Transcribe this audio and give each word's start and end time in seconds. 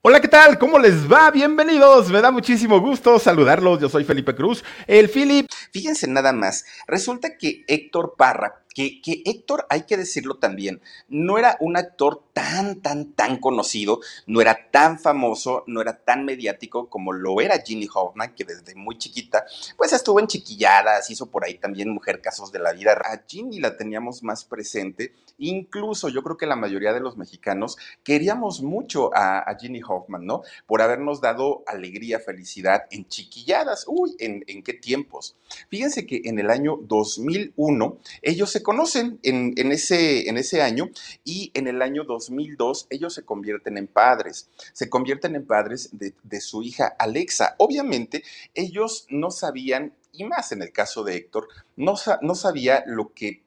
Hola, 0.00 0.20
¿qué 0.20 0.28
tal? 0.28 0.60
¿Cómo 0.60 0.78
les 0.78 1.10
va? 1.10 1.28
Bienvenidos. 1.32 2.08
Me 2.10 2.20
da 2.20 2.30
muchísimo 2.30 2.78
gusto 2.80 3.18
saludarlos. 3.18 3.80
Yo 3.80 3.88
soy 3.88 4.04
Felipe 4.04 4.32
Cruz, 4.32 4.62
el 4.86 5.08
Philip. 5.08 5.50
Fíjense 5.72 6.06
nada 6.06 6.32
más. 6.32 6.64
Resulta 6.86 7.36
que 7.36 7.64
Héctor 7.66 8.14
Parra 8.16 8.62
que, 9.02 9.22
Héctor, 9.24 9.66
hay 9.70 9.82
que 9.82 9.96
decirlo 9.96 10.36
también, 10.36 10.80
no 11.08 11.36
era 11.38 11.56
un 11.60 11.76
actor 11.76 12.22
tan, 12.32 12.80
tan, 12.80 13.12
tan 13.12 13.38
conocido, 13.38 14.00
no 14.26 14.40
era 14.40 14.70
tan 14.70 15.00
famoso, 15.00 15.64
no 15.66 15.80
era 15.80 15.98
tan 15.98 16.24
mediático 16.24 16.88
como 16.88 17.12
lo 17.12 17.40
era 17.40 17.60
Ginny 17.60 17.88
Hoffman, 17.92 18.34
que 18.34 18.44
desde 18.44 18.74
muy 18.76 18.96
chiquita, 18.98 19.44
pues 19.76 19.92
estuvo 19.92 20.20
en 20.20 20.28
chiquilladas, 20.28 21.10
hizo 21.10 21.26
por 21.26 21.44
ahí 21.44 21.58
también 21.58 21.90
Mujer 21.90 22.20
Casos 22.20 22.52
de 22.52 22.60
la 22.60 22.72
Vida. 22.72 22.92
A 22.92 23.22
Ginny 23.26 23.58
la 23.58 23.76
teníamos 23.76 24.22
más 24.22 24.44
presente, 24.44 25.12
incluso 25.38 26.08
yo 26.08 26.22
creo 26.22 26.36
que 26.36 26.46
la 26.46 26.56
mayoría 26.56 26.92
de 26.92 27.00
los 27.00 27.16
mexicanos 27.16 27.76
queríamos 28.04 28.62
mucho 28.62 29.10
a, 29.14 29.38
a 29.40 29.58
Ginny 29.58 29.80
Hoffman, 29.86 30.24
¿no? 30.24 30.42
Por 30.66 30.82
habernos 30.82 31.20
dado 31.20 31.64
alegría, 31.66 32.20
felicidad 32.20 32.86
en 32.90 33.08
chiquilladas. 33.08 33.84
Uy, 33.88 34.14
¿en, 34.18 34.44
en 34.46 34.62
qué 34.62 34.74
tiempos? 34.74 35.36
Fíjense 35.68 36.06
que 36.06 36.22
en 36.24 36.38
el 36.38 36.50
año 36.50 36.78
2001 36.82 37.98
ellos 38.22 38.50
se 38.50 38.62
conocen 38.68 39.18
en, 39.22 39.72
ese, 39.72 40.28
en 40.28 40.36
ese 40.36 40.60
año 40.60 40.90
y 41.24 41.50
en 41.54 41.68
el 41.68 41.80
año 41.80 42.04
2002 42.04 42.88
ellos 42.90 43.14
se 43.14 43.24
convierten 43.24 43.78
en 43.78 43.86
padres, 43.86 44.50
se 44.74 44.90
convierten 44.90 45.34
en 45.36 45.46
padres 45.46 45.88
de, 45.92 46.12
de 46.22 46.40
su 46.42 46.62
hija 46.62 46.94
Alexa. 46.98 47.54
Obviamente 47.56 48.24
ellos 48.52 49.06
no 49.08 49.30
sabían, 49.30 49.94
y 50.12 50.24
más 50.24 50.52
en 50.52 50.60
el 50.60 50.70
caso 50.70 51.02
de 51.02 51.16
Héctor, 51.16 51.48
no, 51.76 51.94
no 52.20 52.34
sabía 52.34 52.84
lo 52.86 53.14
que 53.14 53.42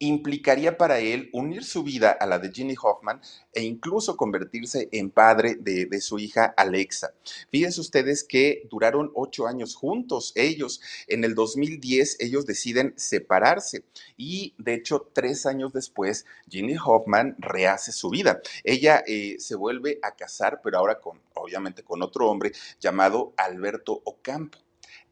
implicaría 0.00 0.78
para 0.78 0.98
él 0.98 1.28
unir 1.32 1.62
su 1.62 1.84
vida 1.84 2.10
a 2.10 2.26
la 2.26 2.38
de 2.38 2.50
Ginny 2.50 2.74
Hoffman 2.82 3.20
e 3.52 3.62
incluso 3.62 4.16
convertirse 4.16 4.88
en 4.92 5.10
padre 5.10 5.56
de, 5.56 6.00
su 6.00 6.18
hija 6.18 6.54
Alexa. 6.56 7.12
Fíjense 7.50 7.80
ustedes 7.80 8.24
que 8.24 8.66
duraron 8.70 9.12
ocho 9.14 9.46
años 9.46 9.74
juntos 9.74 10.32
ellos. 10.34 10.80
En 11.06 11.22
el 11.22 11.34
2010 11.34 12.16
ellos 12.20 12.46
deciden 12.46 12.94
separarse 12.96 13.84
y 14.16 14.54
de 14.56 14.74
hecho 14.74 15.10
tres 15.12 15.44
años 15.44 15.72
después 15.74 16.24
Ginny 16.48 16.76
Hoffman 16.82 17.36
rehace 17.38 17.92
su 17.92 18.08
vida. 18.08 18.40
Ella 18.64 19.04
eh, 19.06 19.36
se 19.38 19.54
vuelve 19.54 19.98
a 20.02 20.16
casar, 20.16 20.60
pero 20.64 20.78
ahora 20.78 20.98
con, 20.98 21.20
obviamente 21.34 21.84
con 21.84 22.02
otro 22.02 22.30
hombre 22.30 22.52
llamado 22.80 23.34
Alberto 23.36 24.00
Ocampo 24.04 24.58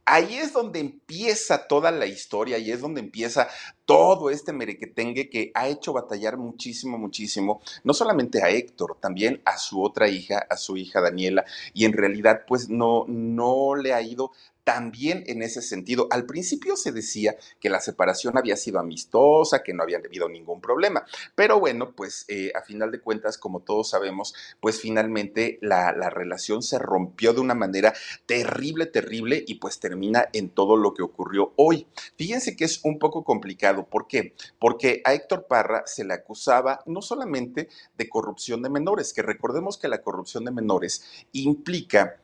ahí 0.09 0.37
es 0.37 0.53
donde 0.53 0.81
empieza 0.81 1.69
toda 1.69 1.91
la 1.91 2.07
historia 2.07 2.59
y 2.59 2.71
es 2.73 2.81
donde 2.81 3.01
empieza 3.01 3.49
todo 3.85 4.31
este 4.31 4.53
merequetengue 4.53 5.29
que 5.29 5.51
ha 5.55 5.69
hecho 5.69 5.93
batallar 5.93 6.39
muchísimo, 6.39 6.99
muchísimo, 6.99 7.61
no 7.85 7.93
solamente 7.93 8.43
a 8.43 8.49
Héctor, 8.49 8.97
también 9.01 9.43
a 9.45 9.59
su 9.59 9.83
otra 9.83 10.09
hija, 10.09 10.47
a 10.49 10.57
su 10.57 10.77
hija 10.77 11.01
Daniela, 11.01 11.45
y 11.75 11.85
en 11.85 11.93
realidad 11.93 12.43
pues 12.47 12.69
no, 12.71 13.05
no 13.07 13.75
le 13.75 13.93
ha 13.93 14.01
ido 14.01 14.33
también 14.69 15.25
en 15.29 15.41
ese 15.41 15.63
sentido. 15.63 16.09
Al 16.11 16.27
principio 16.27 16.77
se 16.77 16.93
decía 16.93 17.35
que 17.59 17.71
la 17.71 17.81
separación 17.81 18.37
había 18.37 18.55
sido 18.55 18.79
amistosa, 18.79 19.63
que 19.63 19.73
no 19.73 19.83
había 19.83 19.97
habido 19.97 20.29
ningún 20.29 20.61
problema, 20.61 21.07
pero 21.35 21.59
bueno, 21.59 21.95
pues 21.97 22.27
eh, 22.29 22.53
a 22.55 22.61
final 22.61 22.91
de 22.91 23.01
cuentas, 23.01 23.39
como 23.39 23.61
todos 23.61 23.89
sabemos, 23.89 24.35
pues 24.61 24.79
finalmente 24.79 25.59
la, 25.63 25.93
la, 25.93 26.11
relación 26.11 26.63
se 26.63 26.79
rompió 26.79 27.33
de 27.33 27.41
una 27.41 27.55
manera 27.55 27.95
terrible, 28.27 28.85
terrible 28.85 29.43
y 29.47 29.55
pues 29.55 29.81
termina 29.81 30.29
en 30.35 30.51
todo 30.51 30.77
lo 30.77 30.93
que 30.93 31.03
ocurrió 31.03 31.55
hoy. 31.57 31.87
Fíjense 32.19 32.55
que 32.55 32.67
es 32.67 32.85
un 32.85 32.99
poco 32.99 33.25
complicado. 33.25 33.87
¿Por 33.87 34.07
qué? 34.07 34.35
Porque 34.59 35.01
a 35.07 35.15
Héctor 35.15 35.47
Parra 35.47 35.85
se 35.87 36.05
le 36.05 36.13
acusaba 36.13 36.83
no 36.85 37.01
solamente 37.01 37.71
de 37.97 38.09
corrupción 38.11 38.61
de 38.61 38.69
menores, 38.69 39.15
que 39.15 39.23
recordemos 39.23 39.79
que 39.79 39.89
la 39.89 40.03
corrupción 40.03 40.45
de 40.45 40.51
menores 40.51 41.25
implica 41.33 42.21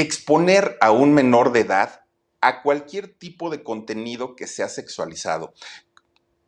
exponer 0.00 0.78
a 0.80 0.92
un 0.92 1.12
menor 1.12 1.50
de 1.50 1.60
edad 1.60 2.02
a 2.40 2.62
cualquier 2.62 3.08
tipo 3.08 3.50
de 3.50 3.64
contenido 3.64 4.36
que 4.36 4.46
sea 4.46 4.68
sexualizado. 4.68 5.52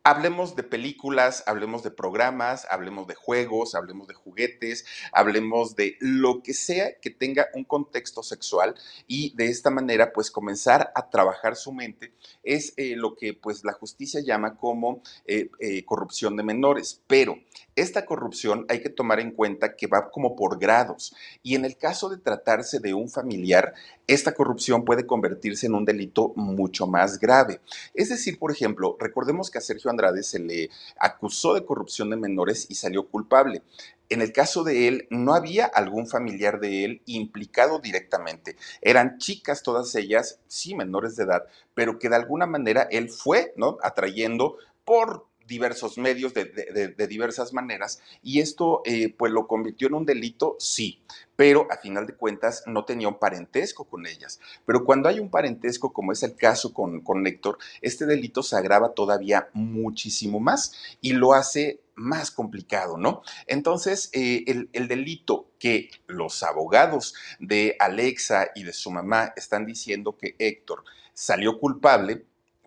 Hablemos 0.04 0.54
de 0.54 0.62
películas, 0.62 1.42
hablemos 1.48 1.82
de 1.82 1.90
programas, 1.90 2.66
hablemos 2.70 3.08
de 3.08 3.16
juegos, 3.16 3.74
hablemos 3.74 4.06
de 4.06 4.14
juguetes, 4.14 4.86
hablemos 5.12 5.74
de 5.74 5.96
lo 5.98 6.42
que 6.42 6.54
sea 6.54 6.98
que 7.00 7.10
tenga 7.10 7.48
un 7.52 7.64
contexto 7.64 8.22
sexual 8.22 8.76
y 9.08 9.34
de 9.36 9.48
esta 9.48 9.68
manera 9.68 10.12
pues 10.12 10.30
comenzar 10.30 10.90
a 10.94 11.10
trabajar 11.10 11.56
su 11.56 11.72
mente 11.72 12.14
es 12.44 12.72
eh, 12.76 12.94
lo 12.96 13.14
que 13.16 13.34
pues 13.34 13.64
la 13.64 13.72
justicia 13.72 14.22
llama 14.24 14.56
como 14.56 15.02
eh, 15.26 15.50
eh, 15.58 15.84
corrupción 15.84 16.36
de 16.36 16.44
menores. 16.44 17.02
Pero 17.06 17.36
esta 17.80 18.04
corrupción 18.04 18.66
hay 18.68 18.82
que 18.82 18.90
tomar 18.90 19.20
en 19.20 19.30
cuenta 19.30 19.74
que 19.74 19.86
va 19.86 20.10
como 20.10 20.36
por 20.36 20.58
grados 20.58 21.14
y 21.42 21.54
en 21.54 21.64
el 21.64 21.76
caso 21.76 22.08
de 22.08 22.18
tratarse 22.18 22.78
de 22.78 22.92
un 22.92 23.08
familiar, 23.08 23.72
esta 24.06 24.32
corrupción 24.32 24.84
puede 24.84 25.06
convertirse 25.06 25.66
en 25.66 25.74
un 25.74 25.84
delito 25.84 26.32
mucho 26.36 26.86
más 26.86 27.18
grave. 27.18 27.60
Es 27.94 28.10
decir, 28.10 28.38
por 28.38 28.52
ejemplo, 28.52 28.96
recordemos 29.00 29.50
que 29.50 29.58
a 29.58 29.62
Sergio 29.62 29.90
Andrade 29.90 30.22
se 30.22 30.38
le 30.38 30.68
acusó 30.98 31.54
de 31.54 31.64
corrupción 31.64 32.10
de 32.10 32.16
menores 32.16 32.66
y 32.68 32.74
salió 32.74 33.08
culpable. 33.08 33.62
En 34.10 34.20
el 34.20 34.32
caso 34.32 34.64
de 34.64 34.88
él, 34.88 35.06
no 35.08 35.34
había 35.34 35.66
algún 35.66 36.08
familiar 36.08 36.58
de 36.58 36.84
él 36.84 37.02
implicado 37.06 37.78
directamente. 37.78 38.56
Eran 38.82 39.18
chicas 39.18 39.62
todas 39.62 39.94
ellas, 39.94 40.40
sí 40.48 40.74
menores 40.74 41.14
de 41.14 41.24
edad, 41.24 41.44
pero 41.74 41.98
que 41.98 42.08
de 42.08 42.16
alguna 42.16 42.46
manera 42.46 42.88
él 42.90 43.08
fue, 43.08 43.54
¿no? 43.56 43.78
Atrayendo 43.82 44.56
por 44.84 45.29
diversos 45.50 45.98
medios, 45.98 46.32
de, 46.32 47.06
diversas 47.08 47.52
maneras, 47.52 48.00
y 48.22 48.38
esto 48.38 48.82
eh, 48.84 49.12
pues 49.18 49.32
lo 49.32 49.48
convirtió 49.48 49.88
en 49.88 49.94
un 49.94 50.06
delito, 50.06 50.54
sí, 50.60 51.02
pero 51.34 51.66
a 51.70 51.76
final 51.76 52.06
de 52.06 52.14
cuentas 52.14 52.62
no 52.66 52.84
tenía 52.84 53.08
un 53.08 53.18
parentesco 53.18 53.84
con 53.84 54.06
ellas. 54.06 54.38
Pero 54.64 54.84
cuando 54.84 55.08
hay 55.08 55.18
un 55.18 55.28
parentesco, 55.28 55.92
como 55.92 56.12
es 56.12 56.22
el 56.22 56.36
caso 56.36 56.72
con, 56.72 57.00
con 57.00 57.26
Héctor, 57.26 57.58
este 57.82 58.06
delito 58.06 58.44
se 58.44 58.56
agrava 58.56 58.94
todavía 58.94 59.48
muchísimo 59.52 60.38
más 60.38 60.72
y 61.00 61.14
lo 61.14 61.34
hace 61.34 61.80
más 61.96 62.30
complicado, 62.30 62.96
¿no? 62.96 63.22
Entonces, 63.46 64.08
eh, 64.12 64.44
el, 64.46 64.70
el, 64.72 64.86
delito 64.86 65.50
que 65.58 65.90
los 66.06 66.42
abogados 66.44 67.14
de 67.40 67.76
Alexa 67.80 68.50
y 68.54 68.62
de 68.62 68.72
su 68.72 68.90
mamá 68.90 69.32
están 69.36 69.66
diciendo 69.66 70.16
que 70.16 70.36
Héctor 70.38 70.84
salió 71.12 71.58
culpable, 71.58 72.24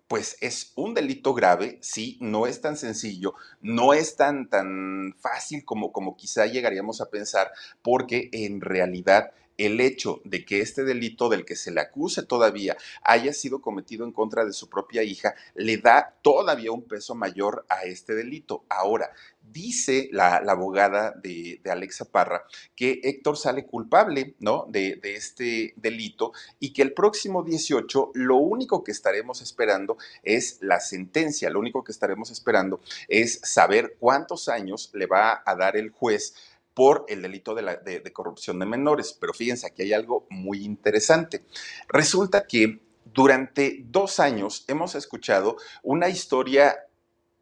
pues 0.08 0.36
es 0.40 0.72
un 0.76 0.94
delito 0.94 1.34
grave, 1.34 1.78
sí, 1.80 2.18
no 2.20 2.46
es 2.46 2.60
tan 2.60 2.76
sencillo, 2.76 3.34
no 3.60 3.94
es 3.94 4.16
tan, 4.16 4.48
tan 4.48 5.14
fácil 5.18 5.64
como, 5.64 5.92
como 5.92 6.16
quizá 6.16 6.46
llegaríamos 6.46 7.00
a 7.00 7.10
pensar, 7.10 7.50
porque 7.82 8.28
en 8.32 8.60
realidad 8.60 9.32
el 9.58 9.80
hecho 9.80 10.20
de 10.24 10.44
que 10.44 10.60
este 10.60 10.84
delito 10.84 11.28
del 11.28 11.44
que 11.44 11.56
se 11.56 11.70
le 11.70 11.80
acuse 11.80 12.22
todavía 12.22 12.76
haya 13.02 13.32
sido 13.32 13.60
cometido 13.60 14.04
en 14.04 14.12
contra 14.12 14.44
de 14.44 14.52
su 14.52 14.68
propia 14.68 15.02
hija, 15.02 15.34
le 15.54 15.78
da 15.78 16.16
todavía 16.22 16.72
un 16.72 16.82
peso 16.82 17.14
mayor 17.14 17.64
a 17.68 17.84
este 17.84 18.14
delito. 18.14 18.64
Ahora, 18.68 19.10
dice 19.52 20.08
la, 20.12 20.36
abogada 20.36 21.12
de, 21.12 21.60
Alexa 21.70 22.06
Parra 22.06 22.44
que 22.74 23.00
Héctor 23.02 23.36
sale 23.36 23.66
culpable 23.66 24.34
¿no? 24.38 24.66
de, 24.68 24.96
de, 24.96 25.16
este 25.16 25.74
delito 25.76 26.32
y 26.58 26.72
que 26.72 26.82
el 26.82 26.92
próximo 26.92 27.42
18 27.42 28.12
lo 28.14 28.36
único 28.36 28.84
que 28.84 28.92
estaremos 28.92 29.42
esperando 29.42 29.98
es 30.22 30.58
la 30.60 30.80
sentencia, 30.80 31.50
lo 31.50 31.60
único 31.60 31.84
que 31.84 31.92
estaremos 31.92 32.30
esperando 32.30 32.80
es 33.08 33.40
saber 33.42 33.96
cuántos 33.98 34.48
años 34.48 34.90
le 34.94 35.06
va 35.06 35.42
a 35.44 35.54
dar 35.56 35.76
el 35.76 35.90
juez 35.90 36.34
por 36.74 37.06
el 37.08 37.22
delito 37.22 37.54
de, 37.54 38.12
corrupción 38.12 38.58
de 38.58 38.66
menores. 38.66 39.16
Pero 39.18 39.32
fíjense, 39.32 39.66
aquí 39.66 39.82
hay 39.82 39.92
algo 39.92 40.26
muy 40.30 40.64
interesante. 40.64 41.44
Resulta 41.88 42.46
que 42.46 42.80
durante 43.04 43.84
dos 43.86 44.20
años 44.20 44.64
hemos 44.68 44.94
escuchado 44.94 45.56
una 45.82 46.08
historia 46.08 46.76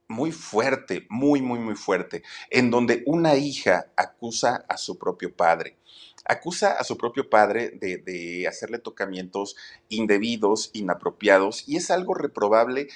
muy 0.08 0.30
fuerte, 0.30 1.06
muy, 1.08 1.40
muy, 1.40 1.58
muy 1.58 1.74
fuerte, 1.74 2.22
en 2.50 2.70
donde 2.70 3.02
una 3.06 3.34
hija 3.36 3.86
acusa 3.96 4.66
a 4.68 4.76
su 4.76 4.98
propio 4.98 5.34
padre. 5.34 5.78
Acusa 6.24 6.72
a 6.72 6.84
su 6.84 6.98
propio 6.98 7.30
padre 7.30 7.70
de 7.70 8.46
hacerle 8.46 8.78
tocamientos 8.78 9.56
indebidos, 9.88 10.70
inapropiados, 10.74 11.66
y 11.66 11.76
es 11.76 11.90
algo 11.90 12.14
reprobable 12.14 12.88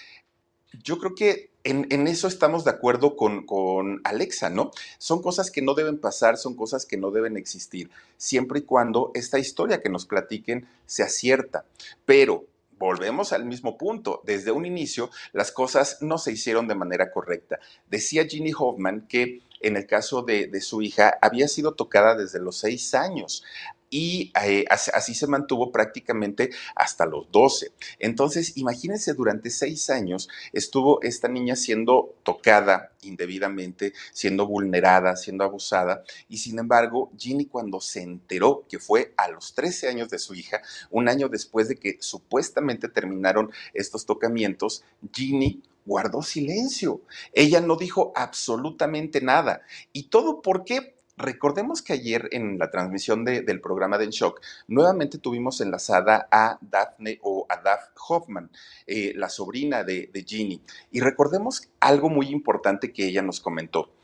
Yo 0.82 0.98
creo 0.98 1.14
que 1.14 1.50
en, 1.64 2.06
eso 2.06 2.28
estamos 2.28 2.64
de 2.64 2.70
acuerdo 2.70 3.16
con, 3.16 3.44
con 3.44 4.00
Alexa, 4.04 4.50
¿no? 4.50 4.70
Son 4.98 5.20
cosas 5.20 5.50
que 5.50 5.62
no 5.62 5.74
deben 5.74 5.98
pasar, 5.98 6.36
son 6.36 6.54
cosas 6.54 6.86
que 6.86 6.96
no 6.96 7.10
deben 7.10 7.36
existir, 7.36 7.90
siempre 8.16 8.60
y 8.60 8.62
cuando 8.62 9.10
esta 9.14 9.38
historia 9.38 9.80
que 9.80 9.88
nos 9.88 10.06
platiquen 10.06 10.68
sea 10.86 11.08
cierta. 11.08 11.64
Pero 12.04 12.44
volvemos 12.78 13.32
al 13.32 13.44
mismo 13.44 13.76
punto. 13.76 14.22
Desde 14.24 14.52
un 14.52 14.64
inicio, 14.64 15.10
las 15.32 15.50
cosas 15.50 15.98
no 16.02 16.18
se 16.18 16.32
hicieron 16.32 16.68
de 16.68 16.74
manera 16.74 17.10
correcta. 17.10 17.58
Decía 17.90 18.26
Ginny 18.26 18.52
Hoffman 18.56 19.06
que 19.08 19.40
en 19.60 19.76
el 19.76 19.86
caso 19.86 20.22
de, 20.22 20.46
de, 20.46 20.60
su 20.60 20.82
hija 20.82 21.18
había 21.22 21.48
sido 21.48 21.72
tocada 21.74 22.14
desde 22.14 22.38
los 22.38 22.58
seis 22.58 22.94
años 22.94 23.42
y 23.90 24.32
eh, 24.42 24.64
así 24.68 25.14
se 25.14 25.26
mantuvo 25.26 25.70
prácticamente 25.70 26.50
hasta 26.74 27.06
los 27.06 27.30
12. 27.30 27.72
Entonces, 27.98 28.56
imagínense, 28.56 29.14
durante 29.14 29.50
seis 29.50 29.90
años 29.90 30.28
estuvo 30.52 31.00
esta 31.02 31.28
niña 31.28 31.56
siendo 31.56 32.14
tocada 32.22 32.92
indebidamente, 33.02 33.92
siendo 34.12 34.46
vulnerada, 34.46 35.16
siendo 35.16 35.44
abusada, 35.44 36.02
y 36.28 36.38
sin 36.38 36.58
embargo, 36.58 37.12
Ginny 37.16 37.46
cuando 37.46 37.80
se 37.80 38.02
enteró 38.02 38.64
que 38.68 38.78
fue 38.78 39.14
a 39.16 39.28
los 39.28 39.54
13 39.54 39.88
años 39.88 40.08
de 40.10 40.18
su 40.18 40.34
hija, 40.34 40.60
un 40.90 41.08
año 41.08 41.28
después 41.28 41.68
de 41.68 41.76
que 41.76 41.98
supuestamente 42.00 42.88
terminaron 42.88 43.50
estos 43.74 44.06
tocamientos, 44.06 44.84
Ginny 45.12 45.62
guardó 45.84 46.20
silencio. 46.20 47.02
Ella 47.32 47.60
no 47.60 47.76
dijo 47.76 48.12
absolutamente 48.16 49.20
nada. 49.20 49.62
¿Y 49.92 50.08
todo 50.08 50.42
por 50.42 50.64
qué? 50.64 50.95
Recordemos 51.18 51.80
que 51.80 51.94
ayer 51.94 52.28
en 52.32 52.58
la 52.58 52.70
transmisión 52.70 53.24
de, 53.24 53.40
del 53.40 53.62
programa 53.62 53.96
de 53.96 54.04
En 54.04 54.10
Shock, 54.10 54.42
nuevamente 54.68 55.16
tuvimos 55.16 55.62
enlazada 55.62 56.28
a 56.30 56.58
Daphne 56.60 57.18
o 57.22 57.46
a 57.48 57.56
Daph 57.56 57.88
Hoffman, 58.08 58.50
eh, 58.86 59.14
la 59.16 59.30
sobrina 59.30 59.82
de, 59.82 60.10
de 60.12 60.24
Ginny. 60.24 60.60
Y 60.90 61.00
recordemos 61.00 61.70
algo 61.80 62.10
muy 62.10 62.28
importante 62.28 62.92
que 62.92 63.06
ella 63.06 63.22
nos 63.22 63.40
comentó. 63.40 63.94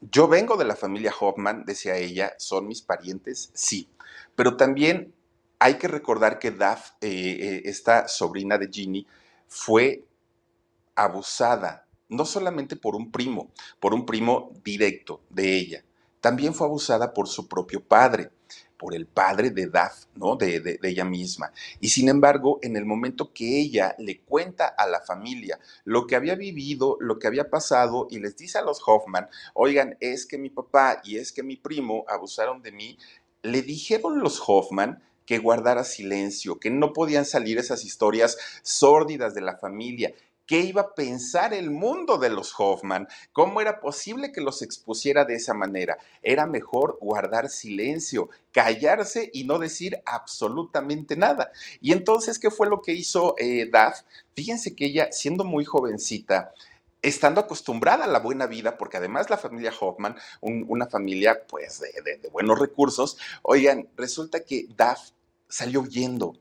Yo 0.00 0.28
vengo 0.28 0.56
de 0.56 0.64
la 0.64 0.76
familia 0.76 1.12
Hoffman, 1.18 1.64
decía 1.64 1.96
ella, 1.96 2.34
son 2.38 2.68
mis 2.68 2.82
parientes, 2.82 3.50
sí. 3.52 3.90
Pero 4.36 4.56
también 4.56 5.12
hay 5.58 5.74
que 5.74 5.88
recordar 5.88 6.38
que 6.38 6.52
Daph, 6.52 6.92
eh, 7.00 7.08
eh, 7.10 7.62
esta 7.64 8.06
sobrina 8.06 8.58
de 8.58 8.68
Ginny, 8.68 9.06
fue 9.48 10.04
abusada, 10.94 11.88
no 12.08 12.24
solamente 12.24 12.76
por 12.76 12.94
un 12.94 13.10
primo, 13.10 13.52
por 13.80 13.92
un 13.92 14.06
primo 14.06 14.52
directo 14.64 15.22
de 15.28 15.56
ella, 15.56 15.84
también 16.20 16.54
fue 16.54 16.66
abusada 16.66 17.12
por 17.12 17.28
su 17.28 17.48
propio 17.48 17.82
padre, 17.82 18.30
por 18.78 18.94
el 18.94 19.06
padre 19.06 19.50
de 19.50 19.66
Daph, 19.66 20.06
¿no? 20.14 20.36
De, 20.36 20.60
de, 20.60 20.78
de, 20.78 20.88
ella 20.88 21.04
misma. 21.04 21.52
Y 21.80 21.90
sin 21.90 22.08
embargo, 22.08 22.58
en 22.62 22.76
el 22.76 22.86
momento 22.86 23.32
que 23.32 23.60
ella 23.60 23.94
le 23.98 24.20
cuenta 24.20 24.66
a 24.66 24.86
la 24.86 25.00
familia 25.00 25.58
lo 25.84 26.06
que 26.06 26.16
había 26.16 26.34
vivido, 26.34 26.96
lo 26.98 27.18
que 27.18 27.26
había 27.26 27.50
pasado, 27.50 28.06
y 28.10 28.18
les 28.20 28.36
dice 28.36 28.58
a 28.58 28.62
los 28.62 28.80
Hoffman, 28.86 29.28
oigan, 29.54 29.96
es 30.00 30.24
que 30.24 30.38
mi 30.38 30.48
papá 30.48 31.02
y 31.04 31.18
es 31.18 31.30
que 31.32 31.42
mi 31.42 31.56
primo 31.56 32.04
abusaron 32.08 32.62
de 32.62 32.72
mí, 32.72 32.98
le 33.42 33.62
dijeron 33.62 34.20
los 34.20 34.42
Hoffman 34.46 35.02
que 35.26 35.38
guardara 35.38 35.84
silencio, 35.84 36.58
que 36.58 36.70
no 36.70 36.92
podían 36.92 37.24
salir 37.24 37.58
esas 37.58 37.84
historias 37.84 38.36
sórdidas 38.62 39.34
de 39.34 39.42
la 39.42 39.58
familia, 39.58 40.12
¿Qué 40.50 40.58
iba 40.58 40.80
a 40.80 40.94
pensar 40.96 41.54
el 41.54 41.70
mundo 41.70 42.18
de 42.18 42.28
los 42.28 42.52
Hoffman? 42.58 43.06
¿Cómo 43.32 43.60
era 43.60 43.78
posible 43.78 44.32
que 44.32 44.40
los 44.40 44.62
expusiera 44.62 45.24
de 45.24 45.36
esa 45.36 45.54
manera? 45.54 45.96
Era 46.24 46.44
mejor 46.48 46.98
guardar 47.00 47.48
silencio, 47.48 48.30
callarse 48.50 49.30
y 49.32 49.44
no 49.44 49.60
decir 49.60 50.02
absolutamente 50.04 51.16
nada. 51.16 51.52
Y 51.80 51.92
entonces, 51.92 52.36
¿qué 52.40 52.50
fue 52.50 52.68
lo 52.68 52.82
que 52.82 52.94
hizo 52.94 53.36
eh? 53.38 53.70
Fíjense 54.34 54.74
que 54.74 54.86
ella, 54.86 55.12
siendo 55.12 55.44
muy 55.44 55.64
jovencita, 55.64 56.52
estando 57.00 57.40
acostumbrada 57.40 58.06
a 58.06 58.08
la 58.08 58.18
buena 58.18 58.48
vida, 58.48 58.76
porque 58.76 58.96
además 58.96 59.30
la 59.30 59.38
familia 59.38 59.72
Hoffman, 59.78 60.16
un, 60.40 60.64
una 60.66 60.88
familia 60.88 61.46
pues 61.46 61.78
de, 61.78 62.28
buenos 62.32 62.58
recursos, 62.58 63.18
oigan, 63.42 63.88
resulta 63.96 64.40
que 64.40 64.66
Daph 64.76 65.10
salió 65.50 65.82
huyendo 65.82 66.32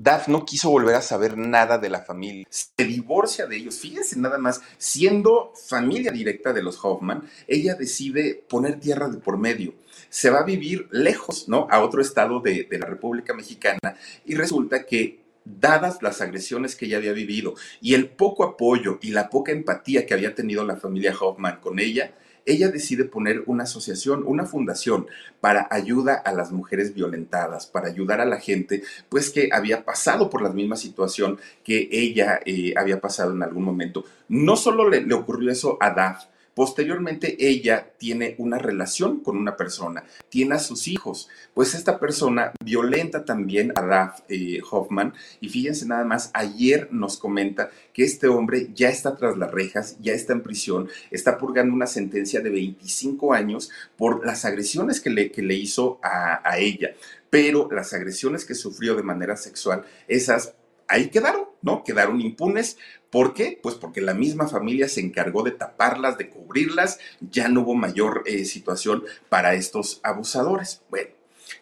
Daph 0.00 0.28
no 0.28 0.44
quiso 0.44 0.70
volver 0.70 0.94
a 0.94 1.02
saber 1.02 1.36
nada 1.36 1.76
de 1.76 1.90
la 1.90 2.00
familia. 2.00 2.46
Se 2.48 2.84
divorcia 2.84 3.46
de 3.46 3.56
ellos. 3.56 3.80
Fíjense 3.80 4.16
nada 4.16 4.38
más, 4.38 4.60
siendo 4.78 5.52
familia 5.66 6.12
directa 6.12 6.52
de 6.52 6.62
los 6.62 6.78
Hoffman, 6.84 7.28
ella 7.48 7.74
decide 7.74 8.44
poner 8.48 8.78
tierra 8.78 9.08
de 9.08 9.18
por 9.18 9.38
medio. 9.38 9.74
Se 10.08 10.30
va 10.30 10.40
a 10.40 10.44
vivir 10.44 10.86
lejos, 10.92 11.48
¿no? 11.48 11.66
A 11.70 11.82
otro 11.82 12.00
estado 12.00 12.38
de, 12.38 12.64
de 12.70 12.78
la 12.78 12.86
República 12.86 13.34
Mexicana 13.34 13.96
y 14.24 14.36
resulta 14.36 14.86
que 14.86 15.24
dadas 15.44 16.00
las 16.00 16.20
agresiones 16.20 16.76
que 16.76 16.86
ella 16.86 16.98
había 16.98 17.12
vivido 17.12 17.54
y 17.80 17.94
el 17.94 18.08
poco 18.08 18.44
apoyo 18.44 18.98
y 19.02 19.10
la 19.10 19.30
poca 19.30 19.50
empatía 19.50 20.06
que 20.06 20.14
había 20.14 20.34
tenido 20.34 20.64
la 20.64 20.76
familia 20.76 21.12
Hoffman 21.18 21.58
con 21.60 21.80
ella, 21.80 22.14
ella 22.48 22.68
decide 22.68 23.04
poner 23.04 23.42
una 23.46 23.64
asociación, 23.64 24.24
una 24.26 24.44
fundación 24.44 25.06
para 25.40 25.68
ayuda 25.70 26.14
a 26.14 26.32
las 26.32 26.50
mujeres 26.50 26.94
violentadas, 26.94 27.66
para 27.66 27.88
ayudar 27.88 28.20
a 28.20 28.24
la 28.24 28.40
gente, 28.40 28.82
pues 29.08 29.30
que 29.30 29.50
había 29.52 29.84
pasado 29.84 30.30
por 30.30 30.42
la 30.42 30.50
misma 30.50 30.76
situación 30.76 31.38
que 31.62 31.88
ella 31.92 32.40
eh, 32.44 32.74
había 32.76 33.00
pasado 33.00 33.32
en 33.32 33.42
algún 33.42 33.64
momento. 33.64 34.04
No 34.28 34.56
solo 34.56 34.88
le, 34.88 35.12
ocurrió 35.14 35.50
eso 35.50 35.76
a 35.80 35.90
Daph, 35.90 36.24
Posteriormente, 36.58 37.36
ella 37.38 37.92
tiene 37.98 38.34
una 38.38 38.58
relación 38.58 39.20
con 39.20 39.36
una 39.36 39.56
persona, 39.56 40.02
tiene 40.28 40.56
a 40.56 40.58
sus 40.58 40.88
hijos, 40.88 41.28
pues 41.54 41.72
esta 41.72 42.00
persona 42.00 42.50
violenta 42.64 43.24
también 43.24 43.72
a 43.76 43.82
Daph 43.82 44.22
eh, 44.28 44.60
Hoffman. 44.68 45.14
Y 45.40 45.50
fíjense 45.50 45.86
nada 45.86 46.02
más, 46.02 46.32
ayer 46.34 46.88
nos 46.90 47.16
comenta 47.16 47.70
que 47.92 48.02
este 48.02 48.26
hombre 48.26 48.70
ya 48.74 48.88
está 48.88 49.14
tras 49.14 49.38
las 49.38 49.52
rejas, 49.52 49.98
ya 50.00 50.14
está 50.14 50.32
en 50.32 50.42
prisión, 50.42 50.88
está 51.12 51.38
purgando 51.38 51.72
una 51.72 51.86
sentencia 51.86 52.40
de 52.40 52.50
25 52.50 53.34
años 53.34 53.70
por 53.96 54.26
las 54.26 54.44
agresiones 54.44 55.00
que 55.00 55.10
le, 55.10 55.30
que 55.30 55.42
le 55.42 55.54
hizo 55.54 56.00
a, 56.02 56.40
a 56.42 56.58
ella. 56.58 56.90
Pero 57.30 57.68
las 57.70 57.92
agresiones 57.92 58.44
que 58.44 58.56
sufrió 58.56 58.96
de 58.96 59.04
manera 59.04 59.36
sexual, 59.36 59.84
esas 60.08 60.54
ahí 60.88 61.10
quedaron, 61.10 61.44
¿no? 61.62 61.84
Quedaron 61.84 62.20
impunes. 62.20 62.78
¿Por 63.10 63.32
qué? 63.32 63.58
Pues 63.62 63.74
porque 63.74 64.00
la 64.00 64.14
misma 64.14 64.48
familia 64.48 64.88
se 64.88 65.00
encargó 65.00 65.42
de 65.42 65.52
taparlas, 65.52 66.18
de 66.18 66.28
cubrirlas, 66.28 66.98
ya 67.20 67.48
no 67.48 67.62
hubo 67.62 67.74
mayor 67.74 68.22
eh, 68.26 68.44
situación 68.44 69.04
para 69.28 69.54
estos 69.54 70.00
abusadores. 70.02 70.82
Bueno, 70.90 71.10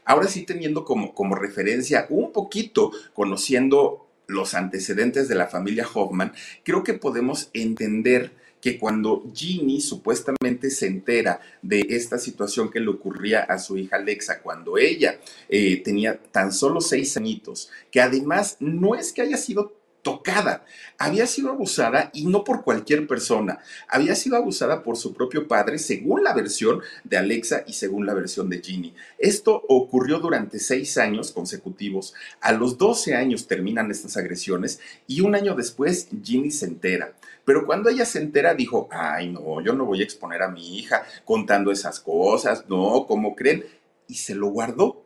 ahora 0.04 0.26
sí 0.26 0.43
teniendo 0.43 0.84
como, 0.84 1.14
como 1.14 1.37
referencia 1.37 2.06
un 2.10 2.32
poquito, 2.32 2.90
conociendo 3.14 4.06
los 4.26 4.54
antecedentes 4.54 5.28
de 5.28 5.37
la 5.37 5.46
familia 5.46 5.87
Hoffman, 5.93 6.32
creo 6.64 6.82
que 6.82 6.94
podemos 6.94 7.48
entender 7.52 8.32
que 8.60 8.78
cuando 8.81 9.22
Ginny 9.32 9.81
supuestamente 9.81 10.70
se 10.70 10.88
entera 10.88 11.40
de 11.62 11.87
esta 11.90 12.19
situación 12.19 12.69
que 12.69 12.81
le 12.81 12.88
ocurría 12.88 13.43
a 13.43 13.60
su 13.60 13.78
hija 13.78 13.94
Alexa 13.94 14.40
cuando 14.40 14.76
ella 14.76 15.20
eh, 15.48 15.81
tenía 15.84 16.19
tan 16.19 16.50
solo 16.53 16.81
seis 16.81 17.17
añitos, 17.17 17.70
que 17.93 18.00
además 18.00 18.56
no 18.58 18.96
es 18.96 19.12
que 19.12 19.22
haya 19.22 19.36
sido 19.36 19.75
tocada. 20.06 20.65
Había 20.98 21.27
sido 21.27 21.51
abusada 21.51 22.10
y 22.15 22.27
no 22.27 22.44
por 22.44 22.63
cualquier 22.63 23.08
persona. 23.08 23.58
Había 23.89 24.15
sido 24.15 24.36
abusada 24.36 24.84
por 24.84 24.96
su 24.96 25.13
propio 25.13 25.48
padre, 25.48 25.81
según 25.81 26.22
la 26.22 26.32
versión 26.32 26.81
de 27.03 27.17
Alexa 27.17 27.65
y 27.67 27.72
según 27.72 28.06
la 28.06 28.15
versión 28.15 28.48
de 28.48 28.63
Ginny. 28.63 28.94
Esto 29.19 29.65
ocurrió 29.67 30.20
durante 30.20 30.60
seis 30.60 30.96
años 30.96 31.32
consecutivos. 31.32 32.15
A 32.41 32.53
los 32.53 32.79
12 32.79 33.17
años 33.17 33.48
terminan 33.48 33.91
estas 33.91 34.17
agresiones 34.17 34.79
y 35.08 35.22
un 35.22 35.34
año 35.34 35.56
después 35.56 36.06
Ginny 36.22 36.53
se 36.53 36.67
entera. 36.67 37.17
Pero 37.44 37.67
cuando 37.67 37.91
ella 37.91 38.05
se 38.05 38.20
entera 38.20 38.55
dijo, 38.55 38.89
ay 38.93 39.32
no, 39.32 39.60
yo 39.60 39.72
no 39.72 39.86
voy 39.86 40.03
a 40.03 40.05
exponer 40.05 40.41
a 40.44 40.48
mi 40.48 40.79
hija 40.79 41.03
contando 41.25 41.72
esas 41.72 41.98
cosas, 41.98 42.65
no, 42.69 43.06
¿cómo 43.08 43.34
creen? 43.34 43.65
Y 44.06 44.15
se 44.15 44.36
lo 44.36 44.46
guardó 44.51 45.06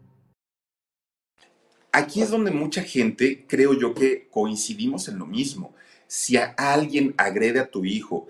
Aquí 1.91 2.21
es 2.21 2.29
donde 2.29 2.51
mucha 2.51 2.83
gente, 2.83 3.45
creo 3.47 3.73
yo, 3.73 3.93
que 3.93 4.27
coincidimos 4.29 5.07
en 5.07 5.19
lo 5.19 5.25
mismo. 5.25 5.73
Si 6.07 6.37
a 6.37 6.53
alguien 6.57 7.13
agrede 7.17 7.59
a 7.59 7.69
tu 7.69 7.83
hijo, 7.85 8.27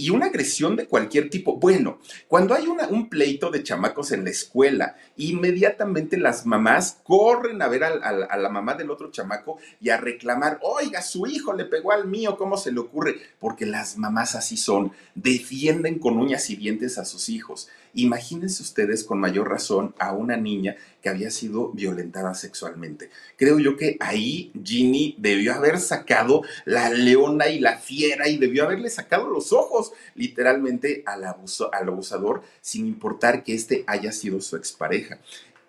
y 0.00 0.10
una 0.10 0.26
agresión 0.26 0.76
de 0.76 0.86
cualquier 0.86 1.28
tipo. 1.28 1.56
Bueno, 1.56 1.98
cuando 2.28 2.54
hay 2.54 2.66
un 2.68 3.10
pleito 3.10 3.50
de 3.50 3.64
chamacos 3.64 4.12
en 4.12 4.22
la 4.22 4.30
escuela, 4.30 4.96
inmediatamente 5.16 6.16
las 6.16 6.46
mamás 6.46 7.00
corren 7.02 7.60
a 7.60 7.68
ver 7.68 7.82
a 7.82 8.36
la 8.36 8.48
mamá 8.48 8.74
del 8.74 8.92
otro 8.92 9.10
chamaco 9.10 9.58
y 9.80 9.90
a 9.90 9.96
reclamar, 9.96 10.60
oiga, 10.62 11.02
su 11.02 11.26
hijo 11.26 11.52
le 11.52 11.64
pegó 11.64 11.90
al 11.90 12.06
mío, 12.06 12.36
¿cómo 12.38 12.56
se 12.56 12.70
le 12.70 12.78
ocurre? 12.78 13.16
Porque 13.40 13.66
las 13.66 13.98
mamás 13.98 14.36
así 14.36 14.56
son, 14.56 14.92
defienden 15.16 15.98
con 15.98 16.16
uñas 16.16 16.48
y 16.48 16.54
dientes 16.54 16.96
a 16.96 17.04
sus 17.04 17.28
hijos. 17.28 17.68
Imagínense 17.98 18.62
ustedes 18.62 19.02
con 19.02 19.18
mayor 19.18 19.48
razón 19.48 19.92
a 19.98 20.12
una 20.12 20.36
niña 20.36 20.76
que 21.02 21.08
había 21.08 21.32
sido 21.32 21.72
violentada 21.72 22.32
sexualmente. 22.32 23.10
Creo 23.36 23.58
yo 23.58 23.76
que 23.76 23.96
ahí 23.98 24.52
Ginny 24.62 25.16
debió 25.18 25.52
haber 25.54 25.80
sacado 25.80 26.42
la 26.64 26.90
leona 26.90 27.48
y 27.48 27.58
la 27.58 27.78
fiera 27.78 28.28
y 28.28 28.38
debió 28.38 28.62
haberle 28.62 28.88
sacado 28.88 29.28
los 29.28 29.52
ojos 29.52 29.90
literalmente 30.14 31.02
al, 31.06 31.24
al 31.24 31.88
abusador 31.88 32.42
sin 32.60 32.86
importar 32.86 33.42
que 33.42 33.54
éste 33.54 33.82
haya 33.88 34.12
sido 34.12 34.40
su 34.40 34.54
expareja. 34.54 35.18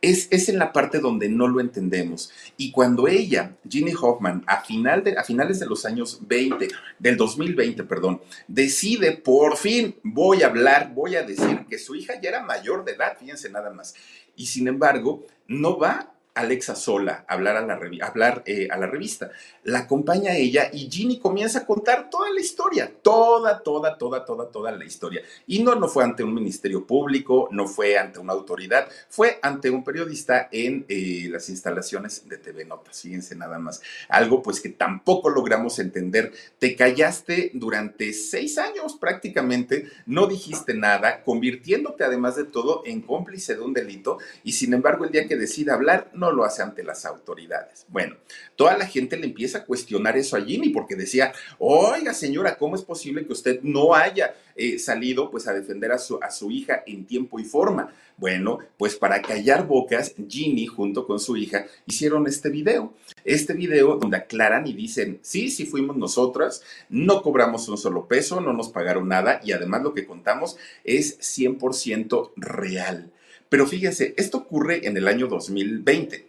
Es, 0.02 0.28
es, 0.32 0.48
en 0.50 0.58
la 0.58 0.72
parte 0.72 1.00
donde 1.00 1.28
no 1.28 1.48
lo 1.48 1.60
entendemos. 1.60 2.32
Y 2.58 2.72
cuando 2.72 3.08
ella, 3.08 3.58
Ginny 3.68 3.94
Hoffman, 4.00 4.44
a, 4.48 4.62
final 4.62 5.04
de, 5.04 5.18
a 5.18 5.24
finales 5.24 5.60
de 5.60 5.66
los 5.66 5.86
años 5.86 6.20
20, 6.22 6.70
del 7.00 7.18
2020, 7.18 7.84
perdón, 7.84 8.22
decide 8.48 9.12
por 9.12 9.58
fin, 9.58 9.96
voy 10.04 10.44
a 10.44 10.48
hablar, 10.48 10.94
voy 10.94 11.16
a 11.16 11.24
decir 11.24 11.66
que 11.70 11.78
su 11.78 11.96
hija 11.96 12.20
ya 12.22 12.30
era 12.30 12.44
mayor 12.44 12.86
de 12.86 12.94
edad, 12.94 13.18
fíjense 13.20 13.50
nada 13.50 13.72
más. 13.72 13.94
Y 14.36 14.46
sin 14.46 14.68
embargo, 14.68 15.26
no 15.48 15.78
va 15.78 16.14
Alexa 16.40 16.76
sola 16.76 17.26
hablar, 17.28 17.58
a 17.58 17.66
la, 17.66 17.80
hablar 18.02 18.44
eh, 18.46 18.68
a 18.72 18.78
la 18.78 18.88
revista. 18.88 19.32
La 19.64 19.80
acompaña 19.80 20.36
ella 20.36 20.70
y 20.72 20.90
Ginny 20.90 21.20
comienza 21.20 21.60
a 21.60 21.66
contar 21.66 22.10
toda 22.10 22.30
la 22.32 22.40
historia, 22.40 22.92
toda, 23.02 23.62
toda, 23.62 23.98
toda, 23.98 24.26
toda, 24.26 24.50
toda 24.50 24.72
la 24.72 24.86
historia. 24.86 25.22
Y 25.48 25.62
no, 25.64 25.76
no 25.76 25.88
fue 25.88 26.04
ante 26.04 26.24
un 26.24 26.34
ministerio 26.34 26.88
público, 26.88 27.50
no 27.52 27.68
fue 27.68 27.98
ante 27.98 28.20
una 28.20 28.34
autoridad, 28.34 28.88
fue 29.10 29.40
ante 29.42 29.70
un 29.70 29.84
periodista 29.84 30.48
en 30.52 30.86
eh, 30.88 31.28
las 31.30 31.50
instalaciones 31.50 32.28
de 32.28 32.38
TV 32.38 32.64
Notas. 32.64 33.02
Fíjense 33.02 33.36
nada 33.36 33.60
más. 33.60 33.82
Algo 34.08 34.42
pues 34.42 34.62
que 34.62 34.70
tampoco 34.70 35.30
logramos 35.30 35.78
entender. 35.80 36.32
Te 36.58 36.76
callaste 36.76 37.52
durante 37.54 38.14
seis 38.14 38.58
años 38.58 38.96
prácticamente, 38.96 39.90
no 40.06 40.28
dijiste 40.28 40.74
nada, 40.74 41.24
convirtiéndote 41.24 42.04
además 42.04 42.38
de 42.38 42.46
todo 42.46 42.84
en 42.86 43.02
cómplice 43.02 43.56
de 43.56 43.62
un 43.62 43.74
delito 43.74 44.20
y 44.44 44.54
sin 44.54 44.74
embargo 44.74 45.04
el 45.04 45.12
día 45.12 45.28
que 45.28 45.36
decide 45.36 45.72
hablar, 45.72 46.10
no 46.14 46.29
lo 46.32 46.44
hace 46.44 46.62
ante 46.62 46.84
las 46.84 47.06
autoridades. 47.06 47.86
Bueno, 47.90 48.16
toda 48.56 48.78
la 48.78 48.86
gente 48.86 49.18
le 49.18 49.28
empieza 49.28 49.60
a 49.60 49.66
cuestionar 49.66 50.18
eso 50.18 50.38
a 50.38 50.42
Jimmy 50.42 50.70
porque 50.70 50.96
decía, 50.96 51.34
oiga 51.58 52.14
señora, 52.14 52.58
¿cómo 52.58 52.76
es 52.76 52.82
posible 52.82 53.26
que 53.26 53.34
usted 53.34 53.62
no 53.62 53.94
haya 53.94 54.36
eh, 54.56 54.80
salido 54.80 55.30
pues 55.32 55.48
a 55.48 55.54
defender 55.54 55.92
a 55.92 55.98
su, 55.98 56.20
a 56.22 56.32
su 56.32 56.52
hija 56.52 56.84
en 56.86 57.06
tiempo 57.06 57.40
y 57.40 57.44
forma? 57.44 57.94
Bueno, 58.20 58.60
pues 58.78 58.98
para 58.98 59.22
callar 59.22 59.66
bocas, 59.66 60.14
Ginny 60.28 60.68
junto 60.68 61.08
con 61.08 61.22
su 61.22 61.38
hija 61.38 61.66
hicieron 61.86 62.28
este 62.28 62.50
video. 62.50 62.94
Este 63.24 63.54
video 63.54 63.96
donde 63.96 64.18
aclaran 64.18 64.68
y 64.68 64.74
dicen, 64.74 65.20
sí, 65.22 65.50
sí 65.50 65.66
fuimos 65.66 65.96
nosotras, 65.96 66.62
no 66.90 67.22
cobramos 67.22 67.70
un 67.70 67.78
solo 67.78 68.08
peso, 68.08 68.42
no 68.42 68.52
nos 68.52 68.70
pagaron 68.70 69.08
nada 69.08 69.40
y 69.42 69.54
además 69.54 69.84
lo 69.84 69.94
que 69.94 70.06
contamos 70.06 70.58
es 70.84 71.18
100% 71.20 72.34
real. 72.36 73.10
Pero 73.50 73.66
fíjese, 73.66 74.14
esto 74.18 74.38
ocurre 74.38 74.88
en 74.88 74.96
el 74.96 75.08
año 75.08 75.28
2020, 75.28 76.28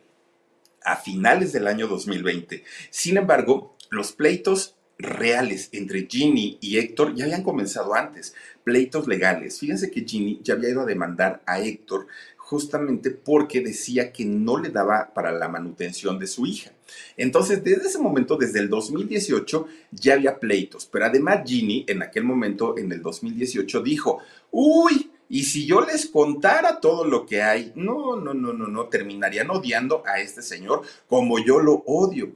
a 0.84 0.96
finales 0.96 1.52
del 1.52 1.66
año 1.66 1.86
2020. 1.86 2.64
Sin 2.90 3.18
embargo, 3.18 3.76
los 3.90 4.12
pleitos 4.12 4.76
reales 4.98 5.68
entre 5.72 6.06
Ginny 6.06 6.58
y 6.60 6.78
Héctor 6.78 7.14
ya 7.14 7.24
habían 7.24 7.42
comenzado 7.42 7.94
antes, 7.94 8.34
pleitos 8.64 9.06
legales. 9.06 9.58
Fíjense 9.58 9.90
que 9.90 10.04
Ginny 10.04 10.40
ya 10.42 10.54
había 10.54 10.70
ido 10.70 10.82
a 10.82 10.86
demandar 10.86 11.42
a 11.46 11.60
Héctor 11.60 12.06
justamente 12.36 13.10
porque 13.10 13.60
decía 13.60 14.12
que 14.12 14.24
no 14.24 14.58
le 14.58 14.70
daba 14.70 15.14
para 15.14 15.30
la 15.30 15.48
manutención 15.48 16.18
de 16.18 16.26
su 16.26 16.46
hija. 16.46 16.72
Entonces, 17.16 17.62
desde 17.62 17.86
ese 17.86 17.98
momento, 17.98 18.36
desde 18.36 18.58
el 18.58 18.68
2018, 18.68 19.68
ya 19.92 20.14
había 20.14 20.40
pleitos. 20.40 20.84
Pero 20.86 21.06
además, 21.06 21.42
Ginny, 21.46 21.84
en 21.86 22.02
aquel 22.02 22.24
momento, 22.24 22.76
en 22.76 22.90
el 22.90 23.02
2018, 23.02 23.82
dijo, 23.82 24.18
uy, 24.50 25.12
y 25.30 25.44
si 25.44 25.64
yo 25.64 25.80
les 25.80 26.06
contara 26.06 26.80
todo 26.80 27.04
lo 27.04 27.24
que 27.24 27.40
hay, 27.40 27.72
no, 27.76 28.16
no, 28.16 28.34
no, 28.34 28.52
no, 28.52 28.66
no, 28.66 28.88
terminarían 28.88 29.48
odiando 29.48 30.02
a 30.04 30.18
este 30.18 30.42
señor 30.42 30.82
como 31.06 31.38
yo 31.38 31.60
lo 31.60 31.84
odio. 31.86 32.32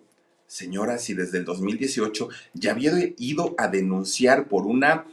Señora, 0.46 0.98
si 0.98 1.12
desde 1.12 1.38
el 1.38 1.44
2018 1.44 2.28
ya 2.52 2.70
había 2.70 2.92
ido 3.18 3.56
a 3.58 3.66
denunciar 3.66 4.46
por 4.46 4.64
una 4.64 5.06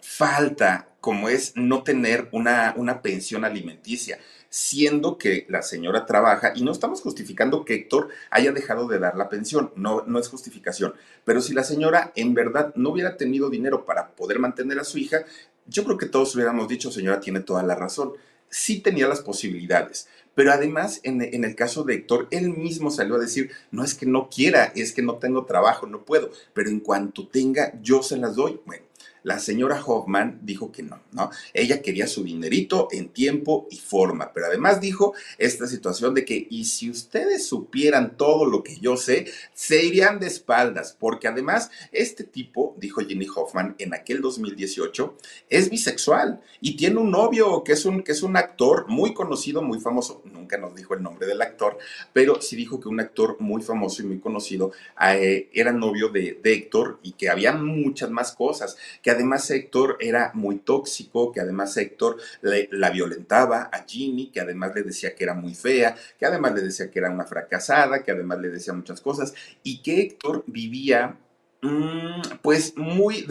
falta 0.00 0.88
como 1.00 1.28
es 1.28 1.52
no 1.56 1.82
tener 1.82 2.30
una, 2.32 2.72
una 2.78 3.02
pensión 3.02 3.44
alimenticia, 3.44 4.18
siendo 4.48 5.18
que 5.18 5.44
la 5.50 5.60
señora 5.60 6.06
trabaja 6.06 6.52
y 6.56 6.62
no 6.62 6.72
estamos 6.72 7.02
justificando 7.02 7.66
que 7.66 7.74
Héctor 7.74 8.08
haya 8.30 8.52
dejado 8.52 8.88
de 8.88 8.98
dar 8.98 9.14
la 9.14 9.28
pensión, 9.28 9.72
no, 9.76 10.04
no 10.06 10.18
es 10.18 10.28
justificación, 10.28 10.94
pero 11.26 11.42
si 11.42 11.52
la 11.52 11.64
señora 11.64 12.12
en 12.16 12.32
verdad 12.32 12.72
no 12.76 12.88
hubiera 12.90 13.18
tenido 13.18 13.50
dinero 13.50 13.84
para 13.84 14.12
poder 14.12 14.38
mantener 14.38 14.78
a 14.78 14.84
su 14.84 14.96
hija, 14.96 15.24
yo 15.66 15.84
creo 15.84 15.98
que 15.98 16.06
todos 16.06 16.34
hubiéramos 16.34 16.68
dicho, 16.68 16.90
señora, 16.90 17.20
tiene 17.20 17.40
toda 17.40 17.62
la 17.62 17.74
razón. 17.74 18.12
Sí 18.48 18.80
tenía 18.80 19.08
las 19.08 19.20
posibilidades, 19.20 20.08
pero 20.34 20.52
además 20.52 21.00
en, 21.02 21.22
en, 21.22 21.44
el 21.44 21.54
caso 21.56 21.82
de 21.82 21.94
Héctor, 21.94 22.28
él 22.30 22.50
mismo 22.50 22.90
salió 22.90 23.16
a 23.16 23.18
decir, 23.18 23.50
no 23.70 23.82
es 23.82 23.94
que 23.94 24.06
no 24.06 24.28
quiera, 24.28 24.72
es 24.76 24.92
que 24.92 25.02
no 25.02 25.16
tengo 25.16 25.44
trabajo, 25.44 25.86
no 25.86 26.04
puedo, 26.04 26.30
pero 26.52 26.70
en 26.70 26.80
cuanto 26.80 27.26
tenga, 27.26 27.72
yo 27.82 28.02
se 28.02 28.16
las 28.16 28.36
doy. 28.36 28.60
Bueno, 28.64 28.84
la 29.24 29.38
señora 29.38 29.82
Hoffman 29.84 30.38
dijo 30.42 30.70
que 30.70 30.82
no, 30.82 31.00
¿no? 31.12 31.30
Ella 31.52 31.82
quería 31.82 32.06
su 32.06 32.22
dinerito 32.22 32.88
en 32.92 33.08
tiempo 33.08 33.66
y 33.70 33.78
forma, 33.78 34.32
pero 34.32 34.46
además 34.46 34.80
dijo 34.80 35.14
esta 35.38 35.66
situación 35.66 36.14
de 36.14 36.24
que, 36.24 36.46
y 36.48 36.66
si 36.66 36.90
ustedes 36.90 37.46
supieran 37.46 38.16
todo 38.16 38.44
lo 38.44 38.62
que 38.62 38.76
yo 38.76 38.96
sé, 38.96 39.26
se 39.54 39.84
irían 39.84 40.20
de 40.20 40.26
espaldas, 40.26 40.96
porque 40.98 41.26
además 41.26 41.70
este 41.90 42.24
tipo, 42.24 42.76
dijo 42.78 43.00
Jenny 43.00 43.26
Hoffman 43.34 43.74
en 43.78 43.94
aquel 43.94 44.20
2018, 44.20 45.16
es 45.48 45.70
bisexual 45.70 46.40
y 46.60 46.76
tiene 46.76 46.98
un 46.98 47.10
novio 47.10 47.64
que 47.64 47.72
es 47.72 47.86
un, 47.86 48.02
que 48.02 48.12
es 48.12 48.22
un 48.22 48.36
actor 48.36 48.86
muy 48.88 49.14
conocido, 49.14 49.62
muy 49.62 49.80
famoso, 49.80 50.22
nunca 50.24 50.58
nos 50.58 50.74
dijo 50.74 50.94
el 50.94 51.02
nombre 51.02 51.26
del 51.26 51.40
actor, 51.40 51.78
pero 52.12 52.42
sí 52.42 52.56
dijo 52.56 52.78
que 52.78 52.88
un 52.88 53.00
actor 53.00 53.38
muy 53.40 53.62
famoso 53.62 54.02
y 54.02 54.06
muy 54.06 54.20
conocido 54.20 54.72
eh, 55.00 55.48
era 55.54 55.72
novio 55.72 56.10
de, 56.10 56.38
de 56.42 56.52
Héctor 56.52 57.00
y 57.02 57.12
que 57.12 57.30
había 57.30 57.52
muchas 57.52 58.10
más 58.10 58.32
cosas, 58.32 58.76
que 59.02 59.13
además 59.14 59.50
Héctor 59.50 59.96
era 60.00 60.30
muy 60.34 60.56
tóxico, 60.56 61.32
que 61.32 61.40
además 61.40 61.76
Héctor 61.76 62.18
la 62.42 62.90
violentaba 62.90 63.70
a 63.72 63.84
Ginny, 63.84 64.30
que 64.30 64.40
además 64.40 64.72
le 64.74 64.82
decía 64.82 65.14
que 65.14 65.24
era 65.24 65.34
muy 65.34 65.54
fea, 65.54 65.96
que 66.18 66.26
además 66.26 66.54
le 66.54 66.62
decía 66.62 66.90
que 66.90 66.98
era 66.98 67.10
una 67.10 67.24
fracasada, 67.24 68.02
que 68.02 68.12
además 68.12 68.40
le 68.40 68.48
decía 68.48 68.72
muchas 68.72 69.00
cosas, 69.00 69.34
y 69.62 69.82
que 69.82 70.00
Héctor 70.00 70.44
vivía 70.46 71.16
mm, 71.62 72.20
pues 72.42 72.74
muy, 72.76 73.26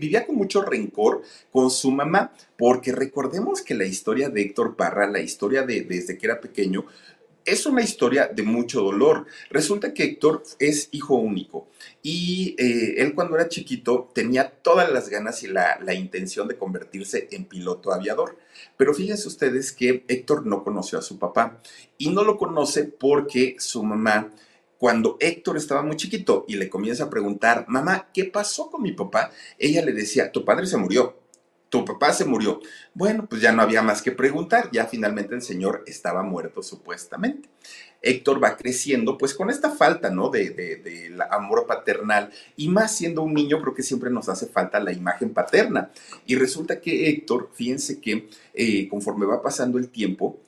vivía 0.00 0.26
con 0.26 0.36
mucho 0.36 0.62
rencor 0.62 1.22
con 1.52 1.70
su 1.70 1.90
mamá, 1.90 2.32
porque 2.56 2.92
recordemos 2.92 3.62
que 3.62 3.74
la 3.74 3.84
historia 3.84 4.30
de 4.30 4.42
Héctor 4.42 4.76
Parra, 4.76 5.06
la 5.06 5.20
historia 5.20 5.62
de 5.62 5.82
desde 5.82 6.16
que 6.16 6.26
era 6.26 6.40
pequeño, 6.40 6.86
es 7.46 7.64
una 7.64 7.82
historia 7.82 8.28
de 8.32 8.42
mucho 8.42 8.82
dolor. 8.82 9.26
Resulta 9.50 9.94
que 9.94 10.04
Héctor 10.04 10.42
es 10.58 10.88
hijo 10.92 11.14
único 11.14 11.68
y 12.02 12.54
eh, 12.58 12.96
él 12.98 13.14
cuando 13.14 13.36
era 13.36 13.48
chiquito 13.48 14.10
tenía 14.12 14.50
todas 14.50 14.90
las 14.90 15.08
ganas 15.08 15.42
y 15.42 15.46
la, 15.46 15.78
la, 15.80 15.94
intención 15.94 16.48
de 16.48 16.58
convertirse 16.58 17.28
en 17.30 17.46
piloto 17.46 17.92
aviador. 17.92 18.36
Pero 18.76 18.92
fíjense 18.92 19.28
ustedes 19.28 19.72
que 19.72 20.04
Héctor 20.08 20.44
no 20.46 20.64
conoció 20.64 20.98
a 20.98 21.02
su 21.02 21.18
papá 21.18 21.62
y 21.96 22.10
no 22.10 22.24
lo 22.24 22.36
conoce 22.36 22.84
porque 22.84 23.56
su 23.58 23.82
mamá 23.82 24.32
cuando 24.78 25.16
Héctor 25.20 25.56
estaba 25.56 25.82
muy 25.82 25.96
chiquito 25.96 26.44
y 26.48 26.56
le 26.56 26.68
comienza 26.68 27.04
a 27.04 27.10
preguntar, 27.10 27.64
mamá, 27.68 28.08
¿qué 28.12 28.24
pasó 28.24 28.70
con 28.70 28.82
mi 28.82 28.92
papá? 28.92 29.30
Ella 29.58 29.82
le 29.82 29.92
decía, 29.92 30.30
tu 30.30 30.44
padre 30.44 30.66
se 30.66 30.76
murió 30.76 31.16
tu 31.68 31.84
papá 31.84 32.12
se 32.12 32.24
murió. 32.24 32.60
Bueno, 32.94 33.26
pues 33.28 33.42
ya 33.42 33.52
no 33.52 33.62
había 33.62 33.82
más 33.82 34.02
que 34.02 34.12
preguntar, 34.12 34.70
ya 34.72 34.86
finalmente 34.86 35.34
el 35.34 35.42
señor 35.42 35.82
estaba 35.86 36.22
muerto 36.22 36.62
supuestamente. 36.62 37.48
Héctor 38.02 38.42
va 38.42 38.56
creciendo 38.56 39.18
pues 39.18 39.34
con 39.34 39.50
esta 39.50 39.70
falta, 39.70 40.10
¿no? 40.10 40.28
De, 40.28 40.50
de, 40.50 41.16
amor 41.30 41.66
paternal 41.66 42.30
y 42.56 42.68
más 42.68 42.96
siendo 42.96 43.22
un 43.22 43.34
niño 43.34 43.60
creo 43.60 43.74
que 43.74 43.82
siempre 43.82 44.10
nos 44.10 44.28
hace 44.28 44.46
falta 44.46 44.78
la 44.78 44.92
imagen 44.92 45.30
paterna. 45.30 45.90
Y 46.24 46.36
resulta 46.36 46.80
que 46.80 47.08
Héctor, 47.08 47.50
fíjense 47.52 48.00
que 48.00 48.28
eh, 48.54 48.88
conforme 48.88 49.26
va 49.26 49.42
pasando 49.42 49.78
el 49.78 49.88
tiempo, 49.88 50.38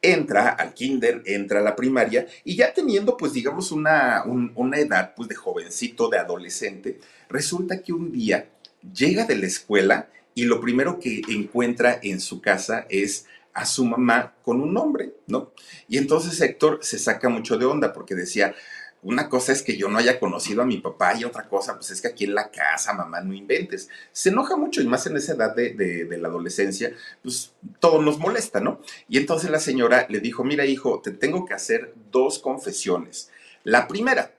entra 0.00 0.50
al 0.50 0.74
kinder, 0.74 1.22
entra 1.26 1.58
a 1.58 1.62
la 1.62 1.74
primaria 1.74 2.26
y 2.44 2.56
ya 2.56 2.72
teniendo 2.72 3.16
pues 3.16 3.32
digamos 3.32 3.72
una, 3.72 4.22
una 4.24 4.78
edad 4.78 5.12
pues 5.14 5.28
de 5.28 5.34
jovencito, 5.34 6.08
de 6.08 6.18
adolescente, 6.18 7.00
resulta 7.28 7.82
que 7.82 7.92
un 7.92 8.12
día 8.12 8.48
llega 8.94 9.24
de 9.24 9.36
la 9.36 9.46
escuela 9.46 10.08
y 10.38 10.44
lo 10.44 10.60
primero 10.60 11.00
que 11.00 11.20
encuentra 11.30 11.98
en 12.00 12.20
su 12.20 12.40
casa 12.40 12.86
es 12.88 13.26
a 13.54 13.66
su 13.66 13.84
mamá 13.84 14.36
con 14.44 14.60
un 14.60 14.76
hombre, 14.76 15.14
¿no? 15.26 15.52
Y 15.88 15.98
entonces 15.98 16.40
Héctor 16.40 16.78
se 16.80 17.00
saca 17.00 17.28
mucho 17.28 17.58
de 17.58 17.64
onda 17.64 17.92
porque 17.92 18.14
decía, 18.14 18.54
una 19.02 19.28
cosa 19.28 19.50
es 19.50 19.64
que 19.64 19.76
yo 19.76 19.88
no 19.88 19.98
haya 19.98 20.20
conocido 20.20 20.62
a 20.62 20.64
mi 20.64 20.76
papá 20.76 21.18
y 21.18 21.24
otra 21.24 21.48
cosa, 21.48 21.74
pues 21.74 21.90
es 21.90 22.00
que 22.00 22.06
aquí 22.06 22.22
en 22.22 22.36
la 22.36 22.52
casa, 22.52 22.92
mamá, 22.92 23.20
no 23.20 23.34
inventes. 23.34 23.88
Se 24.12 24.28
enoja 24.28 24.56
mucho 24.56 24.80
y 24.80 24.86
más 24.86 25.08
en 25.08 25.16
esa 25.16 25.32
edad 25.32 25.56
de, 25.56 25.74
de, 25.74 26.18
la 26.18 26.28
adolescencia, 26.28 26.92
pues 27.20 27.52
todo 27.80 28.00
nos 28.00 28.20
molesta, 28.20 28.60
¿no? 28.60 28.80
Y 29.08 29.18
entonces 29.18 29.50
la 29.50 29.58
señora 29.58 30.06
le 30.08 30.20
dijo, 30.20 30.44
mira 30.44 30.66
hijo, 30.66 31.00
te 31.00 31.10
tengo 31.10 31.46
que 31.46 31.54
hacer 31.54 31.94
dos 32.12 32.38
confesiones. 32.38 33.28
La 33.64 33.88
primera, 33.88 34.36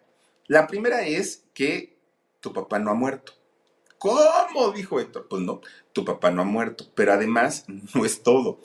la 0.48 0.66
primera 0.66 1.06
es 1.06 1.44
que 1.54 2.00
tu 2.40 2.54
papá 2.54 2.80
no 2.80 2.90
ha 2.90 2.96
muerto. 2.96 3.34
¿Cómo? 4.00 4.72
dijo 4.76 5.00
Héctor. 5.00 5.28
Pues 5.30 5.44
no, 5.44 5.62
tu 5.94 6.04
papá 6.04 6.32
no 6.32 6.42
ha 6.42 6.46
muerto, 6.46 6.86
pero 6.96 7.14
además 7.14 7.66
no 7.94 8.06
es 8.06 8.24
todo. 8.24 8.60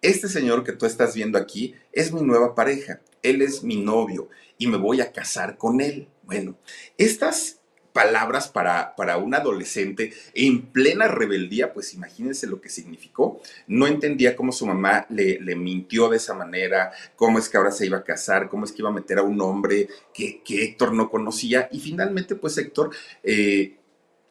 Este 0.00 0.28
señor 0.28 0.64
que 0.64 0.72
tú 0.72 0.86
estás 0.86 1.14
viendo 1.14 1.38
aquí 1.38 1.74
es 1.92 2.12
mi 2.12 2.22
nueva 2.22 2.54
pareja, 2.54 3.00
él 3.22 3.42
es 3.42 3.62
mi 3.62 3.76
novio 3.76 4.28
y 4.58 4.68
me 4.68 4.76
voy 4.76 5.00
a 5.00 5.12
casar 5.12 5.58
con 5.58 5.80
él. 5.80 6.08
Bueno, 6.22 6.56
estas 6.96 7.60
palabras 7.92 8.48
para, 8.48 8.94
para 8.94 9.16
un 9.16 9.34
adolescente 9.34 10.12
en 10.34 10.66
plena 10.66 11.08
rebeldía, 11.08 11.72
pues 11.72 11.94
imagínense 11.94 12.46
lo 12.46 12.60
que 12.60 12.68
significó. 12.68 13.40
No 13.66 13.86
entendía 13.86 14.36
cómo 14.36 14.52
su 14.52 14.66
mamá 14.66 15.06
le, 15.08 15.40
le, 15.40 15.56
mintió 15.56 16.10
de 16.10 16.18
esa 16.18 16.34
manera, 16.34 16.92
cómo 17.16 17.38
es 17.38 17.48
que 17.48 17.56
ahora 17.56 17.70
se 17.70 17.86
iba 17.86 17.96
a 17.96 18.04
casar, 18.04 18.50
cómo 18.50 18.66
es 18.66 18.72
que 18.72 18.82
iba 18.82 18.90
a 18.90 18.92
meter 18.92 19.18
a 19.18 19.22
un 19.22 19.40
hombre 19.40 19.88
que, 20.12 20.42
que 20.42 20.62
Héctor 20.62 20.92
no 20.92 21.10
conocía. 21.10 21.70
Y 21.72 21.80
finalmente, 21.80 22.36
pues 22.36 22.58
Héctor 22.58 22.94
eh, 23.22 23.78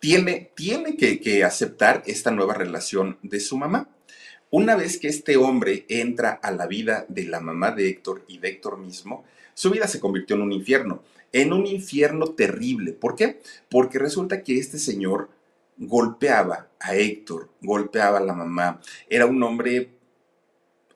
tiene, 0.05 0.51
tiene 0.53 0.97
que, 0.97 1.43
aceptar 1.43 2.03
esta 2.05 2.29
nueva 2.29 2.53
relación 2.53 3.17
de 3.23 3.39
su 3.39 3.57
mamá. 3.57 3.89
Una 4.51 4.75
vez 4.75 4.99
que 4.99 5.07
este 5.07 5.35
hombre 5.35 5.87
entra 5.89 6.29
a 6.29 6.51
la 6.51 6.67
vida 6.67 7.07
de 7.09 7.23
la 7.23 7.39
mamá 7.39 7.71
de 7.71 7.89
Héctor 7.89 8.23
y 8.27 8.37
de 8.37 8.49
Héctor 8.49 8.77
mismo, 8.77 9.25
su 9.55 9.71
vida 9.71 9.87
se 9.87 9.99
convirtió 9.99 10.35
en 10.35 10.43
un 10.43 10.51
infierno, 10.51 11.01
en 11.31 11.53
un 11.53 11.65
infierno 11.65 12.27
terrible. 12.27 12.93
¿Por 12.93 13.15
qué? 13.15 13.41
Porque 13.67 13.97
resulta 13.97 14.43
que 14.43 14.59
este 14.59 14.77
señor 14.77 15.31
golpeaba 15.75 16.67
a 16.79 16.95
Héctor, 16.95 17.49
golpeaba 17.61 18.19
a 18.19 18.23
la 18.23 18.33
mamá, 18.33 18.81
era 19.09 19.25
un 19.25 19.41
hombre 19.41 19.89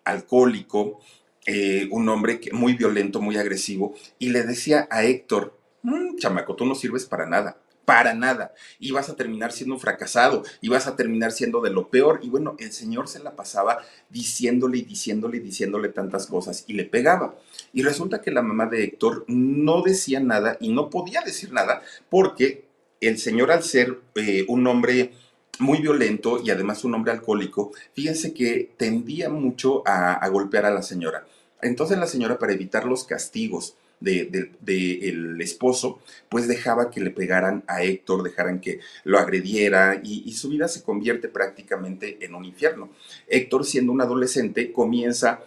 alcohólico, 0.03 0.99
eh, 1.47 1.87
un 1.89 2.07
hombre 2.09 2.39
muy 2.51 2.73
violento, 2.73 3.21
muy 3.21 3.37
agresivo, 3.37 3.95
y 4.19 4.29
le 4.29 4.43
decía 4.43 4.87
a 4.91 5.03
Héctor, 5.03 5.57
mm, 5.81 6.17
chamaco, 6.17 6.55
tú 6.55 6.67
no 6.67 6.75
sirves 6.75 7.05
para 7.05 7.25
nada, 7.25 7.57
para 7.89 8.13
nada. 8.13 8.53
Y 8.79 8.91
vas 8.91 9.10
a 9.10 9.15
terminar 9.15 9.51
siendo 9.51 9.74
un 9.74 9.81
fracasado 9.81 10.43
y 10.62 10.69
vas 10.69 10.86
a 10.86 10.96
terminar 10.96 11.31
siendo 11.31 11.60
de 11.60 11.72
lo 11.72 11.89
peor. 11.89 12.19
Y 12.22 12.29
bueno, 12.29 12.55
el 12.60 12.72
Señor 12.72 13.08
se 13.08 13.17
la 13.17 13.36
pasaba 13.36 13.79
diciéndole 14.12 14.77
y 14.77 14.81
diciéndole 14.84 15.38
y 15.38 15.39
diciéndole 15.39 15.89
tantas 15.89 16.27
cosas 16.27 16.65
y 16.67 16.74
le 16.74 16.86
pegaba. 16.86 17.34
Y 17.74 17.81
resulta 17.81 18.22
que 18.22 18.29
la 18.29 18.43
mamá 18.43 18.67
de 18.67 18.84
Héctor 18.84 19.25
no 19.27 19.81
decía 19.81 20.19
nada 20.19 20.55
y 20.60 20.72
no 20.72 20.91
podía 20.91 21.22
decir 21.22 21.51
nada 21.51 21.81
porque 22.10 22.65
el 23.01 23.17
Señor 23.17 23.51
al 23.51 23.63
ser 23.63 24.00
eh, 24.13 24.46
un 24.48 24.67
hombre 24.67 25.13
muy 25.58 25.81
violento 25.81 26.39
y 26.43 26.51
además 26.51 26.84
un 26.84 26.93
hombre 26.93 27.12
alcohólico, 27.12 27.72
fíjense 27.93 28.36
que 28.36 28.72
tendía 28.77 29.29
mucho 29.29 29.81
a 29.88 30.27
golpear 30.29 30.67
a 30.67 30.69
la 30.69 30.84
señora. 30.84 31.25
Entonces 31.63 31.98
la 31.98 32.05
señora 32.05 32.38
para 32.38 32.53
evitar 32.53 32.86
los 32.86 33.03
castigos, 33.03 33.75
del 34.00 34.51
de, 34.62 35.36
esposo, 35.39 36.00
pues 36.29 36.48
dejaba 36.48 36.89
que 36.89 37.01
le 37.01 37.12
pegaran 37.12 37.63
a 37.68 37.84
Héctor, 37.84 38.24
dejaran 38.24 38.62
que 38.62 38.79
lo 39.03 39.20
agrediera 39.20 40.00
y, 40.03 40.32
su 40.34 40.50
vida 40.50 40.68
se 40.68 40.84
convierte 40.84 41.27
prácticamente 41.27 42.18
en 42.22 42.36
un 42.36 42.46
infierno. 42.46 42.89
Héctor, 43.27 43.65
siendo 43.65 43.91
un 43.91 44.01
adolescente, 44.01 44.72
comienza 44.72 45.41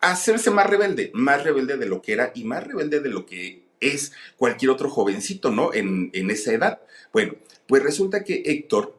a 0.00 0.12
hacerse 0.12 0.50
más 0.50 0.68
rebelde, 0.68 1.10
más 1.14 1.42
rebelde 1.42 1.76
de 1.76 1.86
lo 1.86 2.02
que 2.02 2.12
era 2.12 2.32
y 2.34 2.44
más 2.44 2.64
rebelde 2.64 3.00
de 3.00 3.08
lo 3.08 3.26
que 3.26 3.62
es 3.80 4.12
cualquier 4.36 4.70
otro 4.70 4.88
jovencito, 4.88 5.50
¿no? 5.50 5.74
En, 5.74 6.10
en 6.12 6.30
esa 6.30 6.52
edad. 6.52 6.80
Bueno, 7.12 7.34
pues 7.66 7.82
resulta 7.82 8.24
que 8.24 8.42
Héctor 8.46 8.95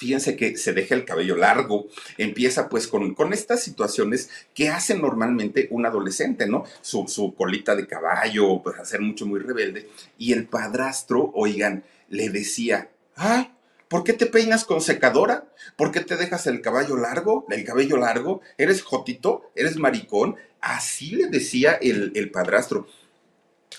fíjense 0.00 0.34
que 0.34 0.56
se 0.56 0.72
deja 0.72 0.94
el 0.94 1.04
cabello 1.04 1.36
largo, 1.36 1.86
empieza 2.16 2.70
pues 2.70 2.88
con, 2.88 3.14
con 3.14 3.34
estas 3.34 3.62
situaciones 3.62 4.30
que 4.54 4.70
hace 4.70 4.94
normalmente 4.94 5.68
un 5.70 5.84
adolescente, 5.84 6.46
¿no? 6.46 6.64
Su, 6.80 7.06
su 7.06 7.34
colita 7.34 7.76
de 7.76 7.86
caballo, 7.86 8.62
pues 8.62 8.78
hacer 8.78 9.02
mucho 9.02 9.26
muy 9.26 9.40
rebelde. 9.40 9.90
Y 10.16 10.32
el 10.32 10.46
padrastro, 10.46 11.30
oigan, 11.34 11.84
le 12.08 12.30
decía, 12.30 12.88
ay, 13.14 13.52
¿Por 13.88 14.04
qué 14.04 14.12
te 14.12 14.26
peinas 14.26 14.64
con 14.64 14.80
secadora? 14.80 15.52
¿Por 15.76 15.90
qué 15.90 15.98
te 15.98 16.16
dejas 16.16 16.46
el 16.46 16.60
caballo 16.60 16.96
largo? 16.96 17.44
¿El 17.50 17.64
cabello 17.64 17.96
largo? 17.96 18.40
¿Eres 18.56 18.82
jotito? 18.82 19.50
¿Eres 19.56 19.78
maricón? 19.78 20.36
Así 20.60 21.16
le 21.16 21.26
decía 21.26 21.72
el, 21.72 22.12
el 22.14 22.30
padrastro. 22.30 22.86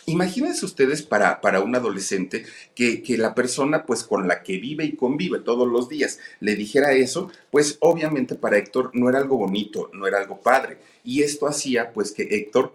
Imagínense 0.06 0.66
ustedes 0.66 1.04
para, 1.04 1.42
para 1.42 1.62
un 1.62 1.76
adolescente 1.76 2.46
que, 2.76 3.04
que, 3.04 3.18
la 3.18 3.36
persona 3.36 3.86
pues 3.86 4.04
con 4.04 4.28
la 4.28 4.42
que 4.42 4.58
vive 4.58 4.84
y 4.84 4.96
convive 4.96 5.40
todos 5.40 5.68
los 5.68 5.90
días 5.90 6.20
le 6.40 6.56
dijera 6.56 6.94
eso, 6.94 7.32
pues 7.52 7.78
obviamente 7.82 8.36
para 8.36 8.58
Héctor 8.58 8.92
no 8.94 9.10
era 9.10 9.20
algo 9.20 9.38
bonito, 9.38 9.92
no 9.94 10.08
era 10.08 10.18
algo 10.18 10.42
padre. 10.42 10.78
Y 11.04 11.22
esto 11.22 11.48
hacía 11.48 11.94
pues 11.94 12.12
que 12.12 12.24
Héctor 12.24 12.74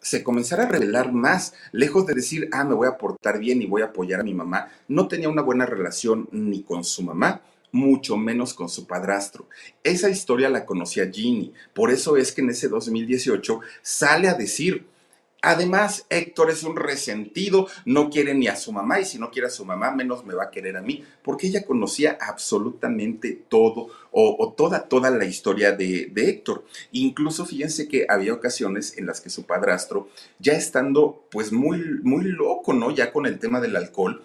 se 0.00 0.22
comenzara 0.22 0.64
a 0.64 0.68
revelar 0.68 1.12
más, 1.12 1.54
lejos 1.72 2.06
de 2.06 2.14
decir, 2.14 2.48
ah, 2.52 2.64
me 2.64 2.74
voy 2.74 2.86
a 2.86 2.98
portar 2.98 3.38
bien 3.38 3.60
y 3.62 3.66
voy 3.66 3.82
a 3.82 3.86
apoyar 3.86 4.20
a 4.20 4.24
mi 4.24 4.34
mamá, 4.34 4.70
no 4.86 5.08
tenía 5.08 5.28
una 5.28 5.42
buena 5.42 5.66
relación 5.66 6.28
ni 6.32 6.62
con 6.62 6.84
su 6.84 7.02
mamá, 7.02 7.42
mucho 7.72 8.16
menos 8.16 8.54
con 8.54 8.68
su 8.68 8.86
padrastro. 8.86 9.46
Esa 9.82 10.08
historia 10.08 10.48
la 10.48 10.64
conocía 10.64 11.10
Ginny, 11.10 11.52
por 11.74 11.90
eso 11.90 12.16
es 12.16 12.32
que 12.32 12.40
en 12.40 12.50
ese 12.50 12.68
2018 12.68 13.60
sale 13.82 14.28
a 14.28 14.34
decir, 14.34 14.86
Además, 15.40 16.04
Héctor 16.10 16.50
es 16.50 16.64
un 16.64 16.74
resentido, 16.74 17.68
no 17.84 18.10
quiere 18.10 18.34
ni 18.34 18.48
a 18.48 18.56
su 18.56 18.72
mamá 18.72 18.98
y 18.98 19.04
si 19.04 19.20
no 19.20 19.30
quiere 19.30 19.46
a 19.46 19.50
su 19.50 19.64
mamá, 19.64 19.92
menos 19.92 20.24
me 20.24 20.34
va 20.34 20.44
a 20.44 20.50
querer 20.50 20.76
a 20.76 20.82
mí, 20.82 21.04
porque 21.22 21.46
ella 21.46 21.64
conocía 21.64 22.18
absolutamente 22.20 23.40
todo 23.48 23.88
o, 24.10 24.52
toda, 24.56 24.88
toda 24.88 25.10
la 25.10 25.26
historia 25.26 25.70
de, 25.72 26.10
de, 26.12 26.28
Héctor. 26.28 26.64
Incluso 26.90 27.46
fíjense 27.46 27.86
que 27.86 28.06
había 28.08 28.34
ocasiones 28.34 28.98
en 28.98 29.06
las 29.06 29.20
que 29.20 29.30
su 29.30 29.44
padrastro, 29.44 30.08
ya 30.40 30.54
estando 30.54 31.24
pues 31.30 31.52
muy, 31.52 31.78
muy 32.02 32.24
loco, 32.24 32.72
¿no? 32.72 32.90
Ya 32.90 33.12
con 33.12 33.26
el 33.26 33.38
tema 33.38 33.60
del 33.60 33.76
alcohol, 33.76 34.22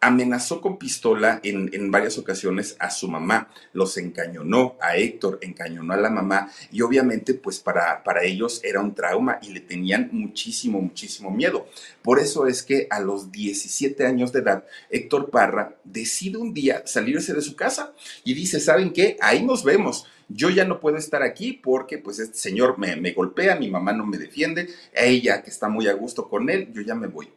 amenazó 0.00 0.62
con 0.62 0.78
pistola 0.78 1.40
en, 1.42 1.90
varias 1.90 2.16
ocasiones 2.16 2.74
a 2.78 2.90
su 2.90 3.08
mamá, 3.08 3.50
los 3.74 3.98
encañonó 3.98 4.76
a 4.80 4.96
Héctor, 4.96 5.38
encañonó 5.42 5.92
a 5.92 5.98
la 5.98 6.08
mamá 6.08 6.50
y 6.72 6.80
obviamente 6.80 7.34
pues 7.34 7.58
para, 7.58 8.02
para 8.02 8.24
ellos 8.24 8.60
era 8.64 8.80
un 8.80 8.94
trauma 8.94 9.38
y 9.42 9.50
le 9.50 9.60
tenían 9.60 10.08
muchísimo, 10.12 10.80
muchísimo 10.80 11.30
miedo. 11.30 11.66
Por 12.02 12.18
eso 12.18 12.46
es 12.46 12.62
que 12.62 12.86
a 12.88 13.00
los 13.00 13.30
17 13.30 14.06
años 14.06 14.32
de 14.32 14.40
edad, 14.40 14.64
Héctor 14.88 15.30
Parra 15.30 15.76
decide 15.84 16.38
un 16.38 16.54
día 16.54 16.82
salirse 16.86 17.34
de 17.34 17.42
su 17.42 17.54
casa 17.54 17.92
y 18.24 18.32
dice, 18.32 18.58
¿saben 18.58 18.92
qué? 18.92 19.18
Ahí 19.20 19.44
nos 19.44 19.64
vemos 19.64 20.06
yo 20.32 20.48
ya 20.48 20.64
no 20.64 20.78
puedo 20.78 20.96
estar 20.96 21.24
aquí 21.24 21.54
porque 21.54 21.98
pues 21.98 22.20
este 22.20 22.38
señor 22.38 22.78
me, 22.78 22.94
me, 22.94 23.10
golpea, 23.10 23.56
mi 23.56 23.68
mamá 23.68 23.92
no 23.92 24.06
me 24.06 24.16
defiende, 24.16 24.68
ella 24.92 25.42
que 25.42 25.50
está 25.50 25.68
muy 25.68 25.88
a 25.88 25.92
gusto 25.92 26.28
con 26.28 26.48
él, 26.48 26.72
yo 26.72 26.82
ya 26.82 26.94
me 26.94 27.08
voy. 27.08 27.28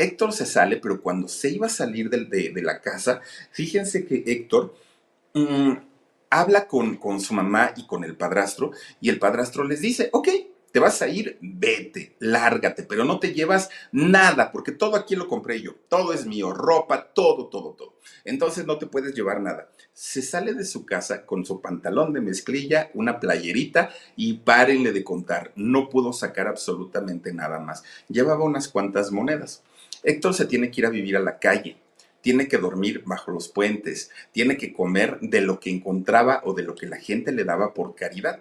Héctor 0.00 0.32
se 0.32 0.46
sale, 0.46 0.78
pero 0.78 1.00
cuando 1.02 1.28
se 1.28 1.50
iba 1.50 1.66
a 1.66 1.70
salir 1.70 2.10
de, 2.10 2.62
la 2.62 2.80
casa, 2.80 3.20
fíjense 3.52 4.06
que 4.06 4.24
Héctor 4.26 4.74
mm, 5.34 5.72
habla 6.30 6.66
con, 6.66 6.96
con 6.96 7.20
su 7.20 7.34
mamá 7.34 7.72
y 7.76 7.86
con 7.86 8.04
el 8.04 8.16
padrastro 8.16 8.72
y 9.00 9.10
el 9.10 9.18
padrastro 9.18 9.64
les 9.64 9.80
dice, 9.80 10.08
ok, 10.12 10.28
te 10.72 10.78
vas 10.80 11.02
a 11.02 11.08
ir, 11.08 11.38
vete, 11.40 12.16
lárgate, 12.20 12.84
pero 12.84 13.04
no 13.04 13.18
te 13.18 13.34
llevas 13.34 13.70
nada, 13.92 14.52
porque 14.52 14.72
todo 14.72 14.96
aquí 14.96 15.16
lo 15.16 15.28
compré 15.28 15.60
yo, 15.60 15.74
todo 15.88 16.12
es 16.12 16.26
mío, 16.26 16.52
ropa, 16.52 17.08
todo, 17.12 17.48
todo, 17.48 17.72
todo. 17.72 17.94
Entonces 18.24 18.66
no 18.66 18.78
te 18.78 18.86
puedes 18.86 19.14
llevar 19.14 19.40
nada. 19.40 19.68
Se 19.92 20.22
sale 20.22 20.54
de 20.54 20.64
su 20.64 20.86
casa 20.86 21.26
con 21.26 21.44
su 21.44 21.60
pantalón 21.60 22.12
de 22.12 22.20
mezclilla, 22.20 22.90
una 22.94 23.18
playerita 23.18 23.90
y 24.16 24.34
párenle 24.34 24.92
de 24.92 25.04
contar, 25.04 25.52
no 25.56 25.88
pudo 25.88 26.12
sacar 26.12 26.46
absolutamente 26.46 27.32
nada 27.32 27.58
más. 27.58 27.82
Llevaba 28.08 28.44
unas 28.44 28.68
cuantas 28.68 29.10
monedas. 29.10 29.62
Héctor 30.02 30.34
se 30.34 30.46
tiene 30.46 30.70
que 30.70 30.80
ir 30.80 30.86
a 30.86 30.90
vivir 30.90 31.16
a 31.16 31.20
la 31.20 31.38
calle, 31.38 31.76
tiene 32.20 32.48
que 32.48 32.58
dormir 32.58 33.02
bajo 33.06 33.30
los 33.30 33.48
puentes, 33.48 34.10
tiene 34.32 34.56
que 34.56 34.72
comer 34.72 35.18
de 35.20 35.40
lo 35.40 35.60
que 35.60 35.70
encontraba 35.70 36.42
o 36.44 36.54
de 36.54 36.62
lo 36.62 36.74
que 36.74 36.86
la 36.86 36.96
gente 36.96 37.32
le 37.32 37.44
daba 37.44 37.74
por 37.74 37.94
caridad 37.94 38.40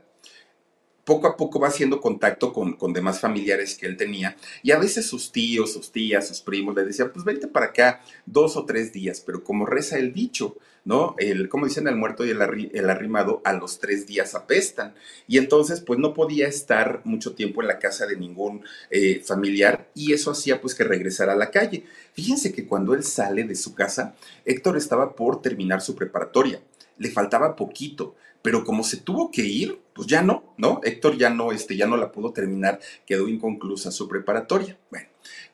poco 1.09 1.25
a 1.25 1.35
poco 1.35 1.59
va 1.59 1.69
haciendo 1.69 1.99
contacto 1.99 2.53
con, 2.53 2.73
con, 2.73 2.93
demás 2.93 3.19
familiares 3.19 3.75
que 3.75 3.87
él 3.87 3.97
tenía 3.97 4.37
y 4.61 4.69
a 4.69 4.77
veces 4.77 5.07
sus 5.07 5.31
tíos, 5.31 5.73
sus 5.73 5.91
tías, 5.91 6.27
sus 6.27 6.41
primos 6.41 6.75
le 6.75 6.85
decían, 6.85 7.09
pues 7.11 7.25
vente 7.25 7.47
para 7.47 7.67
acá 7.67 8.01
dos 8.27 8.55
o 8.55 8.63
tres 8.63 8.93
días, 8.93 9.23
pero 9.25 9.43
como 9.43 9.65
reza 9.65 9.97
el 9.97 10.13
dicho, 10.13 10.57
¿no? 10.85 11.15
El, 11.17 11.49
como 11.49 11.65
dicen, 11.65 11.87
el 11.87 11.95
muerto 11.95 12.25
y 12.25 12.29
el, 12.29 12.89
arrimado 12.89 13.41
a 13.43 13.53
los 13.53 13.79
tres 13.79 14.05
días 14.05 14.35
apestan. 14.35 14.93
Y 15.27 15.39
entonces, 15.39 15.81
pues 15.81 15.97
no 15.97 16.13
podía 16.13 16.47
estar 16.47 17.01
mucho 17.05 17.33
tiempo 17.33 17.61
en 17.61 17.69
la 17.69 17.79
casa 17.79 18.05
de 18.05 18.15
ningún 18.15 18.63
eh, 18.91 19.21
familiar 19.25 19.89
y 19.95 20.13
eso 20.13 20.29
hacía 20.29 20.61
pues 20.61 20.75
que 20.75 20.83
regresara 20.83 21.33
a 21.33 21.37
la 21.37 21.49
calle. 21.49 21.85
Fíjense 22.13 22.53
que 22.53 22.67
cuando 22.67 22.93
él 22.93 23.03
sale 23.03 23.45
de 23.45 23.55
su 23.55 23.73
casa, 23.73 24.15
Héctor 24.45 24.77
estaba 24.77 25.15
por 25.15 25.41
terminar 25.41 25.81
su 25.81 25.95
preparatoria 25.95 26.61
le 26.99 27.09
faltaba 27.09 27.55
poquito, 27.55 28.15
pero 28.41 28.63
como 28.63 28.83
se 28.83 28.97
tuvo 28.97 29.31
que 29.31 29.41
ir, 29.41 29.79
pues 29.93 30.07
ya 30.07 30.21
no, 30.21 30.53
¿no? 30.57 30.79
Héctor 30.83 31.17
ya 31.17 31.29
no, 31.29 31.51
este, 31.51 31.75
ya 31.75 31.87
no 31.87 31.97
la 31.97 32.11
pudo 32.11 32.31
terminar, 32.31 32.79
quedó 33.05 33.27
inconclusa 33.27 33.91
su 33.91 34.07
preparatoria. 34.07 34.77
Bueno, 34.91 35.07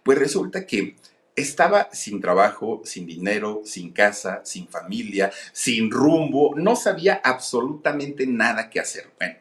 pues 0.04 0.20
resulta 0.20 0.66
que 0.68 0.96
estaba 1.36 1.90
sin 1.92 2.22
trabajo, 2.22 2.82
sin 2.86 3.06
dinero, 3.06 3.62
sin 3.66 3.92
casa, 3.92 4.42
sin 4.44 4.68
familia, 4.68 5.32
sin 5.52 5.92
rumbo, 5.92 6.54
no 6.56 6.76
sabía 6.76 7.22
absolutamente 7.24 8.26
nada 8.28 8.70
que 8.70 8.80
hacer. 8.80 9.12
Bueno, 9.20 9.36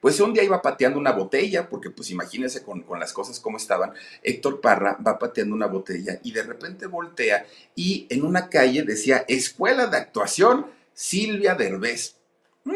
pues 0.00 0.20
un 0.20 0.32
día 0.32 0.44
iba 0.44 0.62
pateando 0.62 0.98
una 0.98 1.12
botella, 1.12 1.68
porque 1.68 1.90
pues 1.90 2.10
imagínense 2.10 2.62
con, 2.62 2.82
con, 2.82 3.00
las 3.00 3.12
cosas 3.12 3.40
como 3.40 3.56
estaban, 3.56 3.92
Héctor 4.22 4.60
Parra 4.60 4.98
va 5.04 5.18
pateando 5.18 5.54
una 5.54 5.66
botella 5.66 6.20
y 6.22 6.32
de 6.32 6.42
repente 6.42 6.86
voltea 6.86 7.46
y 7.74 8.06
en 8.10 8.24
una 8.24 8.48
calle 8.48 8.82
decía 8.82 9.24
Escuela 9.26 9.86
de 9.86 9.96
Actuación 9.96 10.66
Silvia 10.98 11.54
Derbez. 11.54 12.16
Mm, 12.64 12.72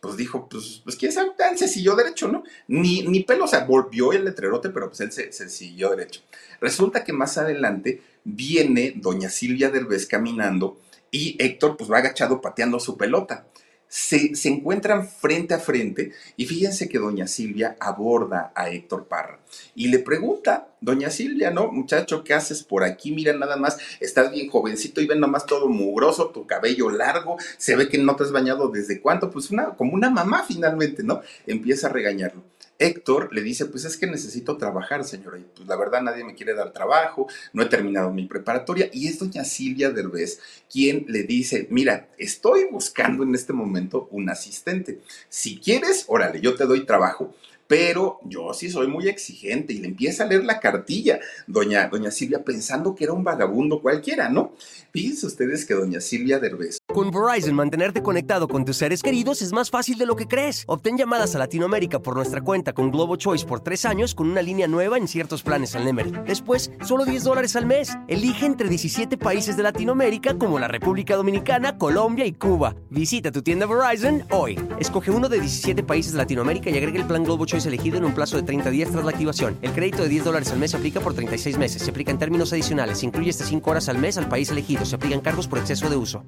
pues 0.00 0.16
dijo, 0.16 0.48
pues, 0.48 0.80
pues 0.82 0.96
quién 0.96 1.12
sabe, 1.12 1.30
él 1.48 1.56
se 1.56 1.68
siguió 1.68 1.94
derecho, 1.94 2.26
¿no? 2.26 2.42
Ni, 2.66 3.02
ni 3.02 3.22
pelo, 3.22 3.44
o 3.44 3.46
sea, 3.48 3.64
volvió 3.64 4.12
el 4.12 4.24
letrerote, 4.24 4.70
pero 4.70 4.88
pues 4.88 5.00
él 5.00 5.12
se, 5.12 5.30
se 5.30 5.48
siguió 5.48 5.90
derecho. 5.90 6.22
Resulta 6.60 7.04
que 7.04 7.12
más 7.12 7.38
adelante 7.38 8.02
viene 8.24 8.94
doña 8.96 9.30
Silvia 9.30 9.70
Derbez 9.70 10.06
caminando 10.06 10.80
y 11.12 11.36
Héctor 11.38 11.76
pues 11.76 11.88
va 11.88 11.98
agachado 11.98 12.40
pateando 12.40 12.80
su 12.80 12.96
pelota 12.96 13.46
se, 13.92 14.32
encuentran 14.48 15.06
frente 15.06 15.52
a 15.52 15.58
frente 15.58 16.12
y 16.38 16.46
fíjense 16.46 16.88
que 16.88 16.98
doña 16.98 17.26
Silvia 17.26 17.76
aborda 17.78 18.50
a 18.54 18.70
Héctor 18.70 19.06
Parra 19.06 19.38
y 19.74 19.88
le 19.88 19.98
pregunta, 19.98 20.68
doña 20.80 21.10
Silvia, 21.10 21.50
¿no? 21.50 21.70
Muchacho, 21.70 22.24
¿qué 22.24 22.32
haces 22.32 22.62
por 22.62 22.84
aquí? 22.84 23.12
Mira 23.12 23.34
nada 23.34 23.58
más, 23.58 23.76
estás 24.00 24.32
bien 24.32 24.48
jovencito 24.48 25.02
y 25.02 25.06
ven 25.06 25.20
nomás 25.20 25.44
todo 25.44 25.68
mugroso, 25.68 26.30
tu 26.30 26.46
cabello 26.46 26.88
largo, 26.88 27.36
se 27.58 27.76
ve 27.76 27.90
que 27.90 27.98
no 27.98 28.16
te 28.16 28.22
has 28.22 28.32
bañado 28.32 28.70
desde 28.70 28.98
cuánto, 28.98 29.30
pues 29.30 29.50
una, 29.50 29.76
como 29.76 29.92
una 29.92 30.08
mamá 30.08 30.42
finalmente, 30.48 31.02
¿no? 31.02 31.20
Empieza 31.46 31.88
a 31.88 31.90
regañarlo. 31.90 32.42
Héctor 32.82 33.32
le 33.32 33.42
dice, 33.42 33.66
pues 33.66 33.84
es 33.84 33.96
que 33.96 34.06
necesito 34.06 34.56
trabajar, 34.56 35.04
señora, 35.04 35.38
y 35.38 35.46
pues 35.54 35.68
la 35.68 35.76
verdad 35.76 36.02
nadie 36.02 36.24
me 36.24 36.34
quiere 36.34 36.54
dar 36.54 36.72
trabajo, 36.72 37.28
no 37.52 37.62
he 37.62 37.66
terminado 37.66 38.12
mi 38.12 38.26
preparatoria, 38.26 38.90
y 38.92 39.06
es 39.06 39.18
doña 39.18 39.44
Silvia 39.44 39.90
Derbez 39.90 40.40
quien 40.70 41.04
le 41.08 41.22
dice, 41.22 41.68
mira, 41.70 42.08
estoy 42.18 42.66
buscando 42.70 43.22
en 43.22 43.34
este 43.34 43.52
momento 43.52 44.08
un 44.10 44.28
asistente, 44.30 45.00
si 45.28 45.58
quieres, 45.58 46.04
órale, 46.08 46.40
yo 46.40 46.54
te 46.54 46.64
doy 46.64 46.84
trabajo, 46.84 47.34
pero 47.72 48.20
yo 48.26 48.52
sí 48.52 48.68
soy 48.68 48.86
muy 48.86 49.08
exigente 49.08 49.72
y 49.72 49.78
le 49.78 49.88
empieza 49.88 50.24
a 50.24 50.26
leer 50.26 50.44
la 50.44 50.60
cartilla, 50.60 51.20
doña, 51.46 51.88
doña 51.88 52.10
Silvia, 52.10 52.44
pensando 52.44 52.94
que 52.94 53.04
era 53.04 53.14
un 53.14 53.24
vagabundo 53.24 53.80
cualquiera, 53.80 54.28
¿no? 54.28 54.52
Fíjense 54.90 55.24
ustedes 55.24 55.64
que 55.64 55.72
doña 55.72 55.98
Silvia 56.02 56.38
Derbez. 56.38 56.76
Con 56.92 57.10
Verizon, 57.10 57.54
mantenerte 57.54 58.02
conectado 58.02 58.46
con 58.46 58.66
tus 58.66 58.76
seres 58.76 59.02
queridos 59.02 59.40
es 59.40 59.54
más 59.54 59.70
fácil 59.70 59.96
de 59.96 60.04
lo 60.04 60.16
que 60.16 60.28
crees. 60.28 60.64
Obtén 60.66 60.98
llamadas 60.98 61.34
a 61.34 61.38
Latinoamérica 61.38 62.00
por 62.00 62.14
nuestra 62.14 62.42
cuenta 62.42 62.74
con 62.74 62.90
Globo 62.90 63.16
Choice 63.16 63.46
por 63.46 63.60
tres 63.60 63.86
años 63.86 64.14
con 64.14 64.28
una 64.30 64.42
línea 64.42 64.68
nueva 64.68 64.98
en 64.98 65.08
ciertos 65.08 65.42
planes 65.42 65.74
al 65.74 65.86
Nemery. 65.86 66.12
Después, 66.26 66.70
solo 66.84 67.06
10 67.06 67.24
dólares 67.24 67.56
al 67.56 67.64
mes. 67.64 67.96
Elige 68.06 68.44
entre 68.44 68.68
17 68.68 69.16
países 69.16 69.56
de 69.56 69.62
Latinoamérica 69.62 70.36
como 70.36 70.58
la 70.58 70.68
República 70.68 71.16
Dominicana, 71.16 71.78
Colombia 71.78 72.26
y 72.26 72.32
Cuba. 72.32 72.76
Visita 72.90 73.32
tu 73.32 73.40
tienda 73.40 73.64
Verizon 73.64 74.24
hoy. 74.30 74.60
Escoge 74.78 75.10
uno 75.10 75.30
de 75.30 75.40
17 75.40 75.82
países 75.84 76.12
de 76.12 76.18
Latinoamérica 76.18 76.68
y 76.68 76.76
agrega 76.76 76.98
el 76.98 77.06
plan 77.06 77.24
Globo 77.24 77.46
Choice 77.46 77.61
elegido 77.66 77.98
en 77.98 78.04
un 78.04 78.14
plazo 78.14 78.36
de 78.36 78.42
30 78.42 78.70
días 78.70 78.90
tras 78.90 79.04
la 79.04 79.10
activación. 79.10 79.58
El 79.62 79.72
crédito 79.72 80.02
de 80.02 80.08
10 80.08 80.24
dólares 80.24 80.50
al 80.52 80.58
mes 80.58 80.72
se 80.72 80.76
aplica 80.76 81.00
por 81.00 81.14
36 81.14 81.58
meses. 81.58 81.82
Se 81.82 81.90
aplica 81.90 82.10
en 82.10 82.18
términos 82.18 82.52
adicionales. 82.52 82.98
Se 82.98 83.06
incluye 83.06 83.30
hasta 83.30 83.44
5 83.44 83.70
horas 83.70 83.88
al 83.88 83.98
mes 83.98 84.18
al 84.18 84.28
país 84.28 84.50
elegido. 84.50 84.84
Se 84.84 84.96
aplican 84.96 85.20
cargos 85.20 85.48
por 85.48 85.58
exceso 85.58 85.88
de 85.88 85.96
uso. 85.96 86.24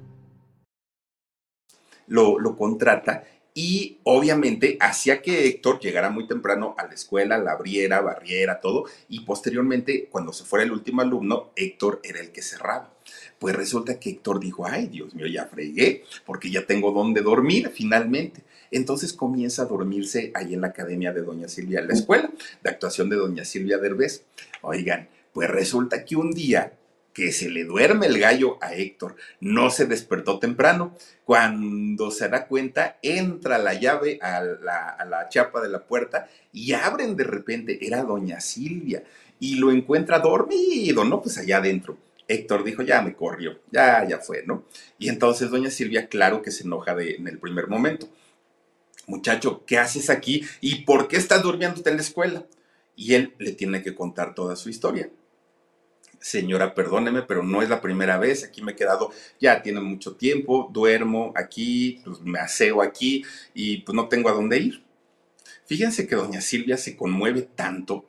Lo, 2.07 2.39
lo 2.39 2.55
contrata 2.55 3.23
y 3.57 3.99
obviamente 4.03 4.77
hacía 4.81 5.21
que 5.21 5.47
Héctor 5.47 5.79
llegara 5.79 6.09
muy 6.09 6.27
temprano 6.27 6.75
a 6.77 6.85
la 6.85 6.93
escuela, 6.93 7.37
la 7.37 7.53
abriera, 7.53 8.01
barriera, 8.01 8.59
todo, 8.59 8.83
y 9.07 9.21
posteriormente, 9.21 10.09
cuando 10.11 10.33
se 10.33 10.43
fuera 10.43 10.65
el 10.65 10.73
último 10.73 11.01
alumno, 11.01 11.51
Héctor 11.55 12.01
era 12.03 12.19
el 12.19 12.33
que 12.33 12.41
cerraba. 12.41 12.93
Pues 13.39 13.55
resulta 13.55 13.97
que 13.97 14.09
Héctor 14.09 14.41
dijo, 14.41 14.67
ay 14.67 14.87
Dios 14.87 15.15
mío, 15.15 15.25
ya 15.27 15.45
fregué, 15.45 16.03
porque 16.25 16.51
ya 16.51 16.65
tengo 16.65 16.91
donde 16.91 17.21
dormir 17.21 17.71
finalmente. 17.73 18.43
Entonces 18.71 19.13
comienza 19.13 19.63
a 19.63 19.65
dormirse 19.65 20.31
ahí 20.35 20.53
en 20.53 20.61
la 20.61 20.67
academia 20.67 21.13
de 21.13 21.21
Doña 21.21 21.47
Silvia, 21.47 21.79
en 21.79 21.87
la 21.87 21.93
escuela 21.93 22.31
de 22.63 22.69
actuación 22.69 23.09
de 23.09 23.15
Doña 23.15 23.45
Silvia 23.45 23.77
Derbez. 23.77 24.23
Oigan, 24.61 25.09
pues 25.33 25.49
resulta 25.49 26.05
que 26.05 26.15
un 26.15 26.31
día 26.31 26.73
que 27.15 27.31
se 27.31 27.49
le 27.49 27.63
duerme 27.63 28.07
el 28.07 28.19
gallo 28.19 28.57
a 28.61 28.75
Héctor, 28.75 29.15
no 29.39 29.69
se 29.69 29.85
despertó 29.85 30.37
temprano. 30.37 30.93
Cuando 31.23 32.11
se 32.11 32.27
da 32.27 32.45
cuenta, 32.45 32.97
entra 33.01 33.57
la 33.57 33.73
llave 33.73 34.19
a 34.21 34.41
la, 34.41 35.27
chapa 35.29 35.61
de 35.61 35.69
la 35.69 35.85
puerta 35.85 36.27
y 36.51 36.73
abren 36.73 37.15
de 37.15 37.23
repente, 37.23 37.79
era 37.87 38.03
doña 38.03 38.41
Silvia, 38.41 39.03
y 39.39 39.55
lo 39.55 39.71
encuentra 39.71 40.19
dormido, 40.19 41.05
¿no? 41.05 41.21
Pues 41.21 41.37
allá 41.37 41.57
adentro. 41.57 41.97
Héctor 42.27 42.65
dijo, 42.65 42.81
ya 42.81 43.01
me 43.01 43.15
corrió, 43.15 43.59
ya, 43.71 44.05
ya 44.05 44.17
fue, 44.17 44.43
¿no? 44.45 44.65
Y 44.99 45.07
entonces 45.07 45.49
doña 45.49 45.69
Silvia, 45.69 46.09
claro 46.09 46.41
que 46.41 46.51
se 46.51 46.63
enoja 46.63 46.95
de, 46.95 47.15
en 47.15 47.29
el 47.29 47.39
primer 47.39 47.67
momento 47.67 48.09
muchacho, 49.07 49.63
¿qué 49.65 49.77
haces 49.77 50.09
aquí? 50.09 50.43
¿Y 50.61 50.83
por 50.83 51.07
qué 51.07 51.17
estás 51.17 51.43
durmiéndote 51.43 51.89
en 51.89 51.97
la 51.97 52.01
escuela? 52.01 52.45
Y 52.95 53.13
él 53.13 53.33
le 53.39 53.51
tiene 53.51 53.81
que 53.81 53.95
contar 53.95 54.33
toda 54.35 54.55
su 54.55 54.69
historia. 54.69 55.09
Señora, 56.19 56.73
perdóneme, 56.73 57.21
pero 57.21 57.43
no 57.43 57.61
es 57.61 57.69
la 57.69 57.81
primera 57.81 58.17
vez. 58.17 58.43
Aquí 58.43 58.63
me 58.63 58.71
he 58.71 58.75
quedado, 58.75 59.11
ya 59.39 59.61
tiene 59.61 59.79
mucho 59.81 60.15
tiempo, 60.15 60.69
duermo 60.73 61.33
aquí, 61.35 62.01
pues 62.03 62.21
me 62.21 62.39
aseo 62.39 62.81
aquí 62.81 63.23
y 63.53 63.77
pues 63.81 63.95
no 63.95 64.07
tengo 64.07 64.29
a 64.29 64.33
dónde 64.33 64.57
ir. 64.57 64.83
Fíjense 65.65 66.07
que 66.07 66.15
doña 66.15 66.41
Silvia 66.41 66.77
se 66.77 66.95
conmueve 66.95 67.43
tanto 67.43 68.05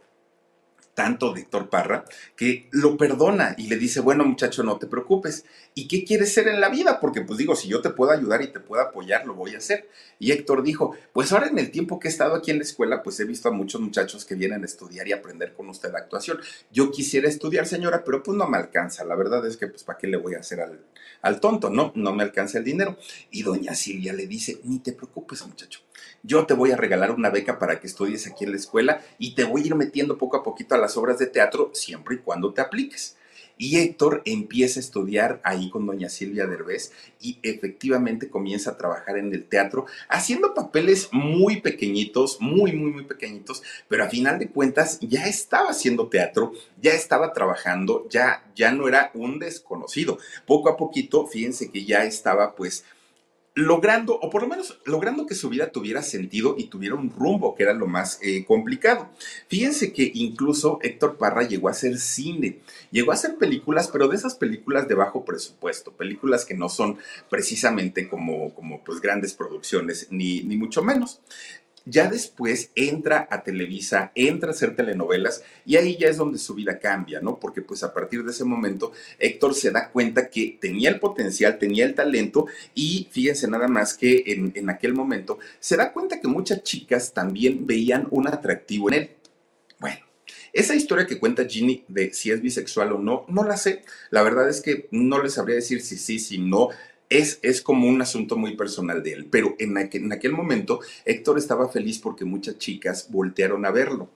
tanto 0.96 1.34
de 1.34 1.42
Héctor 1.42 1.68
Parra 1.68 2.06
que 2.36 2.68
lo 2.72 2.96
perdona 2.96 3.54
y 3.58 3.68
le 3.68 3.76
dice, 3.76 4.00
bueno 4.00 4.24
muchacho, 4.24 4.62
no 4.62 4.78
te 4.78 4.86
preocupes. 4.86 5.44
¿Y 5.74 5.88
qué 5.88 6.04
quieres 6.04 6.32
ser 6.32 6.48
en 6.48 6.58
la 6.58 6.70
vida? 6.70 7.00
Porque 7.00 7.20
pues 7.20 7.38
digo, 7.38 7.54
si 7.54 7.68
yo 7.68 7.82
te 7.82 7.90
puedo 7.90 8.12
ayudar 8.12 8.40
y 8.40 8.48
te 8.48 8.60
puedo 8.60 8.82
apoyar, 8.82 9.26
lo 9.26 9.34
voy 9.34 9.54
a 9.54 9.58
hacer. 9.58 9.90
Y 10.18 10.32
Héctor 10.32 10.62
dijo, 10.62 10.96
pues 11.12 11.32
ahora 11.32 11.48
en 11.48 11.58
el 11.58 11.70
tiempo 11.70 12.00
que 12.00 12.08
he 12.08 12.10
estado 12.10 12.34
aquí 12.34 12.50
en 12.50 12.56
la 12.56 12.64
escuela, 12.64 13.02
pues 13.02 13.20
he 13.20 13.26
visto 13.26 13.50
a 13.50 13.52
muchos 13.52 13.82
muchachos 13.82 14.24
que 14.24 14.34
vienen 14.34 14.62
a 14.62 14.64
estudiar 14.64 15.06
y 15.06 15.12
aprender 15.12 15.52
con 15.52 15.68
usted 15.68 15.92
la 15.92 15.98
actuación. 15.98 16.38
Yo 16.72 16.90
quisiera 16.90 17.28
estudiar, 17.28 17.66
señora, 17.66 18.02
pero 18.02 18.22
pues 18.22 18.34
no 18.34 18.48
me 18.48 18.56
alcanza. 18.56 19.04
La 19.04 19.16
verdad 19.16 19.46
es 19.46 19.58
que 19.58 19.66
pues 19.66 19.84
¿para 19.84 19.98
qué 19.98 20.06
le 20.06 20.16
voy 20.16 20.34
a 20.34 20.38
hacer 20.38 20.62
al, 20.62 20.80
al 21.20 21.40
tonto? 21.40 21.68
No, 21.68 21.92
no 21.94 22.14
me 22.14 22.22
alcanza 22.22 22.56
el 22.56 22.64
dinero. 22.64 22.96
Y 23.30 23.42
doña 23.42 23.74
Silvia 23.74 24.14
le 24.14 24.26
dice, 24.26 24.60
ni 24.64 24.78
te 24.78 24.94
preocupes 24.94 25.46
muchacho 25.46 25.85
yo 26.22 26.46
te 26.46 26.54
voy 26.54 26.72
a 26.72 26.76
regalar 26.76 27.10
una 27.10 27.30
beca 27.30 27.58
para 27.58 27.80
que 27.80 27.86
estudies 27.86 28.26
aquí 28.26 28.44
en 28.44 28.50
la 28.50 28.56
escuela 28.56 29.00
y 29.18 29.34
te 29.34 29.44
voy 29.44 29.62
a 29.62 29.66
ir 29.66 29.74
metiendo 29.74 30.18
poco 30.18 30.36
a 30.36 30.42
poquito 30.42 30.74
a 30.74 30.78
las 30.78 30.96
obras 30.96 31.18
de 31.18 31.26
teatro 31.26 31.70
siempre 31.72 32.16
y 32.16 32.18
cuando 32.18 32.52
te 32.52 32.60
apliques. 32.60 33.16
Y 33.58 33.78
Héctor 33.78 34.20
empieza 34.26 34.78
a 34.78 34.82
estudiar 34.82 35.40
ahí 35.42 35.70
con 35.70 35.86
doña 35.86 36.10
Silvia 36.10 36.46
Derbez 36.46 36.92
y 37.20 37.38
efectivamente 37.42 38.28
comienza 38.28 38.72
a 38.72 38.76
trabajar 38.76 39.16
en 39.16 39.32
el 39.32 39.44
teatro, 39.44 39.86
haciendo 40.10 40.52
papeles 40.52 41.08
muy 41.10 41.62
pequeñitos, 41.62 42.38
muy, 42.40 42.72
muy, 42.72 42.90
muy 42.90 43.04
pequeñitos, 43.04 43.62
pero 43.88 44.04
a 44.04 44.10
final 44.10 44.38
de 44.38 44.50
cuentas 44.50 44.98
ya 45.00 45.26
estaba 45.26 45.70
haciendo 45.70 46.08
teatro, 46.08 46.52
ya 46.82 46.92
estaba 46.92 47.32
trabajando, 47.32 48.06
ya, 48.10 48.44
ya 48.54 48.72
no 48.72 48.88
era 48.88 49.10
un 49.14 49.38
desconocido. 49.38 50.18
Poco 50.46 50.68
a 50.68 50.76
poquito, 50.76 51.26
fíjense 51.26 51.70
que 51.70 51.86
ya 51.86 52.04
estaba 52.04 52.54
pues 52.54 52.84
logrando, 53.56 54.14
o 54.20 54.28
por 54.28 54.42
lo 54.42 54.48
menos 54.48 54.78
logrando 54.84 55.24
que 55.24 55.34
su 55.34 55.48
vida 55.48 55.70
tuviera 55.70 56.02
sentido 56.02 56.56
y 56.58 56.64
tuviera 56.64 56.94
un 56.94 57.10
rumbo, 57.10 57.54
que 57.54 57.62
era 57.62 57.72
lo 57.72 57.86
más 57.86 58.18
eh, 58.22 58.44
complicado. 58.44 59.08
Fíjense 59.48 59.94
que 59.94 60.12
incluso 60.14 60.78
Héctor 60.82 61.16
Parra 61.16 61.42
llegó 61.42 61.68
a 61.68 61.70
hacer 61.70 61.98
cine, 61.98 62.60
llegó 62.90 63.12
a 63.12 63.14
hacer 63.14 63.36
películas, 63.36 63.88
pero 63.88 64.08
de 64.08 64.16
esas 64.16 64.34
películas 64.34 64.88
de 64.88 64.94
bajo 64.94 65.24
presupuesto, 65.24 65.92
películas 65.92 66.44
que 66.44 66.54
no 66.54 66.68
son 66.68 66.98
precisamente 67.30 68.10
como, 68.10 68.54
como 68.54 68.84
pues 68.84 69.00
grandes 69.00 69.32
producciones, 69.32 70.08
ni, 70.10 70.42
ni 70.42 70.58
mucho 70.58 70.82
menos. 70.82 71.22
Ya 71.88 72.10
después 72.10 72.72
entra 72.74 73.28
a 73.30 73.44
Televisa, 73.44 74.10
entra 74.16 74.48
a 74.48 74.50
hacer 74.50 74.74
telenovelas 74.74 75.44
y 75.64 75.76
ahí 75.76 75.96
ya 75.96 76.08
es 76.08 76.16
donde 76.16 76.36
su 76.38 76.54
vida 76.54 76.80
cambia, 76.80 77.20
¿no? 77.20 77.38
Porque 77.38 77.62
pues 77.62 77.84
a 77.84 77.94
partir 77.94 78.24
de 78.24 78.32
ese 78.32 78.44
momento 78.44 78.92
Héctor 79.20 79.54
se 79.54 79.70
da 79.70 79.90
cuenta 79.90 80.28
que 80.28 80.58
tenía 80.60 80.90
el 80.90 80.98
potencial, 80.98 81.58
tenía 81.58 81.84
el 81.84 81.94
talento 81.94 82.46
y 82.74 83.08
fíjense 83.12 83.46
nada 83.46 83.68
más 83.68 83.94
que 83.94 84.24
en, 84.26 84.52
en 84.56 84.68
aquel 84.68 84.94
momento 84.94 85.38
se 85.60 85.76
da 85.76 85.92
cuenta 85.92 86.20
que 86.20 86.26
muchas 86.26 86.64
chicas 86.64 87.14
también 87.14 87.68
veían 87.68 88.08
un 88.10 88.26
atractivo 88.26 88.88
en 88.88 88.94
él. 88.94 89.10
Bueno, 89.78 89.98
esa 90.52 90.74
historia 90.74 91.06
que 91.06 91.20
cuenta 91.20 91.44
Ginny 91.44 91.84
de 91.86 92.12
si 92.12 92.32
es 92.32 92.42
bisexual 92.42 92.92
o 92.92 92.98
no, 92.98 93.26
no 93.28 93.44
la 93.44 93.56
sé. 93.56 93.82
La 94.10 94.22
verdad 94.22 94.48
es 94.48 94.60
que 94.60 94.88
no 94.90 95.22
les 95.22 95.34
sabría 95.34 95.56
decir 95.56 95.82
si 95.82 95.96
sí, 95.96 96.18
si 96.18 96.38
no 96.38 96.70
es, 97.10 97.38
es, 97.42 97.62
como 97.62 97.88
un 97.88 98.00
asunto 98.02 98.36
muy 98.36 98.56
personal 98.56 99.02
de 99.02 99.12
él. 99.12 99.26
Pero 99.30 99.54
en 99.58 99.76
aquel, 99.78 100.04
en 100.04 100.12
aquel 100.12 100.32
momento 100.32 100.80
Héctor 101.04 101.38
estaba 101.38 101.68
feliz 101.68 101.98
porque 101.98 102.24
muchas 102.24 102.58
chicas 102.58 103.08
voltearon 103.10 103.64
a 103.64 103.70
verlo. 103.70 104.10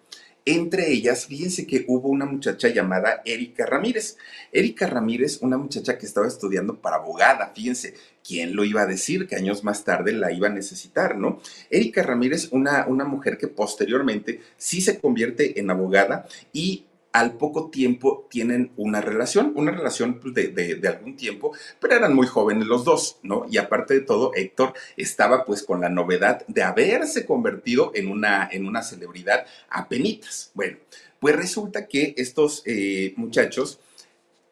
Entre 0.46 0.90
ellas, 0.90 1.26
fíjense 1.26 1.66
que 1.66 1.84
hubo 1.86 2.08
una 2.08 2.24
muchacha 2.24 2.68
llamada 2.68 3.20
Erika 3.24 3.66
Ramírez. 3.66 4.16
Erika 4.52 4.86
Ramírez, 4.86 5.38
una 5.42 5.58
muchacha 5.58 5.98
que 5.98 6.06
estaba 6.06 6.26
estudiando 6.26 6.80
para 6.80 6.96
abogada, 6.96 7.52
fíjense, 7.54 7.94
¿quién 8.26 8.56
lo 8.56 8.64
iba 8.64 8.82
a 8.82 8.86
decir 8.86 9.26
que 9.28 9.36
años 9.36 9.64
más 9.64 9.84
tarde 9.84 10.12
la 10.12 10.32
iba 10.32 10.48
a 10.48 10.52
necesitar, 10.52 11.18
no? 11.18 11.40
Erika 11.68 12.02
Ramírez, 12.02 12.48
una, 12.52 12.86
una 12.86 13.04
mujer 13.04 13.36
que 13.36 13.48
posteriormente 13.48 14.40
sí 14.56 14.80
se 14.80 14.98
convierte 14.98 15.60
en 15.60 15.70
abogada 15.70 16.26
y 16.52 16.86
al 17.12 17.36
poco 17.36 17.70
tiempo 17.70 18.26
tienen 18.30 18.72
una 18.76 19.00
relación, 19.00 19.52
una 19.56 19.72
relación 19.72 20.20
pues, 20.20 20.34
de, 20.34 20.80
algún 20.88 21.16
tiempo, 21.16 21.52
pero 21.80 21.96
eran 21.96 22.14
muy 22.14 22.26
jóvenes 22.26 22.66
los 22.66 22.84
dos, 22.84 23.18
¿no? 23.22 23.46
Y 23.50 23.58
aparte 23.58 23.94
de 23.94 24.00
todo, 24.00 24.32
Héctor 24.34 24.74
estaba 24.96 25.44
pues 25.44 25.62
con 25.62 25.80
la 25.80 25.88
novedad 25.88 26.44
de 26.46 26.62
haberse 26.62 27.26
convertido 27.26 27.90
en 27.94 28.08
una, 28.08 28.48
en 28.50 28.66
una 28.66 28.82
celebridad 28.82 29.44
a 29.68 29.88
penitas. 29.88 30.52
Bueno, 30.54 30.78
pues 31.18 31.36
resulta 31.36 31.86
que 31.86 32.14
estos 32.16 32.62
eh, 32.64 33.12
muchachos 33.16 33.80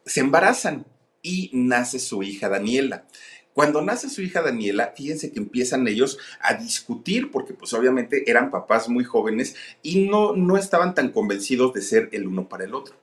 se 0.05 0.21
embarazan 0.21 0.85
y 1.23 1.51
nace 1.53 1.99
su 1.99 2.23
hija 2.23 2.49
Daniela. 2.49 3.05
Cuando 3.59 3.83
nace 3.83 4.09
su 4.09 4.23
hija 4.23 4.41
Daniela, 4.41 4.93
fíjense 4.97 5.33
que 5.33 5.41
empiezan 5.41 5.89
ellos 5.89 6.17
a 6.41 6.55
discutir, 6.55 7.33
porque 7.33 7.55
pues 7.55 7.73
obviamente 7.73 8.31
eran 8.31 8.53
papás 8.53 8.89
muy 8.89 9.03
jóvenes 9.03 9.57
y 9.83 10.07
no, 10.09 10.37
no 10.37 10.57
estaban 10.57 10.95
tan 10.95 11.11
convencidos 11.11 11.73
de 11.73 11.83
ser 11.83 12.09
el 12.13 12.29
uno 12.29 12.49
para 12.49 12.63
el 12.63 12.73
otro 12.73 12.95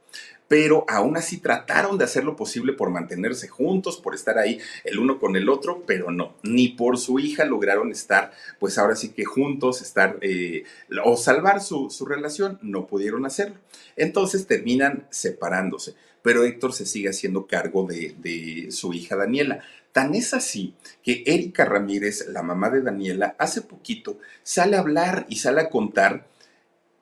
pero 0.48 0.86
aún 0.88 1.18
así 1.18 1.38
trataron 1.38 1.98
de 1.98 2.04
hacer 2.04 2.24
lo 2.24 2.36
posible 2.36 2.74
por 2.74 2.89
mantenerse 2.89 3.48
juntos, 3.48 3.98
por 3.98 4.13
estar 4.13 4.38
ahí 4.38 4.60
el 4.84 5.00
uno 5.00 5.20
con 5.20 5.36
el 5.36 5.50
otro, 5.50 5.84
pero 5.88 6.12
no, 6.12 6.36
ni 6.44 6.70
por 6.70 6.98
su 6.98 7.20
hija 7.20 7.46
lograron 7.46 7.91
estar, 7.91 8.32
pues 8.60 8.78
ahora 8.78 8.96
sí 8.96 9.10
que 9.10 9.26
juntos, 9.26 9.82
estar 9.82 10.18
eh, 10.22 10.63
o 11.04 11.18
salvar 11.18 11.62
su, 11.62 11.89
relación, 12.08 12.60
no 12.62 12.86
pudieron 12.86 13.26
hacerlo. 13.26 13.56
Entonces 13.96 14.46
terminan 14.46 15.08
separándose, 15.10 15.96
pero 16.26 16.44
Héctor 16.44 16.74
se 16.74 16.88
sigue 16.88 17.10
haciendo 17.10 17.46
cargo 17.46 17.86
de, 17.86 18.70
su 18.72 18.94
hija 18.94 19.16
Daniela. 19.16 19.60
Tan 19.92 20.16
es 20.16 20.34
así 20.34 20.74
que 21.04 21.22
Erika 21.28 21.66
Ramírez, 21.66 22.30
la 22.30 22.42
mamá 22.42 22.72
de 22.72 22.82
Daniela, 22.82 23.36
hace 23.38 23.62
poquito 23.62 24.18
sale 24.42 24.76
a 24.76 24.80
hablar 24.80 25.28
y 25.30 25.36
sale 25.36 25.62
a 25.62 25.70
contar 25.70 26.26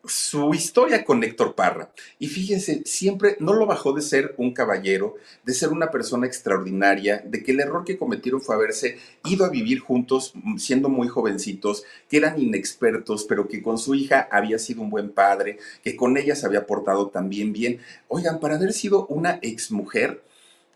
su 0.05 0.53
historia 0.53 1.05
con 1.05 1.23
Héctor 1.23 1.55
Parra. 1.55 1.91
Y 2.19 2.27
fíjense, 2.27 2.81
siempre 2.85 3.37
no 3.39 3.53
lo 3.53 3.65
bajó 3.65 3.93
de 3.93 4.01
ser 4.01 4.35
un 4.37 4.53
caballero, 4.53 5.15
de 5.43 5.53
ser 5.53 5.69
una 5.69 5.91
persona 5.91 6.27
extraordinaria, 6.27 7.23
de 7.25 7.41
que 7.41 7.53
el 7.53 7.61
error 7.61 7.85
que 7.85 7.97
cometieron 7.97 8.41
fue 8.41 8.55
haberse 8.55 8.97
ido 9.23 9.45
a 9.45 9.49
vivir 9.49 9.79
juntos 9.79 10.33
siendo 10.57 10.89
muy 10.89 11.07
jovencitos, 11.07 11.85
que 12.09 12.17
eran 12.17 12.39
inexpertos, 12.39 13.23
pero 13.23 13.47
que 13.47 13.61
con 13.61 13.77
su 13.77 13.95
hija 13.95 14.27
había 14.29 14.59
sido 14.59 14.81
un 14.81 14.89
buen 14.89 15.09
padre, 15.09 15.57
que 15.83 15.95
con 15.95 16.17
ella 16.17 16.35
se 16.35 16.45
había 16.45 16.67
portado 16.67 17.07
también 17.07 17.53
bien. 17.53 17.79
Oigan, 18.09 18.41
para 18.41 18.55
haber 18.55 18.73
sido 18.73 19.07
una 19.07 19.39
exmujer, 19.41 20.21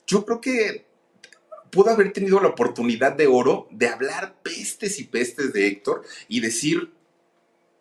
yo 0.06 0.26
creo 0.26 0.40
que 0.40 0.86
pudo 1.70 1.90
haber 1.90 2.14
tenido 2.14 2.40
la 2.40 2.48
oportunidad 2.48 3.14
de 3.14 3.28
oro 3.28 3.68
de 3.72 3.90
hablar 3.90 4.36
pestes 4.42 5.00
y 5.00 5.04
pestes 5.04 5.52
de 5.52 5.68
Héctor 5.68 6.04
y 6.30 6.40
decir, 6.40 6.94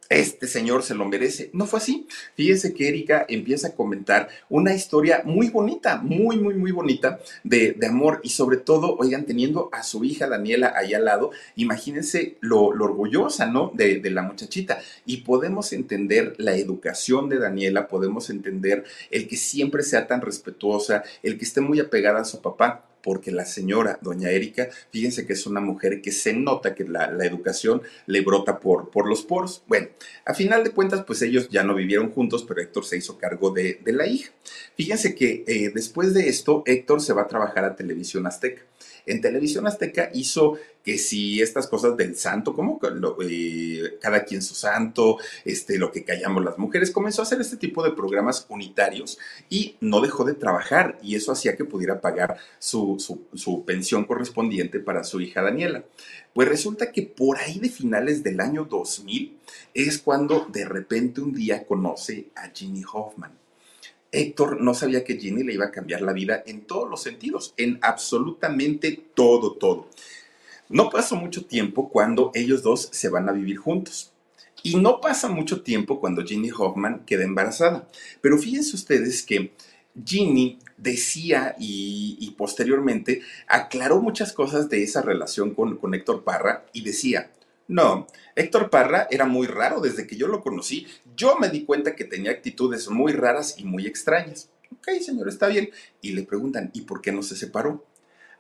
este 0.09 0.47
señor 0.47 0.83
se 0.83 0.95
lo 0.95 1.05
merece. 1.05 1.51
No 1.53 1.67
fue 1.67 1.79
así. 1.79 2.07
Fíjense 2.35 2.75
que 2.75 2.89
Erika 2.89 3.27
empieza 3.29 3.69
a 3.69 3.75
comentar 3.75 4.29
una 4.49 4.75
historia 4.75 5.23
muy 5.25 5.51
bonita, 5.51 5.99
muy, 5.99 6.39
muy, 6.39 6.55
muy 6.55 6.73
bonita 6.73 7.19
de, 7.45 7.77
amor 7.87 8.21
y 8.23 8.31
sobre 8.31 8.57
todo, 8.57 8.97
oigan, 8.97 9.27
teniendo 9.27 9.69
a 9.73 9.83
su 9.83 10.05
hija 10.05 10.29
Daniela 10.29 10.73
ahí 10.77 10.95
al 10.95 11.05
lado, 11.05 11.31
imagínense 11.55 12.37
lo, 12.41 12.65
orgullosa, 12.67 13.47
¿no? 13.47 13.71
De, 13.75 14.01
de, 14.01 14.11
la 14.11 14.23
muchachita. 14.23 14.79
Y 15.05 15.19
podemos 15.19 15.73
entender 15.73 16.35
la 16.39 16.57
educación 16.57 17.29
de 17.29 17.39
Daniela, 17.39 17.89
podemos 17.89 18.31
entender 18.31 18.85
el 19.11 19.29
que 19.29 19.37
siempre 19.37 19.83
sea 19.83 20.07
tan 20.07 20.21
respetuosa, 20.21 21.05
el 21.23 21.39
que 21.39 21.45
esté 21.45 21.61
muy 21.61 21.81
apegada 21.81 22.21
a 22.21 22.25
su 22.25 22.41
papá 22.41 22.85
porque 23.07 23.31
la 23.31 23.45
señora, 23.45 24.01
doña 24.03 24.31
Erika, 24.31 24.69
fíjense 24.91 25.29
que 25.29 25.35
es 25.35 25.47
una 25.47 25.61
mujer 25.61 26.03
que 26.03 26.11
se 26.11 26.33
nota 26.33 26.75
que 26.75 26.83
la, 26.83 27.07
educación 27.25 27.81
le 28.07 28.21
brota 28.21 28.59
por, 28.59 28.91
por 28.91 29.09
los 29.09 29.23
poros. 29.23 29.63
Bueno, 29.69 29.91
a 30.25 30.35
final 30.35 30.65
de 30.65 30.71
cuentas, 30.71 31.05
pues 31.07 31.23
ellos 31.23 31.49
ya 31.49 31.63
no 31.63 31.77
vivieron 31.77 32.11
juntos, 32.11 32.45
pero 32.49 32.61
Héctor 32.61 32.85
se 32.85 32.97
hizo 32.97 33.17
cargo 33.17 33.53
de, 33.53 33.79
la 33.85 34.09
hija. 34.09 34.33
Fíjense 34.77 35.15
que 35.15 35.45
eh, 35.47 35.71
después 35.73 36.15
de 36.15 36.29
esto, 36.29 36.65
Héctor 36.67 37.01
se 37.01 37.13
va 37.13 37.23
a 37.23 37.29
trabajar 37.29 37.65
a 37.65 37.77
Televisión 37.77 38.27
Azteca. 38.27 38.63
En 39.07 39.21
Televisión 39.21 39.69
Azteca 39.69 40.11
hizo 40.13 40.59
que 40.87 40.99
si 40.99 41.43
estas 41.43 41.67
cosas 41.67 41.97
del 41.97 42.15
santo, 42.15 42.55
como 42.55 42.79
eh, 43.29 43.99
cada 44.01 44.23
quien 44.23 44.41
su 44.41 44.55
santo, 44.55 45.19
este, 45.45 45.79
lo 45.79 45.91
que 45.91 46.05
callamos 46.05 46.45
las 46.45 46.59
mujeres, 46.59 46.93
comenzó 46.93 47.23
a 47.23 47.25
hacer 47.25 47.41
este 47.41 47.57
tipo 47.57 47.83
de 47.83 47.91
programas 47.91 48.47
unitarios 48.49 49.19
y 49.51 49.75
no 49.81 50.01
dejó 50.01 50.23
de 50.23 50.35
trabajar 50.35 50.97
y 51.03 51.17
eso 51.17 51.33
hacía 51.33 51.57
que 51.57 51.65
pudiera 51.65 52.01
pagar 52.01 52.37
su, 52.61 53.05
su 53.35 53.65
pensión 53.65 54.05
correspondiente 54.05 54.79
para 54.79 55.03
su 55.03 55.21
hija 55.21 55.43
Daniela. 55.43 55.83
Pues 56.33 56.49
resulta 56.49 56.93
que 56.93 57.03
por 57.03 57.39
ahí 57.39 57.59
de 57.59 57.69
finales 57.69 58.23
del 58.23 58.41
año 58.41 58.65
2000 58.65 59.37
es 59.75 59.99
cuando 59.99 60.47
de 60.53 60.67
repente 60.67 61.21
un 61.21 61.35
día 61.35 61.67
conoce 61.67 62.27
a 62.37 62.51
Ginny 62.51 62.85
Hoffman. 62.93 63.33
Héctor 64.13 64.61
no 64.61 64.73
sabía 64.73 65.03
que 65.03 65.17
Ginny 65.17 65.43
le 65.43 65.55
iba 65.55 65.67
a 65.67 65.71
cambiar 65.73 66.03
la 66.03 66.13
vida 66.13 66.45
en 66.47 66.61
todos 66.63 66.89
los 66.89 67.03
sentidos, 67.03 67.55
en 67.57 67.81
absolutamente 67.83 69.03
todo, 69.15 69.55
todo. 69.55 69.89
No 70.69 70.91
pasó 70.91 71.17
mucho 71.17 71.45
tiempo 71.45 71.91
cuando 71.91 72.31
ellos 72.35 72.63
dos 72.63 72.89
se 72.93 73.09
van 73.09 73.29
a 73.29 73.33
vivir 73.33 73.57
juntos. 73.57 74.13
Y 74.63 74.77
no 74.77 75.01
pasa 75.01 75.29
mucho 75.29 75.63
tiempo 75.63 76.01
cuando 76.01 76.25
Ginny 76.25 76.51
Hoffman 76.51 77.05
queda 77.05 77.25
embarazada. 77.25 77.89
Pero 78.21 78.39
fíjense 78.39 78.75
ustedes 78.75 79.23
que 79.23 79.53
Ginny 80.05 80.59
decía 80.77 81.55
y, 81.59 82.35
posteriormente 82.37 83.23
aclaró 83.47 84.01
muchas 84.01 84.33
cosas 84.33 84.69
de 84.69 84.83
esa 84.83 85.01
relación 85.01 85.55
con, 85.55 85.79
con 85.79 85.95
Héctor 85.95 86.23
Parra 86.23 86.67
y 86.73 86.83
decía, 86.83 87.31
no, 87.69 88.07
Héctor 88.35 88.69
Parra 88.69 89.09
era 89.11 89.25
muy 89.25 89.47
raro 89.47 89.81
desde 89.81 90.07
que 90.07 90.17
yo 90.17 90.29
lo 90.29 90.43
conocí. 90.43 90.87
Yo 91.17 91.39
me 91.39 91.49
di 91.49 91.65
cuenta 91.65 91.97
que 91.97 92.05
tenía 92.05 92.31
actitudes 92.31 92.89
muy 92.91 93.13
raras 93.13 93.55
y 93.59 93.65
muy 93.65 93.87
extrañas. 93.87 94.51
Ok, 94.73 95.01
señor, 95.01 95.29
está 95.29 95.49
bien. 95.49 95.71
Y 96.03 96.13
le 96.13 96.25
preguntan, 96.25 96.71
¿y 96.75 96.83
por 96.83 97.01
qué 97.01 97.13
no 97.13 97.23
se 97.23 97.37
separó? 97.37 97.85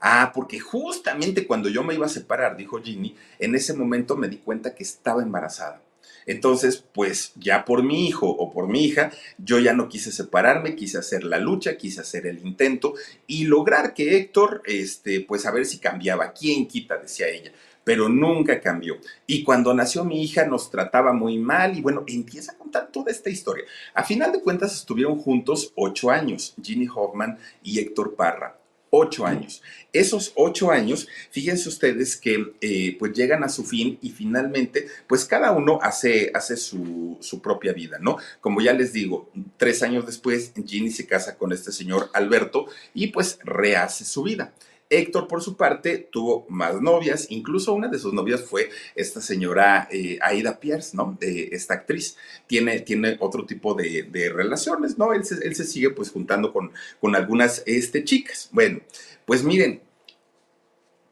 Ah, 0.00 0.32
porque 0.34 0.60
justamente 0.60 1.46
cuando 1.46 1.68
yo 1.68 1.82
me 1.82 1.94
iba 1.94 2.06
a 2.06 2.10
separar, 2.10 2.56
dijo 2.56 2.80
Ginny, 2.82 3.16
en 3.38 3.54
ese 3.54 3.74
momento 3.74 4.16
me 4.16 4.28
di 4.28 4.38
cuenta 4.38 4.74
que 4.74 4.84
estaba 4.84 5.22
embarazada. 5.22 5.82
Entonces, 6.26 6.84
pues 6.92 7.32
ya 7.36 7.64
por 7.64 7.84
mi 7.84 8.08
hijo 8.08 8.28
o 8.28 8.52
por 8.52 8.68
mi 8.68 8.84
hija, 8.84 9.12
yo 9.38 9.60
ya 9.60 9.72
no 9.72 9.88
quise 9.88 10.10
separarme, 10.10 10.74
quise 10.74 10.98
hacer 10.98 11.22
la 11.22 11.38
lucha, 11.38 11.76
quise 11.76 12.00
hacer 12.00 12.26
el 12.26 12.44
intento 12.44 12.94
y 13.28 13.44
lograr 13.44 13.94
que 13.94 14.16
Héctor, 14.16 14.62
este, 14.66 15.20
pues 15.20 15.46
a 15.46 15.52
ver 15.52 15.66
si 15.66 15.78
cambiaba. 15.78 16.32
¿Quién 16.32 16.66
quita? 16.66 16.96
decía 16.98 17.28
ella 17.28 17.52
pero 17.86 18.08
nunca 18.08 18.60
cambió. 18.60 18.96
Y 19.28 19.44
cuando 19.44 19.72
nació 19.72 20.04
mi 20.04 20.20
hija 20.20 20.44
nos 20.44 20.72
trataba 20.72 21.12
muy 21.12 21.38
mal 21.38 21.78
y 21.78 21.80
bueno, 21.80 22.02
empieza 22.08 22.50
a 22.50 22.58
contar 22.58 22.90
toda 22.90 23.12
esta 23.12 23.30
historia. 23.30 23.64
A 23.94 24.02
final 24.02 24.32
de 24.32 24.40
cuentas 24.40 24.74
estuvieron 24.74 25.20
juntos 25.20 25.72
ocho 25.76 26.10
años, 26.10 26.56
Ginny 26.60 26.88
Hoffman 26.92 27.38
y 27.62 27.78
Héctor 27.78 28.16
Parra. 28.16 28.55
Ocho 28.90 29.26
años. 29.26 29.62
Esos 29.92 30.32
ocho 30.36 30.70
años, 30.70 31.08
fíjense 31.30 31.68
ustedes 31.68 32.16
que 32.16 32.52
eh, 32.60 32.96
pues 32.98 33.12
llegan 33.12 33.42
a 33.44 33.48
su 33.48 33.64
fin 33.64 33.98
y 34.00 34.10
finalmente 34.10 34.86
pues 35.06 35.24
cada 35.24 35.52
uno 35.52 35.78
hace, 35.82 36.30
hace 36.34 36.56
su, 36.56 37.16
su 37.20 37.40
propia 37.42 37.72
vida, 37.72 37.98
¿no? 38.00 38.16
Como 38.40 38.60
ya 38.60 38.72
les 38.72 38.92
digo, 38.92 39.30
tres 39.56 39.82
años 39.82 40.06
después 40.06 40.52
Ginny 40.64 40.90
se 40.90 41.06
casa 41.06 41.36
con 41.36 41.52
este 41.52 41.72
señor 41.72 42.10
Alberto 42.14 42.66
y 42.94 43.08
pues 43.08 43.38
rehace 43.42 44.04
su 44.04 44.22
vida. 44.22 44.52
Héctor, 44.88 45.26
por 45.26 45.42
su 45.42 45.56
parte, 45.56 46.08
tuvo 46.10 46.46
más 46.48 46.80
novias, 46.80 47.26
incluso 47.30 47.74
una 47.74 47.88
de 47.88 47.98
sus 47.98 48.12
novias 48.12 48.42
fue 48.42 48.70
esta 48.94 49.20
señora 49.20 49.88
eh, 49.90 50.18
Aida 50.22 50.60
Pierce, 50.60 50.96
¿no? 50.96 51.16
De 51.18 51.48
esta 51.52 51.74
actriz. 51.74 52.16
Tiene, 52.46 52.80
tiene 52.80 53.16
otro 53.20 53.46
tipo 53.46 53.74
de, 53.74 54.08
relaciones, 54.32 54.98
¿no? 54.98 55.12
Él 55.12 55.24
se, 55.24 55.46
él 55.46 55.54
se, 55.54 55.64
sigue 55.64 55.90
pues 55.90 56.10
juntando 56.10 56.52
con, 56.52 56.72
con 57.00 57.16
algunas 57.16 57.62
este, 57.66 58.04
chicas. 58.04 58.48
Bueno, 58.52 58.80
pues 59.24 59.42
miren, 59.42 59.82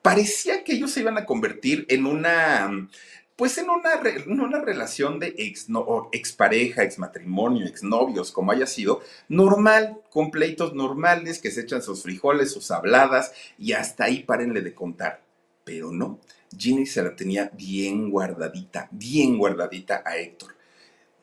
parecía 0.03 0.63
que 0.65 0.75
ellos 0.75 0.91
se 0.91 1.01
iban 1.01 1.19
a 1.19 1.25
convertir 1.25 1.87
en 1.89 2.07
una 2.07 2.89
pues 3.37 3.59
en 3.59 3.67
una, 3.69 3.91
una 4.27 4.61
relación 4.61 5.19
de 5.19 5.35
ex, 5.37 5.69
no, 5.69 6.09
expareja, 6.13 6.85
exmatrimonio, 6.85 7.67
exnovios, 7.67 8.31
como 8.31 8.53
haya 8.53 8.67
sido, 8.67 9.03
normal, 9.29 10.01
con 10.11 10.31
pleitos 10.31 10.75
normales, 10.75 11.41
que 11.41 11.51
se 11.51 11.63
echan 11.63 11.83
sus 11.83 12.03
frijoles, 12.03 12.53
sus 12.53 12.71
habladas, 12.71 13.33
y 13.59 13.73
hasta 13.73 14.05
ahí 14.05 14.23
párenle 14.23 14.61
de 14.61 14.75
contar. 14.75 15.23
Pero 15.65 15.91
no, 15.91 16.21
Ginny 16.57 16.87
se 16.87 17.03
la 17.03 17.17
tenía 17.17 17.51
bien 17.55 18.11
guardadita, 18.11 18.89
bien 18.93 19.37
guardadita 19.37 20.03
a 20.05 20.17
Héctor. 20.17 20.55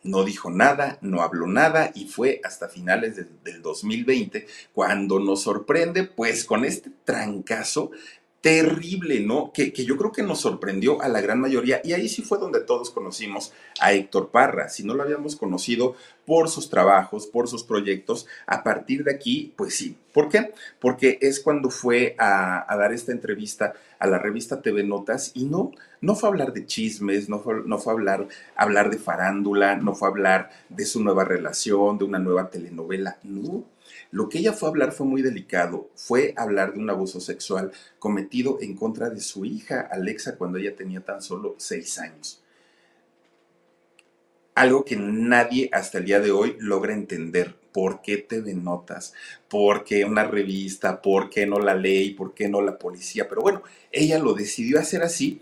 No 0.03 0.23
dijo 0.23 0.49
nada, 0.49 0.97
no 1.01 1.21
habló 1.21 1.45
nada 1.45 1.91
y 1.93 2.07
fue 2.07 2.41
hasta 2.43 2.67
finales 2.67 3.17
del 3.43 3.61
2020 3.61 4.47
cuando 4.73 5.19
nos 5.19 5.43
sorprende 5.43 6.05
pues 6.05 6.43
con 6.43 6.65
este 6.65 6.89
trancazo 7.05 7.91
terrible, 8.41 9.19
¿no? 9.19 9.51
Que, 9.53 9.71
que, 9.71 9.85
yo 9.85 9.97
creo 9.97 10.11
que 10.11 10.23
nos 10.23 10.41
sorprendió 10.41 10.99
a 11.01 11.07
la 11.07 11.21
gran 11.21 11.39
mayoría 11.39 11.79
y 11.83 11.93
ahí 11.93 12.09
sí 12.09 12.23
fue 12.23 12.39
donde 12.39 12.59
todos 12.59 12.89
conocimos 12.89 13.53
a 13.79 13.93
Héctor 13.93 14.31
Parra. 14.31 14.67
Si 14.67 14.83
no 14.83 14.95
lo 14.95 15.03
habíamos 15.03 15.35
conocido 15.35 15.95
por 16.25 16.49
sus 16.49 16.69
trabajos, 16.69 17.27
por 17.27 17.47
sus 17.47 17.63
proyectos, 17.63 18.25
a 18.47 18.63
partir 18.63 19.03
de 19.03 19.13
aquí, 19.13 19.53
pues 19.55 19.75
sí. 19.75 19.95
¿Por 20.11 20.27
qué? 20.27 20.53
Porque 20.79 21.19
es 21.21 21.39
cuando 21.39 21.69
fue 21.69 22.15
a, 22.17 22.65
dar 22.77 22.91
esta 22.91 23.11
entrevista 23.11 23.73
a 23.99 24.07
la 24.07 24.17
revista 24.17 24.61
TV 24.61 24.83
Notas 24.83 25.31
y 25.35 25.45
no, 25.45 25.71
no 26.01 26.15
fue 26.15 26.27
a 26.27 26.31
hablar 26.31 26.51
de 26.51 26.65
chismes, 26.65 27.29
no 27.29 27.39
fue, 27.39 27.61
no 27.63 27.77
fue 27.77 27.93
a 27.93 27.95
hablar, 27.95 28.27
hablar 28.55 28.89
de 28.89 28.97
farándula, 28.97 29.75
no 29.75 29.93
fue 29.93 30.07
a 30.07 30.11
hablar 30.11 30.49
de 30.69 30.85
su 30.85 31.03
nueva 31.03 31.25
relación, 31.25 31.99
de 31.99 32.05
una 32.05 32.17
nueva 32.17 32.49
telenovela, 32.49 33.19
no 33.23 33.65
lo 34.11 34.27
que 34.27 34.39
ella 34.39 34.53
fue 34.53 34.67
a 34.67 34.71
hablar 34.71 34.91
fue 34.91 35.07
muy 35.07 35.21
delicado, 35.21 35.89
fue 35.95 36.33
hablar 36.37 36.73
de 36.73 36.79
un 36.79 36.89
abuso 36.89 37.19
sexual 37.21 37.71
cometido 37.97 38.57
en 38.61 38.75
contra 38.75 39.09
de 39.09 39.21
su 39.21 39.45
hija 39.45 39.87
Alexa 39.89 40.35
cuando 40.35 40.57
ella 40.57 40.75
tenía 40.75 41.01
tan 41.01 41.21
solo 41.21 41.55
seis 41.57 41.97
años. 41.97 42.43
Algo 44.53 44.83
que 44.83 44.97
nadie 44.97 45.69
hasta 45.71 45.99
el 45.99 46.05
día 46.05 46.19
de 46.19 46.31
hoy 46.31 46.57
logra 46.59 46.93
entender. 46.93 47.55
¿Por 47.71 48.01
qué 48.01 48.17
TV 48.17 48.53
Notas? 48.53 49.13
¿Por 49.47 49.85
qué 49.85 50.03
una 50.03 50.25
revista? 50.25 51.01
¿Por 51.01 51.29
qué 51.29 51.45
no 51.45 51.57
la 51.57 51.73
ley? 51.73 52.13
¿Por 52.13 52.33
qué 52.33 52.49
no 52.49 52.61
la 52.61 52.77
policía? 52.77 53.29
Pero 53.29 53.41
bueno, 53.41 53.63
ella 53.93 54.19
lo 54.19 54.33
decidió 54.33 54.77
hacer 54.77 55.03
así. 55.03 55.41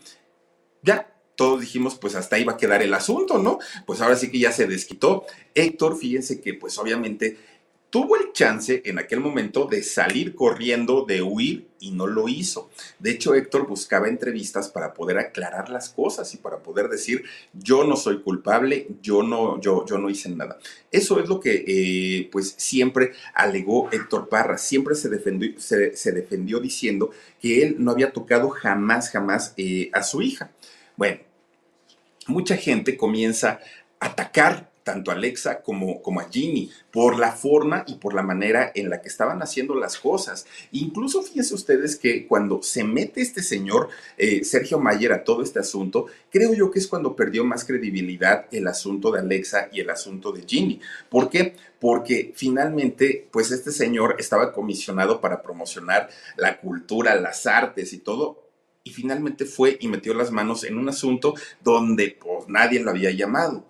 Ya, 0.83 1.11
todos 1.35 1.61
dijimos, 1.61 1.95
pues 1.95 2.13
hasta 2.13 2.35
ahí 2.35 2.43
va 2.43 2.53
a 2.53 2.57
quedar 2.57 2.83
el 2.83 2.93
asunto, 2.93 3.39
¿no? 3.39 3.57
Pues 3.87 3.99
ahora 4.01 4.15
sí 4.15 4.29
que 4.29 4.37
ya 4.37 4.51
se 4.51 4.67
desquitó. 4.67 5.25
Héctor, 5.55 5.97
fíjense 5.97 6.39
que 6.39 6.53
pues 6.53 6.77
obviamente 6.77 7.37
tuvo 7.89 8.17
el 8.17 8.31
chance 8.33 8.81
en 8.85 8.99
aquel 8.99 9.19
momento 9.19 9.65
de 9.65 9.81
salir 9.83 10.35
corriendo, 10.35 11.05
de 11.05 11.21
huir 11.21 11.67
y 11.79 11.91
no 11.91 12.07
lo 12.07 12.27
hizo. 12.27 12.69
De 12.99 13.11
hecho, 13.11 13.33
Héctor 13.33 13.67
buscaba 13.67 14.07
entrevistas 14.07 14.69
para 14.69 14.93
poder 14.93 15.17
aclarar 15.17 15.69
las 15.69 15.89
cosas 15.89 16.33
y 16.33 16.37
para 16.37 16.59
poder 16.59 16.89
decir, 16.89 17.23
yo 17.53 17.83
no 17.83 17.95
soy 17.95 18.21
culpable, 18.21 18.87
yo 19.01 19.23
no, 19.23 19.59
yo, 19.59 19.85
yo 19.85 19.97
no 19.97 20.09
hice 20.09 20.29
nada. 20.29 20.59
Eso 20.91 21.19
es 21.19 21.27
lo 21.27 21.39
que 21.39 21.63
eh, 21.67 22.29
pues 22.31 22.53
siempre 22.57 23.13
alegó 23.33 23.89
Héctor 23.91 24.29
Parra, 24.29 24.57
siempre 24.57 24.95
se 24.95 25.09
defendió, 25.09 25.59
se, 25.59 26.11
defendió 26.11 26.59
diciendo 26.59 27.11
que 27.41 27.63
él 27.63 27.75
no 27.79 27.91
había 27.91 28.11
tocado 28.11 28.49
jamás, 28.49 29.09
jamás 29.09 29.53
eh, 29.57 29.89
a 29.93 30.03
su 30.03 30.21
hija. 30.21 30.51
Bueno, 30.95 31.21
mucha 32.27 32.57
gente 32.57 32.97
comienza 32.97 33.59
a 33.99 34.07
atacar 34.07 34.69
tanto 34.89 35.11
a 35.11 35.13
Alexa 35.13 35.61
como, 35.61 36.01
como 36.01 36.19
a 36.19 36.29
Ginny, 36.31 36.71
por 36.91 37.19
la 37.19 37.31
forma 37.31 37.83
y 37.85 37.93
por 37.95 38.15
la 38.15 38.23
manera 38.23 38.71
en 38.73 38.89
la 38.89 39.03
que 39.03 39.07
estaban 39.07 39.39
haciendo 39.43 39.75
las 39.75 39.99
cosas. 39.99 40.47
Incluso 40.71 41.21
fíjense 41.21 41.53
ustedes 41.53 41.95
que 41.95 42.25
cuando 42.25 42.63
se 42.63 42.83
mete 42.83 43.21
este 43.21 43.43
señor 43.43 43.89
eh, 44.17 44.43
Sergio 44.43 44.79
Mayer 44.79 45.13
a 45.13 45.23
todo 45.23 45.43
este 45.43 45.59
asunto, 45.59 46.07
creo 46.31 46.55
yo 46.55 46.71
que 46.71 46.79
es 46.79 46.87
cuando 46.87 47.15
perdió 47.15 47.45
más 47.45 47.65
credibilidad 47.65 48.47
el 48.51 48.67
asunto 48.67 49.11
de 49.11 49.19
Alexa 49.19 49.69
y 49.71 49.79
el 49.79 49.91
asunto 49.91 50.31
de 50.31 50.41
Ginny. 50.41 50.81
¿Por 51.07 51.29
qué? 51.29 51.55
Porque 51.79 52.33
finalmente, 52.35 53.27
pues 53.31 53.51
este 53.51 53.71
señor 53.71 54.15
estaba 54.17 54.51
comisionado 54.51 55.21
para 55.21 55.43
promocionar 55.43 56.09
la 56.35 56.59
cultura, 56.59 57.13
las 57.13 57.45
artes 57.45 57.93
y 57.93 57.99
todo, 57.99 58.49
y 58.83 58.89
finalmente 58.89 59.45
fue 59.45 59.77
y 59.79 59.87
metió 59.87 60.15
las 60.15 60.31
manos 60.31 60.63
en 60.63 60.79
un 60.79 60.89
asunto 60.89 61.35
donde 61.61 62.17
pues 62.19 62.47
nadie 62.47 62.79
lo 62.79 62.89
había 62.89 63.11
llamado. 63.11 63.68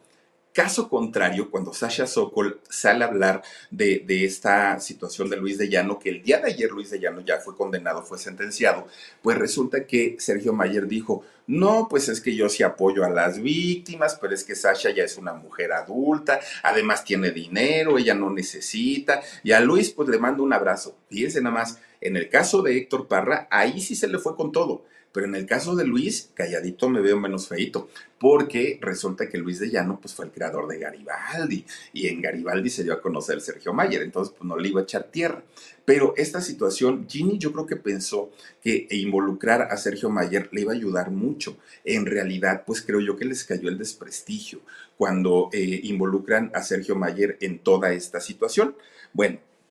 Caso 0.59 0.89
contrario, 0.89 1.49
cuando 1.49 1.73
Sasha 1.73 2.05
Sokol 2.05 2.59
sale 2.69 3.05
a 3.05 3.07
hablar 3.07 3.41
de, 3.71 4.03
esta 4.25 4.77
situación 4.81 5.29
de 5.29 5.37
Luis 5.37 5.57
de 5.57 5.69
Llano, 5.69 5.97
que 5.97 6.09
el 6.09 6.21
día 6.21 6.41
de 6.41 6.51
ayer 6.51 6.69
Luis 6.69 6.89
de 6.89 6.99
Llano 6.99 7.21
ya 7.21 7.37
fue 7.37 7.55
condenado, 7.55 8.03
fue 8.03 8.17
sentenciado, 8.17 8.85
pues 9.21 9.37
resulta 9.37 9.87
que 9.87 10.17
Sergio 10.19 10.51
Mayer 10.51 10.85
dijo, 10.85 11.23
no, 11.49 11.87
pues 11.89 12.09
es 12.09 12.21
que 12.21 12.35
yo 12.35 12.47
sí 12.47 12.61
apoyo 12.61 13.03
a 13.03 13.09
las 13.09 13.41
víctimas, 13.41 14.19
pero 14.21 14.35
es 14.35 14.43
que 14.43 14.53
Sasha 14.53 14.91
ya 14.91 15.03
es 15.03 15.17
una 15.17 15.33
mujer 15.33 15.71
adulta, 15.71 16.39
además 16.61 17.03
tiene 17.03 17.31
dinero, 17.31 17.97
ella 17.97 18.13
no 18.13 18.29
necesita, 18.29 19.23
y 19.43 19.51
a 19.51 19.59
Luis 19.59 19.89
pues 19.89 20.09
le 20.09 20.19
mando 20.19 20.43
un 20.43 20.53
abrazo. 20.53 20.95
Fíjense 21.09 21.41
nada 21.41 21.55
más, 21.55 21.79
en 22.01 22.17
el 22.17 22.29
caso 22.29 22.61
de 22.61 22.77
Héctor 22.77 23.07
Parra, 23.07 23.47
ahí 23.49 23.81
sí 23.81 23.95
se 23.95 24.07
le 24.07 24.19
fue 24.19 24.35
con 24.35 24.51
todo. 24.51 24.85
Pero 25.11 25.25
en 25.25 25.33
el 25.33 25.47
caso 25.47 25.75
de 25.75 25.85
Luis, 25.85 26.29
calladito 26.35 26.87
me 26.87 27.01
veo 27.01 27.19
menos 27.19 27.47
feito, 27.47 27.89
porque 28.19 28.77
resulta 28.79 29.27
que 29.27 29.39
Luis 29.39 29.59
de 29.59 29.71
Llano 29.71 29.99
pues, 29.99 30.13
fue 30.13 30.25
el 30.25 30.31
creador 30.31 30.67
de 30.67 30.77
Garibaldi, 30.77 31.65
y 31.93 32.07
en 32.07 32.21
Garibaldi 32.21 32.69
se 32.69 32.83
dio 32.83 32.93
a 32.93 33.01
conocer 33.01 33.41
Sergio 33.41 33.73
Mayer, 33.73 34.03
entonces 34.03 34.35
pues 34.37 34.47
no 34.47 34.55
le 34.55 34.69
iba 34.69 34.81
a 34.81 34.83
echar 34.83 35.05
tierra. 35.05 35.43
Pero 35.89 36.13
esta 36.17 36.39
situación, 36.39 37.07
Ginny 37.09 37.39
yo 37.39 37.51
creo 37.51 37.65
que 37.65 37.75
pensó 37.75 38.29
que 38.61 38.85
involucrar 38.91 39.63
a 39.71 39.75
Sergio 39.75 40.11
Mayer 40.11 40.47
le 40.51 40.61
iba 40.61 40.71
a 40.71 40.75
ayudar 40.75 41.09
mucho. 41.09 41.57
En 41.83 42.05
realidad, 42.05 42.61
pues 42.63 42.83
creo 42.83 42.99
yo 42.99 43.17
que 43.17 43.25
les 43.25 43.43
cayó 43.43 43.69
el 43.69 43.79
desprestigio 43.79 44.59
cuando 44.99 45.49
eh, 45.51 45.79
involucran 45.85 46.51
a 46.53 46.61
Sergio 46.61 46.95
Mayer 46.95 47.39
en 47.41 47.57
toda 47.57 47.91
esta 47.91 48.21
situación. 48.21 48.75
Bueno, 49.13 49.39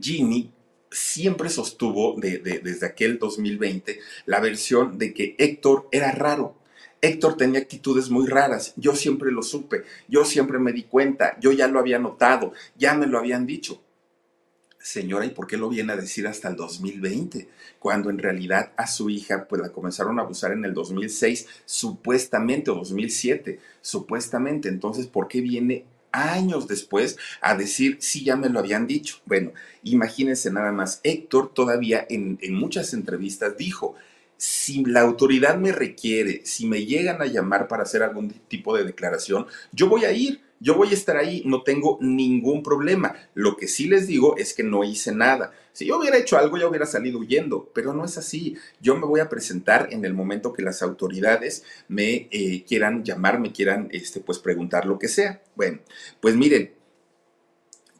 Ginny 0.00 0.52
siempre 0.90 1.48
sostuvo 1.48 2.16
desde 2.20 2.86
aquel 2.86 3.18
2020 3.18 4.00
la 4.26 4.40
versión 4.40 4.98
de 4.98 5.14
que 5.14 5.36
Héctor 5.38 5.88
era 5.92 6.12
raro. 6.12 6.56
Héctor 7.02 7.36
tenía 7.36 7.60
actitudes 7.60 8.10
muy 8.10 8.26
raras, 8.26 8.74
yo 8.76 8.94
siempre 8.94 9.32
lo 9.32 9.42
supe, 9.42 9.84
yo 10.06 10.24
siempre 10.24 10.58
me 10.58 10.72
di 10.72 10.82
cuenta, 10.82 11.38
yo 11.40 11.50
ya 11.52 11.66
lo 11.66 11.78
había 11.78 11.98
notado, 11.98 12.52
ya 12.76 12.92
me 12.94 13.06
lo 13.06 13.18
habían 13.18 13.46
dicho. 13.46 13.82
Señora, 14.82 15.26
¿y 15.26 15.30
por 15.30 15.46
qué 15.46 15.58
lo 15.58 15.68
viene 15.68 15.92
a 15.92 15.96
decir 15.96 16.26
hasta 16.26 16.48
el 16.48 16.56
2020? 16.56 17.48
Cuando 17.78 18.08
en 18.08 18.18
realidad 18.18 18.72
a 18.76 18.86
su 18.86 19.10
hija 19.10 19.46
pues 19.46 19.60
la 19.60 19.72
comenzaron 19.72 20.18
a 20.18 20.22
abusar 20.22 20.52
en 20.52 20.64
el 20.64 20.72
2006, 20.72 21.46
supuestamente, 21.66 22.70
o 22.70 22.76
2007, 22.76 23.60
supuestamente. 23.82 24.68
Entonces, 24.68 25.06
¿por 25.06 25.28
qué 25.28 25.42
viene 25.42 25.84
años 26.12 26.68
después 26.68 27.18
a 27.40 27.56
decir, 27.56 27.98
sí, 28.00 28.24
ya 28.24 28.36
me 28.36 28.48
lo 28.48 28.58
habían 28.58 28.86
dicho. 28.86 29.18
Bueno, 29.26 29.52
imagínense 29.82 30.50
nada 30.50 30.72
más, 30.72 31.00
Héctor 31.02 31.52
todavía 31.54 32.06
en, 32.08 32.38
en 32.42 32.54
muchas 32.54 32.92
entrevistas 32.94 33.56
dijo, 33.56 33.94
si 34.36 34.84
la 34.86 35.02
autoridad 35.02 35.58
me 35.58 35.70
requiere, 35.70 36.40
si 36.46 36.66
me 36.66 36.86
llegan 36.86 37.20
a 37.20 37.26
llamar 37.26 37.68
para 37.68 37.82
hacer 37.82 38.02
algún 38.02 38.30
tipo 38.30 38.74
de 38.76 38.84
declaración, 38.84 39.46
yo 39.72 39.88
voy 39.88 40.04
a 40.04 40.12
ir 40.12 40.40
yo 40.60 40.74
voy 40.74 40.90
a 40.90 40.94
estar 40.94 41.16
ahí, 41.16 41.42
no 41.46 41.62
tengo 41.62 41.98
ningún 42.00 42.62
problema. 42.62 43.16
Lo 43.34 43.56
que 43.56 43.66
sí 43.66 43.88
les 43.88 44.06
digo 44.06 44.36
es 44.36 44.52
que 44.52 44.62
no 44.62 44.84
hice 44.84 45.14
nada. 45.14 45.52
Si 45.72 45.86
yo 45.86 45.98
hubiera 45.98 46.18
hecho 46.18 46.36
algo, 46.36 46.58
ya 46.58 46.68
hubiera 46.68 46.84
salido 46.84 47.18
huyendo, 47.18 47.70
pero 47.74 47.94
no 47.94 48.04
es 48.04 48.18
así. 48.18 48.56
Yo 48.80 48.94
me 48.96 49.06
voy 49.06 49.20
a 49.20 49.30
presentar 49.30 49.88
en 49.90 50.04
el 50.04 50.12
momento 50.12 50.52
que 50.52 50.62
las 50.62 50.82
autoridades 50.82 51.64
me 51.88 52.28
eh, 52.30 52.64
quieran 52.68 53.02
llamar, 53.04 53.40
me 53.40 53.52
quieran 53.52 53.88
este, 53.90 54.20
pues 54.20 54.38
preguntar 54.38 54.84
lo 54.84 54.98
que 54.98 55.08
sea. 55.08 55.42
Bueno, 55.56 55.78
pues 56.20 56.36
miren, 56.36 56.74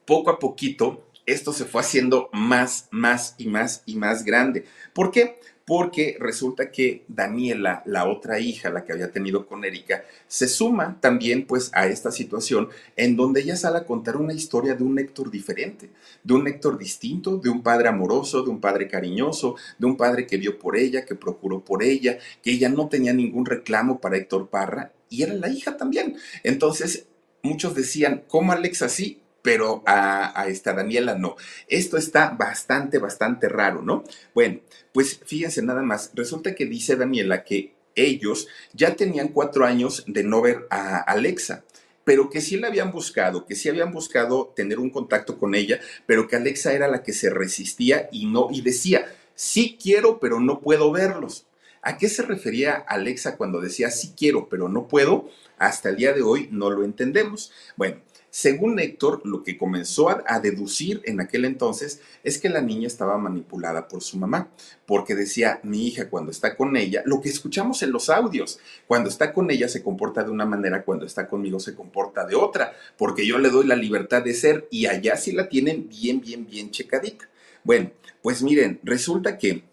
poco 0.05 0.31
a 0.31 0.39
poquito 0.39 1.07
esto 1.25 1.53
se 1.53 1.65
fue 1.65 1.81
haciendo 1.81 2.29
más, 2.33 2.89
más 2.91 3.35
y 3.39 3.47
más 3.47 3.83
y 3.87 3.97
más 3.97 4.25
grande. 4.25 4.65
¿Por 4.93 5.11
qué? 5.11 5.39
Porque 5.65 6.17
resulta 6.19 6.71
que 6.71 7.05
Daniela, 7.07 7.83
la 7.87 8.09
otra 8.09 8.41
hija, 8.41 8.71
la 8.71 8.85
que 8.85 8.93
había 8.93 9.13
tenido 9.13 9.47
con 9.47 9.65
Erika, 9.65 10.05
se 10.27 10.49
suma 10.49 10.99
también 11.01 11.47
pues 11.47 11.71
a 11.75 11.87
esta 11.87 12.11
situación 12.11 12.69
en 12.97 13.17
donde 13.17 13.43
ella 13.43 13.57
sale 13.57 13.79
a 13.79 13.85
contar 13.85 14.17
una 14.17 14.33
historia 14.33 14.75
de 14.75 14.83
un 14.83 14.99
Héctor 14.99 15.31
diferente, 15.31 15.91
de 16.25 16.35
un 16.35 16.49
Héctor 16.49 16.79
distinto, 16.79 17.37
de 17.37 17.51
un 17.51 17.63
padre 17.63 17.89
amoroso, 17.89 18.43
de 18.43 18.51
un 18.51 18.61
padre 18.61 18.89
cariñoso, 18.89 19.57
de 19.79 19.87
un 19.87 19.97
padre 19.97 20.27
que 20.27 20.39
vio 20.39 20.59
por 20.59 20.77
ella, 20.77 21.05
que 21.05 21.15
procuró 21.15 21.65
por 21.65 21.83
ella, 21.83 22.19
que 22.43 22.51
ella 22.51 22.69
no 22.69 22.89
tenía 22.89 23.13
ningún 23.13 23.47
reclamo 23.47 24.01
para 24.01 24.17
Héctor 24.17 24.49
Parra 24.49 24.93
y 25.09 25.23
era 25.23 25.35
la 25.35 25.49
hija 25.49 25.77
también. 25.77 26.17
Entonces, 26.43 27.07
muchos 27.43 27.75
decían, 27.75 28.25
¿cómo 28.29 28.53
Alex 28.53 28.83
así? 28.83 29.20
Pero 29.43 29.83
a, 29.87 30.47
esta 30.49 30.73
Daniela 30.73 31.17
no. 31.17 31.37
Esto 31.69 31.97
está 31.97 32.31
bastante, 32.31 32.99
bastante 32.99 33.49
raro, 33.49 33.83
¿no? 33.83 34.05
Bueno, 34.35 34.61
pues 34.93 35.21
fíjense 35.25 35.63
nada 35.63 35.83
más, 35.83 36.11
resulta 36.15 36.55
que 36.55 36.67
dice 36.67 36.97
Daniela 36.97 37.45
que 37.45 37.75
ellos 37.95 38.49
ya 38.73 38.95
tenían 38.97 39.29
cuatro 39.29 39.65
años 39.65 40.05
de 40.07 40.23
no 40.23 40.41
ver 40.41 40.67
a 40.71 40.99
Alexa 40.99 41.65
pero 42.03 42.29
que 42.29 42.41
sí 42.41 42.57
la 42.57 42.67
habían 42.67 42.91
buscado, 42.91 43.47
que 43.47 43.55
sí 43.55 43.69
habían 43.69 43.93
buscado 43.93 44.53
tener 44.57 44.81
un 44.81 44.91
contacto 44.91 45.39
con 45.39 45.55
ella, 45.55 45.79
pero 46.07 46.27
que 46.27 46.35
Alexa 46.35 46.73
era 46.73 46.89
la 46.89 47.05
que 47.05 47.13
se 47.13 47.31
resistía 47.31 48.09
y 48.11 48.27
no, 48.27 48.49
y 48.51 48.63
decía, 48.63 49.07
sí 49.37 49.79
quiero, 49.81 50.19
pero 50.19 50.41
no 50.41 50.61
puedo 50.61 50.91
verlos. 50.91 51.47
¿A 51.83 51.97
qué 51.97 52.09
se 52.09 52.23
refería 52.23 52.75
Alexa 52.75 53.37
cuando 53.37 53.61
decía 53.61 53.91
sí 53.91 54.13
quiero, 54.17 54.49
pero 54.49 54.69
no 54.69 54.89
puedo? 54.89 55.31
Hasta 55.57 55.89
el 55.89 55.97
día 55.97 56.13
de 56.13 56.23
hoy 56.23 56.49
no 56.51 56.71
lo 56.71 56.85
entendemos. 56.85 57.53
Bueno, 57.77 58.01
según 58.31 58.79
Héctor, 58.79 59.23
lo 59.25 59.43
que 59.43 59.59
comenzó 59.59 60.09
a, 60.09 60.41
deducir 60.41 61.03
en 61.05 61.21
aquel 61.21 61.45
entonces 61.45 62.01
es 62.23 62.39
que 62.39 62.49
la 62.49 62.61
niña 62.61 62.87
estaba 62.87 63.19
manipulada 63.19 63.89
por 63.89 64.03
su 64.03 64.19
mamá, 64.19 64.49
porque 64.87 65.15
decía, 65.15 65.61
mi 65.65 65.89
hija 65.89 66.09
cuando 66.09 66.31
está 66.31 66.57
con 66.57 66.77
ella, 66.77 67.03
lo 67.05 67.21
que 67.21 67.29
escuchamos 67.29 67.83
en 67.83 67.93
los 67.93 68.09
audios, 68.09 68.61
cuando 68.87 69.09
está 69.09 69.33
con 69.33 69.51
ella 69.51 69.69
se 69.69 69.83
comporta 69.83 70.23
de 70.23 70.31
una 70.31 70.47
manera, 70.47 70.85
cuando 70.85 71.05
está 71.05 71.27
conmigo 71.27 71.59
se 71.59 71.75
comporta 71.75 72.25
de 72.25 72.37
otra, 72.37 72.73
porque 72.97 73.27
yo 73.27 73.39
le 73.39 73.51
doy 73.51 73.67
la 73.67 73.77
libertad 73.77 74.23
de 74.23 74.35
ser 74.35 74.69
y 74.71 74.87
allá 74.87 75.17
sí 75.17 75.33
la 75.33 75.49
tienen 75.49 75.89
bien, 75.89 76.21
bien, 76.21 76.47
bien 76.47 76.71
checadita. 76.71 77.29
Bueno, 77.65 77.91
pues 78.23 78.43
miren, 78.43 78.81
resulta 78.85 79.39
que 79.39 79.65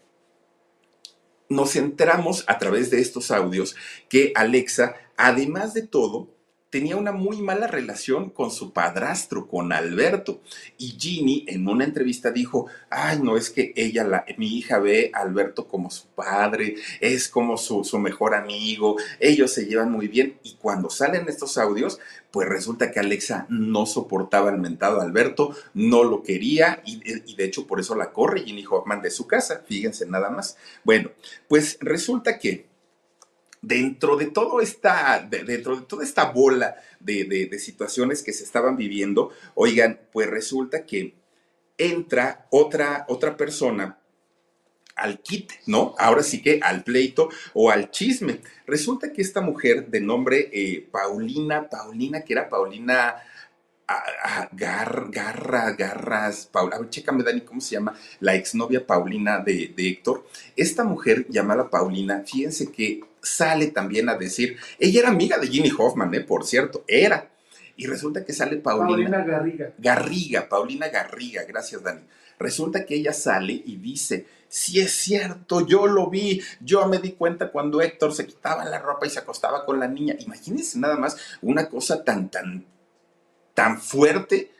nos 1.48 1.76
enteramos 1.76 2.44
a 2.46 2.58
través 2.58 2.90
de 2.90 3.00
estos 3.00 3.30
audios 3.30 3.76
que 4.08 4.32
Alexa, 4.34 4.96
además 5.16 5.74
de 5.74 5.82
todo, 5.82 6.28
tenía 6.70 6.96
una 6.96 7.12
muy 7.12 7.40
mala 7.40 7.66
relación 7.66 8.30
con 8.30 8.50
su 8.50 8.72
padrastro, 8.72 9.48
con 9.48 9.72
Alberto. 9.72 10.40
Y 10.76 10.96
Ginny 10.98 11.44
en 11.48 11.66
una 11.66 11.84
entrevista 11.84 12.30
dijo, 12.30 12.66
ay, 12.90 13.20
no 13.22 13.36
es 13.36 13.50
que 13.50 13.72
ella, 13.76 14.04
la, 14.04 14.24
mi 14.36 14.58
hija 14.58 14.78
ve 14.78 15.10
a 15.14 15.20
Alberto 15.20 15.66
como 15.66 15.90
su 15.90 16.08
padre, 16.08 16.76
es 17.00 17.28
como 17.28 17.56
su, 17.56 17.84
su 17.84 17.98
mejor 17.98 18.34
amigo, 18.34 18.96
ellos 19.18 19.52
se 19.52 19.66
llevan 19.66 19.90
muy 19.90 20.08
bien. 20.08 20.38
Y 20.42 20.56
cuando 20.56 20.90
salen 20.90 21.28
estos 21.28 21.56
audios, 21.56 21.98
pues 22.30 22.48
resulta 22.48 22.90
que 22.90 23.00
Alexa 23.00 23.46
no 23.48 23.86
soportaba 23.86 24.50
al 24.50 24.58
mentado 24.58 25.00
Alberto, 25.00 25.54
no 25.72 26.04
lo 26.04 26.22
quería 26.22 26.82
y, 26.84 27.00
y, 27.04 27.34
de 27.36 27.44
hecho 27.44 27.66
por 27.66 27.80
eso 27.80 27.94
la 27.94 28.12
corre 28.12 28.42
Ginny 28.42 28.64
Hoffman 28.68 29.00
de 29.00 29.10
su 29.10 29.26
casa, 29.26 29.62
fíjense 29.66 30.06
nada 30.06 30.28
más. 30.28 30.58
Bueno, 30.84 31.10
pues 31.48 31.78
resulta 31.80 32.38
que 32.38 32.66
dentro 33.60 34.16
de, 34.16 34.26
todo 34.26 34.60
esta, 34.60 35.26
dentro 35.28 35.76
de 35.76 35.82
toda 35.82 36.04
esta 36.04 36.30
bola 36.30 36.76
de, 37.00 37.58
situaciones 37.58 38.22
que 38.22 38.32
se 38.32 38.44
estaban 38.44 38.76
viviendo, 38.76 39.30
oigan, 39.54 40.00
pues 40.12 40.28
resulta 40.28 40.84
que 40.84 41.14
entra 41.76 42.46
otra, 42.50 43.04
otra 43.08 43.36
persona 43.36 43.98
al 44.96 45.20
kit, 45.20 45.52
¿no? 45.66 45.94
Ahora 45.98 46.24
sí 46.24 46.42
que 46.42 46.58
al 46.60 46.82
pleito 46.82 47.28
o 47.54 47.70
al 47.70 47.90
chisme. 47.90 48.40
Resulta 48.66 49.12
que 49.12 49.22
esta 49.22 49.40
mujer 49.40 49.86
de 49.86 50.00
nombre 50.00 50.50
eh, 50.52 50.88
Paulina, 50.90 51.68
Paulina, 51.68 52.22
que 52.22 52.32
era 52.32 52.48
Paulina 52.48 53.14
Gar, 54.52 55.06
Garra, 55.10 55.72
Garras, 55.72 56.46
Paula, 56.46 56.76
a 56.76 56.80
ver, 56.80 56.90
chécame 56.90 57.22
Dani, 57.22 57.40
¿cómo 57.40 57.60
se 57.60 57.76
llama? 57.76 57.96
La 58.20 58.34
exnovia 58.34 58.86
Paulina 58.86 59.38
de, 59.38 59.72
de 59.74 59.88
Héctor. 59.88 60.26
Esta 60.56 60.84
mujer 60.84 61.26
llamada 61.28 61.70
Paulina, 61.70 62.22
fíjense 62.26 62.70
que 62.70 63.00
sale 63.22 63.68
también 63.68 64.08
a 64.08 64.16
decir, 64.16 64.56
ella 64.78 65.00
era 65.00 65.08
amiga 65.08 65.38
de 65.38 65.48
Jimmy 65.48 65.70
Hoffman, 65.76 66.14
¿eh? 66.14 66.20
por 66.20 66.44
cierto, 66.44 66.84
era. 66.86 67.30
Y 67.76 67.86
resulta 67.86 68.24
que 68.24 68.32
sale 68.32 68.56
Paulina. 68.56 69.10
Paulina 69.10 69.24
Garriga. 69.24 69.72
Garriga, 69.78 70.48
Paulina 70.48 70.88
Garriga, 70.88 71.44
gracias 71.44 71.82
Dani. 71.82 72.02
Resulta 72.38 72.84
que 72.84 72.94
ella 72.94 73.12
sale 73.12 73.52
y 73.64 73.76
dice, 73.76 74.26
si 74.48 74.80
es 74.80 74.92
cierto, 74.92 75.66
yo 75.66 75.86
lo 75.86 76.08
vi, 76.08 76.40
yo 76.60 76.86
me 76.88 76.98
di 76.98 77.12
cuenta 77.12 77.50
cuando 77.50 77.80
Héctor 77.80 78.12
se 78.12 78.26
quitaba 78.26 78.64
la 78.64 78.78
ropa 78.78 79.06
y 79.06 79.10
se 79.10 79.18
acostaba 79.18 79.64
con 79.64 79.78
la 79.78 79.88
niña. 79.88 80.16
Imagínense 80.18 80.78
nada 80.78 80.96
más 80.96 81.16
una 81.42 81.68
cosa 81.68 82.04
tan, 82.04 82.30
tan, 82.30 82.64
tan 83.54 83.80
fuerte 83.80 84.50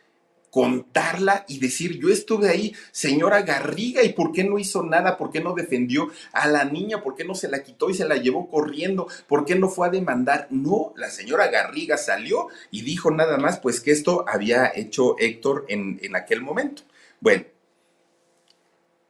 contarla 0.50 1.44
y 1.48 1.58
decir, 1.58 1.98
yo 1.98 2.08
estuve 2.08 2.48
ahí, 2.48 2.74
señora 2.90 3.42
Garriga, 3.42 4.02
¿y 4.02 4.12
por 4.12 4.32
qué 4.32 4.44
no 4.44 4.58
hizo 4.58 4.82
nada? 4.82 5.16
¿Por 5.16 5.30
qué 5.30 5.40
no 5.40 5.54
defendió 5.54 6.10
a 6.32 6.48
la 6.48 6.64
niña? 6.64 7.02
¿Por 7.02 7.14
qué 7.14 7.24
no 7.24 7.34
se 7.34 7.48
la 7.48 7.62
quitó 7.62 7.90
y 7.90 7.94
se 7.94 8.06
la 8.06 8.16
llevó 8.16 8.48
corriendo? 8.48 9.08
¿Por 9.26 9.44
qué 9.44 9.54
no 9.54 9.68
fue 9.68 9.88
a 9.88 9.90
demandar? 9.90 10.48
No, 10.50 10.92
la 10.96 11.10
señora 11.10 11.48
Garriga 11.48 11.96
salió 11.98 12.48
y 12.70 12.82
dijo 12.82 13.10
nada 13.10 13.36
más, 13.38 13.58
pues 13.58 13.80
que 13.80 13.92
esto 13.92 14.24
había 14.28 14.72
hecho 14.74 15.16
Héctor 15.18 15.66
en, 15.68 15.98
en 16.02 16.16
aquel 16.16 16.42
momento. 16.42 16.82
Bueno. 17.20 17.44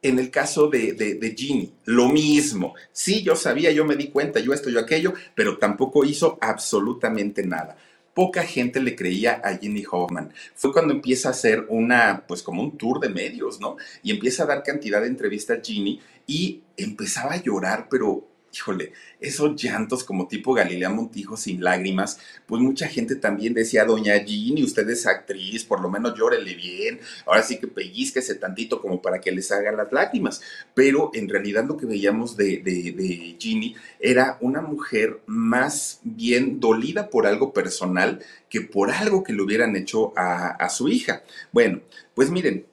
En 0.01 0.17
el 0.17 0.31
caso 0.31 0.69
de, 0.69 0.93
de, 0.93 1.15
de 1.15 1.35
Ginny, 1.35 1.73
lo 1.83 2.07
mismo. 2.07 2.73
Sí, 2.93 3.21
yo 3.21 3.35
sabía, 3.35 3.69
yo 3.71 3.83
me 3.83 3.97
di 3.97 4.07
cuenta, 4.07 4.39
yo 4.39 4.53
esto, 4.53 4.69
yo 4.69 4.79
aquello, 4.79 5.13
pero 5.35 5.57
tampoco 5.57 6.05
hizo 6.05 6.37
absolutamente 6.39 7.45
nada 7.45 7.75
poca 8.19 8.43
gente 8.43 8.81
le 8.81 8.97
creía 8.97 9.39
a 9.41 9.57
Ginny 9.57 9.85
Hoffman. 9.89 10.33
Fue 10.53 10.73
cuando 10.73 10.93
empieza 10.93 11.29
a 11.29 11.31
hacer 11.31 11.65
una, 11.69 12.25
pues 12.27 12.43
como 12.43 12.61
un 12.61 12.77
tour 12.77 12.99
de 12.99 13.07
medios, 13.07 13.61
¿no? 13.61 13.77
Y 14.03 14.11
empieza 14.11 14.43
a 14.43 14.45
dar 14.45 14.61
cantidad 14.61 14.99
de 14.99 15.07
entrevistas 15.07 15.59
a 15.59 15.61
Ginny 15.63 16.01
y 16.27 16.61
empezaba 16.75 17.35
a 17.35 17.41
llorar, 17.41 17.87
pero 17.89 18.27
híjole, 18.53 18.93
esos 19.19 19.61
llantos 19.61 20.03
como 20.03 20.27
tipo 20.27 20.53
Galilea 20.53 20.89
Montijo 20.89 21.37
sin 21.37 21.63
lágrimas, 21.63 22.19
pues 22.45 22.61
mucha 22.61 22.87
gente 22.87 23.15
también 23.15 23.53
decía, 23.53 23.85
doña 23.85 24.19
Ginny, 24.19 24.63
usted 24.63 24.89
es 24.89 25.05
actriz, 25.05 25.63
por 25.63 25.81
lo 25.81 25.89
menos 25.89 26.17
llórele 26.17 26.55
bien, 26.55 26.99
ahora 27.25 27.43
sí 27.43 27.59
que 27.59 27.67
pellizquese 27.67 28.35
tantito 28.35 28.81
como 28.81 29.01
para 29.01 29.19
que 29.19 29.31
les 29.31 29.51
hagan 29.51 29.77
las 29.77 29.91
lágrimas. 29.91 30.41
Pero 30.73 31.11
en 31.13 31.29
realidad 31.29 31.65
lo 31.65 31.77
que 31.77 31.85
veíamos 31.85 32.37
de, 32.37 32.57
de, 32.57 33.35
Ginny 33.39 33.75
era 33.99 34.37
una 34.41 34.61
mujer 34.61 35.21
más 35.25 35.99
bien 36.03 36.59
dolida 36.59 37.09
por 37.09 37.27
algo 37.27 37.53
personal 37.53 38.21
que 38.49 38.61
por 38.61 38.91
algo 38.91 39.23
que 39.23 39.33
le 39.33 39.41
hubieran 39.41 39.75
hecho 39.75 40.13
a, 40.17 40.49
a 40.49 40.69
su 40.69 40.89
hija. 40.89 41.23
Bueno, 41.51 41.81
pues 42.15 42.31
miren, 42.31 42.65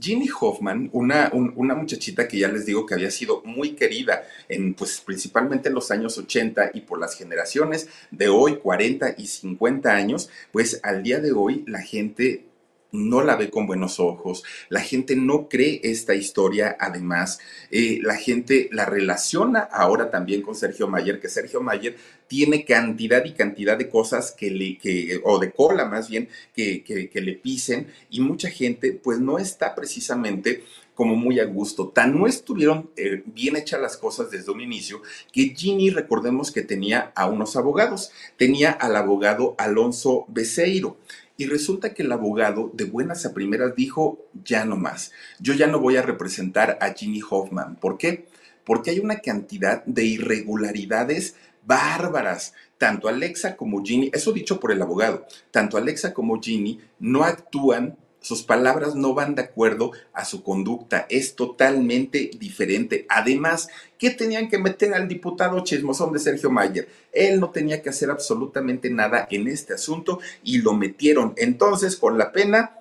Ginny 0.00 0.28
Hoffman, 0.40 0.90
una, 0.92 1.30
una, 1.32 1.74
muchachita 1.74 2.28
que 2.28 2.38
ya 2.38 2.48
les 2.48 2.66
digo 2.66 2.84
que 2.84 2.94
había 2.94 3.10
sido 3.10 3.42
muy 3.44 3.72
querida, 3.72 4.22
en, 4.48 4.74
pues 4.74 5.00
principalmente 5.00 5.68
en 5.68 5.74
los 5.74 5.90
años 5.90 6.18
80 6.18 6.72
y 6.74 6.82
por 6.82 7.00
las 7.00 7.16
generaciones 7.16 7.88
de 8.10 8.28
hoy, 8.28 8.56
40 8.56 9.14
y 9.16 9.26
50 9.26 9.90
años, 9.90 10.28
pues 10.52 10.80
al 10.82 11.02
día 11.02 11.20
de 11.20 11.32
hoy 11.32 11.64
la 11.66 11.80
gente 11.80 12.47
no 12.92 13.22
la 13.22 13.36
ve 13.36 13.50
con 13.50 13.66
buenos 13.66 14.00
ojos, 14.00 14.44
la 14.68 14.80
gente 14.80 15.16
no 15.16 15.48
cree 15.48 15.80
esta 15.84 16.14
historia, 16.14 16.76
además, 16.80 17.38
eh, 17.70 17.98
la 18.02 18.16
gente 18.16 18.68
la 18.72 18.86
relaciona 18.86 19.60
ahora 19.60 20.10
también 20.10 20.42
con 20.42 20.54
Sergio 20.54 20.88
Mayer, 20.88 21.20
que 21.20 21.28
Sergio 21.28 21.60
Mayer 21.60 21.96
tiene 22.28 22.64
cantidad 22.64 23.24
y 23.24 23.32
cantidad 23.32 23.76
de 23.76 23.88
cosas 23.88 24.32
que 24.32 24.50
le, 24.50 24.78
que, 24.78 25.20
o 25.24 25.38
de 25.38 25.50
cola 25.50 25.84
más 25.86 26.08
bien, 26.08 26.28
que, 26.54 26.82
que, 26.82 27.20
le 27.20 27.32
pisen, 27.34 27.88
y 28.10 28.20
mucha 28.20 28.50
gente 28.50 28.92
pues 28.92 29.18
no 29.18 29.38
está 29.38 29.74
precisamente 29.74 30.62
como 30.98 31.14
muy 31.14 31.38
a 31.38 31.44
gusto. 31.44 31.90
Tan 31.90 32.18
no 32.18 32.26
estuvieron 32.26 32.90
eh, 32.96 33.22
bien 33.26 33.54
hechas 33.54 33.80
las 33.80 33.96
cosas 33.96 34.32
desde 34.32 34.50
un 34.50 34.60
inicio 34.60 35.00
que 35.32 35.54
Ginny, 35.56 35.90
recordemos 35.90 36.50
que 36.50 36.62
tenía 36.62 37.12
a 37.14 37.26
unos 37.26 37.54
abogados. 37.54 38.10
Tenía 38.36 38.72
al 38.72 38.96
abogado 38.96 39.54
Alonso 39.58 40.24
Beseiro. 40.26 40.96
Y 41.40 41.46
resulta 41.46 41.94
que 41.94 42.02
el 42.02 42.10
abogado 42.10 42.72
de 42.74 42.84
buenas 42.84 43.24
a 43.24 43.32
primeras 43.32 43.76
dijo, 43.76 44.26
ya 44.44 44.64
no 44.64 44.76
más, 44.76 45.12
yo 45.38 45.54
ya 45.54 45.68
no 45.68 45.78
voy 45.78 45.96
a 45.96 46.02
representar 46.02 46.76
a 46.80 46.92
Ginny 46.92 47.20
Hoffman. 47.30 47.76
¿Por 47.76 47.96
qué? 47.96 48.26
Porque 48.64 48.90
hay 48.90 48.98
una 48.98 49.20
cantidad 49.20 49.84
de 49.84 50.04
irregularidades 50.04 51.36
bárbaras. 51.64 52.54
Tanto 52.76 53.06
Alexa 53.06 53.56
como 53.56 53.84
Ginny, 53.84 54.10
eso 54.12 54.32
dicho 54.32 54.58
por 54.58 54.72
el 54.72 54.82
abogado, 54.82 55.26
tanto 55.52 55.76
Alexa 55.76 56.12
como 56.12 56.42
Ginny 56.42 56.80
no 56.98 57.22
actúan 57.22 57.96
sus 58.20 58.42
palabras 58.42 58.94
no 58.94 59.14
van 59.14 59.34
de 59.34 59.42
acuerdo 59.42 59.92
a 60.12 60.24
su 60.24 60.42
conducta, 60.42 61.06
es 61.08 61.34
totalmente 61.34 62.30
diferente. 62.38 63.06
Además, 63.08 63.68
¿qué 63.98 64.10
tenían 64.10 64.48
que 64.48 64.58
meter 64.58 64.94
al 64.94 65.08
diputado 65.08 65.62
chismosón 65.62 66.12
de 66.12 66.18
Sergio 66.18 66.50
Mayer? 66.50 66.88
Él 67.12 67.40
no 67.40 67.50
tenía 67.50 67.80
que 67.80 67.90
hacer 67.90 68.10
absolutamente 68.10 68.90
nada 68.90 69.28
en 69.30 69.48
este 69.48 69.74
asunto 69.74 70.20
y 70.42 70.58
lo 70.58 70.74
metieron. 70.74 71.32
Entonces, 71.36 71.96
con 71.96 72.18
la 72.18 72.32
pena, 72.32 72.80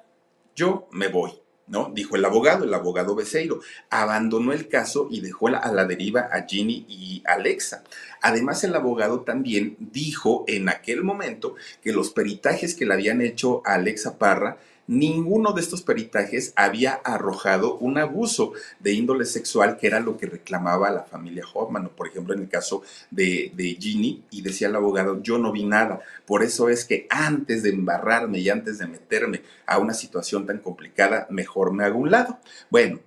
yo 0.56 0.88
me 0.92 1.08
voy. 1.08 1.32
¿no? 1.68 1.92
Dijo 1.94 2.16
el 2.16 2.26
abogado, 2.26 2.64
el 2.64 2.74
abogado 2.74 3.16
Beseiro. 3.16 3.60
Abandonó 3.90 4.54
el 4.54 4.68
caso 4.68 5.08
y 5.12 5.22
dejó 5.22 5.50
a 5.50 5.72
la 5.72 5.86
deriva 5.86 6.30
a 6.32 6.46
Ginny 6.48 6.86
y 6.88 7.22
Alexa. 7.26 7.84
Además, 8.22 8.64
el 8.64 8.74
abogado 8.74 9.22
también 9.22 9.76
dijo 9.80 10.46
en 10.48 10.70
aquel 10.70 11.04
momento 11.04 11.56
que 11.82 11.92
los 11.92 12.12
peritajes 12.12 12.74
que 12.74 12.86
le 12.86 12.94
habían 12.94 13.22
hecho 13.22 13.62
a 13.66 13.76
Alexa 13.76 14.18
Parra 14.18 14.58
ninguno 14.88 15.52
de 15.52 15.62
estos 15.62 15.82
peritajes 15.82 16.54
había 16.56 16.94
arrojado 16.94 17.78
un 17.78 17.98
abuso 17.98 18.54
de 18.80 18.94
índole 18.94 19.26
sexual, 19.26 19.78
que 19.78 19.88
era 19.88 20.00
lo 20.00 20.18
que 20.18 20.26
reclamaba 20.26 20.90
la 20.90 21.04
familia 21.04 21.44
Hoffman, 21.54 21.90
por 21.90 22.08
ejemplo 22.08 22.34
en 22.34 22.42
el 22.42 22.50
caso 22.50 22.82
de, 23.12 23.52
de 23.56 23.78
Ginny, 23.80 24.24
y 24.32 24.42
decía 24.42 24.68
el 24.68 24.76
abogado, 24.76 25.22
yo 25.22 25.38
no 25.38 25.52
vi 25.52 25.66
nada, 25.66 26.02
por 26.26 26.44
eso 26.44 26.70
es 26.70 26.86
que 26.86 27.08
antes 27.10 27.64
de 27.64 27.70
embarrarme 27.70 28.40
y 28.40 28.50
antes 28.50 28.80
de 28.80 28.88
meterme 28.88 29.44
a 29.66 29.78
una 29.78 29.94
situación 29.94 30.46
tan 30.46 30.60
complicada, 30.60 31.28
mejor 31.30 31.74
me 31.74 31.84
hago 31.84 32.00
un 32.00 32.12
lado. 32.12 32.40
Bueno, 32.70 33.00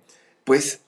pues 0.43 0.81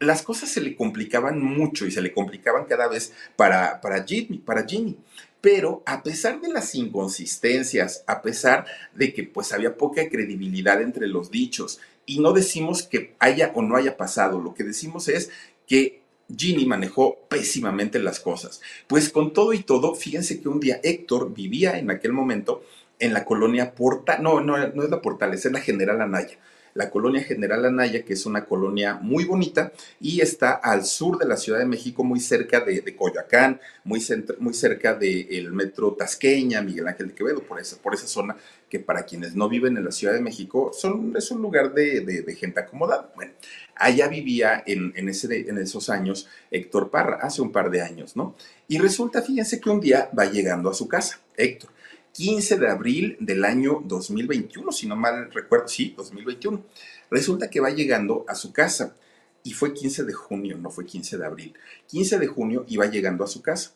las 0.00 0.22
cosas 0.22 0.48
se 0.48 0.62
le 0.62 0.74
complicaban 0.74 1.40
mucho 1.40 1.86
y 1.86 1.90
se 1.90 2.00
le 2.00 2.12
complicaban 2.12 2.64
cada 2.64 2.88
vez 2.88 3.12
para, 3.36 3.80
para, 3.80 4.02
Ginny, 4.02 4.38
para 4.38 4.66
Ginny. 4.66 4.96
Pero 5.40 5.82
a 5.86 6.02
pesar 6.02 6.40
de 6.40 6.48
las 6.48 6.74
inconsistencias, 6.74 8.04
a 8.06 8.22
pesar 8.22 8.66
de 8.94 9.14
que 9.14 9.24
pues 9.24 9.52
había 9.52 9.76
poca 9.76 10.08
credibilidad 10.08 10.82
entre 10.82 11.06
los 11.06 11.30
dichos 11.30 11.80
y 12.06 12.20
no 12.20 12.32
decimos 12.32 12.82
que 12.82 13.14
haya 13.18 13.52
o 13.54 13.62
no 13.62 13.76
haya 13.76 13.96
pasado, 13.96 14.40
lo 14.40 14.54
que 14.54 14.64
decimos 14.64 15.08
es 15.08 15.30
que 15.66 16.02
Ginny 16.36 16.66
manejó 16.66 17.18
pésimamente 17.28 17.98
las 17.98 18.20
cosas. 18.20 18.60
Pues 18.86 19.08
con 19.08 19.32
todo 19.32 19.52
y 19.52 19.62
todo, 19.62 19.94
fíjense 19.94 20.40
que 20.40 20.48
un 20.48 20.60
día 20.60 20.80
Héctor 20.82 21.32
vivía 21.34 21.78
en 21.78 21.90
aquel 21.90 22.12
momento 22.12 22.62
en 22.98 23.14
la 23.14 23.24
colonia 23.24 23.74
Porta, 23.74 24.18
no, 24.18 24.40
no, 24.40 24.58
no 24.68 24.82
es 24.82 24.90
la 24.90 25.00
Portales, 25.00 25.44
es 25.46 25.52
la 25.52 25.60
General 25.60 26.00
Anaya 26.02 26.38
la 26.74 26.90
colonia 26.90 27.22
General 27.22 27.64
Anaya, 27.64 28.04
que 28.04 28.12
es 28.12 28.26
una 28.26 28.44
colonia 28.44 28.94
muy 28.94 29.24
bonita 29.24 29.72
y 30.00 30.20
está 30.20 30.52
al 30.52 30.84
sur 30.84 31.18
de 31.18 31.26
la 31.26 31.36
Ciudad 31.36 31.58
de 31.58 31.66
México, 31.66 32.04
muy 32.04 32.20
cerca 32.20 32.60
de, 32.60 32.94
Coyoacán, 32.96 33.60
muy, 33.84 34.04
muy 34.38 34.54
cerca 34.54 34.94
del 34.94 35.52
metro 35.52 35.92
Tasqueña, 35.92 36.62
Miguel 36.62 36.88
Ángel 36.88 37.08
de 37.08 37.14
Quevedo, 37.14 37.42
por 37.42 37.60
esa, 37.60 37.76
por 37.76 37.94
esa 37.94 38.06
zona 38.06 38.36
que 38.68 38.78
para 38.78 39.04
quienes 39.04 39.34
no 39.34 39.48
viven 39.48 39.76
en 39.76 39.84
la 39.84 39.92
Ciudad 39.92 40.14
de 40.14 40.20
México 40.20 40.70
son, 40.72 41.14
es 41.16 41.30
un 41.30 41.42
lugar 41.42 41.72
de, 41.74 42.24
gente 42.38 42.60
acomodada. 42.60 43.12
Bueno, 43.16 43.32
allá 43.74 44.08
vivía 44.08 44.62
en, 44.66 44.92
en, 44.96 45.08
ese, 45.08 45.48
en 45.48 45.58
esos 45.58 45.90
años 45.90 46.28
Héctor 46.50 46.90
Parra, 46.90 47.18
hace 47.22 47.42
un 47.42 47.52
par 47.52 47.70
de 47.70 47.82
años, 47.82 48.16
¿no? 48.16 48.36
Y 48.68 48.78
resulta, 48.78 49.22
fíjense 49.22 49.60
que 49.60 49.70
un 49.70 49.80
día 49.80 50.10
va 50.16 50.26
llegando 50.26 50.70
a 50.70 50.74
su 50.74 50.86
casa, 50.86 51.20
Héctor 51.36 51.70
15 52.12 52.58
de 52.58 52.68
abril 52.68 53.16
del 53.20 53.44
año 53.44 53.82
2021, 53.84 54.72
si 54.72 54.86
no 54.86 54.96
mal 54.96 55.30
recuerdo, 55.32 55.68
sí, 55.68 55.94
2021. 55.96 56.64
Resulta 57.10 57.50
que 57.50 57.60
va 57.60 57.70
llegando 57.70 58.24
a 58.28 58.34
su 58.34 58.52
casa 58.52 58.96
y 59.42 59.52
fue 59.52 59.72
15 59.72 60.04
de 60.04 60.12
junio, 60.12 60.58
no 60.58 60.70
fue 60.70 60.84
15 60.84 61.18
de 61.18 61.26
abril. 61.26 61.54
15 61.88 62.18
de 62.18 62.26
junio 62.26 62.64
iba 62.68 62.86
llegando 62.86 63.24
a 63.24 63.28
su 63.28 63.42
casa. 63.42 63.72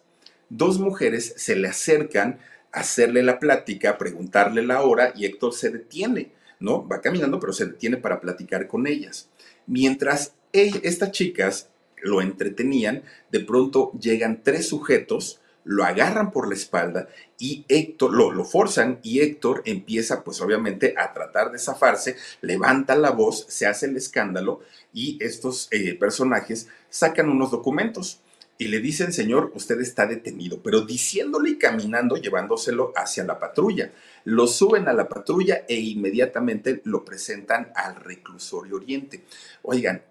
Dos 0.49 0.78
mujeres 0.78 1.35
se 1.37 1.57
le 1.57 1.68
acercan 1.68 2.39
a 2.72 2.80
hacerle 2.80 3.22
la 3.22 3.39
plática, 3.39 3.99
preguntarle 3.99 4.62
la 4.62 4.82
hora 4.82 5.12
y 5.16 5.24
Héctor 5.24 5.55
se 5.55 5.70
detiene, 5.70 6.32
¿no? 6.61 6.87
Va 6.87 7.01
caminando, 7.01 7.41
pero 7.41 7.53
se 7.53 7.66
detiene 7.66 7.97
para 7.97 8.20
platicar 8.20 8.66
con 8.66 8.87
ellas. 8.87 9.28
Mientras 9.66 10.35
estas 10.53 11.12
chicas 11.12 11.70
lo 12.03 12.20
entretenían, 12.20 13.03
de 13.30 13.41
pronto 13.41 13.93
llegan 13.99 14.43
tres 14.43 14.68
sujetos 14.68 15.41
lo 15.64 15.84
agarran 15.84 16.30
por 16.30 16.48
la 16.48 16.54
espalda 16.54 17.08
y 17.38 17.64
Héctor, 17.68 18.12
lo, 18.12 18.30
lo 18.30 18.44
forzan 18.44 19.00
y 19.02 19.20
Héctor 19.20 19.62
empieza 19.64 20.22
pues 20.22 20.40
obviamente 20.40 20.94
a 20.96 21.12
tratar 21.12 21.50
de 21.50 21.58
zafarse, 21.58 22.16
levanta 22.40 22.94
la 22.94 23.10
voz, 23.10 23.46
se 23.48 23.66
hace 23.66 23.86
el 23.86 23.96
escándalo 23.96 24.60
y 24.92 25.18
estos 25.22 25.68
eh, 25.70 25.94
personajes 25.94 26.68
sacan 26.90 27.28
unos 27.28 27.50
documentos 27.50 28.20
y 28.56 28.68
le 28.68 28.78
dicen, 28.78 29.12
señor, 29.12 29.50
usted 29.54 29.80
está 29.80 30.06
detenido, 30.06 30.62
pero 30.62 30.82
diciéndole 30.82 31.50
y 31.50 31.58
caminando, 31.58 32.16
llevándoselo 32.16 32.92
hacia 32.94 33.24
la 33.24 33.40
patrulla. 33.40 33.90
Lo 34.24 34.46
suben 34.46 34.86
a 34.86 34.92
la 34.92 35.08
patrulla 35.08 35.64
e 35.68 35.74
inmediatamente 35.74 36.80
lo 36.84 37.04
presentan 37.04 37.72
al 37.74 37.96
reclusorio 37.96 38.76
oriente. 38.76 39.24
Oigan, 39.62 40.02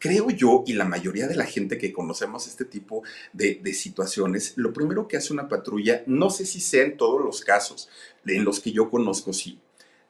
creo 0.00 0.30
yo 0.30 0.64
y 0.66 0.72
la 0.72 0.86
mayoría 0.86 1.28
de 1.28 1.36
la 1.36 1.44
gente 1.44 1.78
que 1.78 1.92
conocemos 1.92 2.48
este 2.48 2.64
tipo 2.64 3.04
de, 3.32 3.60
situaciones, 3.74 4.54
lo 4.56 4.72
primero 4.72 5.06
que 5.06 5.16
hace 5.16 5.32
una 5.32 5.48
patrulla, 5.48 6.02
no 6.06 6.30
sé 6.30 6.46
si 6.46 6.60
sea 6.60 6.84
en 6.84 6.96
todos 6.96 7.22
los 7.22 7.42
casos, 7.42 7.88
en 8.26 8.44
los 8.44 8.58
que 8.58 8.72
yo 8.72 8.90
conozco, 8.90 9.32
sí, 9.32 9.60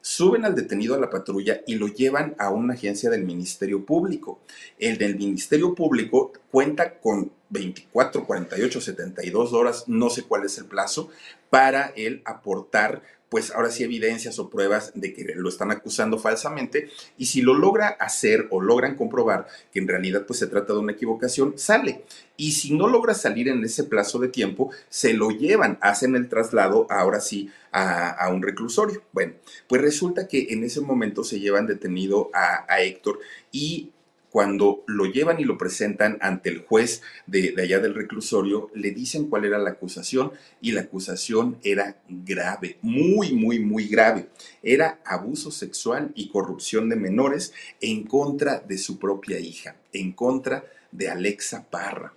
suben 0.00 0.44
al 0.44 0.54
detenido 0.54 0.94
a 0.94 0.98
la 0.98 1.10
patrulla 1.10 1.60
y 1.66 1.74
lo 1.74 1.88
llevan 1.88 2.34
a 2.38 2.50
una 2.50 2.74
agencia 2.74 3.10
del 3.10 3.24
Ministerio 3.24 3.84
Público. 3.84 4.40
El 4.78 4.96
del 4.96 5.16
Ministerio 5.16 5.74
Público 5.74 6.32
cuenta 6.50 6.98
con 7.00 7.32
24, 7.50 8.26
48, 8.26 8.80
72 8.80 9.52
horas, 9.52 9.84
no 9.88 10.08
sé 10.08 10.22
cuál 10.22 10.44
es 10.44 10.56
el 10.58 10.66
plazo, 10.66 11.10
para 11.50 11.92
él 11.96 12.22
aportar 12.24 13.02
pues 13.30 13.52
ahora 13.52 13.70
sí 13.70 13.84
evidencias 13.84 14.38
o 14.38 14.50
pruebas 14.50 14.92
de 14.94 15.14
que 15.14 15.24
lo 15.36 15.48
están 15.48 15.70
acusando 15.70 16.18
falsamente 16.18 16.90
y 17.16 17.26
si 17.26 17.40
lo 17.40 17.54
logra 17.54 17.88
hacer 17.88 18.48
o 18.50 18.60
logran 18.60 18.96
comprobar 18.96 19.46
que 19.72 19.78
en 19.78 19.88
realidad 19.88 20.26
pues 20.26 20.40
se 20.40 20.48
trata 20.48 20.72
de 20.72 20.80
una 20.80 20.92
equivocación, 20.92 21.54
sale. 21.56 22.02
Y 22.36 22.52
si 22.52 22.74
no 22.74 22.88
logra 22.88 23.14
salir 23.14 23.48
en 23.48 23.62
ese 23.64 23.84
plazo 23.84 24.18
de 24.18 24.28
tiempo, 24.28 24.70
se 24.88 25.14
lo 25.14 25.30
llevan, 25.30 25.78
hacen 25.80 26.16
el 26.16 26.28
traslado 26.28 26.86
ahora 26.90 27.20
sí 27.20 27.50
a, 27.70 28.28
un 28.32 28.42
reclusorio. 28.42 29.02
Bueno, 29.12 29.34
pues 29.68 29.80
resulta 29.80 30.26
que 30.26 30.48
en 30.50 30.64
ese 30.64 30.80
momento 30.80 31.22
se 31.22 31.38
llevan 31.38 31.66
detenido 31.66 32.30
a, 32.34 32.64
a 32.68 32.82
Héctor 32.82 33.20
y 33.52 33.90
cuando 34.30 34.84
lo 34.86 35.06
llevan 35.06 35.40
y 35.40 35.44
lo 35.44 35.58
presentan 35.58 36.16
ante 36.20 36.50
el 36.50 36.60
juez 36.60 37.02
de, 37.26 37.54
allá 37.58 37.80
del 37.80 37.94
reclusorio, 37.94 38.70
le 38.74 38.92
dicen 38.92 39.28
cuál 39.28 39.44
era 39.44 39.58
la 39.58 39.70
acusación 39.70 40.32
y 40.60 40.72
la 40.72 40.82
acusación 40.82 41.58
era 41.62 42.00
grave, 42.08 42.78
muy, 42.82 43.32
muy, 43.32 43.58
muy 43.58 43.88
grave. 43.88 44.28
Era 44.62 45.00
abuso 45.04 45.50
sexual 45.50 46.12
y 46.14 46.28
corrupción 46.28 46.88
de 46.88 46.96
menores 46.96 47.52
en 47.80 48.04
contra 48.04 48.60
de 48.60 48.78
su 48.78 48.98
propia 48.98 49.38
hija, 49.40 49.76
en 49.92 50.12
contra 50.12 50.64
de 50.92 51.08
Alexa 51.08 51.68
Parra. 51.68 52.14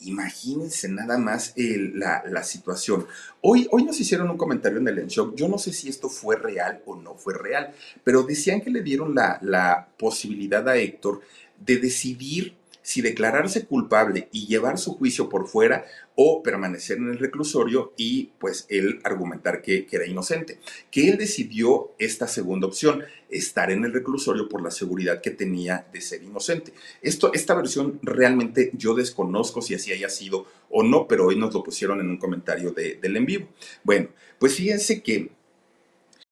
Imagínense 0.00 0.88
nada 0.88 1.16
más 1.16 1.54
la, 1.56 2.42
situación. 2.44 3.06
Hoy, 3.40 3.66
hoy 3.70 3.82
nos 3.82 3.98
hicieron 3.98 4.30
un 4.30 4.36
comentario 4.36 4.78
en 4.78 4.86
el 4.88 4.98
En 4.98 5.08
Shock. 5.08 5.34
Yo 5.34 5.48
no 5.48 5.56
sé 5.56 5.72
si 5.72 5.88
esto 5.88 6.10
fue 6.10 6.36
real 6.36 6.82
o 6.84 6.96
no 6.96 7.14
fue 7.14 7.32
real, 7.32 7.72
pero 8.04 8.22
decían 8.22 8.60
que 8.60 8.70
le 8.70 8.82
dieron 8.82 9.14
la, 9.14 9.38
la 9.40 9.88
posibilidad 9.98 10.68
a 10.68 10.76
Héctor 10.76 11.22
de 11.60 11.78
decidir 11.78 12.54
si 12.86 13.02
declararse 13.02 13.66
culpable 13.66 14.28
y 14.30 14.46
llevar 14.46 14.78
su 14.78 14.94
juicio 14.94 15.28
por 15.28 15.48
fuera 15.48 15.86
o 16.14 16.40
permanecer 16.44 16.98
en 16.98 17.10
el 17.10 17.18
reclusorio 17.18 17.92
y 17.96 18.30
pues 18.38 18.64
él 18.68 19.00
argumentar 19.02 19.60
que, 19.60 19.88
era 19.90 20.06
inocente. 20.06 20.60
Que 20.92 21.08
él 21.08 21.18
decidió 21.18 21.90
esta 21.98 22.28
segunda 22.28 22.68
opción, 22.68 23.02
estar 23.28 23.72
en 23.72 23.84
el 23.84 23.92
reclusorio 23.92 24.48
por 24.48 24.62
la 24.62 24.70
seguridad 24.70 25.20
que 25.20 25.32
tenía 25.32 25.84
de 25.92 26.00
ser 26.00 26.22
inocente. 26.22 26.72
Esto, 27.02 27.32
esta 27.34 27.54
versión 27.54 27.98
realmente 28.02 28.70
yo 28.72 28.94
desconozco 28.94 29.62
si 29.62 29.74
así 29.74 29.90
haya 29.90 30.08
sido 30.08 30.46
o 30.70 30.84
no, 30.84 31.08
pero 31.08 31.26
hoy 31.26 31.34
nos 31.34 31.52
lo 31.54 31.64
pusieron 31.64 31.98
en 31.98 32.08
un 32.08 32.18
comentario 32.18 32.70
del 32.70 33.16
en 33.16 33.26
vivo. 33.26 33.48
Bueno, 33.82 34.10
pues 34.38 34.54
fíjense 34.54 35.02
que 35.02 35.32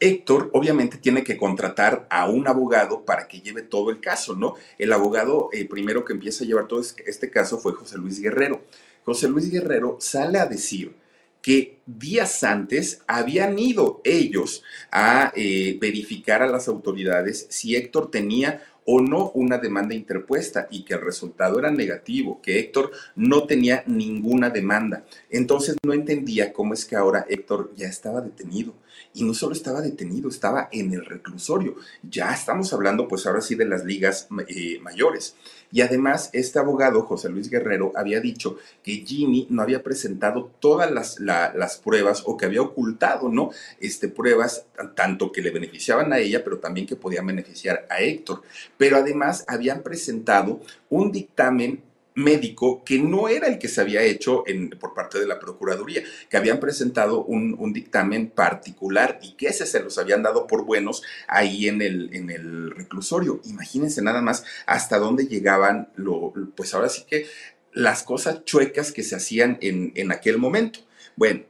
Héctor 0.00 0.50
obviamente 0.52 0.98
tiene 0.98 1.24
que 1.24 1.36
contratar 1.36 2.06
a 2.10 2.28
un 2.28 2.46
abogado 2.46 3.04
para 3.04 3.26
que 3.26 3.40
lleve 3.40 3.62
todo 3.62 3.90
el 3.90 4.00
caso, 4.00 4.36
¿no? 4.36 4.54
El 4.78 4.92
abogado 4.92 5.50
eh, 5.52 5.64
primero 5.64 6.04
que 6.04 6.12
empieza 6.12 6.44
a 6.44 6.46
llevar 6.46 6.68
todo 6.68 6.80
este 6.80 7.30
caso 7.30 7.58
fue 7.58 7.72
José 7.72 7.98
Luis 7.98 8.20
Guerrero. 8.20 8.62
José 9.04 9.28
Luis 9.28 9.50
Guerrero 9.50 9.96
sale 10.00 10.38
a 10.38 10.46
decir 10.46 10.94
que 11.42 11.78
días 11.86 12.42
antes 12.44 13.02
habían 13.06 13.58
ido 13.58 14.00
ellos 14.04 14.62
a 14.90 15.32
eh, 15.34 15.78
verificar 15.80 16.42
a 16.42 16.48
las 16.48 16.68
autoridades 16.68 17.46
si 17.48 17.76
Héctor 17.76 18.10
tenía 18.10 18.62
o 18.90 19.00
no 19.00 19.30
una 19.34 19.58
demanda 19.58 19.94
interpuesta 19.94 20.66
y 20.70 20.82
que 20.82 20.94
el 20.94 21.02
resultado 21.02 21.58
era 21.58 21.70
negativo, 21.70 22.40
que 22.42 22.58
Héctor 22.58 22.90
no 23.16 23.44
tenía 23.46 23.84
ninguna 23.86 24.48
demanda. 24.48 25.04
Entonces 25.28 25.76
no 25.82 25.92
entendía 25.92 26.54
cómo 26.54 26.72
es 26.72 26.86
que 26.86 26.96
ahora 26.96 27.26
Héctor 27.28 27.70
ya 27.76 27.86
estaba 27.86 28.22
detenido. 28.22 28.72
Y 29.18 29.24
no 29.24 29.34
solo 29.34 29.52
estaba 29.52 29.80
detenido, 29.80 30.28
estaba 30.28 30.68
en 30.70 30.92
el 30.92 31.04
reclusorio. 31.04 31.74
Ya 32.08 32.32
estamos 32.32 32.72
hablando 32.72 33.08
pues 33.08 33.26
ahora 33.26 33.40
sí 33.40 33.56
de 33.56 33.64
las 33.64 33.84
ligas 33.84 34.28
eh, 34.46 34.78
mayores. 34.80 35.34
Y 35.72 35.80
además, 35.80 36.30
este 36.32 36.60
abogado, 36.60 37.02
José 37.02 37.28
Luis 37.28 37.50
Guerrero, 37.50 37.90
había 37.96 38.20
dicho 38.20 38.58
que 38.84 39.04
Jimmy 39.04 39.48
no 39.50 39.62
había 39.62 39.82
presentado 39.82 40.52
todas 40.60 40.92
las, 40.92 41.18
las 41.18 41.78
pruebas 41.78 42.22
o 42.26 42.36
que 42.36 42.46
había 42.46 42.62
ocultado, 42.62 43.28
¿no? 43.28 43.50
Este, 43.80 44.06
pruebas 44.06 44.66
tanto 44.94 45.32
que 45.32 45.42
le 45.42 45.50
beneficiaban 45.50 46.12
a 46.12 46.18
ella, 46.20 46.44
pero 46.44 46.58
también 46.58 46.86
que 46.86 46.94
podían 46.94 47.26
beneficiar 47.26 47.88
a 47.90 48.00
Héctor. 48.00 48.42
Pero 48.76 48.98
además 48.98 49.44
habían 49.48 49.82
presentado 49.82 50.60
un 50.90 51.10
dictamen 51.10 51.82
médico 52.18 52.82
que 52.84 52.98
no 52.98 53.28
era 53.28 53.46
el 53.46 53.58
que 53.58 53.68
se 53.68 53.80
había 53.80 54.02
hecho 54.02 54.44
por 54.80 54.92
parte 54.92 55.18
de 55.18 55.26
la 55.26 55.38
Procuraduría, 55.38 56.02
que 56.28 56.36
habían 56.36 56.60
presentado 56.60 57.24
un, 57.24 57.72
dictamen 57.72 58.30
particular 58.30 59.20
y 59.22 59.32
que 59.34 59.46
ese 59.46 59.66
se 59.66 59.80
los 59.80 59.98
habían 59.98 60.22
dado 60.22 60.46
por 60.46 60.64
buenos 60.64 61.02
ahí 61.28 61.68
en 61.68 61.80
el, 61.80 62.70
reclusorio. 62.74 63.40
Imagínense 63.44 64.02
nada 64.02 64.20
más 64.20 64.44
hasta 64.66 64.98
dónde 64.98 65.26
llegaban, 65.26 65.90
lo, 65.96 66.32
pues 66.56 66.74
ahora 66.74 66.88
sí 66.88 67.04
que 67.08 67.26
las 67.72 68.02
cosas 68.02 68.44
chuecas 68.44 68.92
que 68.92 69.02
se 69.02 69.14
hacían 69.14 69.58
en, 69.60 70.12
aquel 70.12 70.38
momento. 70.38 70.80
Bueno, 71.16 71.42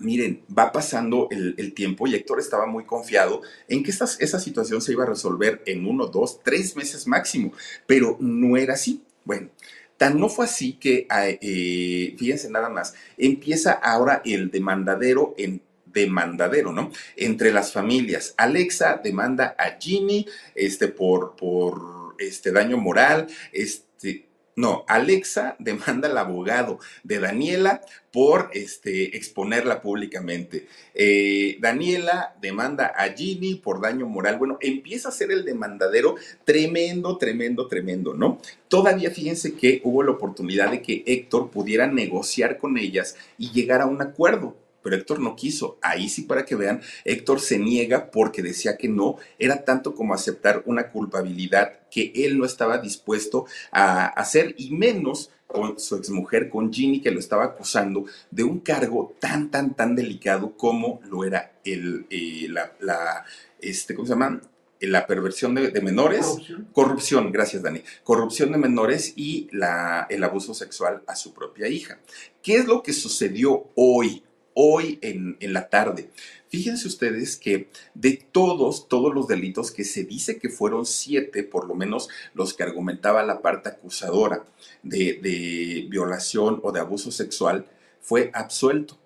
Miren, 0.00 0.44
va 0.56 0.70
pasando 0.70 1.26
el, 1.32 1.56
el 1.58 1.74
tiempo 1.74 2.06
y 2.06 2.14
Héctor 2.14 2.38
estaba 2.38 2.66
muy 2.66 2.84
confiado 2.84 3.42
en 3.66 3.82
que 3.82 3.90
esta, 3.90 4.04
esa 4.04 4.38
situación 4.38 4.80
se 4.80 4.92
iba 4.92 5.02
a 5.02 5.08
resolver 5.08 5.60
en 5.66 5.86
uno, 5.86 6.06
dos, 6.06 6.38
tres 6.44 6.76
meses 6.76 7.08
máximo, 7.08 7.52
pero 7.84 8.16
no 8.20 8.56
era 8.56 8.74
así. 8.74 9.02
Bueno, 9.28 9.50
Tan 9.98 10.18
no 10.18 10.30
fue 10.30 10.46
así 10.46 10.74
que, 10.74 11.06
eh, 11.10 12.14
fíjense 12.16 12.48
nada 12.48 12.70
más, 12.70 12.94
empieza 13.18 13.72
ahora 13.72 14.22
el 14.24 14.50
demandadero 14.50 15.34
en 15.36 15.60
demandadero, 15.84 16.72
¿no? 16.72 16.90
Entre 17.14 17.52
las 17.52 17.72
familias. 17.72 18.32
Alexa 18.38 19.00
demanda 19.04 19.54
a 19.58 19.76
Ginny 19.78 20.24
este, 20.54 20.88
por, 20.88 21.36
por 21.36 22.14
este, 22.18 22.52
daño 22.52 22.78
moral, 22.78 23.26
este, 23.52 24.27
no, 24.58 24.84
Alexa 24.88 25.54
demanda 25.60 26.08
al 26.08 26.18
abogado 26.18 26.80
de 27.04 27.20
Daniela 27.20 27.80
por 28.10 28.50
este, 28.54 29.16
exponerla 29.16 29.80
públicamente. 29.80 30.66
Eh, 30.94 31.58
Daniela 31.60 32.34
demanda 32.40 32.86
a 32.86 33.08
Ginny 33.10 33.54
por 33.54 33.80
daño 33.80 34.08
moral. 34.08 34.36
Bueno, 34.36 34.58
empieza 34.60 35.10
a 35.10 35.12
ser 35.12 35.30
el 35.30 35.44
demandadero 35.44 36.16
tremendo, 36.44 37.18
tremendo, 37.18 37.68
tremendo, 37.68 38.14
¿no? 38.14 38.40
Todavía 38.66 39.12
fíjense 39.12 39.54
que 39.54 39.80
hubo 39.84 40.02
la 40.02 40.10
oportunidad 40.10 40.72
de 40.72 40.82
que 40.82 41.04
Héctor 41.06 41.50
pudiera 41.50 41.86
negociar 41.86 42.58
con 42.58 42.78
ellas 42.78 43.16
y 43.38 43.52
llegar 43.52 43.80
a 43.80 43.86
un 43.86 44.02
acuerdo 44.02 44.56
pero 44.82 44.96
Héctor 44.96 45.20
no 45.20 45.36
quiso. 45.36 45.78
Ahí 45.82 46.08
sí 46.08 46.22
para 46.22 46.44
que 46.44 46.56
vean, 46.56 46.80
Héctor 47.04 47.40
se 47.40 47.58
niega 47.58 48.10
porque 48.10 48.42
decía 48.42 48.76
que 48.76 48.88
no, 48.88 49.16
era 49.38 49.64
tanto 49.64 49.94
como 49.94 50.14
aceptar 50.14 50.62
una 50.66 50.90
culpabilidad 50.90 51.80
que 51.90 52.12
él 52.14 52.38
no 52.38 52.44
estaba 52.44 52.78
dispuesto 52.78 53.46
a 53.70 54.06
hacer 54.06 54.54
y 54.58 54.70
menos 54.70 55.30
con 55.46 55.78
su 55.78 55.96
exmujer, 55.96 56.50
con 56.50 56.72
Ginny, 56.72 57.00
que 57.00 57.10
lo 57.10 57.18
estaba 57.18 57.44
acusando 57.44 58.04
de 58.30 58.44
un 58.44 58.60
cargo 58.60 59.16
tan, 59.18 59.50
tan, 59.50 59.74
tan 59.74 59.96
delicado 59.96 60.56
como 60.56 61.00
lo 61.08 61.24
era 61.24 61.52
el, 61.64 62.06
eh, 62.10 62.48
la, 62.48 63.24
este, 63.60 63.94
¿cómo 63.94 64.06
se 64.06 64.12
llama? 64.12 64.40
la 64.80 65.08
perversión 65.08 65.56
de, 65.56 65.80
menores, 65.80 66.24
corrupción. 66.24 66.68
corrupción. 66.72 67.32
gracias 67.32 67.62
Dani, 67.62 67.82
corrupción 68.04 68.52
de 68.52 68.58
menores 68.58 69.12
y 69.16 69.48
la, 69.50 70.06
el 70.08 70.22
abuso 70.22 70.54
sexual 70.54 71.02
a 71.06 71.16
su 71.16 71.34
propia 71.34 71.66
hija. 71.66 71.98
¿Qué 72.42 72.58
es 72.58 72.66
lo 72.66 72.82
que 72.82 72.92
sucedió 72.92 73.70
hoy? 73.74 74.22
Hoy 74.60 74.98
en, 75.02 75.36
la 75.40 75.68
tarde. 75.68 76.10
Fíjense 76.48 76.88
ustedes 76.88 77.36
que 77.36 77.68
de 77.94 78.20
todos, 78.32 78.88
todos 78.88 79.14
los 79.14 79.28
delitos 79.28 79.70
que 79.70 79.84
se 79.84 80.02
dice 80.02 80.38
que 80.38 80.48
fueron 80.48 80.84
siete, 80.84 81.44
por 81.44 81.68
lo 81.68 81.76
menos 81.76 82.08
los 82.34 82.54
que 82.54 82.64
argumentaba 82.64 83.22
la 83.22 83.40
parte 83.40 83.68
acusadora 83.68 84.44
de, 84.82 85.86
violación 85.88 86.58
o 86.64 86.72
de 86.72 86.80
abuso 86.80 87.12
sexual, 87.12 87.66
fue 88.00 88.32
absuelto. 88.34 88.98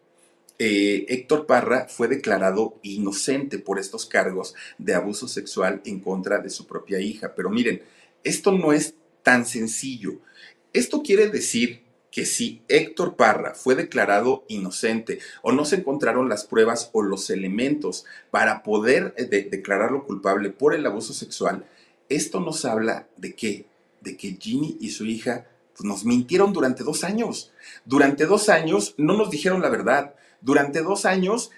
Eh, 0.58 1.04
Héctor 1.08 1.44
Parra 1.44 1.86
fue 1.86 2.08
declarado 2.08 2.78
inocente 2.82 3.58
por 3.58 3.78
estos 3.78 4.06
cargos 4.06 4.54
de 4.78 4.94
abuso 4.94 5.28
sexual 5.28 5.82
en 5.84 6.00
contra 6.00 6.38
de 6.38 6.48
su 6.48 6.66
propia 6.66 6.98
hija. 6.98 7.34
Pero 7.34 7.50
miren, 7.50 7.82
esto 8.24 8.52
no 8.52 8.72
es 8.72 8.94
tan 9.22 9.44
sencillo. 9.44 10.18
Esto 10.72 11.02
quiere 11.02 11.28
decir 11.28 11.82
que 12.12 12.26
si 12.26 12.62
Héctor 12.68 13.16
Parra 13.16 13.54
fue 13.54 13.74
declarado 13.74 14.44
inocente 14.46 15.18
o 15.40 15.50
no 15.50 15.64
se 15.64 15.76
encontraron 15.76 16.28
las 16.28 16.44
pruebas 16.44 16.90
o 16.92 17.02
los 17.02 17.30
elementos 17.30 18.04
para 18.30 18.62
poder 18.62 19.14
eh, 19.16 19.24
declararlo 19.50 20.04
culpable 20.04 20.50
por 20.50 20.74
el 20.74 20.86
abuso 20.86 21.14
sexual, 21.14 21.64
esto 22.10 22.38
nos 22.40 22.66
habla 22.66 23.08
de 23.16 23.34
qué? 23.34 23.66
De 24.02 24.16
que 24.16 24.36
Ginny 24.38 24.76
y 24.78 24.90
su 24.90 25.06
hija 25.06 25.46
pues, 25.74 25.86
nos 25.86 26.04
mintieron 26.04 26.52
durante 26.52 26.84
dos 26.84 27.02
años. 27.02 27.50
Durante 27.86 28.26
dos 28.26 28.50
años 28.50 28.94
no 28.98 29.16
nos 29.16 29.30
dijeron 29.30 29.62
la 29.62 29.70
verdad. 29.70 30.14
Durante 30.42 30.82
dos 30.82 31.06
años 31.06 31.50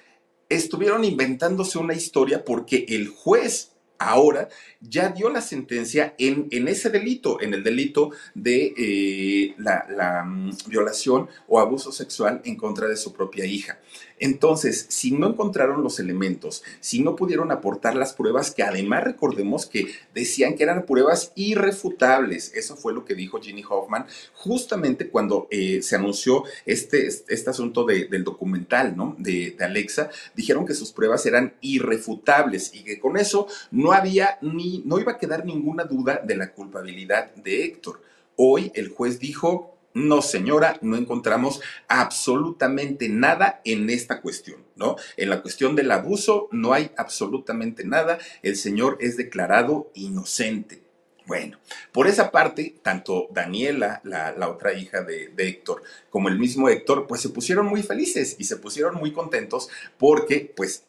estuvieron 0.49 1.05
inventándose 1.05 1.79
una 1.79 1.95
historia 1.95 2.45
porque 2.45 2.87
el 2.89 3.09
juez 3.09 3.74
ahora 3.99 4.49
ya 4.81 5.09
dio 5.09 5.31
la 5.31 5.41
sentencia 5.41 6.15
en, 6.19 6.49
en 6.51 6.69
ese 6.69 6.91
delito, 6.91 7.41
en 7.41 7.55
el 7.55 7.63
delito 7.63 8.11
de 8.35 8.75
eh, 8.77 9.55
la, 9.59 10.25
mm, 10.25 10.51
violación 10.67 11.29
o 11.49 11.61
abuso 11.61 11.93
sexual 11.93 12.41
en 12.45 12.57
contra 12.57 12.89
de 12.89 12.97
su 12.97 13.13
propia 13.13 13.45
hija. 13.47 13.79
Entonces, 14.19 14.87
si 14.89 15.11
no 15.11 15.29
encontraron 15.29 15.83
los 15.83 15.99
elementos, 15.99 16.63
si 16.81 17.03
no 17.03 17.17
pudieron 17.17 17.51
aportar 17.51 17.97
las 17.97 18.13
pruebas, 18.13 18.51
que 18.53 18.63
además 18.63 19.05
recordemos 19.05 19.67
que 19.67 19.89
decían 20.15 20.55
que 20.55 20.63
eran 20.63 20.87
pruebas 20.87 21.33
irrefutables, 21.35 22.53
eso 22.55 22.77
fue 22.77 22.95
lo 22.95 23.05
que 23.05 23.15
dijo 23.15 23.41
Ginny 23.41 23.65
Hoffman 23.69 24.07
justamente 24.33 25.09
cuando 25.09 25.49
eh, 25.51 25.83
se 25.83 25.97
anunció 25.97 26.45
este, 26.65 27.07
este 27.07 27.51
asunto 27.51 27.85
del 27.85 28.25
documental, 28.25 28.97
¿no? 28.97 29.17
De, 29.19 29.55
de 29.59 29.65
Alexa, 29.65 30.11
dijeron 30.35 30.67
que 30.67 30.75
sus 30.75 30.93
pruebas 30.93 31.27
eran 31.27 31.55
irrefutables 31.61 32.73
y 32.75 32.85
que 32.85 33.01
con 33.01 33.17
eso 33.17 33.47
no 33.71 33.93
había 33.93 34.39
ni, 34.43 34.83
no 34.85 34.99
iba 34.99 35.13
a 35.13 35.19
quedar 35.19 35.45
ninguna 35.45 35.85
duda 35.85 36.21
de 36.25 36.37
la 36.37 36.53
culpabilidad 36.53 37.35
de 37.35 37.65
Héctor. 37.65 38.01
Hoy 38.37 38.73
el 38.75 38.89
juez 38.89 39.21
dijo, 39.21 39.74
no, 39.95 40.23
señora, 40.23 40.79
no 40.83 40.97
encontramos 40.97 41.61
absolutamente 41.89 43.09
nada 43.09 43.61
en 43.65 43.89
esta 43.89 44.21
cuestión, 44.21 44.65
¿no? 44.75 44.97
En 45.17 45.31
la 45.31 45.41
cuestión 45.41 45.77
del 45.77 45.93
abuso 45.93 46.49
no 46.51 46.73
hay 46.73 46.91
absolutamente 46.97 47.85
nada. 47.85 48.19
El 48.43 48.57
señor 48.57 48.99
es 49.01 49.17
declarado 49.17 49.91
inocente. 49.95 50.83
Bueno, 51.27 51.59
por 51.93 52.07
esa 52.07 52.31
parte, 52.31 52.75
tanto 52.83 53.29
Daniela, 53.31 54.03
la, 54.05 54.35
otra 54.49 54.75
hija 54.75 55.03
de, 55.03 55.33
Héctor, 55.39 55.83
como 56.11 56.29
el 56.29 56.39
mismo 56.39 56.69
Héctor, 56.69 57.07
pues 57.07 57.23
se 57.23 57.31
pusieron 57.31 57.67
muy 57.67 57.83
felices 57.83 58.37
y 58.39 58.45
se 58.45 58.57
pusieron 58.57 58.97
muy 58.97 59.13
contentos 59.13 59.71
porque, 59.97 60.53
pues, 60.55 60.85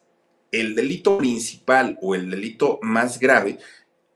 el 0.52 0.74
delito 0.74 1.16
principal 1.16 1.98
o 2.02 2.14
el 2.14 2.30
delito 2.30 2.78
más 2.82 3.18
grave 3.18 3.58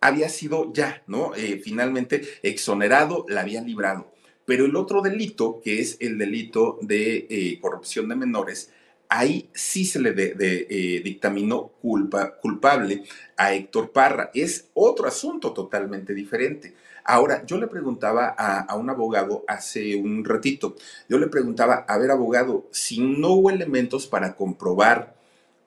había 0.01 0.29
sido 0.29 0.73
ya, 0.73 1.03
¿no? 1.07 1.35
Eh, 1.37 1.61
finalmente 1.63 2.23
exonerado, 2.43 3.25
la 3.29 3.41
habían 3.43 3.67
librado. 3.67 4.13
Pero 4.51 4.65
el 4.65 4.75
otro 4.75 5.01
delito, 5.01 5.61
que 5.63 5.79
es 5.79 5.97
el 6.01 6.19
delito 6.19 6.77
de 6.83 7.29
eh, 7.31 7.61
corrupción 7.61 8.09
de 8.09 8.17
menores, 8.17 8.73
ahí 9.09 9.49
sí 9.55 9.85
se 9.85 10.01
le 10.01 10.13
eh, 10.17 11.01
dictaminó 11.05 11.69
culpa, 11.81 12.35
culpable 12.35 13.05
a 13.37 13.55
Héctor 13.55 13.93
Parra. 13.93 14.33
Es 14.35 14.69
otro 14.75 15.07
asunto 15.07 15.53
totalmente 15.53 16.15
diferente. 16.15 16.75
Ahora, 17.05 17.47
yo 17.47 17.59
le 17.59 17.69
preguntaba 17.69 18.35
a, 18.37 18.63
a, 18.63 18.75
un 18.75 18.91
abogado 18.91 19.45
hace 19.47 19.95
un 19.95 20.25
ratito, 20.25 20.75
yo 21.09 21.21
le 21.21 21.29
preguntaba, 21.29 21.85
a 21.87 21.97
ver, 21.99 22.11
abogado, 22.11 22.67
si 22.73 22.99
no 22.99 23.29
hubo 23.35 23.51
elementos 23.51 24.09
para 24.09 24.35
comprobar 24.35 25.15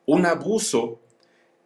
un 0.05 0.25
abuso 0.25 0.99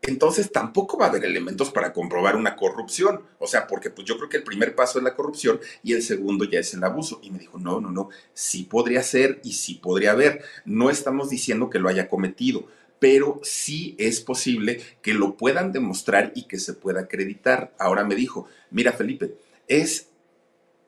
entonces 0.01 0.51
tampoco 0.51 0.97
va 0.97 1.05
a 1.05 1.09
haber 1.09 1.25
elementos 1.25 1.71
para 1.71 1.91
comprobar 1.91 2.35
una 2.35 2.55
corrupción. 2.55 3.23
O 3.39 3.47
sea, 3.47 3.67
porque 3.67 3.89
pues 3.89 4.07
yo 4.07 4.17
creo 4.17 4.29
que 4.29 4.37
el 4.37 4.43
primer 4.43 4.75
paso 4.75 4.99
es 4.99 5.03
la 5.03 5.15
corrupción 5.15 5.59
y 5.83 5.93
el 5.93 6.01
segundo 6.01 6.45
ya 6.45 6.59
es 6.59 6.73
el 6.73 6.83
abuso. 6.83 7.19
Y 7.21 7.31
me 7.31 7.39
dijo, 7.39 7.59
no, 7.59 7.81
no, 7.81 7.91
no, 7.91 8.09
sí 8.33 8.63
podría 8.63 9.03
ser 9.03 9.41
y 9.43 9.53
sí 9.53 9.75
podría 9.75 10.11
haber. 10.11 10.43
No 10.65 10.89
estamos 10.89 11.29
diciendo 11.29 11.69
que 11.69 11.79
lo 11.79 11.89
haya 11.89 12.09
cometido, 12.09 12.67
pero 12.99 13.39
sí 13.43 13.95
es 13.99 14.21
posible 14.21 14.81
que 15.01 15.13
lo 15.13 15.35
puedan 15.35 15.71
demostrar 15.71 16.31
y 16.35 16.43
que 16.43 16.59
se 16.59 16.73
pueda 16.73 17.01
acreditar. 17.01 17.73
Ahora 17.77 18.03
me 18.03 18.15
dijo, 18.15 18.47
mira 18.71 18.93
Felipe, 18.93 19.35
es 19.67 20.09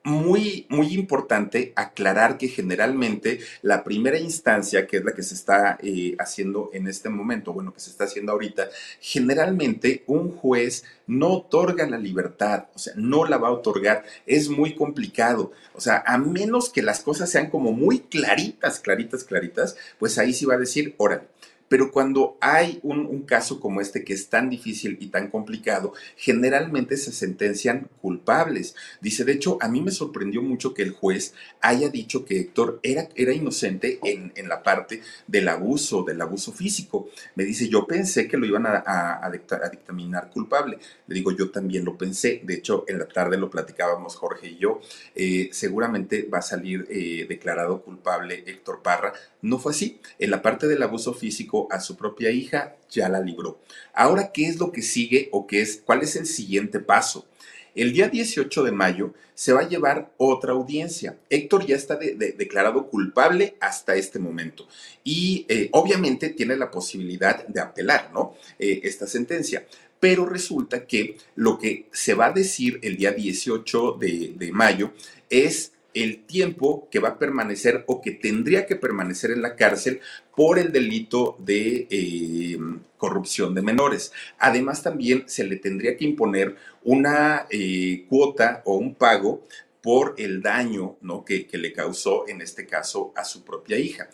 muy, 0.04 0.66
muy 0.68 0.94
importante 0.94 1.72
aclarar 1.76 2.38
que 2.38 2.48
generalmente 2.48 3.40
la 3.62 3.84
primera 3.84 4.18
instancia, 4.18 4.86
que 4.86 4.98
es 4.98 5.04
la 5.04 5.12
que 5.12 5.22
se 5.22 5.34
está 5.34 5.78
eh, 5.82 6.14
haciendo 6.18 6.70
en 6.72 6.88
este 6.88 7.08
momento, 7.08 7.52
bueno, 7.52 7.72
que 7.72 7.80
se 7.80 7.90
está 7.90 8.04
haciendo 8.04 8.32
ahorita, 8.32 8.68
generalmente 9.00 10.04
un 10.06 10.30
juez 10.30 10.84
no 11.06 11.28
otorga 11.28 11.86
la 11.86 11.98
libertad, 11.98 12.66
o 12.74 12.78
sea, 12.78 12.94
no 12.96 13.24
la 13.24 13.36
va 13.36 13.48
a 13.48 13.52
otorgar, 13.52 14.04
es 14.26 14.48
muy 14.48 14.74
complicado, 14.74 15.52
o 15.74 15.80
sea, 15.80 16.02
a 16.06 16.18
menos 16.18 16.70
que 16.70 16.82
las 16.82 17.00
cosas 17.00 17.30
sean 17.30 17.50
como 17.50 17.72
muy 17.72 18.00
claritas, 18.00 18.80
claritas, 18.80 19.24
claritas, 19.24 19.76
pues 19.98 20.18
ahí 20.18 20.32
sí 20.32 20.46
va 20.46 20.54
a 20.54 20.58
decir, 20.58 20.94
órale 20.98 21.24
pero 21.70 21.92
cuando 21.92 22.36
hay 22.40 22.80
un, 22.82 23.22
caso 23.22 23.60
como 23.60 23.80
este 23.80 24.02
que 24.02 24.12
es 24.12 24.28
tan 24.28 24.50
difícil 24.50 24.96
y 25.00 25.06
tan 25.06 25.30
complicado, 25.30 25.92
generalmente 26.16 26.96
se 26.96 27.12
sentencian 27.12 27.88
culpables. 28.02 28.74
Dice, 29.00 29.24
de 29.24 29.32
hecho, 29.34 29.56
a 29.60 29.68
mí 29.68 29.80
me 29.80 29.92
sorprendió 29.92 30.42
mucho 30.42 30.74
que 30.74 30.82
el 30.82 30.90
juez 30.90 31.32
haya 31.60 31.88
dicho 31.88 32.24
que 32.24 32.40
Héctor 32.40 32.80
era, 32.82 33.08
era 33.14 33.32
inocente 33.32 34.00
en, 34.02 34.32
la 34.48 34.64
parte 34.64 35.02
del 35.28 35.48
abuso, 35.48 36.02
del 36.02 36.20
abuso 36.20 36.50
físico. 36.50 37.08
Me 37.36 37.44
dice, 37.44 37.68
yo 37.68 37.86
pensé 37.86 38.26
que 38.26 38.36
lo 38.36 38.46
iban 38.46 38.66
a, 38.66 39.30
dictaminar 39.70 40.28
culpable. 40.30 40.76
Le 41.06 41.14
digo, 41.14 41.30
yo 41.30 41.52
también 41.52 41.84
lo 41.84 41.96
pensé. 41.96 42.40
De 42.42 42.54
hecho, 42.54 42.84
en 42.88 42.98
la 42.98 43.06
tarde 43.06 43.36
lo 43.36 43.48
platicábamos 43.48 44.16
Jorge 44.16 44.48
y 44.48 44.58
yo. 44.58 44.80
Eh, 45.14 45.50
seguramente 45.52 46.28
va 46.28 46.38
a 46.38 46.42
salir 46.42 46.88
eh, 46.90 47.26
declarado 47.28 47.82
culpable 47.82 48.42
Héctor 48.44 48.82
Parra. 48.82 49.12
No 49.40 49.60
fue 49.60 49.70
así. 49.70 50.00
En 50.18 50.32
la 50.32 50.42
parte 50.42 50.66
del 50.66 50.82
abuso 50.82 51.14
físico, 51.14 51.59
a 51.70 51.80
su 51.80 51.96
propia 51.96 52.30
hija, 52.30 52.76
ya 52.90 53.08
la 53.08 53.20
libró. 53.20 53.60
Ahora, 53.94 54.32
¿qué 54.32 54.46
es 54.46 54.58
lo 54.58 54.72
que 54.72 54.82
sigue 54.82 55.28
o 55.32 55.46
qué 55.46 55.60
es, 55.62 55.82
cuál 55.84 56.02
es 56.02 56.16
el 56.16 56.26
siguiente 56.26 56.80
paso? 56.80 57.26
El 57.74 57.92
día 57.92 58.08
18 58.08 58.64
de 58.64 58.72
mayo 58.72 59.14
se 59.34 59.52
va 59.52 59.60
a 59.60 59.68
llevar 59.68 60.12
otra 60.16 60.52
audiencia. 60.52 61.18
Héctor 61.30 61.66
ya 61.66 61.76
está 61.76 61.96
declarado 61.96 62.88
culpable 62.88 63.56
hasta 63.60 63.94
este 63.94 64.18
momento 64.18 64.66
y 65.04 65.46
eh, 65.48 65.68
obviamente 65.72 66.30
tiene 66.30 66.56
la 66.56 66.70
posibilidad 66.70 67.46
de 67.46 67.60
apelar, 67.60 68.10
¿no? 68.12 68.34
Eh, 68.58 68.80
esta 68.82 69.06
sentencia. 69.06 69.66
Pero 70.00 70.26
resulta 70.26 70.86
que 70.86 71.16
lo 71.36 71.58
que 71.58 71.86
se 71.92 72.14
va 72.14 72.26
a 72.26 72.32
decir 72.32 72.80
el 72.82 72.96
día 72.96 73.12
18 73.12 73.92
de, 74.00 74.34
de 74.36 74.52
mayo 74.52 74.92
es 75.28 75.72
el 75.94 76.24
tiempo 76.24 76.88
que 76.90 76.98
va 76.98 77.10
a 77.10 77.18
permanecer 77.18 77.84
o 77.86 78.00
que 78.00 78.12
tendría 78.12 78.66
que 78.66 78.76
permanecer 78.76 79.30
en 79.30 79.42
la 79.42 79.56
cárcel 79.56 80.00
por 80.36 80.58
el 80.58 80.72
delito 80.72 81.36
de 81.38 81.86
eh, 81.90 82.58
corrupción 82.96 83.54
de 83.54 83.62
menores. 83.62 84.12
Además, 84.38 84.82
también 84.82 85.24
se 85.26 85.44
le 85.44 85.56
tendría 85.56 85.96
que 85.96 86.04
imponer 86.04 86.56
una 86.84 87.46
eh, 87.50 88.06
cuota 88.08 88.62
o 88.64 88.76
un 88.76 88.94
pago 88.94 89.46
por 89.82 90.14
el 90.18 90.42
daño 90.42 90.96
¿no? 91.00 91.24
que, 91.24 91.46
que 91.46 91.58
le 91.58 91.72
causó, 91.72 92.28
en 92.28 92.42
este 92.42 92.66
caso, 92.66 93.12
a 93.16 93.24
su 93.24 93.44
propia 93.44 93.78
hija. 93.78 94.10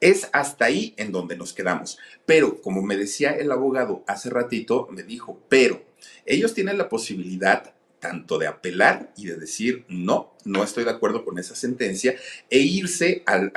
Es 0.00 0.28
hasta 0.32 0.66
ahí 0.66 0.94
en 0.96 1.12
donde 1.12 1.36
nos 1.36 1.52
quedamos. 1.52 1.98
Pero, 2.26 2.60
como 2.60 2.82
me 2.82 2.96
decía 2.96 3.30
el 3.32 3.52
abogado 3.52 4.04
hace 4.06 4.30
ratito, 4.30 4.88
me 4.90 5.02
dijo, 5.02 5.40
pero 5.48 5.82
ellos 6.26 6.54
tienen 6.54 6.78
la 6.78 6.88
posibilidad 6.88 7.74
tanto 8.04 8.38
de 8.38 8.46
apelar 8.46 9.12
y 9.16 9.26
de 9.26 9.36
decir 9.36 9.86
no, 9.88 10.33
no 10.44 10.62
estoy 10.62 10.84
de 10.84 10.90
acuerdo 10.90 11.24
con 11.24 11.38
esa 11.38 11.54
sentencia, 11.54 12.14
e 12.50 12.58
irse 12.58 13.22
al, 13.26 13.52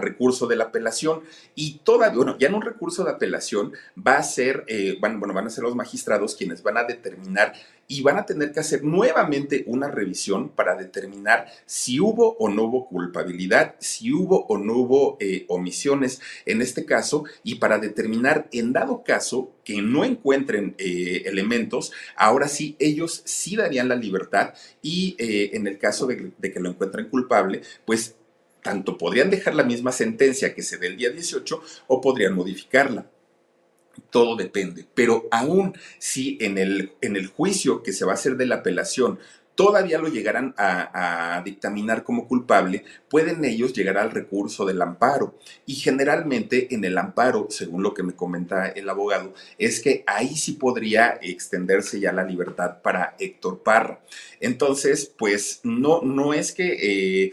recurso 0.00 0.46
de 0.46 0.56
la 0.56 0.64
apelación. 0.64 1.22
Y 1.54 1.80
todavía, 1.84 2.16
bueno, 2.16 2.36
ya 2.38 2.48
en 2.48 2.54
un 2.54 2.62
recurso 2.62 3.04
de 3.04 3.10
apelación 3.10 3.72
va 3.96 4.16
a 4.16 4.22
ser, 4.22 4.64
eh, 4.68 4.96
bueno, 5.00 5.18
van 5.32 5.46
a 5.46 5.50
ser 5.50 5.64
los 5.64 5.74
magistrados 5.74 6.34
quienes 6.34 6.62
van 6.62 6.76
a 6.78 6.84
determinar 6.84 7.52
y 7.90 8.02
van 8.02 8.18
a 8.18 8.26
tener 8.26 8.52
que 8.52 8.60
hacer 8.60 8.84
nuevamente 8.84 9.64
una 9.66 9.88
revisión 9.88 10.50
para 10.50 10.76
determinar 10.76 11.46
si 11.64 12.00
hubo 12.00 12.36
o 12.38 12.50
no 12.50 12.64
hubo 12.64 12.86
culpabilidad, 12.86 13.76
si 13.78 14.12
hubo 14.12 14.44
o 14.46 14.58
no 14.58 14.74
hubo 14.74 15.16
eh, 15.20 15.46
omisiones 15.48 16.20
en 16.44 16.60
este 16.60 16.84
caso, 16.84 17.24
y 17.42 17.54
para 17.54 17.78
determinar, 17.78 18.46
en 18.52 18.74
dado 18.74 19.02
caso 19.04 19.52
que 19.64 19.80
no 19.80 20.04
encuentren 20.04 20.74
eh, 20.76 21.22
elementos, 21.24 21.92
ahora 22.14 22.48
sí, 22.48 22.76
ellos 22.78 23.22
sí 23.24 23.56
darían 23.56 23.88
la 23.88 23.96
libertad 23.96 24.52
y 24.82 25.16
en 25.18 25.66
el 25.66 25.78
caso 25.78 25.97
de, 26.06 26.32
de 26.36 26.52
que 26.52 26.60
lo 26.60 26.70
encuentren 26.70 27.08
culpable, 27.08 27.62
pues 27.84 28.16
tanto 28.62 28.98
podrían 28.98 29.30
dejar 29.30 29.54
la 29.54 29.64
misma 29.64 29.92
sentencia 29.92 30.54
que 30.54 30.62
se 30.62 30.78
dé 30.78 30.88
el 30.88 30.96
día 30.96 31.10
18 31.10 31.62
o 31.86 32.00
podrían 32.00 32.34
modificarla 32.34 33.06
todo 34.10 34.36
depende. 34.36 34.86
Pero 34.94 35.28
aún 35.30 35.74
si 35.98 36.38
en 36.40 36.58
el, 36.58 36.92
en 37.00 37.16
el 37.16 37.26
juicio 37.26 37.82
que 37.82 37.92
se 37.92 38.04
va 38.04 38.12
a 38.12 38.14
hacer 38.14 38.36
de 38.36 38.46
la 38.46 38.56
apelación 38.56 39.18
todavía 39.58 39.98
lo 39.98 40.06
llegaran 40.06 40.54
a, 40.56 41.42
dictaminar 41.44 42.04
como 42.04 42.28
culpable, 42.28 42.84
pueden 43.08 43.44
ellos 43.44 43.72
llegar 43.72 43.98
al 43.98 44.12
recurso 44.12 44.64
del 44.64 44.80
amparo. 44.80 45.34
Y 45.66 45.74
generalmente 45.74 46.72
en 46.72 46.84
el 46.84 46.96
amparo, 46.96 47.48
según 47.50 47.82
lo 47.82 47.92
que 47.92 48.04
me 48.04 48.14
comenta 48.14 48.68
el 48.68 48.88
abogado, 48.88 49.34
es 49.58 49.80
que 49.80 50.04
ahí 50.06 50.36
sí 50.36 50.52
podría 50.52 51.18
extenderse 51.20 51.98
ya 51.98 52.12
la 52.12 52.22
libertad 52.22 52.80
para 52.82 53.16
Héctor 53.18 53.64
Parra. 53.64 53.98
Entonces, 54.38 55.12
pues 55.18 55.58
no, 55.64 56.02
no 56.02 56.34
es 56.34 56.52
que 56.52 57.24
eh, 57.24 57.32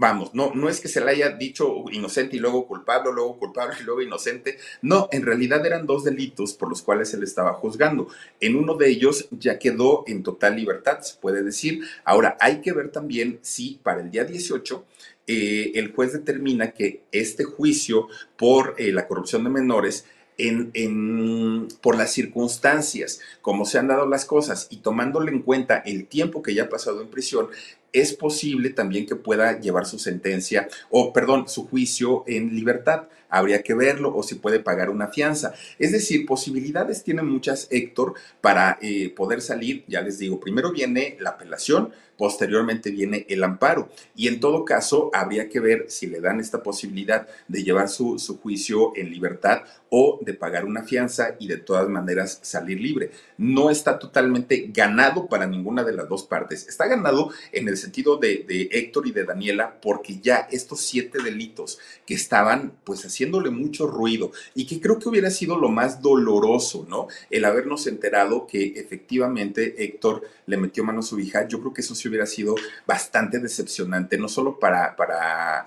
Vamos, 0.00 0.32
no, 0.32 0.54
no 0.54 0.68
es 0.68 0.80
que 0.80 0.86
se 0.86 1.00
le 1.00 1.10
haya 1.10 1.30
dicho 1.30 1.86
inocente 1.90 2.36
y 2.36 2.38
luego 2.38 2.68
culpable, 2.68 3.10
luego 3.12 3.36
culpable 3.36 3.74
y 3.80 3.82
luego 3.82 4.00
inocente. 4.00 4.56
No, 4.80 5.08
en 5.10 5.26
realidad 5.26 5.66
eran 5.66 5.86
dos 5.86 6.04
delitos 6.04 6.54
por 6.54 6.68
los 6.68 6.82
cuales 6.82 7.08
se 7.08 7.18
le 7.18 7.24
estaba 7.24 7.54
juzgando. 7.54 8.06
En 8.38 8.54
uno 8.54 8.76
de 8.76 8.90
ellos 8.90 9.26
ya 9.32 9.58
quedó 9.58 10.04
en 10.06 10.22
total 10.22 10.54
libertad, 10.54 11.00
se 11.00 11.18
puede 11.18 11.42
decir. 11.42 11.82
Ahora, 12.04 12.36
hay 12.38 12.60
que 12.60 12.72
ver 12.72 12.92
también 12.92 13.40
si 13.42 13.80
para 13.82 14.00
el 14.00 14.12
día 14.12 14.22
18 14.22 14.84
eh, 15.26 15.72
el 15.74 15.92
juez 15.92 16.12
determina 16.12 16.70
que 16.70 17.02
este 17.10 17.42
juicio 17.42 18.06
por 18.36 18.76
eh, 18.78 18.92
la 18.92 19.08
corrupción 19.08 19.42
de 19.42 19.50
menores 19.50 20.04
en, 20.38 21.68
por 21.80 21.96
las 21.96 22.12
circunstancias, 22.12 23.20
como 23.42 23.64
se 23.64 23.78
han 23.78 23.88
dado 23.88 24.06
las 24.06 24.24
cosas 24.24 24.68
y 24.70 24.76
tomándole 24.78 25.32
en 25.32 25.42
cuenta 25.42 25.78
el 25.78 26.06
tiempo 26.06 26.42
que 26.42 26.54
ya 26.54 26.64
ha 26.64 26.68
pasado 26.68 27.02
en 27.02 27.08
prisión, 27.08 27.48
es 27.92 28.12
posible 28.12 28.70
también 28.70 29.06
que 29.06 29.16
pueda 29.16 29.58
llevar 29.60 29.86
su 29.86 29.98
sentencia 29.98 30.68
o, 30.90 31.12
perdón, 31.12 31.48
su 31.48 31.66
juicio 31.68 32.24
en 32.26 32.54
libertad. 32.54 33.04
Habría 33.28 33.62
que 33.62 33.74
verlo 33.74 34.14
o 34.14 34.22
si 34.22 34.36
puede 34.36 34.60
pagar 34.60 34.90
una 34.90 35.08
fianza. 35.08 35.52
Es 35.78 35.92
decir, 35.92 36.26
posibilidades 36.26 37.02
tiene 37.04 37.22
muchas 37.22 37.68
Héctor 37.70 38.14
para 38.40 38.78
eh, 38.80 39.10
poder 39.14 39.40
salir. 39.40 39.84
Ya 39.86 40.00
les 40.00 40.18
digo, 40.18 40.40
primero 40.40 40.72
viene 40.72 41.16
la 41.20 41.30
apelación, 41.30 41.92
posteriormente 42.16 42.90
viene 42.90 43.24
el 43.28 43.44
amparo. 43.44 43.88
Y 44.14 44.28
en 44.28 44.40
todo 44.40 44.64
caso, 44.64 45.10
habría 45.14 45.48
que 45.48 45.60
ver 45.60 45.86
si 45.88 46.06
le 46.06 46.20
dan 46.20 46.40
esta 46.40 46.62
posibilidad 46.62 47.26
de 47.46 47.62
llevar 47.62 47.88
su, 47.88 48.18
su 48.18 48.38
juicio 48.40 48.92
en 48.96 49.10
libertad 49.10 49.62
o 49.90 50.18
de 50.20 50.34
pagar 50.34 50.64
una 50.64 50.82
fianza 50.82 51.36
y 51.38 51.46
de 51.46 51.56
todas 51.56 51.88
maneras 51.88 52.40
salir 52.42 52.80
libre. 52.80 53.10
No 53.38 53.70
está 53.70 53.98
totalmente 53.98 54.70
ganado 54.72 55.28
para 55.28 55.46
ninguna 55.46 55.84
de 55.84 55.92
las 55.92 56.08
dos 56.08 56.24
partes. 56.24 56.66
Está 56.68 56.86
ganado 56.86 57.30
en 57.52 57.68
el 57.68 57.76
sentido 57.76 58.16
de, 58.16 58.44
de 58.46 58.68
Héctor 58.72 59.06
y 59.06 59.12
de 59.12 59.24
Daniela 59.24 59.80
porque 59.80 60.18
ya 60.20 60.48
estos 60.50 60.80
siete 60.80 61.22
delitos 61.22 61.78
que 62.04 62.14
estaban 62.14 62.72
pues 62.84 63.04
haciéndole 63.18 63.50
mucho 63.50 63.88
ruido 63.88 64.30
y 64.54 64.64
que 64.64 64.80
creo 64.80 65.00
que 65.00 65.08
hubiera 65.08 65.28
sido 65.30 65.58
lo 65.58 65.70
más 65.70 66.00
doloroso, 66.00 66.86
¿no? 66.88 67.08
El 67.30 67.44
habernos 67.44 67.88
enterado 67.88 68.46
que 68.46 68.74
efectivamente 68.76 69.74
Héctor 69.82 70.22
le 70.46 70.56
metió 70.56 70.84
mano 70.84 71.00
a 71.00 71.02
su 71.02 71.18
hija, 71.18 71.48
yo 71.48 71.58
creo 71.58 71.74
que 71.74 71.80
eso 71.80 71.96
sí 71.96 72.08
hubiera 72.08 72.26
sido 72.26 72.54
bastante 72.86 73.40
decepcionante, 73.40 74.18
no 74.18 74.28
solo 74.28 74.60
para, 74.60 74.94
para, 74.94 75.66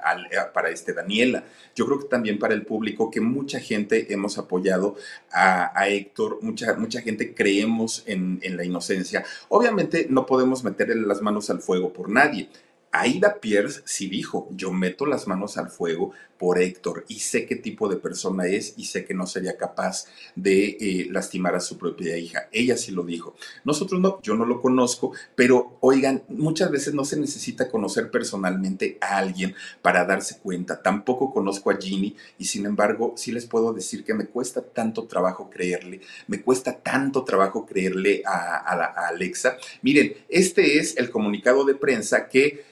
para 0.54 0.70
este 0.70 0.94
Daniela, 0.94 1.44
yo 1.76 1.86
creo 1.86 2.00
que 2.00 2.06
también 2.08 2.40
para 2.40 2.54
el 2.54 2.66
público, 2.66 3.12
que 3.12 3.20
mucha 3.20 3.60
gente 3.60 4.14
hemos 4.14 4.38
apoyado 4.38 4.96
a, 5.30 5.90
Héctor, 5.90 6.40
mucha, 6.42 6.76
mucha 6.76 7.02
gente 7.02 7.34
creemos 7.34 8.04
en, 8.06 8.40
en 8.44 8.56
la 8.56 8.64
inocencia. 8.64 9.26
Obviamente 9.50 10.08
no 10.10 10.26
podemos 10.26 10.64
meterle 10.64 10.96
las 10.96 11.22
manos 11.22 11.50
al 11.50 11.60
fuego 11.60 11.92
por 11.92 12.10
nadie. 12.10 12.48
Aida 12.92 13.40
Pierce 13.40 13.82
sí 13.86 14.08
dijo, 14.08 14.50
yo 14.52 14.72
meto 14.72 15.06
las 15.06 15.28
manos 15.28 15.58
al 15.58 15.70
fuego 15.70 16.12
por 16.42 16.60
Héctor 16.60 17.06
y 17.08 17.20
sé 17.20 17.46
qué 17.46 17.56
tipo 17.56 17.88
de 17.88 17.98
persona 17.98 18.48
es 18.48 18.74
y 18.76 18.86
sé 18.86 19.06
que 19.06 19.14
no 19.14 19.28
sería 19.28 19.58
capaz 19.58 20.08
de 20.36 20.70
eh, 20.70 21.08
lastimar 21.12 21.54
a 21.54 21.60
su 21.60 21.78
propia 21.78 22.18
hija. 22.18 22.50
Ella 22.52 22.78
sí 22.78 22.92
lo 22.92 23.04
dijo. 23.04 23.36
Nosotros 23.64 24.02
no, 24.02 24.20
yo 24.24 24.34
no 24.34 24.46
lo 24.46 24.60
conozco, 24.60 25.14
pero 25.36 25.78
oigan, 25.82 26.24
muchas 26.30 26.72
veces 26.72 26.96
no 26.96 27.06
se 27.06 27.20
necesita 27.20 27.70
conocer 27.70 28.10
personalmente 28.10 28.98
a 29.02 29.20
alguien 29.20 29.54
para 29.84 30.04
darse 30.04 30.40
cuenta. 30.40 30.82
Tampoco 30.82 31.32
conozco 31.32 31.70
a 31.70 31.78
Ginny 31.78 32.16
y 32.40 32.46
sin 32.46 32.66
embargo 32.66 33.14
sí 33.18 33.32
les 33.32 33.46
puedo 33.46 33.72
decir 33.72 34.04
que 34.04 34.16
me 34.16 34.26
cuesta 34.26 34.64
tanto 34.64 35.06
trabajo 35.06 35.48
creerle, 35.48 36.02
me 36.26 36.42
cuesta 36.42 36.76
tanto 36.76 37.24
trabajo 37.24 37.68
creerle 37.68 38.24
a, 38.26 39.08
Alexa. 39.10 39.58
Miren, 39.84 40.16
este 40.28 40.80
es 40.80 40.98
el 40.98 41.12
comunicado 41.12 41.66
de 41.66 41.76
prensa 41.76 42.28
que 42.28 42.72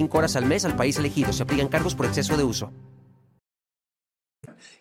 5 0.01 0.17
horas 0.17 0.35
al 0.35 0.47
mes 0.47 0.65
al 0.65 0.75
país 0.75 0.97
elegido. 0.97 1.31
Se 1.31 1.43
aplican 1.43 1.67
cargos 1.67 1.93
por 1.93 2.07
exceso 2.07 2.35
de 2.35 2.43
uso. 2.43 2.71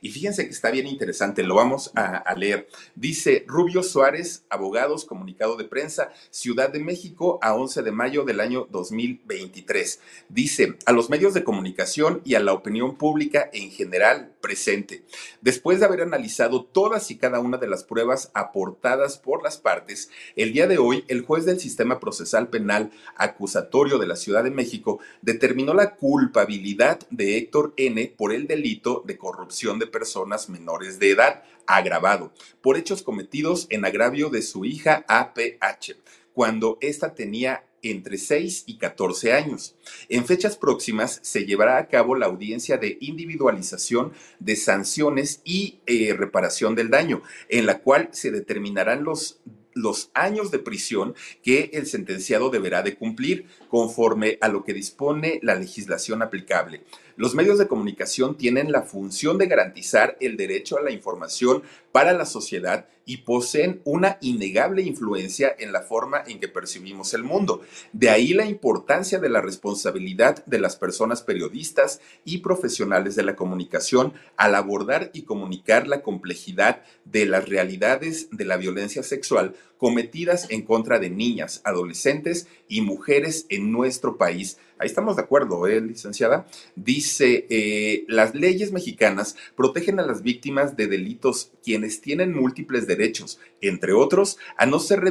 Y 0.01 0.11
fíjense 0.11 0.47
que 0.47 0.51
está 0.51 0.71
bien 0.71 0.87
interesante, 0.87 1.43
lo 1.43 1.57
vamos 1.57 1.93
a, 1.95 2.35
leer. 2.37 2.69
Dice 2.95 3.45
Rubio 3.47 3.83
Suárez, 3.83 4.45
abogados, 4.49 5.05
comunicado 5.05 5.57
de 5.57 5.65
prensa, 5.65 6.11
Ciudad 6.31 6.71
de 6.71 6.81
México, 6.81 7.39
a 7.43 7.55
11 7.55 7.83
de 7.83 7.93
mayo 7.93 8.25
del 8.25 8.41
año 8.41 8.67
2023. 8.71 10.01
Dice, 10.31 10.79
a 10.87 10.93
los 10.93 11.11
medios 11.11 11.35
de 11.35 11.45
comunicación 11.45 12.23
y 12.25 12.35
a 12.35 12.41
la 12.41 12.55
opinión 12.55 12.97
pública 12.97 13.51
en 13.53 13.71
general 13.71 14.33
presente. 14.41 15.05
Después 15.41 15.81
de 15.81 15.87
haber 15.87 16.03
analizado 16.03 16.65
todas 16.65 17.11
y 17.11 17.17
cada 17.17 17.41
una 17.41 17.59
de 17.59 17.69
las 17.69 17.85
pruebas 17.85 18.31
aportadas 18.35 19.19
por 19.19 19.43
las 19.43 19.59
partes, 19.59 20.11
el 20.37 20.53
día 20.53 20.67
de 20.67 20.79
hoy 20.79 21.05
el 21.09 21.23
juez 21.23 21.45
del 21.45 21.61
sistema 21.61 22.01
procesal 22.01 22.49
penal 22.49 22.91
acusatorio 23.17 23.99
de 23.99 24.07
la 24.07 24.17
Ciudad 24.17 24.45
de 24.45 24.51
México 24.51 25.01
determinó 25.23 25.75
la 25.75 25.97
culpabilidad 25.97 27.01
de 27.11 27.37
Héctor 27.37 27.75
N 27.77 28.15
por 28.17 28.33
el 28.33 28.47
delito 28.47 29.03
de 29.07 29.19
corrupción 29.19 29.79
de 29.79 29.87
personas 29.87 30.49
menores 30.49 30.99
de 30.99 31.11
edad 31.11 31.43
agravado 31.67 32.33
por 32.61 32.77
hechos 32.77 33.03
cometidos 33.03 33.67
en 33.71 33.85
agravio 33.85 34.29
de 34.31 34.43
su 34.43 34.65
hija 34.65 35.05
APH 35.07 35.97
cuando 36.33 36.79
ésta 36.81 37.15
tenía 37.15 37.65
entre 37.83 38.19
6 38.19 38.65
y 38.67 38.79
14 38.79 39.33
años. 39.33 39.77
En 40.09 40.27
fechas 40.27 40.57
próximas 40.57 41.21
se 41.23 41.45
llevará 41.47 41.79
a 41.79 41.89
cabo 41.89 42.15
la 42.15 42.27
audiencia 42.27 42.77
de 42.77 42.99
individualización 43.01 44.13
de 44.39 44.57
sanciones 44.57 45.41
y 45.45 45.81
eh, 45.87 46.15
reparación 46.17 46.75
del 46.75 46.91
daño, 46.91 47.23
en 47.49 47.67
la 47.67 47.81
cual 47.81 48.09
se 48.13 48.31
determinarán 48.31 49.05
los 49.05 49.41
los 49.75 50.11
años 50.15 50.51
de 50.51 50.59
prisión 50.59 51.15
que 51.43 51.71
el 51.73 51.87
sentenciado 51.87 52.51
deberá 52.51 52.83
de 52.83 52.97
cumplir 52.97 53.47
conforme 53.69 54.39
a 54.41 54.49
lo 54.49 54.65
que 54.65 54.75
dispone 54.75 55.39
la 55.43 55.55
legislación 55.55 56.23
aplicable. 56.23 56.83
Los 57.17 57.35
medios 57.35 57.59
de 57.59 57.69
comunicación 57.69 58.37
tienen 58.37 58.73
la 58.73 58.83
función 58.83 59.39
de 59.39 59.47
garantizar 59.47 60.17
el 60.21 60.37
derecho 60.37 60.79
a 60.79 60.83
la 60.83 60.91
información 60.91 61.63
para 61.93 62.13
la 62.13 62.25
sociedad 62.25 62.87
y 63.05 63.19
poseen 63.19 63.81
una 63.85 64.19
innegable 64.21 64.83
influencia 64.83 65.53
en 65.59 65.73
la 65.73 65.83
forma 65.83 66.23
en 66.27 66.39
que 66.39 66.47
percibimos 66.47 67.13
el 67.15 67.25
mundo. 67.25 67.63
De 67.93 68.09
ahí 68.09 68.35
la 68.35 68.47
importancia 68.47 69.19
de 69.19 69.29
la 69.29 69.41
responsabilidad 69.41 70.45
de 70.47 70.61
las 70.61 70.77
personas 70.77 71.23
periodistas 71.23 72.01
y 72.25 72.39
profesionales 72.39 73.17
de 73.17 73.25
la 73.25 73.35
comunicación 73.35 74.13
al 74.37 74.55
abordar 74.55 75.11
y 75.13 75.23
comunicar 75.23 75.89
la 75.89 76.03
complejidad 76.03 76.83
de 77.05 77.27
las 77.27 77.49
realidades 77.49 78.29
de 78.31 78.45
la 78.45 78.57
violencia 78.57 79.03
sexual 79.03 79.57
cometidas 79.81 80.47
en 80.51 80.63
contra 80.63 80.99
de 80.99 81.09
niñas, 81.09 81.63
adolescentes 81.65 82.47
y 82.69 82.83
mujeres 82.83 83.47
en 83.49 83.73
nuestro 83.73 84.19
país. 84.19 84.59
Ahí 84.81 84.87
estamos 84.87 85.17
de 85.17 85.23
acuerdo, 85.23 85.67
¿eh, 85.67 85.79
licenciada? 85.83 86.47
Dice, 86.75 87.47
eh, 87.51 88.07
las 88.09 88.35
leyes 88.35 88.73
mexicanas 88.73 89.37
protegen 89.55 90.01
a 90.01 90.07
las 90.07 90.23
víctimas 90.23 90.75
de 90.75 90.87
delitos 90.87 91.53
quienes 91.63 92.01
tienen 92.01 92.33
múltiples 92.33 92.87
derechos, 92.87 93.39
entre 93.61 93.93
otros, 93.93 94.39
a 94.57 94.65
no 94.65 94.81
ser 94.81 95.03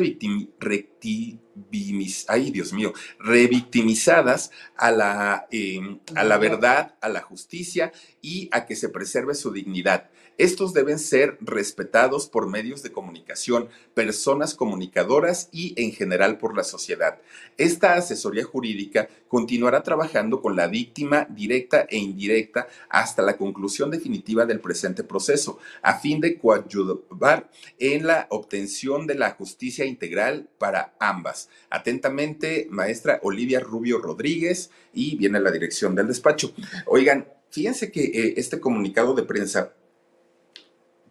ay, 2.30 2.50
Dios 2.50 2.74
mío, 2.74 2.94
revictimizadas 3.20 4.50
a 4.76 4.92
la, 4.92 5.48
em, 5.52 6.00
a 6.16 6.24
la 6.24 6.40
verdad, 6.40 6.96
a 7.00 7.10
la 7.10 7.22
justicia 7.22 7.92
y 8.24 8.50
a 8.52 8.66
que 8.66 8.76
se 8.76 8.90
preserve 8.90 9.36
su 9.36 9.52
dignidad. 9.52 10.10
Estos 10.40 10.74
deben 10.74 11.00
ser 11.00 11.38
respetados 11.42 12.30
por 12.30 12.48
medios 12.48 12.82
de 12.82 12.94
comunicación, 12.94 13.68
personas 13.94 14.56
comunicadoras 14.56 15.50
y 15.52 15.74
en 15.76 15.92
general 15.92 16.38
por 16.38 16.56
la 16.56 16.64
sociedad. 16.64 17.20
Esta 17.58 17.96
asesoría 17.96 18.46
jurídica 18.46 19.10
continuará 19.28 19.84
trabajando 19.84 20.42
con 20.42 20.56
la 20.56 20.68
víctima 20.68 21.28
directa 21.30 21.86
e 21.90 21.98
indirecta 21.98 22.68
hasta 22.88 23.22
la 23.22 23.36
conclusión 23.36 23.92
definitiva 23.92 24.46
del 24.46 24.62
presente 24.62 25.04
proceso, 25.04 25.60
a 25.82 26.00
fin 26.00 26.22
de 26.22 26.38
coadyuvar 26.38 27.52
en 27.78 28.08
la 28.08 28.28
obtención 28.30 29.08
de 29.08 29.16
la 29.16 29.32
justicia 29.32 29.84
integral 29.84 30.48
para 30.58 30.96
ambas. 31.02 31.50
Atentamente, 31.70 32.66
maestra 32.70 33.20
Olivia 33.24 33.60
Rubio 33.60 34.00
Rodríguez, 34.00 34.72
y 34.94 35.18
viene 35.18 35.42
la 35.42 35.52
dirección 35.52 35.96
del 35.96 36.08
despacho. 36.08 36.54
Oigan, 36.86 37.28
fíjense 37.52 37.92
que 37.92 38.06
eh, 38.06 38.34
este 38.38 38.62
comunicado 38.62 39.14
de 39.14 39.24
prensa 39.24 39.74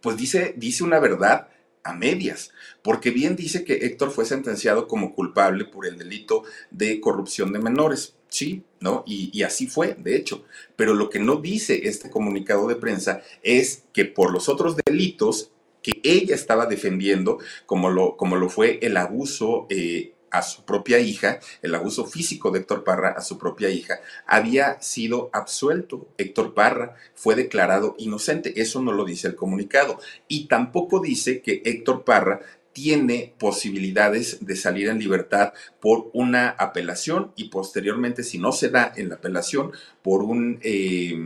pues 0.01 0.17
dice, 0.17 0.55
dice 0.57 0.85
una 0.85 0.99
verdad 0.99 1.49
a 1.85 1.95
medias, 1.95 2.51
porque 2.83 3.11
bien 3.11 3.37
dice 3.37 3.65
que 3.65 3.87
Héctor 3.87 4.11
fue 4.11 4.25
sentenciado 4.25 4.89
como 4.89 5.15
culpable 5.15 5.65
por 5.65 5.87
el 5.87 5.99
delito 5.99 6.45
de 6.71 7.01
corrupción 7.01 7.53
de 7.53 7.61
menores, 7.61 8.15
sí, 8.29 8.63
¿no? 8.81 9.05
Y, 9.07 9.43
así 9.43 9.67
fue, 9.67 9.95
de 9.99 10.17
hecho. 10.17 10.45
Pero 10.77 10.95
lo 10.95 11.09
que 11.09 11.19
no 11.19 11.37
dice 11.37 11.89
este 11.89 12.11
comunicado 12.11 12.69
de 12.69 12.77
prensa 12.77 13.23
es 13.43 13.85
que 13.93 14.05
por 14.05 14.33
los 14.33 14.49
otros 14.49 14.77
delitos 14.85 15.51
que 15.83 16.01
ella 16.03 16.35
estaba 16.35 16.67
defendiendo, 16.67 17.39
como 17.65 17.89
lo, 17.89 18.17
como 18.17 18.37
lo 18.37 18.49
fue 18.49 18.79
el 18.83 18.97
abuso 18.97 19.67
eh, 19.71 20.13
a 20.31 20.43
su 20.43 20.65
propia 20.65 20.99
hija, 20.99 21.41
el 21.63 21.75
abuso 21.75 22.07
físico 22.07 22.51
de 22.51 22.61
Héctor 22.61 22.85
Parra 22.85 23.11
a 23.11 23.21
su 23.21 23.39
propia 23.39 23.71
hija, 23.71 24.01
había 24.27 24.81
sido 24.81 25.31
absuelto. 25.33 26.09
Héctor 26.19 26.55
Parra 26.55 26.97
fue 27.15 27.35
declarado 27.35 27.95
inocente. 27.99 28.61
Eso 28.61 28.81
no 28.83 28.93
lo 28.93 29.05
dice 29.05 29.29
el 29.29 29.35
comunicado. 29.35 29.99
Y 30.29 30.47
tampoco 30.47 31.01
dice 31.01 31.41
que 31.43 31.63
Héctor 31.65 32.05
Parra 32.05 32.41
tiene 32.79 33.35
posibilidades 33.41 34.39
de 34.47 34.55
salir 34.55 34.89
en 34.89 35.01
libertad 35.01 35.53
por 35.81 36.11
una 36.13 36.51
apelación 36.51 37.33
y 37.35 37.49
posteriormente, 37.49 38.23
si 38.23 38.39
no 38.39 38.53
se 38.53 38.69
da 38.69 38.93
en 38.95 39.09
la 39.09 39.17
apelación, 39.17 39.73
por 40.01 40.23
un 40.23 40.61
eh, 40.63 41.19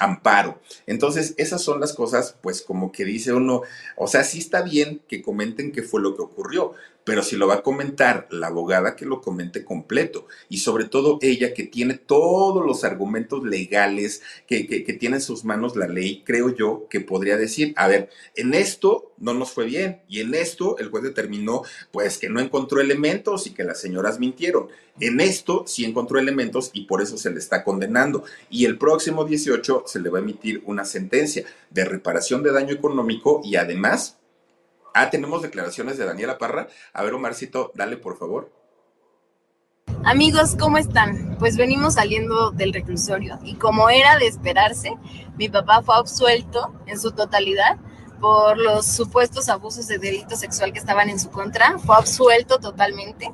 amparo. 0.00 0.60
Entonces, 0.88 1.34
esas 1.36 1.62
son 1.62 1.78
las 1.78 1.92
cosas, 1.92 2.36
pues 2.42 2.62
como 2.62 2.90
que 2.90 3.04
dice 3.04 3.32
uno, 3.32 3.62
o 3.96 4.08
sea, 4.08 4.24
sí 4.24 4.38
está 4.38 4.62
bien 4.62 5.00
que 5.06 5.22
comenten 5.22 5.70
qué 5.70 5.84
fue 5.84 6.02
lo 6.02 6.16
que 6.16 6.22
ocurrió, 6.22 6.74
pero 7.08 7.22
si 7.22 7.36
lo 7.36 7.48
va 7.48 7.54
a 7.54 7.62
comentar 7.62 8.28
la 8.30 8.48
abogada, 8.48 8.94
que 8.94 9.06
lo 9.06 9.22
comente 9.22 9.64
completo. 9.64 10.26
Y 10.50 10.58
sobre 10.58 10.84
todo 10.84 11.18
ella, 11.22 11.54
que 11.54 11.62
tiene 11.62 11.94
todos 11.94 12.62
los 12.66 12.84
argumentos 12.84 13.44
legales, 13.44 14.20
que, 14.46 14.64
tiene 15.00 15.16
en 15.16 15.22
sus 15.22 15.42
manos 15.42 15.74
la 15.74 15.88
ley, 15.88 16.22
creo 16.26 16.54
yo, 16.54 16.86
que 16.90 17.00
podría 17.00 17.38
decir, 17.38 17.72
a 17.76 17.88
ver, 17.88 18.10
en 18.34 18.52
esto 18.52 19.14
no 19.16 19.32
nos 19.32 19.52
fue 19.52 19.64
bien, 19.64 20.02
y 20.06 20.20
en 20.20 20.34
esto 20.34 20.76
el 20.76 20.90
juez 20.90 21.02
determinó, 21.02 21.62
pues, 21.92 22.18
que 22.18 22.28
no 22.28 22.40
encontró 22.40 22.78
elementos 22.78 23.46
y 23.46 23.54
que 23.54 23.64
las 23.64 23.80
señoras 23.80 24.20
mintieron. 24.20 24.68
En 25.00 25.20
esto 25.20 25.64
sí 25.66 25.86
encontró 25.86 26.18
elementos 26.18 26.68
y 26.74 26.82
por 26.82 27.00
eso 27.00 27.16
se 27.16 27.30
le 27.30 27.38
está 27.38 27.64
condenando. 27.64 28.24
Y 28.50 28.66
el 28.66 28.76
próximo 28.76 29.24
18 29.24 29.84
se 29.86 30.00
le 30.00 30.10
va 30.10 30.18
a 30.18 30.22
emitir 30.22 30.62
una 30.66 30.84
sentencia 30.84 31.46
de 31.70 31.86
reparación 31.86 32.42
de 32.42 32.52
daño 32.52 32.74
económico 32.74 33.40
y 33.42 33.56
además 33.56 34.17
Ah, 35.00 35.10
tenemos 35.10 35.42
declaraciones 35.42 35.96
de 35.96 36.04
Daniela 36.04 36.38
Parra. 36.38 36.66
A 36.92 37.04
ver, 37.04 37.14
Omarcito, 37.14 37.70
dale 37.76 37.98
por 37.98 38.18
favor. 38.18 38.52
Amigos, 40.04 40.56
¿cómo 40.58 40.76
están? 40.76 41.36
Pues 41.38 41.56
venimos 41.56 41.94
saliendo 41.94 42.50
del 42.50 42.72
reclusorio 42.72 43.38
y 43.44 43.54
como 43.54 43.90
era 43.90 44.18
de 44.18 44.26
esperarse, 44.26 44.90
mi 45.36 45.48
papá 45.48 45.82
fue 45.82 45.94
absuelto 45.94 46.74
en 46.86 46.98
su 46.98 47.12
totalidad 47.12 47.76
por 48.20 48.58
los 48.58 48.86
supuestos 48.86 49.48
abusos 49.48 49.86
de 49.86 49.98
delito 49.98 50.34
sexual 50.34 50.72
que 50.72 50.80
estaban 50.80 51.08
en 51.08 51.20
su 51.20 51.30
contra. 51.30 51.78
Fue 51.78 51.94
absuelto 51.94 52.58
totalmente. 52.58 53.30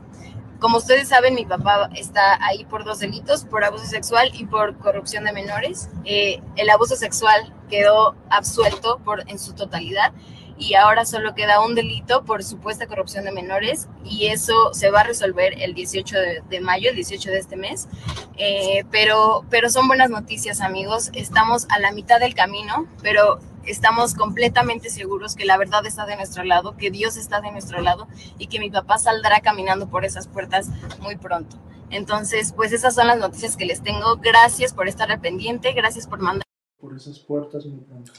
Como 0.61 0.77
ustedes 0.77 1.09
saben, 1.09 1.35
mi 1.35 1.47
papá 1.47 1.89
está 1.95 2.45
ahí 2.45 2.67
por 2.67 2.85
dos 2.85 2.99
delitos, 2.99 3.47
por 3.47 3.65
abuso 3.65 3.87
sexual 3.87 4.31
y 4.35 4.45
por 4.45 4.77
corrupción 4.77 5.25
de 5.25 5.33
menores. 5.33 5.89
Eh, 6.05 6.43
el 6.57 6.69
abuso 6.69 6.95
sexual 6.95 7.55
quedó 7.71 8.17
absuelto 8.29 8.99
por, 8.99 9.27
en 9.31 9.39
su 9.39 9.55
totalidad 9.55 10.13
y 10.59 10.75
ahora 10.75 11.05
solo 11.05 11.35
queda 11.35 11.61
un 11.61 11.75
delito 11.75 12.25
por 12.25 12.45
supuesta 12.45 12.87
corrupción 12.87 13.25
de 13.25 13.33
menores 13.33 13.89
y 14.05 14.27
eso 14.27 14.73
se 14.73 14.91
va 14.91 15.01
a 15.01 15.05
resolver 15.05 15.61
el 15.61 15.75
18 15.75 16.17
de, 16.49 16.61
mayo, 16.61 16.91
el 16.91 16.97
18 16.97 17.31
de 17.31 17.39
este 17.39 17.57
mes. 17.57 17.89
Eh, 18.37 18.85
pero, 18.91 19.45
pero 19.51 19.71
son 19.71 19.89
buenas 19.89 20.11
noticias, 20.11 20.61
amigos. 20.61 21.11
Estamos 21.13 21.67
a 21.71 21.79
la 21.79 21.93
mitad 21.93 22.21
del 22.21 22.35
camino, 22.35 22.87
pero 23.03 23.41
estamos 23.67 24.15
completamente 24.15 24.91
seguros 24.91 25.35
que 25.35 25.45
la 25.45 25.57
verdad 25.57 25.85
está 25.87 26.07
de 26.07 26.17
nuestro 26.17 26.45
lado, 26.45 26.77
que 26.77 26.91
Dios 26.91 27.17
está 27.17 27.41
de 27.41 27.51
nuestro 27.51 27.81
lado 27.81 28.07
y 28.39 28.47
que 28.47 28.61
mi 28.61 28.71
papá 28.71 28.99
saldrá 28.99 29.41
caminando 29.41 29.89
por 29.89 30.05
esas 30.05 30.29
puertas 30.29 30.69
muy 31.01 31.17
pronto. 31.17 31.57
Entonces, 31.91 32.53
pues 32.53 32.73
esas 32.73 32.95
son 32.95 33.07
las 33.07 33.19
noticias 33.19 33.57
que 33.57 33.67
les 33.67 33.83
tengo. 33.83 34.17
Gracias 34.17 34.73
por 34.73 34.89
estar 34.89 35.11
al 35.11 35.21
pendiente, 35.21 35.73
gracias 35.73 36.07
por 36.07 36.21
mandar. 36.21 36.45
Por 36.81 36.97
esas 36.97 37.19
puertas 37.21 37.67
muy 37.67 37.81
pronto. 37.81 38.13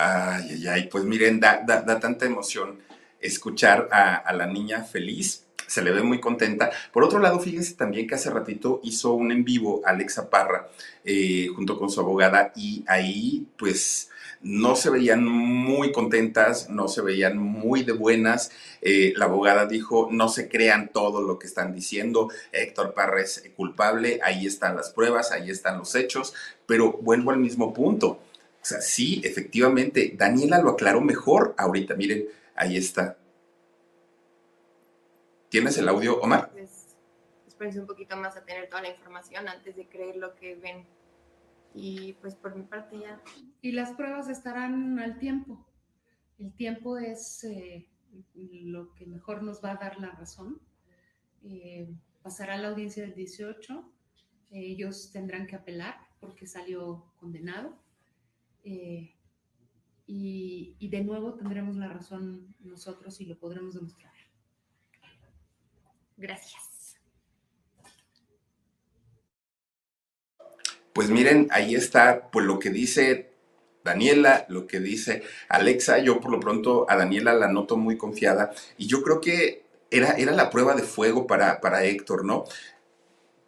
Ay, 0.00 0.50
ay, 0.52 0.68
ay, 0.68 0.88
pues 0.88 1.02
miren, 1.02 1.40
da, 1.40 1.60
da, 1.66 1.98
tanta 1.98 2.24
emoción 2.24 2.78
escuchar 3.20 3.88
a, 3.90 4.32
la 4.32 4.46
niña 4.46 4.84
feliz. 4.84 5.44
Se 5.66 5.82
le 5.82 5.90
ve 5.90 6.02
muy 6.02 6.20
contenta. 6.20 6.70
Por 6.92 7.02
otro 7.02 7.18
lado, 7.18 7.40
fíjense 7.40 7.74
también 7.74 8.06
que 8.06 8.14
hace 8.14 8.30
ratito 8.30 8.80
hizo 8.84 9.12
un 9.14 9.32
en 9.32 9.44
vivo 9.44 9.82
Alexa 9.84 10.30
Parra 10.30 10.68
eh, 11.04 11.48
junto 11.54 11.76
con 11.76 11.90
su 11.90 12.00
abogada 12.00 12.52
y 12.54 12.84
ahí 12.86 13.48
pues 13.58 14.08
no 14.40 14.76
se 14.76 14.88
veían 14.90 15.24
muy 15.26 15.90
contentas, 15.90 16.70
no 16.70 16.86
se 16.86 17.02
veían 17.02 17.36
muy 17.36 17.82
de 17.82 17.92
buenas. 17.92 18.52
Eh, 18.80 19.12
la 19.16 19.24
abogada 19.24 19.66
dijo, 19.66 20.08
no 20.12 20.28
se 20.28 20.48
crean 20.48 20.90
todo 20.92 21.22
lo 21.22 21.40
que 21.40 21.48
están 21.48 21.74
diciendo, 21.74 22.30
Héctor 22.52 22.94
Parra 22.94 23.20
es 23.20 23.50
culpable, 23.56 24.20
ahí 24.22 24.46
están 24.46 24.76
las 24.76 24.90
pruebas, 24.90 25.32
ahí 25.32 25.50
están 25.50 25.78
los 25.78 25.96
hechos, 25.96 26.34
pero 26.66 26.92
vuelvo 27.02 27.32
al 27.32 27.38
mismo 27.38 27.74
punto 27.74 28.20
sea, 28.68 28.80
sí, 28.80 29.22
efectivamente, 29.24 30.14
Daniela 30.16 30.60
lo 30.60 30.70
aclaró 30.70 31.00
mejor 31.00 31.54
ahorita. 31.56 31.94
Miren, 31.94 32.26
ahí 32.54 32.76
está. 32.76 33.16
¿Tienes 35.48 35.78
el 35.78 35.88
audio, 35.88 36.20
Omar? 36.20 36.50
Pues, 36.52 37.76
un 37.76 37.86
poquito 37.86 38.16
más 38.16 38.36
a 38.36 38.44
tener 38.44 38.68
toda 38.68 38.82
la 38.82 38.90
información 38.90 39.48
antes 39.48 39.74
de 39.74 39.88
creer 39.88 40.16
lo 40.16 40.34
que 40.34 40.54
ven. 40.54 40.86
Y 41.74 42.12
pues 42.14 42.34
por 42.34 42.54
mi 42.54 42.62
parte 42.62 42.98
ya. 43.00 43.20
Y 43.62 43.72
las 43.72 43.92
pruebas 43.92 44.28
estarán 44.28 44.98
al 44.98 45.18
tiempo. 45.18 45.66
El 46.38 46.52
tiempo 46.52 46.98
es 46.98 47.42
eh, 47.44 47.88
lo 48.34 48.94
que 48.94 49.06
mejor 49.06 49.42
nos 49.42 49.64
va 49.64 49.72
a 49.72 49.76
dar 49.76 49.98
la 49.98 50.10
razón. 50.10 50.60
Eh, 51.42 51.88
pasará 52.22 52.58
la 52.58 52.68
audiencia 52.68 53.02
del 53.02 53.14
18. 53.14 53.92
ellos 54.50 55.10
tendrán 55.10 55.46
que 55.46 55.56
apelar 55.56 55.96
porque 56.20 56.46
salió 56.46 57.04
condenado 57.16 57.76
eh, 58.70 59.14
y, 60.06 60.88
de 60.88 61.02
nuevo 61.02 61.34
tendremos 61.34 61.76
la 61.76 61.88
razón 61.88 62.54
nosotros 62.60 63.18
y 63.20 63.24
lo 63.24 63.38
podremos 63.38 63.74
demostrar. 63.74 64.12
Gracias. 66.16 66.98
Pues 70.92 71.08
miren, 71.10 71.48
ahí 71.50 71.74
está 71.74 72.30
pues 72.30 72.44
lo 72.44 72.58
que 72.58 72.70
dice 72.70 73.32
Daniela, 73.84 74.44
lo 74.48 74.66
que 74.66 74.80
dice 74.80 75.22
Alexa. 75.48 75.98
Yo 75.98 76.20
por 76.20 76.30
lo 76.30 76.40
pronto 76.40 76.86
a 76.90 76.96
Daniela 76.96 77.32
la 77.32 77.48
noto 77.48 77.76
muy 77.76 77.96
confiada 77.96 78.52
y 78.76 78.86
yo 78.86 79.02
creo 79.02 79.20
que 79.20 79.64
era, 79.90 80.12
era 80.12 80.32
la 80.32 80.50
prueba 80.50 80.74
de 80.74 80.82
fuego 80.82 81.26
para, 81.26 81.60
para 81.60 81.84
Héctor, 81.84 82.24
¿no? 82.24 82.44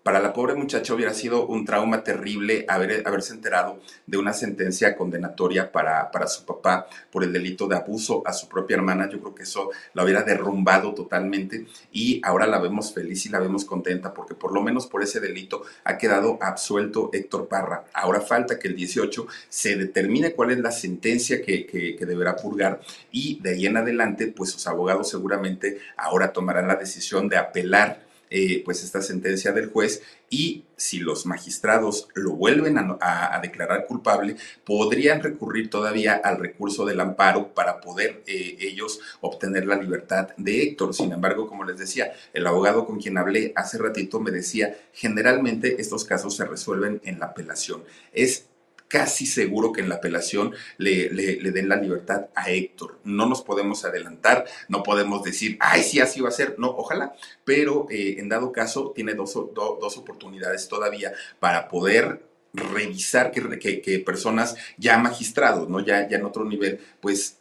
Para 0.02 0.18
la 0.18 0.32
pobre 0.32 0.54
muchacha 0.54 0.94
hubiera 0.94 1.12
sido 1.12 1.46
un 1.46 1.66
trauma 1.66 2.02
terrible 2.02 2.64
haber, 2.68 3.06
haberse 3.06 3.34
enterado 3.34 3.80
de 4.06 4.16
una 4.16 4.32
sentencia 4.32 4.96
condenatoria 4.96 5.70
para, 5.72 6.10
para 6.10 6.26
su 6.26 6.46
papá 6.46 6.86
por 7.12 7.22
el 7.22 7.34
delito 7.34 7.68
de 7.68 7.76
abuso 7.76 8.22
a 8.24 8.32
su 8.32 8.48
propia 8.48 8.76
hermana. 8.76 9.10
Yo 9.10 9.20
creo 9.20 9.34
que 9.34 9.42
eso 9.42 9.68
la 9.92 10.02
hubiera 10.02 10.22
derrumbado 10.22 10.94
totalmente 10.94 11.66
y 11.92 12.18
ahora 12.24 12.46
la 12.46 12.58
vemos 12.58 12.94
feliz 12.94 13.26
y 13.26 13.28
la 13.28 13.40
vemos 13.40 13.66
contenta 13.66 14.14
porque 14.14 14.34
por 14.34 14.54
lo 14.54 14.62
menos 14.62 14.86
por 14.86 15.02
ese 15.02 15.20
delito 15.20 15.64
ha 15.84 15.98
quedado 15.98 16.38
absuelto 16.40 17.10
Héctor 17.12 17.48
Parra. 17.48 17.84
Ahora 17.92 18.22
falta 18.22 18.58
que 18.58 18.68
el 18.68 18.76
18 18.76 19.26
se 19.50 19.76
determine 19.76 20.32
cuál 20.32 20.52
es 20.52 20.60
la 20.60 20.72
sentencia 20.72 21.42
que, 21.42 21.66
que, 21.66 21.94
que 21.94 22.06
deberá 22.06 22.36
purgar 22.36 22.80
y 23.12 23.38
de 23.42 23.50
ahí 23.50 23.66
en 23.66 23.76
adelante 23.76 24.28
pues 24.28 24.50
sus 24.50 24.66
abogados 24.66 25.10
seguramente 25.10 25.78
ahora 25.98 26.32
tomarán 26.32 26.68
la 26.68 26.76
decisión 26.76 27.28
de 27.28 27.36
apelar 27.36 28.08
eh, 28.30 28.62
pues 28.64 28.84
esta 28.84 29.02
sentencia 29.02 29.52
del 29.52 29.70
juez 29.70 30.02
y 30.30 30.64
si 30.76 31.00
los 31.00 31.26
magistrados 31.26 32.08
lo 32.14 32.30
vuelven 32.30 32.78
a, 32.78 33.40
declarar 33.42 33.86
culpable, 33.86 34.36
podrían 34.64 35.20
recurrir 35.20 35.68
todavía 35.68 36.14
al 36.14 36.38
recurso 36.38 36.86
del 36.86 37.00
amparo 37.00 37.52
para 37.52 37.80
poder 37.80 38.22
eh, 38.26 38.56
ellos 38.60 39.00
obtener 39.20 39.66
la 39.66 39.76
libertad 39.76 40.28
de 40.36 40.62
Héctor. 40.62 40.94
Sin 40.94 41.12
embargo, 41.12 41.48
como 41.48 41.64
les 41.64 41.78
decía, 41.78 42.12
el 42.32 42.46
abogado 42.46 42.86
con 42.86 43.00
quien 43.00 43.18
hablé 43.18 43.52
hace 43.56 43.78
ratito 43.78 44.20
me 44.20 44.30
decía, 44.30 44.78
generalmente 44.92 45.80
estos 45.80 46.04
casos 46.04 46.36
se 46.36 46.44
resuelven 46.44 47.00
en 47.04 47.18
la 47.18 47.26
apelación. 47.26 47.82
Es 48.12 48.46
casi 48.90 49.24
seguro 49.24 49.72
que 49.72 49.80
en 49.80 49.88
la 49.88 49.94
apelación 49.94 50.52
le, 50.76 51.10
le, 51.10 51.40
le, 51.40 51.52
den 51.52 51.68
la 51.68 51.76
libertad 51.76 52.26
a 52.34 52.50
Héctor. 52.50 52.98
No 53.04 53.26
nos 53.26 53.40
podemos 53.40 53.84
adelantar, 53.84 54.44
no 54.68 54.82
podemos 54.82 55.22
decir, 55.22 55.56
ay, 55.60 55.84
sí, 55.84 56.00
así 56.00 56.20
va 56.20 56.28
a 56.28 56.32
ser. 56.32 56.56
No, 56.58 56.70
ojalá, 56.70 57.14
pero 57.44 57.86
eh, 57.88 58.16
en 58.18 58.28
dado 58.28 58.50
caso 58.50 58.92
tiene 58.94 59.14
dos, 59.14 59.32
do, 59.32 59.78
dos 59.80 59.96
oportunidades 59.96 60.68
todavía 60.68 61.12
para 61.38 61.68
poder 61.68 62.28
revisar 62.52 63.30
que, 63.30 63.60
que, 63.60 63.80
que, 63.80 64.00
personas 64.00 64.56
ya 64.76 64.98
magistrados, 64.98 65.68
¿no? 65.68 65.78
Ya, 65.78 66.08
ya 66.08 66.16
en 66.16 66.24
otro 66.24 66.44
nivel, 66.44 66.80
pues 67.00 67.39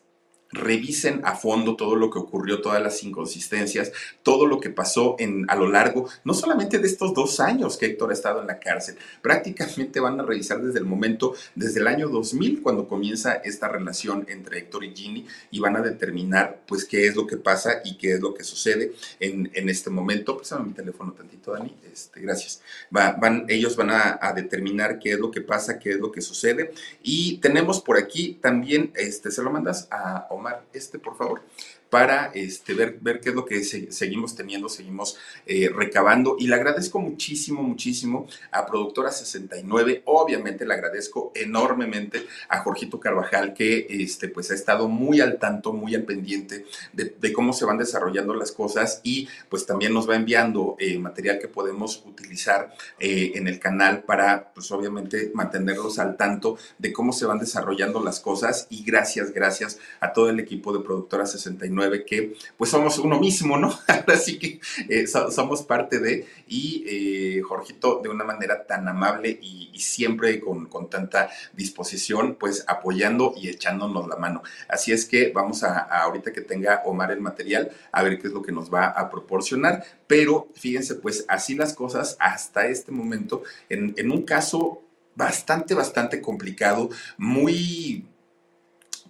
revisen 0.51 1.21
a 1.23 1.35
fondo 1.35 1.75
todo 1.75 1.95
lo 1.95 2.09
que 2.09 2.19
ocurrió, 2.19 2.61
todas 2.61 2.81
las 2.81 3.03
inconsistencias, 3.03 3.91
todo 4.23 4.47
lo 4.47 4.59
que 4.59 4.69
pasó 4.69 5.15
en, 5.19 5.45
a 5.49 5.55
lo 5.55 5.67
largo, 5.69 6.09
no 6.23 6.33
solamente 6.33 6.79
de 6.79 6.87
estos 6.87 7.13
dos 7.13 7.39
años 7.39 7.77
que 7.77 7.87
Héctor 7.87 8.09
ha 8.09 8.13
estado 8.13 8.41
en 8.41 8.47
la 8.47 8.59
cárcel, 8.59 8.97
prácticamente 9.21 9.99
van 9.99 10.19
a 10.19 10.23
revisar 10.23 10.61
desde 10.61 10.79
el 10.79 10.85
momento, 10.85 11.35
desde 11.55 11.79
el 11.79 11.87
año 11.87 12.09
2000, 12.09 12.61
cuando 12.61 12.87
comienza 12.87 13.33
esta 13.33 13.67
relación 13.67 14.25
entre 14.29 14.59
Héctor 14.59 14.83
y 14.83 14.95
Ginny, 14.95 15.27
y 15.51 15.59
van 15.59 15.75
a 15.75 15.81
determinar, 15.81 16.61
pues, 16.67 16.85
qué 16.85 17.07
es 17.07 17.15
lo 17.15 17.27
que 17.27 17.37
pasa 17.37 17.81
y 17.83 17.97
qué 17.97 18.13
es 18.13 18.19
lo 18.19 18.33
que 18.33 18.43
sucede 18.43 18.93
en, 19.19 19.51
en 19.53 19.69
este 19.69 19.89
momento. 19.89 20.37
Pásame 20.37 20.67
mi 20.67 20.73
teléfono 20.73 21.11
tantito, 21.11 21.51
Dani, 21.51 21.75
este, 21.91 22.21
gracias. 22.21 22.61
Va, 22.95 23.11
van, 23.11 23.45
ellos 23.49 23.75
van 23.75 23.91
a, 23.91 24.19
a, 24.21 24.33
determinar 24.33 24.99
qué 24.99 25.13
es 25.13 25.19
lo 25.19 25.31
que 25.31 25.41
pasa, 25.41 25.79
qué 25.79 25.91
es 25.91 25.99
lo 25.99 26.11
que 26.11 26.21
sucede, 26.21 26.71
y 27.03 27.37
tenemos 27.37 27.81
por 27.81 27.97
aquí 27.97 28.37
también, 28.41 28.91
este, 28.95 29.31
se 29.31 29.43
lo 29.43 29.51
mandas 29.51 29.87
a 29.91 30.27
Omar, 30.39 30.63
este, 30.73 30.97
por 30.99 31.15
favor, 31.15 31.41
para 31.89 32.31
este, 32.33 32.73
ver, 32.73 32.97
ver 33.01 33.19
qué 33.19 33.29
es 33.29 33.35
lo 33.35 33.45
que 33.45 33.63
se, 33.63 33.91
seguimos 33.91 34.35
teniendo, 34.35 34.69
seguimos 34.69 35.17
eh, 35.45 35.69
recabando. 35.73 36.35
Y 36.39 36.47
le 36.47 36.55
agradezco 36.55 36.99
muchísimo, 36.99 37.63
muchísimo 37.63 38.27
a 38.51 38.65
Productora 38.65 39.11
69. 39.11 40.03
Obviamente 40.05 40.65
le 40.65 40.73
agradezco 40.73 41.31
enormemente 41.35 42.25
a 42.47 42.59
Jorgito 42.59 42.99
Carvajal, 42.99 43.53
que 43.53 43.87
este, 43.89 44.29
pues, 44.29 44.51
ha 44.51 44.55
estado 44.55 44.87
muy 44.87 45.21
al 45.21 45.39
tanto, 45.39 45.73
muy 45.73 45.95
al 45.95 46.03
pendiente 46.03 46.65
de, 46.93 47.15
de 47.19 47.33
cómo 47.33 47.53
se 47.53 47.65
van 47.65 47.77
desarrollando 47.77 48.33
las 48.33 48.51
cosas 48.51 49.01
y 49.03 49.27
pues 49.49 49.65
también 49.65 49.93
nos 49.93 50.09
va 50.09 50.15
enviando 50.15 50.75
eh, 50.79 50.97
material 50.97 51.39
que 51.39 51.47
podemos 51.47 52.03
utilizar 52.05 52.73
eh, 52.99 53.33
en 53.35 53.47
el 53.47 53.59
canal 53.59 54.03
para, 54.03 54.51
pues 54.53 54.71
obviamente, 54.71 55.31
mantenerlos 55.33 55.99
al 55.99 56.17
tanto 56.17 56.57
de 56.77 56.93
cómo 56.93 57.13
se 57.13 57.25
van 57.25 57.39
desarrollando 57.39 58.03
las 58.03 58.19
cosas. 58.19 58.67
Y 58.69 58.83
gracias, 58.83 59.31
gracias 59.31 59.79
a 59.99 60.13
todo 60.13 60.29
el 60.29 60.39
equipo 60.39 60.73
de 60.73 60.83
Productora 60.83 61.25
69 61.25 61.78
que 62.05 62.35
pues 62.57 62.69
somos 62.69 62.97
uno 62.97 63.19
mismo, 63.19 63.57
¿no? 63.57 63.77
Así 64.07 64.37
que 64.37 64.59
eh, 64.87 65.07
so, 65.07 65.31
somos 65.31 65.63
parte 65.63 65.99
de, 65.99 66.27
y 66.47 66.83
eh, 66.87 67.41
Jorgito 67.41 68.01
de 68.03 68.09
una 68.09 68.23
manera 68.23 68.65
tan 68.65 68.87
amable 68.87 69.37
y, 69.41 69.69
y 69.73 69.79
siempre 69.79 70.39
con, 70.39 70.67
con, 70.67 70.89
tanta 70.89 71.29
disposición, 71.53 72.35
pues 72.39 72.63
apoyando 72.67 73.33
y 73.35 73.49
echándonos 73.49 74.07
la 74.07 74.15
mano. 74.15 74.43
Así 74.67 74.91
es 74.91 75.05
que 75.05 75.31
vamos 75.33 75.63
a, 75.63 75.79
a, 75.79 76.03
ahorita 76.03 76.31
que 76.31 76.41
tenga 76.41 76.81
Omar 76.85 77.11
el 77.11 77.21
material, 77.21 77.71
a 77.91 78.03
ver 78.03 78.19
qué 78.19 78.27
es 78.27 78.33
lo 78.33 78.41
que 78.41 78.51
nos 78.51 78.73
va 78.73 78.87
a 78.87 79.09
proporcionar, 79.09 79.83
pero 80.07 80.49
fíjense, 80.55 80.95
pues 80.95 81.25
así 81.27 81.55
las 81.55 81.73
cosas 81.73 82.17
hasta 82.19 82.67
este 82.67 82.91
momento, 82.91 83.43
en, 83.69 83.93
en 83.97 84.11
un 84.11 84.23
caso 84.23 84.83
bastante, 85.15 85.73
bastante 85.73 86.21
complicado, 86.21 86.89
muy, 87.17 88.05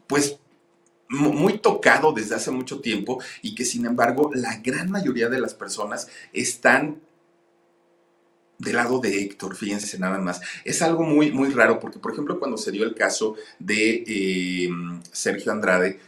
pues 0.08 0.39
muy 1.10 1.58
tocado 1.58 2.14
desde 2.14 2.36
hace 2.36 2.52
mucho 2.52 2.80
tiempo 2.82 3.22
y 3.42 3.56
que 3.56 3.66
sin 3.66 3.86
embargo 3.86 4.32
la 4.34 4.58
gran 4.58 4.92
mayoría 4.92 5.28
de 5.28 5.42
las 5.42 5.54
personas 5.54 6.08
están 6.34 7.02
del 8.60 8.76
lado 8.76 9.00
de 9.00 9.22
Héctor, 9.22 9.56
fíjense 9.56 9.98
nada 9.98 10.20
más. 10.20 10.42
Es 10.66 10.82
algo 10.82 11.04
muy, 11.04 11.32
muy 11.32 11.50
raro 11.52 11.80
porque, 11.80 11.98
por 11.98 12.12
ejemplo, 12.12 12.40
cuando 12.40 12.58
se 12.58 12.72
dio 12.72 12.84
el 12.84 12.94
caso 12.94 13.36
de 13.58 14.04
eh, 14.06 14.70
Sergio 15.12 15.54
Andrade, 15.54 16.00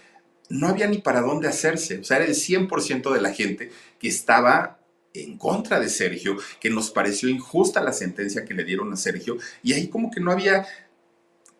no 0.49 0.67
había 0.67 0.87
ni 0.87 0.97
para 0.97 1.21
dónde 1.21 1.47
hacerse. 1.47 1.99
O 1.99 2.03
sea, 2.03 2.17
era 2.17 2.25
el 2.25 2.35
100% 2.35 3.13
de 3.13 3.21
la 3.21 3.31
gente 3.31 3.71
que 3.99 4.09
estaba 4.09 4.79
en 5.13 5.37
contra 5.37 5.79
de 5.79 5.89
Sergio, 5.89 6.37
que 6.59 6.69
nos 6.69 6.91
pareció 6.91 7.29
injusta 7.29 7.81
la 7.81 7.93
sentencia 7.93 8.45
que 8.45 8.53
le 8.53 8.63
dieron 8.63 8.91
a 8.93 8.97
Sergio, 8.97 9.37
y 9.63 9.73
ahí 9.73 9.87
como 9.87 10.11
que 10.11 10.19
no 10.19 10.31
había 10.31 10.65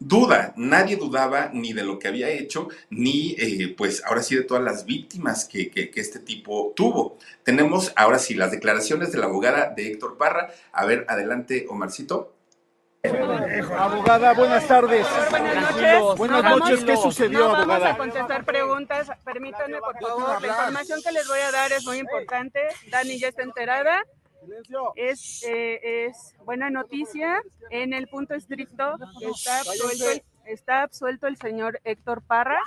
duda, 0.02 0.54
nadie 0.58 0.98
dudaba 0.98 1.52
ni 1.54 1.74
de 1.74 1.84
lo 1.84 2.00
que 2.00 2.08
había 2.08 2.30
hecho, 2.30 2.68
ni 2.90 3.36
eh, 3.38 3.74
pues 3.78 4.04
ahora 4.06 4.24
sí 4.24 4.36
de 4.36 4.44
todas 4.44 4.64
las 4.64 4.86
víctimas 4.86 5.46
que, 5.46 5.70
que, 5.70 5.92
que, 5.92 6.02
este 6.02 6.20
tipo 6.20 6.74
tuvo. 6.76 7.18
Tenemos 7.44 7.94
ahora 7.96 8.20
sí 8.20 8.34
las 8.34 8.52
declaraciones 8.52 9.12
de 9.12 9.20
la 9.20 9.28
abogada 9.28 9.70
de 9.76 9.88
Héctor 9.88 10.18
Parra. 10.18 10.50
A 10.74 10.86
ver, 10.86 11.06
adelante, 11.08 11.68
Omarcito. 11.70 12.34
Abogada, 13.04 14.34
buenas 14.34 14.68
tardes. 14.68 15.08
Buenas 15.30 15.72
noches. 15.72 16.18
Buenas 16.18 16.44
noches. 16.44 16.84
¿Qué 16.84 16.98
sucedió, 16.98 17.40
no 17.40 17.56
abogada? 17.56 17.80
Vamos 17.80 17.94
a 17.94 17.98
contestar 17.98 18.46
preguntas. 18.46 19.08
Permítanme, 19.24 19.78
por 19.80 20.00
favor. 20.00 20.42
La 20.42 20.48
información 20.48 21.00
que 21.04 21.12
les 21.12 21.28
voy 21.28 21.40
a 21.40 21.52
dar 21.52 21.72
es 21.72 21.86
muy 21.86 21.98
importante. 21.98 22.60
Dani 22.90 23.20
ya 23.20 23.30
está 23.30 23.44
enterada. 23.44 24.04
Es, 24.96 25.44
eh, 25.48 26.06
es, 26.08 26.36
buena 26.44 26.70
noticia. 26.70 27.42
En 27.70 27.94
el 27.94 28.08
punto 28.08 28.34
estricto 28.34 28.96
está 29.22 29.60
absuelto, 29.60 30.10
el, 30.12 30.24
está 30.46 30.84
absuelto 30.84 31.28
el 31.28 31.38
señor 31.38 31.80
Héctor 31.84 32.24
Parra 32.24 32.60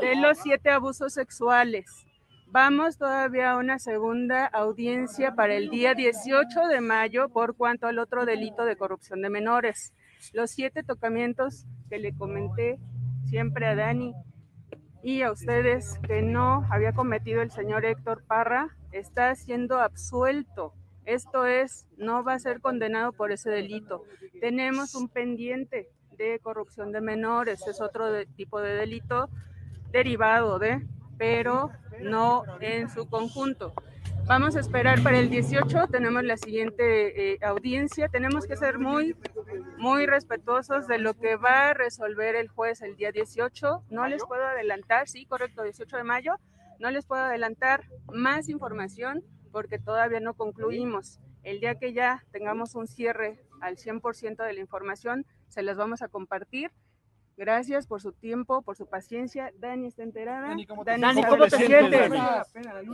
de 0.00 0.16
los 0.16 0.38
siete 0.38 0.70
abusos 0.70 1.12
sexuales. 1.12 2.06
Vamos 2.46 2.98
todavía 2.98 3.52
a 3.52 3.58
una 3.58 3.78
segunda 3.78 4.46
audiencia 4.46 5.34
para 5.34 5.54
el 5.54 5.70
día 5.70 5.94
18 5.94 6.66
de 6.66 6.80
mayo 6.80 7.28
por 7.28 7.54
cuanto 7.54 7.86
al 7.86 7.98
otro 7.98 8.24
delito 8.24 8.64
de 8.64 8.76
corrupción 8.76 9.22
de 9.22 9.30
menores. 9.30 9.92
Los 10.32 10.50
siete 10.50 10.82
tocamientos 10.82 11.66
que 11.88 11.98
le 11.98 12.14
comenté 12.16 12.78
siempre 13.28 13.66
a 13.66 13.76
Dani 13.76 14.14
y 15.02 15.22
a 15.22 15.30
ustedes 15.30 15.98
que 16.06 16.22
no 16.22 16.66
había 16.70 16.92
cometido 16.92 17.40
el 17.42 17.50
señor 17.50 17.84
Héctor 17.84 18.24
Parra 18.26 18.76
está 18.90 19.34
siendo 19.34 19.78
absuelto 19.78 20.74
esto 21.04 21.46
es, 21.46 21.86
no 21.96 22.22
va 22.22 22.34
a 22.34 22.38
ser 22.38 22.60
condenado 22.60 23.12
por 23.12 23.32
ese 23.32 23.50
delito. 23.50 24.04
Tenemos 24.40 24.94
un 24.94 25.08
pendiente 25.08 25.88
de 26.16 26.38
corrupción 26.40 26.92
de 26.92 27.00
menores, 27.00 27.66
es 27.66 27.80
otro 27.80 28.10
de, 28.10 28.26
tipo 28.26 28.60
de 28.60 28.74
delito 28.74 29.28
derivado 29.90 30.58
de, 30.58 30.86
pero 31.18 31.70
no 32.00 32.44
en 32.60 32.88
su 32.90 33.08
conjunto. 33.08 33.74
Vamos 34.26 34.54
a 34.54 34.60
esperar 34.60 35.02
para 35.02 35.18
el 35.18 35.28
18, 35.28 35.88
tenemos 35.88 36.22
la 36.22 36.36
siguiente 36.36 37.32
eh, 37.32 37.38
audiencia, 37.42 38.08
tenemos 38.08 38.46
que 38.46 38.56
ser 38.56 38.78
muy, 38.78 39.16
muy 39.76 40.06
respetuosos 40.06 40.86
de 40.86 40.98
lo 40.98 41.14
que 41.14 41.34
va 41.34 41.70
a 41.70 41.74
resolver 41.74 42.36
el 42.36 42.48
juez 42.48 42.80
el 42.82 42.94
día 42.96 43.10
18. 43.10 43.82
No 43.90 44.06
les 44.06 44.24
puedo 44.24 44.44
adelantar, 44.44 45.08
sí, 45.08 45.26
correcto, 45.26 45.64
18 45.64 45.96
de 45.96 46.04
mayo, 46.04 46.36
no 46.78 46.90
les 46.90 47.06
puedo 47.06 47.22
adelantar 47.22 47.82
más 48.12 48.48
información 48.48 49.24
porque 49.50 49.78
todavía 49.78 50.20
no 50.20 50.34
concluimos. 50.34 51.18
El 51.42 51.60
día 51.60 51.78
que 51.78 51.92
ya 51.92 52.24
tengamos 52.32 52.74
un 52.74 52.86
cierre 52.86 53.40
al 53.60 53.76
100% 53.76 54.44
de 54.44 54.52
la 54.52 54.60
información, 54.60 55.26
se 55.48 55.62
las 55.62 55.76
vamos 55.76 56.02
a 56.02 56.08
compartir. 56.08 56.70
Gracias 57.36 57.86
por 57.86 58.02
su 58.02 58.12
tiempo, 58.12 58.60
por 58.60 58.76
su 58.76 58.86
paciencia. 58.86 59.50
Dani 59.58 59.86
está 59.86 60.02
enterada. 60.02 60.48
Dani, 60.48 60.66
¿cómo 60.66 60.84
te 60.84 60.90
Dani, 60.90 61.14
sientes? 61.14 61.30
¿cómo 61.30 61.44
te 61.44 61.56
sientes? 61.56 62.12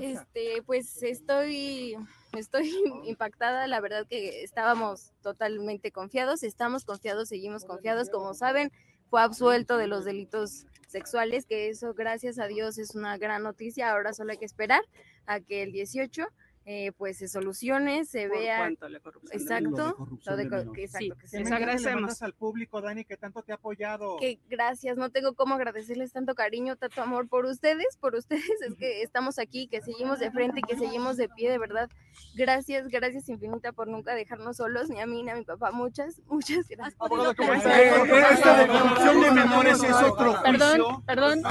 Este, 0.01 0.63
pues 0.63 1.03
estoy, 1.03 1.97
estoy 2.33 2.71
impactada. 3.07 3.67
La 3.67 3.81
verdad 3.81 4.07
que 4.07 4.45
estábamos 4.45 5.13
totalmente 5.21 5.91
confiados, 5.91 6.45
estamos 6.45 6.85
confiados, 6.85 7.29
seguimos 7.29 7.65
confiados. 7.65 8.09
Como 8.09 8.35
saben, 8.35 8.71
fue 9.11 9.21
absuelto 9.21 9.79
de 9.79 9.89
los 9.89 10.05
delitos 10.05 10.67
sexuales, 10.87 11.47
que 11.47 11.69
eso, 11.69 11.95
gracias 11.95 12.39
a 12.39 12.47
Dios, 12.47 12.79
es 12.79 12.95
una 12.95 13.19
gran 13.19 13.43
noticia. 13.43 13.91
Ahora 13.91 14.13
solo 14.13 14.31
hay 14.31 14.39
que 14.39 14.45
esperar 14.45 14.83
a 15.27 15.41
que 15.41 15.65
el 15.65 15.73
18 15.73 16.25
eh, 16.69 16.91
pues 16.99 17.17
se 17.19 17.29
solucione, 17.29 18.05
se 18.05 18.29
Por 18.29 18.39
vea 18.41 18.59
cuanto 18.59 18.87
a 18.87 18.89
la 18.89 18.99
corrupción. 18.99 19.41
exacto, 19.41 19.97
lo 20.27 20.37
de 20.37 20.49
co- 20.49 20.57
menores. 20.57 20.73
que, 20.75 20.83
exacto, 20.85 21.14
Sí, 21.14 21.21
que 21.21 21.29
se 21.29 21.39
les 21.39 21.53
agradecemos. 21.53 22.21
al 22.23 22.33
público, 22.35 22.81
Dani, 22.81 23.05
que 23.05 23.17
tanto 23.17 23.41
te 23.43 23.53
ha 23.53 23.55
apoyado. 23.55 24.17
que 24.19 24.41
gracias, 24.51 24.97
no 24.97 25.11
tengo 25.11 25.35
cómo 25.35 25.55
agradecerles 25.55 26.12
tanto 26.12 26.35
cariño, 26.35 26.75
tanto 26.75 27.01
amor 27.03 27.29
por 27.29 27.45
ustedes, 27.47 27.97
por 28.01 28.17
ustedes, 28.17 28.45
es 28.67 28.75
que 28.75 29.03
estamos 29.03 29.39
aquí, 29.39 29.69
que 29.69 29.81
seguimos 29.81 30.19
de 30.19 30.33
frente, 30.33 30.61
que 30.67 30.77
seguimos 30.77 31.17
de 31.17 31.29
pie, 31.29 31.51
de 31.53 31.59
verdad. 31.59 31.89
Gracias, 32.35 32.89
gracias 32.89 33.29
infinita 33.29 33.73
por 33.73 33.87
nunca 33.87 34.14
dejarnos 34.17 34.57
solos, 34.57 34.89
ni 34.91 35.01
a 35.01 35.07
mí 35.07 35.23
ni 35.23 35.31
a 35.31 35.37
mi 35.37 35.45
papá, 35.45 35.71
muchas, 35.71 36.21
muchas 36.27 36.67
gracias. 36.69 36.97
Abogado, 36.99 37.35
¿cómo 37.37 37.53
está? 37.53 37.77
De 37.79 38.67
corrupción 38.67 39.21
de 39.23 39.31
menores 39.31 39.83
es 39.85 39.95
otro 39.95 40.33
juicio. 40.35 40.43
Perdón, 40.43 41.03
perdón. 41.05 41.43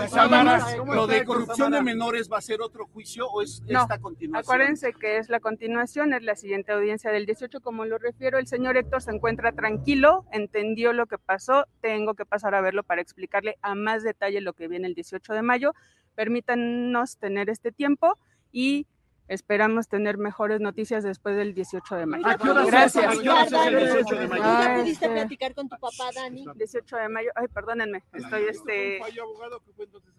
¿lo 0.93 1.07
de 1.07 1.23
corrupción 1.23 1.71
de 1.71 1.81
menores 1.81 2.29
va 2.29 2.39
a 2.39 2.41
ser 2.41 2.61
otro 2.61 2.85
juicio 2.87 3.27
o 3.29 3.41
es 3.41 3.61
esta 3.65 3.97
continuación? 3.99 4.43
Acuérdense 4.43 4.91
que 4.93 5.04
es 5.05 5.29
la 5.29 5.39
continuación, 5.39 6.13
es 6.13 6.23
la 6.23 6.35
siguiente 6.35 6.71
audiencia 6.71 7.11
del 7.11 7.25
18, 7.25 7.61
como 7.61 7.85
lo 7.85 7.97
refiero, 7.97 8.37
el 8.37 8.47
señor 8.47 8.77
Héctor 8.77 9.01
se 9.01 9.11
encuentra 9.11 9.51
tranquilo, 9.51 10.25
entendió 10.31 10.93
lo 10.93 11.05
que 11.05 11.17
pasó, 11.17 11.65
tengo 11.81 12.15
que 12.15 12.25
pasar 12.25 12.55
a 12.55 12.61
verlo 12.61 12.83
para 12.83 13.01
explicarle 13.01 13.55
a 13.61 13.75
más 13.75 14.03
detalle 14.03 14.41
lo 14.41 14.53
que 14.53 14.67
viene 14.67 14.87
el 14.87 14.95
18 14.95 15.33
de 15.33 15.41
mayo. 15.41 15.73
Permítanos 16.15 17.17
tener 17.17 17.49
este 17.49 17.71
tiempo 17.71 18.17
y 18.51 18.87
esperamos 19.27 19.87
tener 19.87 20.17
mejores 20.17 20.61
noticias 20.61 21.03
después 21.03 21.35
del 21.35 21.53
18 21.53 21.95
de 21.95 22.05
mayo. 22.05 22.23
Gracias. 22.67 23.05
¿A 23.05 23.21
qué 23.21 23.29
horas 23.29 23.51
es 23.51 23.65
el 23.67 23.77
18 23.77 24.15
de 24.15 24.27
mayo? 24.27 24.43
¿Ya 24.43 24.75
pudiste 24.81 25.09
platicar 25.09 25.53
con 25.55 25.69
tu 25.69 25.77
papá, 25.77 26.09
Dani? 26.13 26.45
18 26.55 26.95
de 26.97 27.09
mayo, 27.09 27.29
ay, 27.35 27.47
perdónenme, 27.47 28.03
estoy 28.13 28.43
este... 28.49 28.99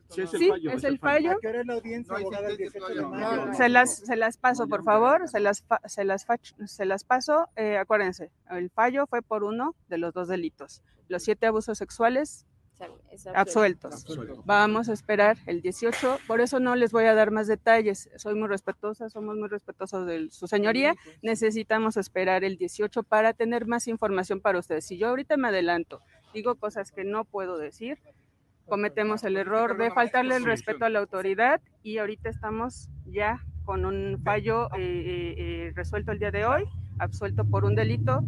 Sí, 0.09 0.22
es 0.22 0.34
el 0.34 0.48
fallo, 0.50 0.70
es 0.70 0.84
el 0.84 0.98
fallo. 0.98 1.38
qué 1.40 1.48
hora 1.48 1.61
es 1.62 1.66
la 1.66 1.74
audiencia, 1.74 2.14
abogada, 2.16 2.48
el 2.48 2.57
18 2.57 2.86
de 2.88 2.94
No, 3.02 3.09
mayo? 3.11 3.46
no. 3.46 3.54
Se 3.54 3.68
las, 3.68 3.96
se 3.96 4.14
las 4.16 4.36
paso, 4.36 4.68
por 4.68 4.84
favor, 4.84 5.28
se 5.28 5.40
las, 5.40 5.62
fa- 5.62 5.80
se 5.84 6.04
las, 6.04 6.24
se 6.66 6.84
las 6.84 7.02
paso. 7.04 7.48
Eh, 7.57 7.76
acuérdense, 7.76 8.30
el 8.50 8.70
fallo 8.70 9.07
fue 9.09 9.22
por 9.22 9.42
uno 9.42 9.74
de 9.88 9.98
los 9.98 10.14
dos 10.14 10.28
delitos, 10.28 10.82
los 11.09 11.24
siete 11.24 11.46
abusos 11.46 11.76
sexuales 11.78 12.46
Es 13.10 13.26
absueltos. 13.26 14.04
Vamos 14.44 14.88
a 14.88 14.92
esperar 14.92 15.38
el 15.46 15.62
18, 15.62 16.18
por 16.26 16.40
eso 16.40 16.60
no 16.60 16.76
les 16.76 16.92
voy 16.92 17.04
a 17.04 17.14
dar 17.14 17.30
más 17.30 17.46
detalles. 17.46 18.10
Soy 18.16 18.34
muy 18.34 18.48
respetuosa, 18.48 19.08
somos 19.08 19.36
muy 19.36 19.48
respetuosos 19.48 20.06
de 20.06 20.30
su 20.30 20.46
señoría. 20.46 20.94
Necesitamos 21.22 21.96
esperar 21.96 22.44
el 22.44 22.58
18 22.58 23.02
para 23.02 23.32
tener 23.32 23.66
más 23.66 23.88
información 23.88 24.40
para 24.40 24.58
ustedes. 24.58 24.84
Si 24.84 24.98
yo 24.98 25.08
ahorita 25.08 25.36
me 25.36 25.48
adelanto, 25.48 26.02
digo 26.34 26.56
cosas 26.56 26.92
que 26.92 27.04
no 27.04 27.24
puedo 27.24 27.56
decir, 27.56 27.98
cometemos 28.66 29.24
el 29.24 29.38
error 29.38 29.78
de 29.78 29.90
faltarle 29.90 30.36
el 30.36 30.44
respeto 30.44 30.84
a 30.84 30.90
la 30.90 30.98
autoridad 30.98 31.62
y 31.82 31.98
ahorita 31.98 32.28
estamos 32.28 32.90
ya 33.06 33.40
con 33.64 33.86
un 33.86 34.20
fallo 34.22 34.66
eh, 34.74 34.78
eh, 34.78 35.34
eh, 35.38 35.72
resuelto 35.74 36.12
el 36.12 36.18
día 36.18 36.30
de 36.30 36.44
hoy, 36.44 36.64
absuelto 36.98 37.44
por 37.44 37.64
un 37.64 37.74
delito. 37.74 38.22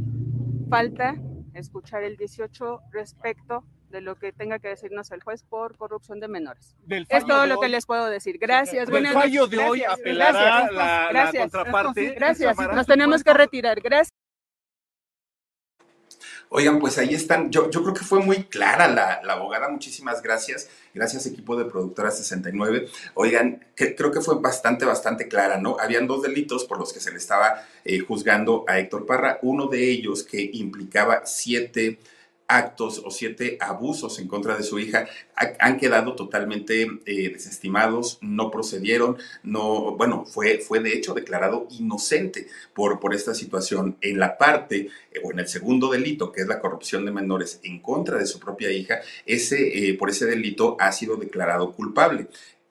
Falta 0.70 1.16
escuchar 1.55 2.03
el 2.03 2.16
18 2.16 2.80
respecto 2.92 3.64
de 3.91 4.01
lo 4.01 4.16
que 4.16 4.32
tenga 4.32 4.59
que 4.59 4.68
decirnos 4.68 5.11
el 5.12 5.22
juez 5.22 5.43
por 5.43 5.76
corrupción 5.76 6.20
de 6.20 6.28
menores. 6.28 6.76
Del 6.84 7.07
Es 7.09 7.26
todo 7.26 7.47
lo 7.47 7.59
que 7.61 7.66
hoy- 7.66 7.72
les 7.72 7.86
puedo 7.86 8.07
decir. 8.07 8.39
Gracias. 8.39 8.86
Del 8.86 8.91
buenas 8.91 9.14
fallo 9.14 9.43
noches. 9.43 9.59
de 9.59 9.64
hoy 9.64 9.78
Gracias, 9.80 10.01
apelará 10.01 10.32
gracias, 10.32 10.72
la, 10.72 10.84
la 11.05 11.09
gracias. 11.11 11.43
contraparte. 11.43 12.11
Gracias. 12.14 12.57
Nos 12.74 12.86
tenemos 12.86 13.24
que 13.24 13.34
retirar. 13.34 13.80
Gracias. 13.80 14.11
Oigan, 16.51 16.78
pues 16.78 16.97
ahí 16.97 17.12
están. 17.14 17.51
Yo, 17.51 17.68
yo 17.70 17.82
creo 17.82 17.93
que 17.95 18.05
fue 18.05 18.20
muy 18.20 18.45
clara 18.45 18.89
la, 18.89 19.20
la 19.22 19.34
abogada. 19.34 19.68
Muchísimas 19.68 20.22
gracias. 20.22 20.70
Gracias, 20.95 21.26
equipo 21.26 21.57
de 21.57 21.66
Productora 21.66 22.11
69. 22.11 22.89
Oigan, 23.14 23.66
que, 23.76 23.95
creo 23.95 24.11
que 24.11 24.22
fue 24.22 24.41
bastante, 24.41 24.86
bastante 24.86 25.28
clara, 25.28 25.59
¿no? 25.59 25.76
Habían 25.78 26.07
dos 26.07 26.22
delitos 26.22 26.64
por 26.64 26.78
los 26.78 26.93
que 26.95 27.01
se 27.01 27.11
le 27.11 27.18
estaba 27.18 27.62
eh, 27.84 27.99
juzgando 27.99 28.64
a 28.66 28.78
Héctor 28.78 29.05
Parra. 29.05 29.39
Uno 29.43 29.66
de 29.66 29.91
ellos 29.91 30.22
que 30.22 30.41
implicaba 30.55 31.26
siete 31.26 31.99
actos 32.49 33.03
o 33.05 33.11
siete 33.11 33.57
abusos 33.61 34.18
en 34.18 34.26
contra 34.26 34.57
de 34.57 34.62
su 34.62 34.78
hija 34.78 35.07
ha- 35.36 35.53
han 35.61 35.76
quedado 35.78 36.14
totalmente 36.16 36.86
eh, 37.07 37.30
desestimados, 37.30 38.18
no 38.22 38.51
procedieron, 38.51 39.16
no, 39.42 39.96
bueno, 39.96 40.24
fue, 40.24 40.59
fue 40.59 40.80
de 40.80 40.94
hecho 40.94 41.14
declarado 41.14 41.66
inocente 41.70 42.49
por, 42.74 42.99
por 43.01 43.14
esta 43.14 43.34
situación. 43.34 43.96
En 44.01 44.18
la 44.18 44.38
parte 44.38 44.88
eh, 45.12 45.20
o 45.22 45.30
en 45.30 45.38
el 45.40 45.49
segundo 45.49 45.90
delito, 45.90 46.32
que 46.32 46.40
es 46.42 46.49
la 46.49 46.61
corrupción 46.61 47.05
de 47.05 47.12
menores 47.12 47.61
en 47.62 47.80
contra 47.80 48.18
de 48.18 48.26
su 48.26 48.40
propia 48.40 48.70
hija, 48.70 49.01
ese, 49.26 49.90
eh, 49.90 49.94
por 49.94 50.11
ese 50.11 50.26
delito 50.26 50.76
ha 50.80 50.90
sido 50.92 51.16
declarado 51.16 51.72
culpable. 51.72 52.28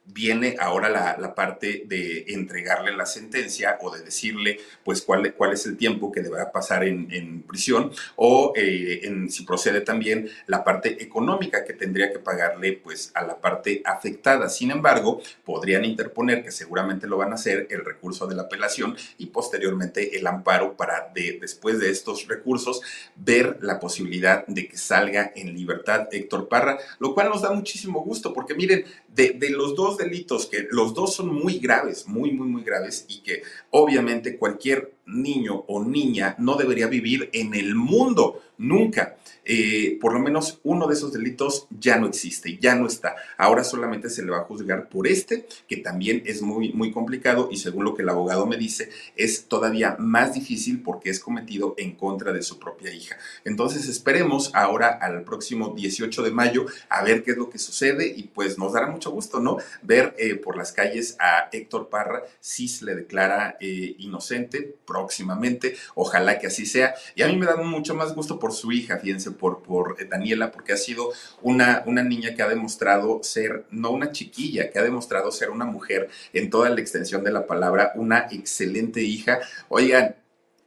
Viene 0.07 0.55
ahora 0.59 0.89
la, 0.89 1.17
la 1.19 1.35
parte 1.35 1.83
de 1.85 2.25
entregarle 2.29 2.95
la 2.95 3.05
sentencia 3.05 3.77
o 3.81 3.91
de 3.95 4.03
decirle 4.03 4.59
pues 4.83 5.01
cuál, 5.01 5.33
cuál 5.33 5.53
es 5.53 5.65
el 5.65 5.77
tiempo 5.77 6.11
que 6.11 6.21
deberá 6.21 6.51
pasar 6.51 6.83
en, 6.83 7.43
prisión 7.47 7.91
o 8.15 8.53
eh, 8.55 9.01
en, 9.03 9.29
si 9.29 9.43
procede 9.43 9.81
también 9.81 10.29
la 10.47 10.63
parte 10.63 11.03
económica 11.03 11.63
que 11.63 11.73
tendría 11.73 12.11
que 12.11 12.19
pagarle 12.19 12.73
pues 12.73 13.11
a 13.13 13.25
la 13.25 13.39
parte 13.39 13.81
afectada. 13.85 14.49
Sin 14.49 14.71
embargo, 14.71 15.21
podrían 15.45 15.85
interponer, 15.85 16.43
que 16.43 16.51
seguramente 16.51 17.07
lo 17.07 17.17
van 17.17 17.31
a 17.31 17.35
hacer, 17.35 17.67
el 17.69 17.85
recurso 17.85 18.27
de 18.27 18.35
la 18.35 18.43
apelación 18.43 18.95
y 19.17 19.27
posteriormente 19.27 20.17
el 20.17 20.27
amparo 20.27 20.75
para 20.75 21.11
de, 21.13 21.37
después 21.39 21.79
de 21.79 21.89
estos 21.89 22.27
recursos 22.27 22.81
ver 23.15 23.57
la 23.61 23.79
posibilidad 23.79 24.45
de 24.47 24.67
que 24.67 24.77
salga 24.77 25.31
en 25.35 25.55
libertad 25.55 26.07
Héctor 26.11 26.47
Parra, 26.47 26.77
lo 26.99 27.13
cual 27.13 27.29
nos 27.29 27.41
da 27.41 27.51
muchísimo 27.51 28.01
gusto 28.01 28.33
porque 28.33 28.55
miren, 28.55 28.85
de, 29.17 29.49
los 29.49 29.75
dos 29.75 29.97
delitos, 29.97 30.45
que 30.45 30.67
los 30.69 30.93
dos 30.93 31.15
son 31.15 31.33
muy 31.33 31.57
graves, 31.57 32.07
muy, 32.07 32.31
muy, 32.31 32.47
muy 32.47 32.63
graves 32.63 33.05
y 33.09 33.21
que 33.21 33.41
obviamente 33.71 34.37
cualquier 34.37 34.93
niño 35.07 35.65
o 35.67 35.83
niña 35.83 36.35
no 36.37 36.55
debería 36.55 36.87
vivir 36.87 37.29
en 37.33 37.55
el 37.55 37.73
mundo, 37.73 38.41
nunca. 38.57 39.17
Eh, 39.49 39.97
por 40.01 40.13
lo 40.13 40.19
menos 40.19 40.59
uno 40.63 40.87
de 40.87 40.93
esos 40.93 41.13
delitos 41.13 41.67
ya 41.69 41.97
no 41.97 42.07
existe, 42.07 42.57
ya 42.61 42.75
no 42.75 42.85
está. 42.85 43.15
Ahora 43.37 43.63
solamente 43.63 44.09
se 44.09 44.23
le 44.23 44.31
va 44.31 44.39
a 44.39 44.43
juzgar 44.43 44.89
por 44.89 45.07
este, 45.07 45.47
que 45.69 45.77
también 45.77 46.21
es 46.25 46.41
muy, 46.41 46.73
muy 46.73 46.91
complicado 46.91 47.47
y 47.49 47.55
según 47.55 47.85
lo 47.85 47.95
que 47.95 48.01
el 48.01 48.09
abogado 48.09 48.45
me 48.45 48.57
dice, 48.57 48.89
es 49.15 49.45
todavía 49.45 49.95
más 49.99 50.33
difícil 50.33 50.81
porque 50.83 51.09
es 51.09 51.21
cometido 51.21 51.75
en 51.77 51.95
contra 51.95 52.33
de 52.33 52.41
su 52.41 52.59
propia 52.59 52.93
hija. 52.93 53.17
Entonces 53.45 53.87
esperemos 53.87 54.51
ahora 54.53 54.89
al 54.89 55.23
próximo 55.23 55.73
18 55.73 56.23
de 56.23 56.31
mayo 56.31 56.65
a 56.89 57.03
ver 57.03 57.23
qué 57.23 57.31
es 57.31 57.37
lo 57.37 57.49
que 57.49 57.57
sucede 57.57 58.07
y 58.07 58.23
pues 58.23 58.57
nos 58.57 58.73
dará 58.73 58.87
mucho 58.87 59.11
gusto, 59.11 59.39
¿no? 59.39 59.57
Ver 59.81 60.13
eh, 60.17 60.35
por 60.35 60.57
las 60.57 60.73
calles 60.73 61.15
a 61.19 61.47
Héctor 61.53 61.87
Parra 61.87 62.23
si 62.41 62.67
se 62.67 62.83
le 62.83 62.95
declara 62.95 63.57
eh, 63.61 63.95
inocente 63.99 64.75
próximamente, 64.85 65.77
ojalá 65.95 66.37
que 66.37 66.47
así 66.47 66.65
sea. 66.65 66.95
Y 67.15 67.21
a 67.21 67.27
mí 67.27 67.37
me 67.37 67.45
da 67.45 67.55
mucho 67.55 67.95
más 67.95 68.13
gusto 68.13 68.39
por 68.39 68.51
su 68.51 68.73
hija, 68.73 68.97
fíjense, 68.97 69.31
por, 69.37 69.61
por 69.61 69.95
eh, 69.99 70.05
Daniela, 70.05 70.51
porque 70.51 70.73
ha 70.73 70.77
sido 70.77 71.11
una, 71.41 71.83
una 71.85 72.03
niña 72.03 72.35
que 72.35 72.41
ha 72.41 72.47
demostrado 72.47 73.21
ser, 73.23 73.65
no 73.71 73.91
una 73.91 74.11
chiquilla, 74.11 74.69
que 74.71 74.79
ha 74.79 74.83
demostrado 74.83 75.31
ser 75.31 75.49
una 75.49 75.65
mujer 75.65 76.09
en 76.33 76.49
toda 76.49 76.69
la 76.69 76.81
extensión 76.81 77.23
de 77.23 77.31
la 77.31 77.45
palabra, 77.45 77.91
una 77.95 78.27
excelente 78.31 79.01
hija. 79.01 79.39
Oigan, 79.69 80.15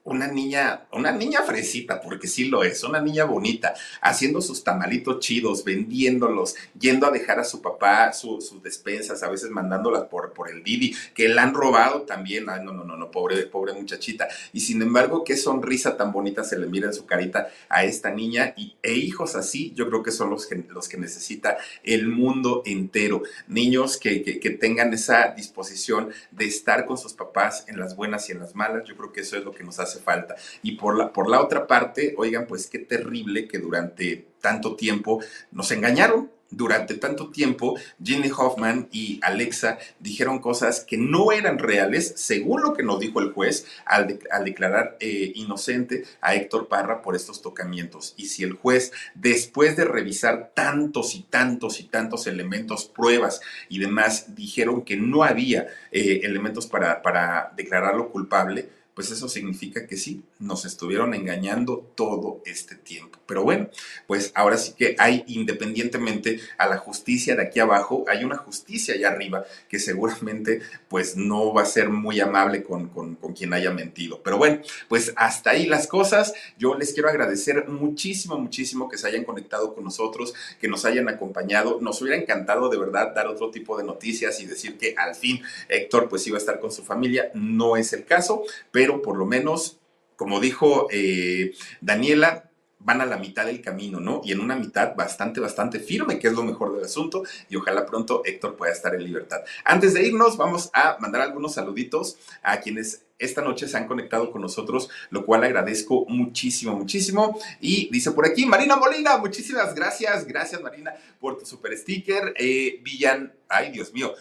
una 0.04 0.26
niña, 0.28 0.86
una 0.92 1.12
niña 1.12 1.42
fresita, 1.42 2.00
porque 2.00 2.26
sí 2.26 2.46
lo 2.46 2.64
es, 2.64 2.82
una 2.84 3.00
niña 3.00 3.24
bonita, 3.24 3.74
haciendo 4.00 4.40
sus 4.40 4.64
tamalitos 4.64 5.20
chidos, 5.20 5.62
vendiéndolos, 5.64 6.54
yendo 6.78 7.06
a 7.06 7.10
dejar 7.10 7.38
a 7.38 7.44
su 7.44 7.60
papá 7.60 8.12
su- 8.12 8.40
sus 8.40 8.62
despensas, 8.62 9.22
a 9.22 9.28
veces 9.28 9.50
mandándolas 9.50 10.04
por, 10.04 10.32
por 10.32 10.48
el 10.50 10.62
Didi, 10.62 10.94
que 11.14 11.28
la 11.28 11.42
han 11.42 11.54
robado 11.54 12.02
también. 12.02 12.48
Ay, 12.48 12.64
no, 12.64 12.72
no, 12.72 12.84
no, 12.84 12.96
no, 12.96 13.10
pobre, 13.10 13.42
pobre 13.46 13.72
muchachita. 13.74 14.28
Y 14.52 14.60
sin 14.60 14.80
embargo, 14.82 15.24
qué 15.24 15.36
sonrisa 15.36 15.96
tan 15.96 16.12
bonita 16.12 16.44
se 16.44 16.58
le 16.58 16.66
mira 16.66 16.86
en 16.88 16.94
su 16.94 17.04
carita 17.06 17.48
a 17.68 17.84
esta 17.84 18.10
niña. 18.10 18.54
Y, 18.56 18.76
e 18.82 18.94
hijos 18.94 19.36
así, 19.36 19.72
yo 19.74 19.88
creo 19.88 20.02
que 20.02 20.10
son 20.12 20.30
los 20.30 20.46
que, 20.46 20.64
los 20.68 20.88
que 20.88 20.96
necesita 20.96 21.58
el 21.84 22.08
mundo 22.08 22.62
entero. 22.64 23.22
Niños 23.48 23.96
que, 23.98 24.22
que, 24.22 24.40
que 24.40 24.50
tengan 24.50 24.92
esa 24.94 25.28
disposición 25.36 26.10
de 26.30 26.46
estar 26.46 26.86
con 26.86 26.96
sus 26.98 27.12
papás 27.12 27.64
en 27.68 27.78
las 27.78 27.96
buenas 27.96 28.28
y 28.28 28.32
en 28.32 28.40
las 28.40 28.54
malas. 28.54 28.84
Yo 28.86 28.96
creo 28.96 29.12
que 29.12 29.20
eso 29.20 29.36
es 29.36 29.44
lo 29.44 29.52
que 29.52 29.64
nos 29.64 29.78
hace 29.78 29.89
falta. 29.98 30.36
Y 30.62 30.72
por 30.76 30.96
la, 30.96 31.12
por 31.12 31.28
la 31.28 31.40
otra 31.42 31.66
parte, 31.66 32.14
oigan, 32.16 32.46
pues 32.46 32.68
qué 32.68 32.78
terrible 32.78 33.48
que 33.48 33.58
durante 33.58 34.28
tanto 34.40 34.76
tiempo 34.76 35.20
nos 35.50 35.70
engañaron. 35.72 36.30
durante 36.50 36.94
tanto 36.94 37.30
tiempo, 37.30 37.78
Ginny 38.02 38.30
Hoffman 38.36 38.88
y 38.90 39.20
Alexa 39.22 39.78
dijeron 40.00 40.40
cosas 40.40 40.80
que 40.80 40.98
no 40.98 41.32
eran 41.32 41.58
reales, 41.58 42.12
según 42.16 42.62
lo 42.62 42.74
que 42.74 42.82
nos 42.82 42.98
dijo 42.98 43.20
el 43.20 43.32
juez 43.32 43.66
al, 43.86 44.18
al 44.30 44.44
declarar 44.44 44.96
eh, 45.00 45.32
inocente 45.36 46.04
a 46.20 46.34
Héctor 46.34 46.68
Parra 46.68 47.02
por 47.02 47.14
estos 47.14 47.40
tocamientos. 47.40 48.14
Y 48.16 48.26
si 48.26 48.42
el 48.42 48.54
juez, 48.54 48.92
después 49.14 49.76
de 49.76 49.84
revisar 49.84 50.50
tantos 50.52 51.14
y 51.14 51.22
tantos 51.22 51.80
y 51.80 51.84
tantos 51.84 52.26
elementos, 52.26 52.86
pruebas 52.86 53.40
y 53.68 53.78
demás, 53.78 54.34
dijeron 54.34 54.82
que 54.82 54.96
no 54.96 55.22
había 55.22 55.68
eh, 55.92 56.20
elementos 56.24 56.66
para, 56.66 57.02
para 57.02 57.52
declararlo 57.56 58.10
culpable, 58.10 58.79
pues 58.94 59.10
eso 59.10 59.28
significa 59.28 59.86
que 59.86 59.96
sí, 59.96 60.22
nos 60.38 60.64
estuvieron 60.64 61.14
engañando 61.14 61.90
todo 61.94 62.42
este 62.44 62.74
tiempo. 62.74 63.18
Pero 63.26 63.44
bueno, 63.44 63.70
pues 64.06 64.32
ahora 64.34 64.56
sí 64.56 64.74
que 64.76 64.96
hay, 64.98 65.24
independientemente 65.28 66.40
a 66.58 66.66
la 66.66 66.76
justicia 66.76 67.36
de 67.36 67.42
aquí 67.42 67.60
abajo, 67.60 68.04
hay 68.08 68.24
una 68.24 68.36
justicia 68.36 68.94
allá 68.94 69.08
arriba 69.08 69.44
que 69.68 69.78
seguramente 69.78 70.60
pues 70.88 71.16
no 71.16 71.54
va 71.54 71.62
a 71.62 71.66
ser 71.66 71.88
muy 71.88 72.20
amable 72.20 72.62
con, 72.62 72.88
con, 72.88 73.14
con 73.14 73.32
quien 73.32 73.52
haya 73.52 73.70
mentido. 73.70 74.20
Pero 74.22 74.38
bueno, 74.38 74.60
pues 74.88 75.12
hasta 75.16 75.50
ahí 75.50 75.66
las 75.66 75.86
cosas. 75.86 76.34
Yo 76.58 76.74
les 76.74 76.92
quiero 76.92 77.08
agradecer 77.08 77.68
muchísimo, 77.68 78.38
muchísimo 78.38 78.88
que 78.88 78.98
se 78.98 79.06
hayan 79.06 79.24
conectado 79.24 79.74
con 79.74 79.84
nosotros, 79.84 80.34
que 80.60 80.68
nos 80.68 80.84
hayan 80.84 81.08
acompañado. 81.08 81.78
Nos 81.80 82.02
hubiera 82.02 82.18
encantado 82.18 82.68
de 82.68 82.78
verdad 82.78 83.14
dar 83.14 83.28
otro 83.28 83.50
tipo 83.50 83.78
de 83.78 83.84
noticias 83.84 84.40
y 84.40 84.46
decir 84.46 84.76
que 84.76 84.94
al 84.98 85.14
fin 85.14 85.42
Héctor 85.68 86.08
pues 86.08 86.26
iba 86.26 86.36
a 86.36 86.40
estar 86.40 86.58
con 86.58 86.72
su 86.72 86.82
familia. 86.82 87.30
No 87.34 87.76
es 87.76 87.92
el 87.92 88.04
caso, 88.04 88.42
pero 88.72 88.79
por 88.86 89.16
lo 89.16 89.26
menos, 89.26 89.78
como 90.16 90.40
dijo 90.40 90.88
eh, 90.90 91.52
Daniela, 91.80 92.50
van 92.80 93.00
a 93.02 93.06
la 93.06 93.18
mitad 93.18 93.44
del 93.46 93.60
camino, 93.60 94.00
¿no? 94.00 94.22
Y 94.24 94.32
en 94.32 94.40
una 94.40 94.56
mitad 94.56 94.96
bastante, 94.96 95.38
bastante 95.38 95.80
firme, 95.80 96.18
que 96.18 96.28
es 96.28 96.32
lo 96.32 96.42
mejor 96.42 96.74
del 96.74 96.84
asunto, 96.84 97.22
y 97.48 97.56
ojalá 97.56 97.84
pronto 97.84 98.22
Héctor 98.24 98.56
pueda 98.56 98.72
estar 98.72 98.94
en 98.94 99.04
libertad. 99.04 99.40
Antes 99.64 99.94
de 99.94 100.06
irnos, 100.06 100.36
vamos 100.36 100.70
a 100.72 100.96
mandar 100.98 101.20
algunos 101.20 101.54
saluditos 101.54 102.16
a 102.42 102.60
quienes 102.60 103.04
esta 103.18 103.42
noche 103.42 103.68
se 103.68 103.76
han 103.76 103.86
conectado 103.86 104.32
con 104.32 104.40
nosotros, 104.40 104.88
lo 105.10 105.26
cual 105.26 105.44
agradezco 105.44 106.06
muchísimo, 106.08 106.74
muchísimo. 106.74 107.38
Y 107.60 107.90
dice 107.90 108.12
por 108.12 108.26
aquí, 108.26 108.46
Marina 108.46 108.76
Molina, 108.76 109.18
muchísimas 109.18 109.74
gracias, 109.74 110.26
gracias 110.26 110.62
Marina 110.62 110.94
por 111.20 111.36
tu 111.36 111.44
super 111.44 111.76
sticker. 111.76 112.32
Eh, 112.38 112.80
Villan, 112.82 113.32
ay 113.46 113.72
Dios 113.72 113.92
mío, 113.92 114.14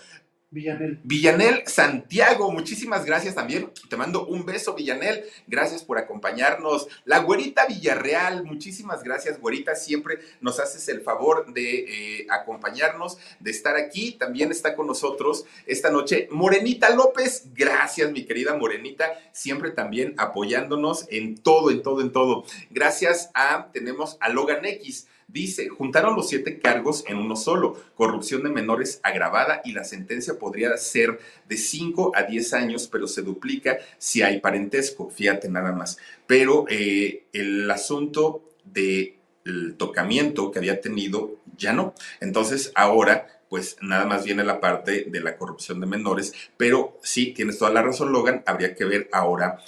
Villanel. 0.52 1.00
Villanel 1.04 1.64
Santiago, 1.68 2.52
muchísimas 2.52 3.06
gracias 3.06 3.36
también. 3.36 3.72
Te 3.88 3.98
mando 3.98 4.26
un 4.26 4.46
beso, 4.46 4.74
Villanel. 4.74 5.24
Gracias 5.46 5.84
por 5.84 6.00
acompañarnos. 6.00 6.88
La 7.06 7.20
güerita 7.20 7.68
Villarreal, 7.68 8.44
muchísimas 8.46 9.04
gracias, 9.04 9.40
güerita. 9.40 9.76
Siempre 9.76 10.18
nos 10.42 10.60
haces 10.60 10.88
el 10.90 11.02
favor 11.02 11.54
de 11.54 12.22
eh, 12.22 12.28
acompañarnos, 12.32 13.20
de 13.40 13.52
estar 13.52 13.76
aquí. 13.76 14.14
También 14.14 14.50
está 14.50 14.76
con 14.76 14.88
nosotros 14.88 15.46
esta 15.68 15.92
noche 15.92 16.28
Morenita 16.32 16.90
López. 16.96 17.50
Gracias, 17.54 18.12
mi 18.12 18.26
querida 18.26 18.56
Morenita. 18.56 19.06
Siempre 19.32 19.70
también 19.70 20.16
apoyándonos 20.18 21.06
en 21.12 21.38
todo, 21.38 21.70
en 21.70 21.84
todo, 21.84 22.02
en 22.02 22.12
todo. 22.12 22.44
Gracias 22.72 23.30
a, 23.36 23.70
tenemos 23.72 24.18
a 24.20 24.30
Logan 24.30 24.66
X. 24.66 25.08
Dice, 25.32 25.70
juntaron 25.70 26.16
los 26.16 26.28
siete 26.28 26.58
cargos 26.58 27.04
en 27.08 27.18
uno 27.18 27.36
solo, 27.36 27.80
corrupción 27.94 28.42
de 28.42 28.50
menores 28.50 29.00
agravada 29.04 29.62
y 29.64 29.74
la 29.74 29.84
sentencia 29.84 30.40
podría 30.40 30.76
ser 30.78 31.20
de 31.48 31.56
5 31.56 32.14
a 32.16 32.24
10 32.24 32.54
años, 32.54 32.90
pero 32.92 33.08
se 33.08 33.22
duplica 33.22 33.78
si 34.00 34.24
hay 34.24 34.40
parentesco, 34.40 35.12
fíjate 35.12 35.48
nada 35.48 35.72
más. 35.72 36.00
Pero 36.26 36.66
eh, 36.68 37.26
el 37.32 37.70
asunto 37.70 38.44
del 38.66 39.76
tocamiento 39.78 40.50
que 40.50 40.58
había 40.58 40.82
tenido 40.82 41.36
ya 41.56 41.74
no. 41.74 41.94
Entonces 42.22 42.72
ahora 42.74 43.28
pues 43.50 43.78
nada 43.82 44.06
más 44.06 44.24
viene 44.24 44.44
la 44.44 44.60
parte 44.60 45.06
de 45.10 45.22
la 45.22 45.36
corrupción 45.36 45.80
de 45.80 45.88
menores, 45.88 46.34
pero 46.56 47.00
sí, 47.02 47.34
tienes 47.34 47.58
toda 47.58 47.72
la 47.72 47.82
razón, 47.82 48.12
Logan, 48.12 48.44
habría 48.46 48.76
que 48.76 48.86
ver 48.86 49.10
ahora 49.12 49.60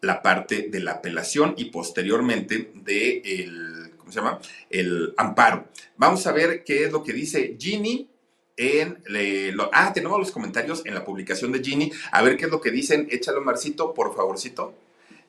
la 0.00 0.22
parte 0.22 0.68
de 0.70 0.80
la 0.80 0.92
apelación 0.92 1.54
y 1.56 1.66
posteriormente 1.66 2.72
de 2.74 3.20
el, 3.24 3.79
¿cómo 4.10 4.12
se 4.12 4.18
llama? 4.20 4.40
El 4.68 5.14
amparo. 5.16 5.68
Vamos 5.96 6.26
a 6.26 6.32
ver 6.32 6.64
qué 6.64 6.84
es 6.84 6.92
lo 6.92 7.02
que 7.02 7.12
dice 7.12 7.56
Ginny 7.58 8.08
en 8.56 8.98
ah, 9.72 9.92
tenemos 9.92 10.18
los 10.18 10.30
comentarios 10.30 10.82
en 10.84 10.94
la 10.94 11.04
publicación 11.04 11.52
de 11.52 11.62
Ginny. 11.62 11.92
A 12.12 12.22
ver 12.22 12.36
qué 12.36 12.44
es 12.44 12.50
lo 12.50 12.60
que 12.60 12.70
dicen. 12.70 13.08
Échalo, 13.10 13.40
Marcito, 13.40 13.94
por 13.94 14.14
favorcito. 14.14 14.74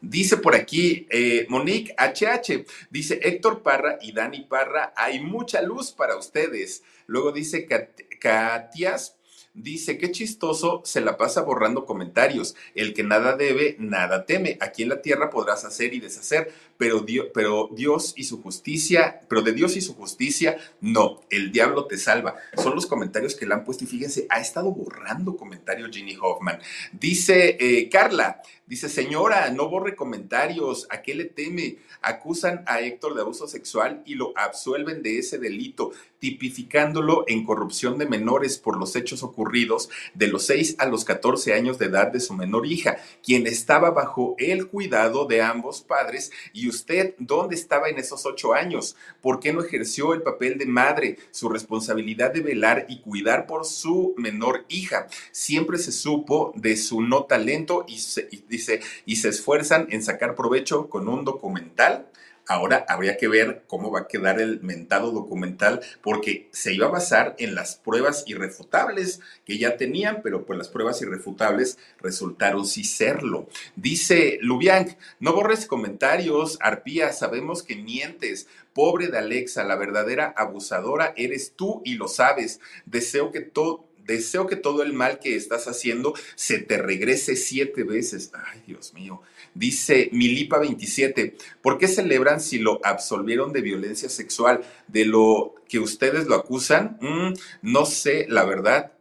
Dice 0.01 0.37
por 0.37 0.55
aquí 0.55 1.05
eh, 1.11 1.45
Monique 1.47 1.93
HH, 1.95 2.65
dice 2.89 3.19
Héctor 3.21 3.61
Parra 3.61 3.99
y 4.01 4.13
Dani 4.13 4.41
Parra, 4.41 4.93
hay 4.97 5.19
mucha 5.19 5.61
luz 5.61 5.91
para 5.91 6.17
ustedes. 6.17 6.83
Luego 7.05 7.31
dice 7.31 7.67
Kat- 7.67 8.07
Katias, 8.19 9.15
dice 9.53 9.97
qué 9.97 10.11
chistoso, 10.11 10.81
se 10.85 11.01
la 11.01 11.17
pasa 11.17 11.41
borrando 11.41 11.85
comentarios. 11.85 12.55
El 12.75 12.93
que 12.93 13.03
nada 13.03 13.35
debe, 13.35 13.75
nada 13.79 14.25
teme. 14.25 14.57
Aquí 14.61 14.83
en 14.83 14.89
la 14.89 15.01
tierra 15.01 15.29
podrás 15.29 15.65
hacer 15.65 15.93
y 15.93 15.99
deshacer, 15.99 16.53
pero 16.77 16.99
Dios, 16.99 17.27
pero 17.33 17.69
Dios 17.71 18.13
y 18.15 18.23
su 18.23 18.41
justicia, 18.41 19.21
pero 19.27 19.41
de 19.41 19.53
Dios 19.53 19.75
y 19.75 19.81
su 19.81 19.95
justicia, 19.95 20.57
no, 20.79 21.21
el 21.29 21.51
diablo 21.51 21.85
te 21.85 21.97
salva. 21.97 22.35
Son 22.55 22.75
los 22.75 22.85
comentarios 22.85 23.35
que 23.35 23.45
le 23.45 23.53
han 23.53 23.63
puesto 23.63 23.83
y 23.83 23.87
fíjense, 23.87 24.25
ha 24.29 24.39
estado 24.39 24.71
borrando 24.71 25.35
comentarios 25.35 25.91
Ginny 25.91 26.17
Hoffman. 26.19 26.59
Dice 26.91 27.57
eh, 27.59 27.89
Carla, 27.89 28.41
dice 28.71 28.87
señora, 28.87 29.51
no 29.51 29.67
borre 29.67 29.97
comentarios, 29.97 30.87
¿a 30.89 31.01
qué 31.01 31.13
le 31.13 31.25
teme? 31.25 31.79
Acusan 32.01 32.63
a 32.67 32.79
Héctor 32.79 33.15
de 33.15 33.21
abuso 33.21 33.45
sexual 33.45 34.01
y 34.05 34.15
lo 34.15 34.31
absuelven 34.37 35.03
de 35.03 35.19
ese 35.19 35.37
delito, 35.37 35.91
tipificándolo 36.19 37.25
en 37.27 37.43
corrupción 37.43 37.97
de 37.97 38.05
menores 38.05 38.57
por 38.57 38.77
los 38.77 38.95
hechos 38.95 39.23
ocurridos 39.23 39.89
de 40.13 40.27
los 40.27 40.45
6 40.45 40.75
a 40.77 40.85
los 40.85 41.03
14 41.03 41.53
años 41.53 41.79
de 41.79 41.87
edad 41.87 42.13
de 42.13 42.21
su 42.21 42.33
menor 42.33 42.65
hija, 42.65 42.95
quien 43.21 43.45
estaba 43.45 43.89
bajo 43.89 44.35
el 44.37 44.67
cuidado 44.67 45.25
de 45.25 45.41
ambos 45.41 45.81
padres. 45.81 46.31
¿Y 46.53 46.69
usted 46.69 47.15
dónde 47.19 47.55
estaba 47.55 47.89
en 47.89 47.97
esos 47.97 48.25
ocho 48.25 48.53
años? 48.53 48.95
¿Por 49.19 49.41
qué 49.41 49.51
no 49.51 49.61
ejerció 49.61 50.13
el 50.13 50.21
papel 50.21 50.57
de 50.57 50.65
madre, 50.65 51.17
su 51.31 51.49
responsabilidad 51.49 52.31
de 52.31 52.39
velar 52.39 52.85
y 52.87 53.01
cuidar 53.01 53.47
por 53.47 53.65
su 53.65 54.13
menor 54.15 54.63
hija? 54.69 55.07
Siempre 55.33 55.77
se 55.77 55.91
supo 55.91 56.53
de 56.55 56.77
su 56.77 57.01
no 57.01 57.25
talento 57.25 57.83
y, 57.85 57.97
se, 57.97 58.29
dice, 58.61 58.81
y 59.05 59.17
se 59.17 59.29
esfuerzan 59.29 59.87
en 59.89 60.03
sacar 60.03 60.35
provecho 60.35 60.89
con 60.89 61.07
un 61.07 61.25
documental. 61.25 62.07
Ahora 62.47 62.85
habría 62.89 63.17
que 63.17 63.27
ver 63.27 63.63
cómo 63.67 63.91
va 63.91 64.01
a 64.01 64.07
quedar 64.07 64.41
el 64.41 64.61
mentado 64.61 65.11
documental, 65.11 65.81
porque 66.01 66.49
se 66.51 66.73
iba 66.73 66.87
a 66.87 66.91
basar 66.91 67.35
en 67.37 67.55
las 67.55 67.75
pruebas 67.75 68.23
irrefutables 68.27 69.21
que 69.45 69.57
ya 69.57 69.77
tenían, 69.77 70.21
pero 70.21 70.45
pues 70.45 70.57
las 70.57 70.67
pruebas 70.67 71.01
irrefutables 71.01 71.77
resultaron 71.99 72.65
sí 72.65 72.83
serlo. 72.83 73.47
Dice 73.75 74.37
Lubianc, 74.41 74.97
no 75.19 75.33
borres 75.33 75.65
comentarios, 75.65 76.57
Arpía, 76.61 77.13
sabemos 77.13 77.63
que 77.63 77.75
mientes. 77.75 78.47
Pobre 78.73 79.07
de 79.07 79.19
Alexa, 79.19 79.63
la 79.63 79.75
verdadera 79.75 80.33
abusadora 80.35 81.13
eres 81.15 81.53
tú 81.55 81.81
y 81.85 81.93
lo 81.93 82.07
sabes. 82.07 82.59
Deseo 82.85 83.31
que 83.31 83.41
todo... 83.41 83.90
Deseo 84.05 84.47
que 84.47 84.55
todo 84.55 84.83
el 84.83 84.93
mal 84.93 85.19
que 85.19 85.35
estás 85.35 85.67
haciendo 85.67 86.13
se 86.35 86.59
te 86.59 86.77
regrese 86.77 87.35
siete 87.35 87.83
veces. 87.83 88.31
Ay, 88.33 88.63
Dios 88.67 88.93
mío. 88.93 89.21
Dice 89.53 90.09
Milipa 90.13 90.59
27, 90.59 91.35
¿por 91.61 91.77
qué 91.77 91.87
celebran 91.87 92.39
si 92.39 92.59
lo 92.59 92.79
absolvieron 92.83 93.51
de 93.53 93.61
violencia 93.61 94.09
sexual? 94.09 94.61
De 94.87 95.05
lo 95.05 95.55
que 95.67 95.79
ustedes 95.79 96.27
lo 96.27 96.35
acusan, 96.35 96.97
Mm, 97.01 97.33
no 97.61 97.85
sé, 97.85 98.25
la 98.29 98.43
verdad, 98.45 98.93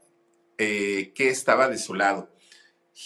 eh, 0.58 1.12
qué 1.14 1.28
estaba 1.28 1.68
de 1.68 1.78
su 1.78 1.94
lado. 1.94 2.30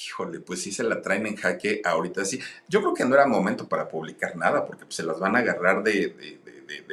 Híjole, 0.07 0.41
pues 0.41 0.63
sí 0.63 0.73
se 0.73 0.83
la 0.85 1.03
traen 1.03 1.27
en 1.27 1.37
jaque 1.37 1.81
ahorita 1.85 2.25
sí. 2.25 2.41
Yo 2.69 2.81
creo 2.81 2.95
que 2.95 3.05
no 3.05 3.15
era 3.15 3.27
momento 3.27 3.69
para 3.69 3.89
publicar 3.89 4.37
nada, 4.37 4.67
porque 4.67 4.85
pues, 4.87 4.97
se 4.97 5.05
las 5.05 5.21
van 5.21 5.37
a 5.37 5.41
agarrar 5.41 5.83
de 5.85 6.15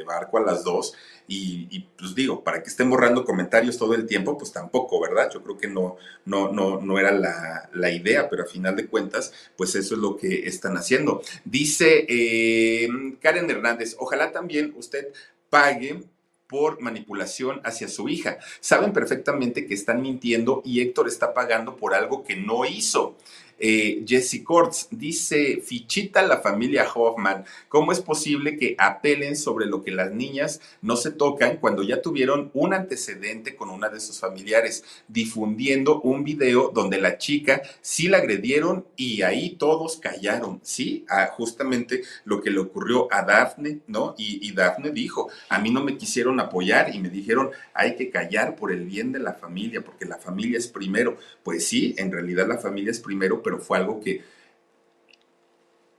barco 0.06 0.38
a 0.38 0.42
las 0.42 0.64
dos. 0.64 0.94
Y, 1.28 1.88
pues 1.98 2.14
digo, 2.14 2.44
para 2.44 2.62
que 2.62 2.70
estén 2.70 2.90
borrando 2.90 3.24
comentarios 3.24 3.78
todo 3.78 3.94
el 3.96 4.06
tiempo, 4.06 4.38
pues 4.38 4.52
tampoco, 4.52 5.00
¿verdad? 5.00 5.30
Yo 5.34 5.42
creo 5.42 5.58
que 5.58 5.68
no, 5.68 5.96
no, 6.26 6.52
no, 6.52 6.82
no 6.82 7.00
era 7.00 7.12
la, 7.12 7.70
la 7.74 7.92
idea, 7.92 8.30
pero 8.30 8.44
a 8.44 8.48
final 8.48 8.76
de 8.76 8.88
cuentas, 8.88 9.34
pues 9.56 9.76
eso 9.76 9.96
es 9.96 10.02
lo 10.02 10.18
que 10.18 10.48
están 10.48 10.76
haciendo. 10.76 11.22
Dice 11.46 12.06
eh, 12.10 12.90
Karen 13.22 13.50
Hernández, 13.50 13.96
ojalá 13.98 14.32
también 14.32 14.74
usted 14.76 15.08
pague 15.50 16.04
por 16.52 16.82
manipulación 16.82 17.62
hacia 17.64 17.88
su 17.88 18.10
hija. 18.10 18.38
Saben 18.60 18.92
perfectamente 18.92 19.66
que 19.66 19.74
están 19.74 20.02
mintiendo 20.02 20.62
y 20.66 20.82
Héctor 20.82 21.08
está 21.08 21.34
pagando 21.34 21.78
por 21.78 21.94
algo 21.94 22.26
que 22.26 22.36
no 22.36 22.66
hizo. 22.66 23.16
Eh, 23.64 24.04
Jesse 24.08 24.44
Kortz 24.44 24.88
dice, 24.90 25.62
fichita 25.64 26.24
la 26.24 26.40
familia 26.40 26.88
Hoffman, 26.92 27.46
¿cómo 27.70 27.92
es 27.92 28.02
posible 28.02 28.58
que 28.58 28.76
apelen 28.80 29.36
sobre 29.36 29.68
lo 29.68 29.84
que 29.84 29.92
las 29.92 30.12
niñas 30.12 30.62
no 30.82 30.96
se 30.96 31.12
tocan 31.12 31.58
cuando 31.58 31.84
ya 31.84 32.02
tuvieron 32.02 32.50
un 32.56 32.74
antecedente 32.74 33.56
con 33.56 33.70
una 33.70 33.90
de 33.90 34.00
sus 34.00 34.20
familiares, 34.20 34.84
difundiendo 35.08 36.02
un 36.02 36.24
video 36.24 36.72
donde 36.74 37.00
la 37.00 37.20
chica 37.20 37.62
sí 37.82 38.08
la 38.08 38.18
agredieron 38.18 38.88
y 38.96 39.22
ahí 39.22 39.56
todos 39.58 39.98
callaron, 39.98 40.60
¿sí? 40.64 41.06
Ah, 41.08 41.30
justamente 41.32 42.02
lo 42.26 42.42
que 42.42 42.50
le 42.50 42.58
ocurrió 42.58 43.08
a 43.14 43.22
Daphne, 43.22 43.82
¿no? 43.86 44.16
Y, 44.18 44.40
y 44.42 44.54
Daphne 44.54 44.90
dijo, 44.90 45.30
a 45.50 45.60
mí 45.60 45.70
no 45.70 45.84
me 45.84 45.98
quisieron 45.98 46.40
apoyar 46.40 46.96
y 46.96 47.00
me 47.00 47.10
dijeron, 47.10 47.52
hay 47.76 47.96
que 47.96 48.10
callar 48.10 48.56
por 48.56 48.72
el 48.72 48.86
bien 48.86 49.12
de 49.12 49.20
la 49.20 49.34
familia, 49.34 49.82
porque 49.82 50.06
la 50.06 50.18
familia 50.18 50.58
es 50.58 50.68
primero. 50.68 51.18
Pues 51.44 51.68
sí, 51.68 51.94
en 52.00 52.12
realidad 52.12 52.48
la 52.48 52.58
familia 52.58 52.90
es 52.90 53.00
primero, 53.00 53.44
pero 53.44 53.51
fue 53.60 53.78
algo 53.78 54.00
que 54.00 54.24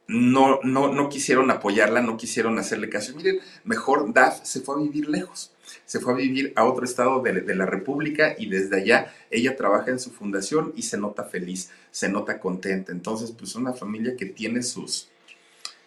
no, 0.09 0.61
no, 0.63 0.93
no 0.93 1.09
quisieron 1.09 1.51
apoyarla, 1.51 2.03
no 2.03 2.17
quisieron 2.17 2.59
hacerle 2.59 2.89
caso. 2.89 3.15
Miren, 3.17 3.41
mejor 3.65 4.13
Daf 4.13 4.45
se 4.45 4.61
fue 4.61 4.77
a 4.77 4.79
vivir 4.79 5.09
lejos, 5.09 5.53
se 5.87 6.01
fue 6.01 6.13
a 6.13 6.17
vivir 6.17 6.53
a 6.57 6.65
otro 6.65 6.85
estado 6.85 7.23
de, 7.23 7.41
de 7.41 7.55
la 7.55 7.67
República 7.67 8.35
y 8.39 8.49
desde 8.49 8.77
allá 8.77 9.15
ella 9.31 9.57
trabaja 9.57 9.91
en 9.91 9.99
su 9.99 10.11
fundación 10.11 10.73
y 10.77 10.83
se 10.83 10.99
nota 10.99 11.25
feliz, 11.25 11.71
se 11.91 12.09
nota 12.09 12.41
contenta. 12.41 12.93
Entonces, 12.93 13.33
pues 13.33 13.55
una 13.55 13.73
familia 13.73 14.17
que 14.17 14.27
tiene 14.27 14.63
sus, 14.63 15.09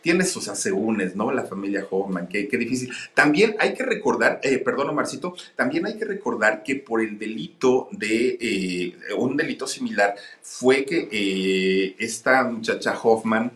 tiene 0.06 0.24
sus 0.24 0.48
asegúnes, 0.50 1.16
¿no? 1.16 1.32
La 1.32 1.46
familia 1.46 1.84
Hoffman, 1.90 2.28
qué, 2.28 2.48
qué 2.48 2.60
difícil. 2.60 2.94
También 3.16 3.56
hay 3.58 3.74
que 3.74 3.82
recordar, 3.82 4.40
eh, 4.44 4.60
perdón, 4.60 4.90
Omarcito, 4.90 5.36
también 5.56 5.88
hay 5.88 5.98
que 5.98 6.06
recordar 6.06 6.62
que 6.62 6.76
por 6.76 7.02
el 7.02 7.18
delito 7.18 7.88
de, 7.90 8.38
eh, 8.40 8.94
un 9.18 9.36
delito 9.36 9.66
similar, 9.66 10.14
fue 10.44 10.86
que 10.86 11.10
eh, 11.12 11.96
esta 11.98 12.44
muchacha 12.44 12.96
Hoffman, 13.02 13.52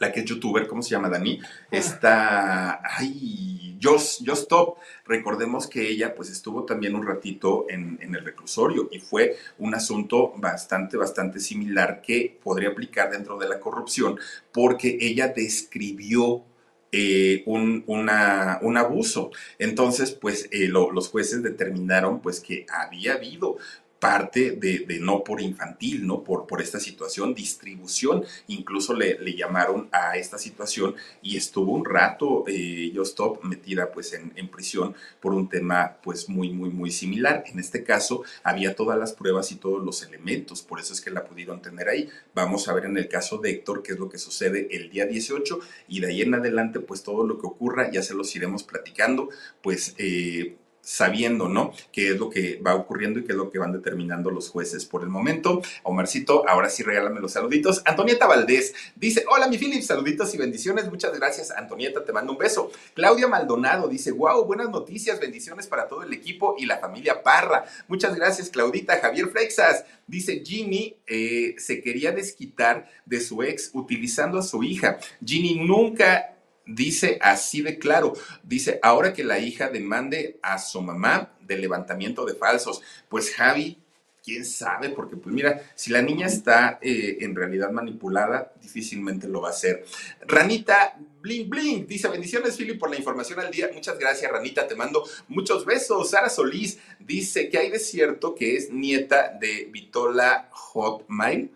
la 0.00 0.10
que 0.10 0.20
es 0.20 0.26
youtuber, 0.26 0.66
¿cómo 0.66 0.82
se 0.82 0.90
llama, 0.90 1.10
Dani? 1.10 1.38
Está, 1.70 2.80
ay, 2.82 3.78
Just, 3.80 4.26
Just 4.26 4.42
Stop. 4.44 4.78
Recordemos 5.04 5.66
que 5.66 5.88
ella 5.88 6.14
pues 6.14 6.30
estuvo 6.30 6.64
también 6.64 6.94
un 6.94 7.06
ratito 7.06 7.66
en, 7.68 7.98
en, 8.00 8.14
el 8.14 8.24
reclusorio 8.24 8.88
y 8.90 8.98
fue 8.98 9.36
un 9.58 9.74
asunto 9.74 10.32
bastante, 10.36 10.96
bastante 10.96 11.38
similar 11.38 12.00
que 12.00 12.38
podría 12.42 12.70
aplicar 12.70 13.10
dentro 13.10 13.38
de 13.38 13.48
la 13.48 13.60
corrupción 13.60 14.18
porque 14.52 14.96
ella 15.00 15.28
describió 15.28 16.44
eh, 16.92 17.42
un, 17.44 17.84
una, 17.86 18.58
un, 18.62 18.78
abuso. 18.78 19.30
Entonces, 19.58 20.12
pues 20.12 20.48
eh, 20.50 20.66
lo, 20.66 20.90
los 20.92 21.08
jueces 21.08 21.42
determinaron 21.42 22.20
pues 22.20 22.40
que 22.40 22.64
había 22.68 23.14
habido 23.14 23.58
parte 24.00 24.52
de, 24.52 24.98
no 25.00 25.22
por 25.22 25.40
infantil, 25.42 26.06
¿no? 26.06 26.24
Por, 26.24 26.46
por 26.46 26.62
esta 26.62 26.80
situación, 26.80 27.34
distribución, 27.34 28.24
incluso 28.48 28.94
le, 28.94 29.18
llamaron 29.36 29.88
a 29.92 30.16
esta 30.16 30.38
situación 30.38 30.96
y 31.22 31.36
estuvo 31.36 31.72
un 31.72 31.84
rato 31.84 32.44
eh, 32.48 32.92
Stop 33.00 33.44
metida 33.44 33.90
pues 33.92 34.12
en, 34.12 34.32
en, 34.36 34.48
prisión 34.48 34.94
por 35.20 35.34
un 35.34 35.48
tema 35.48 35.98
pues 36.02 36.28
muy, 36.28 36.50
muy, 36.50 36.70
muy 36.70 36.90
similar. 36.90 37.44
En 37.46 37.58
este 37.58 37.82
caso 37.82 38.22
había 38.42 38.74
todas 38.74 38.98
las 38.98 39.12
pruebas 39.12 39.52
y 39.52 39.56
todos 39.56 39.82
los 39.84 40.02
elementos, 40.02 40.62
por 40.62 40.80
eso 40.80 40.92
es 40.92 41.00
que 41.00 41.10
la 41.10 41.24
pudieron 41.24 41.60
tener 41.60 41.88
ahí. 41.88 42.08
Vamos 42.34 42.68
a 42.68 42.74
ver 42.74 42.86
en 42.86 42.96
el 42.96 43.08
caso 43.08 43.38
de 43.38 43.50
Héctor 43.50 43.82
qué 43.82 43.92
es 43.92 43.98
lo 43.98 44.08
que 44.08 44.18
sucede 44.18 44.68
el 44.70 44.90
día 44.90 45.06
18 45.06 45.60
y 45.88 46.00
de 46.00 46.06
ahí 46.08 46.22
en 46.22 46.34
adelante 46.34 46.80
pues 46.80 47.02
todo 47.02 47.26
lo 47.26 47.38
que 47.38 47.46
ocurra 47.46 47.90
ya 47.90 48.02
se 48.02 48.14
los 48.14 48.34
iremos 48.34 48.62
platicando, 48.62 49.28
pues... 49.62 49.94
Eh, 49.98 50.56
sabiendo, 50.82 51.48
¿no? 51.48 51.72
Qué 51.92 52.10
es 52.10 52.18
lo 52.18 52.30
que 52.30 52.60
va 52.64 52.74
ocurriendo 52.74 53.20
y 53.20 53.24
qué 53.24 53.32
es 53.32 53.38
lo 53.38 53.50
que 53.50 53.58
van 53.58 53.72
determinando 53.72 54.30
los 54.30 54.48
jueces 54.48 54.84
por 54.84 55.02
el 55.02 55.08
momento. 55.08 55.62
Omarcito, 55.82 56.48
ahora 56.48 56.70
sí 56.70 56.82
regálame 56.82 57.20
los 57.20 57.32
saluditos. 57.32 57.82
Antonieta 57.84 58.26
Valdés 58.26 58.74
dice, 58.96 59.24
hola 59.28 59.48
mi 59.48 59.58
Philip, 59.58 59.82
saluditos 59.82 60.34
y 60.34 60.38
bendiciones. 60.38 60.88
Muchas 60.88 61.16
gracias, 61.16 61.50
Antonieta, 61.50 62.04
te 62.04 62.12
mando 62.12 62.32
un 62.32 62.38
beso. 62.38 62.70
Claudia 62.94 63.28
Maldonado 63.28 63.88
dice, 63.88 64.12
wow, 64.12 64.44
buenas 64.44 64.70
noticias, 64.70 65.20
bendiciones 65.20 65.66
para 65.66 65.88
todo 65.88 66.02
el 66.02 66.12
equipo 66.12 66.56
y 66.58 66.66
la 66.66 66.78
familia 66.78 67.22
Parra. 67.22 67.64
Muchas 67.88 68.14
gracias, 68.14 68.48
Claudita. 68.50 68.98
Javier 69.00 69.28
Freixas 69.28 69.84
dice, 70.06 70.42
Ginny 70.44 70.96
eh, 71.06 71.54
se 71.58 71.80
quería 71.80 72.12
desquitar 72.12 72.88
de 73.06 73.20
su 73.20 73.42
ex 73.42 73.70
utilizando 73.74 74.38
a 74.38 74.42
su 74.42 74.62
hija. 74.62 74.98
Ginny 75.24 75.60
nunca 75.60 76.36
dice 76.74 77.18
así 77.20 77.62
de 77.62 77.78
claro, 77.78 78.14
dice, 78.42 78.78
ahora 78.82 79.12
que 79.12 79.24
la 79.24 79.38
hija 79.38 79.68
demande 79.68 80.38
a 80.42 80.58
su 80.58 80.80
mamá 80.80 81.32
de 81.40 81.58
levantamiento 81.58 82.24
de 82.24 82.34
falsos, 82.34 82.82
pues 83.08 83.34
Javi, 83.34 83.78
quién 84.22 84.44
sabe, 84.44 84.90
porque 84.90 85.16
pues 85.16 85.34
mira, 85.34 85.62
si 85.74 85.90
la 85.90 86.02
niña 86.02 86.26
está 86.26 86.78
eh, 86.82 87.18
en 87.20 87.34
realidad 87.34 87.70
manipulada, 87.70 88.52
difícilmente 88.60 89.26
lo 89.28 89.40
va 89.40 89.48
a 89.48 89.52
hacer. 89.52 89.84
Ranita 90.26 90.98
Bling 91.20 91.48
Bling 91.48 91.86
dice, 91.86 92.08
bendiciones 92.08 92.56
Philip 92.56 92.78
por 92.78 92.90
la 92.90 92.96
información 92.96 93.40
al 93.40 93.50
día. 93.50 93.70
Muchas 93.74 93.98
gracias 93.98 94.30
Ranita, 94.30 94.66
te 94.66 94.74
mando 94.74 95.04
muchos 95.28 95.64
besos. 95.64 96.10
Sara 96.10 96.28
Solís 96.28 96.78
dice 96.98 97.48
que 97.48 97.58
hay 97.58 97.70
de 97.70 97.78
cierto 97.78 98.34
que 98.34 98.56
es 98.56 98.70
nieta 98.70 99.36
de 99.40 99.68
Vitola 99.70 100.48
Hotmail 100.52 101.50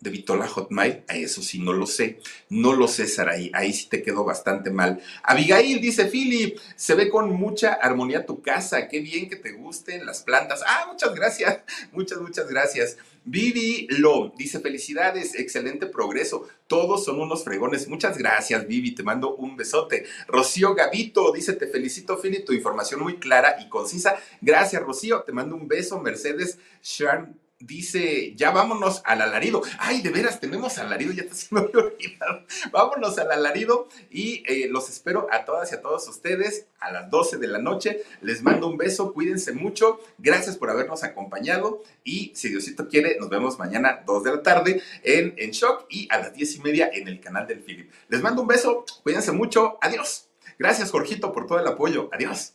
de 0.00 0.10
Vitola 0.10 0.48
Hotmail, 0.48 1.02
eso 1.08 1.42
sí, 1.42 1.58
no 1.58 1.74
lo 1.74 1.86
sé. 1.86 2.20
No 2.48 2.72
lo 2.72 2.88
sé, 2.88 3.06
Saraí. 3.06 3.50
Ahí 3.52 3.72
sí 3.72 3.86
te 3.88 4.02
quedó 4.02 4.24
bastante 4.24 4.70
mal. 4.70 5.00
Abigail 5.22 5.80
dice, 5.80 6.06
Philip, 6.06 6.58
se 6.74 6.94
ve 6.94 7.10
con 7.10 7.30
mucha 7.30 7.74
armonía 7.74 8.24
tu 8.24 8.40
casa. 8.40 8.88
Qué 8.88 9.00
bien 9.00 9.28
que 9.28 9.36
te 9.36 9.52
gusten 9.52 10.06
las 10.06 10.22
plantas. 10.22 10.62
Ah, 10.66 10.86
muchas 10.90 11.14
gracias. 11.14 11.60
Muchas, 11.92 12.20
muchas 12.20 12.48
gracias. 12.48 12.96
Vivi 13.24 13.86
Lo 13.90 14.32
dice, 14.36 14.60
felicidades, 14.60 15.34
excelente 15.34 15.86
progreso. 15.86 16.48
Todos 16.66 17.04
son 17.04 17.20
unos 17.20 17.44
fregones. 17.44 17.88
Muchas 17.88 18.16
gracias, 18.16 18.66
Vivi. 18.66 18.94
Te 18.94 19.02
mando 19.02 19.36
un 19.36 19.56
besote. 19.56 20.06
Rocío 20.26 20.74
Gavito 20.74 21.32
dice, 21.32 21.52
te 21.52 21.66
felicito, 21.66 22.18
Philip, 22.18 22.44
tu 22.44 22.52
información 22.52 23.02
muy 23.02 23.16
clara 23.16 23.56
y 23.60 23.68
concisa. 23.68 24.16
Gracias, 24.40 24.82
Rocío. 24.82 25.22
Te 25.22 25.32
mando 25.32 25.56
un 25.56 25.68
beso. 25.68 26.00
Mercedes 26.00 26.58
Sharn 26.82 27.38
dice, 27.60 28.34
ya 28.34 28.50
vámonos 28.50 29.02
al 29.04 29.20
alarido. 29.20 29.62
Ay, 29.78 30.00
de 30.00 30.10
veras, 30.10 30.40
tenemos 30.40 30.78
alarido, 30.78 31.12
ya 31.12 31.24
se 31.32 31.54
me 31.54 31.60
había 31.60 31.84
olvidado. 31.84 32.44
Vámonos 32.72 33.18
al 33.18 33.30
alarido 33.30 33.88
y 34.10 34.42
eh, 34.46 34.68
los 34.68 34.88
espero 34.88 35.28
a 35.30 35.44
todas 35.44 35.70
y 35.70 35.74
a 35.74 35.82
todos 35.82 36.08
ustedes 36.08 36.66
a 36.80 36.90
las 36.90 37.10
12 37.10 37.38
de 37.38 37.46
la 37.46 37.58
noche. 37.58 38.02
Les 38.22 38.42
mando 38.42 38.66
un 38.66 38.76
beso, 38.76 39.12
cuídense 39.12 39.52
mucho. 39.52 40.00
Gracias 40.18 40.56
por 40.56 40.70
habernos 40.70 41.04
acompañado 41.04 41.82
y 42.02 42.32
si 42.34 42.48
Diosito 42.48 42.88
quiere, 42.88 43.18
nos 43.18 43.28
vemos 43.28 43.58
mañana 43.58 44.02
2 44.06 44.24
de 44.24 44.30
la 44.30 44.42
tarde 44.42 44.82
en, 45.02 45.34
en 45.36 45.50
Shock 45.50 45.86
y 45.90 46.08
a 46.10 46.18
las 46.18 46.32
10 46.34 46.56
y 46.56 46.60
media 46.60 46.90
en 46.92 47.08
el 47.08 47.20
canal 47.20 47.46
del 47.46 47.60
Philip. 47.60 47.90
Les 48.08 48.22
mando 48.22 48.42
un 48.42 48.48
beso, 48.48 48.84
cuídense 49.02 49.32
mucho. 49.32 49.78
Adiós. 49.82 50.26
Gracias, 50.58 50.90
Jorgito, 50.90 51.32
por 51.32 51.46
todo 51.46 51.58
el 51.58 51.66
apoyo. 51.66 52.08
Adiós. 52.12 52.54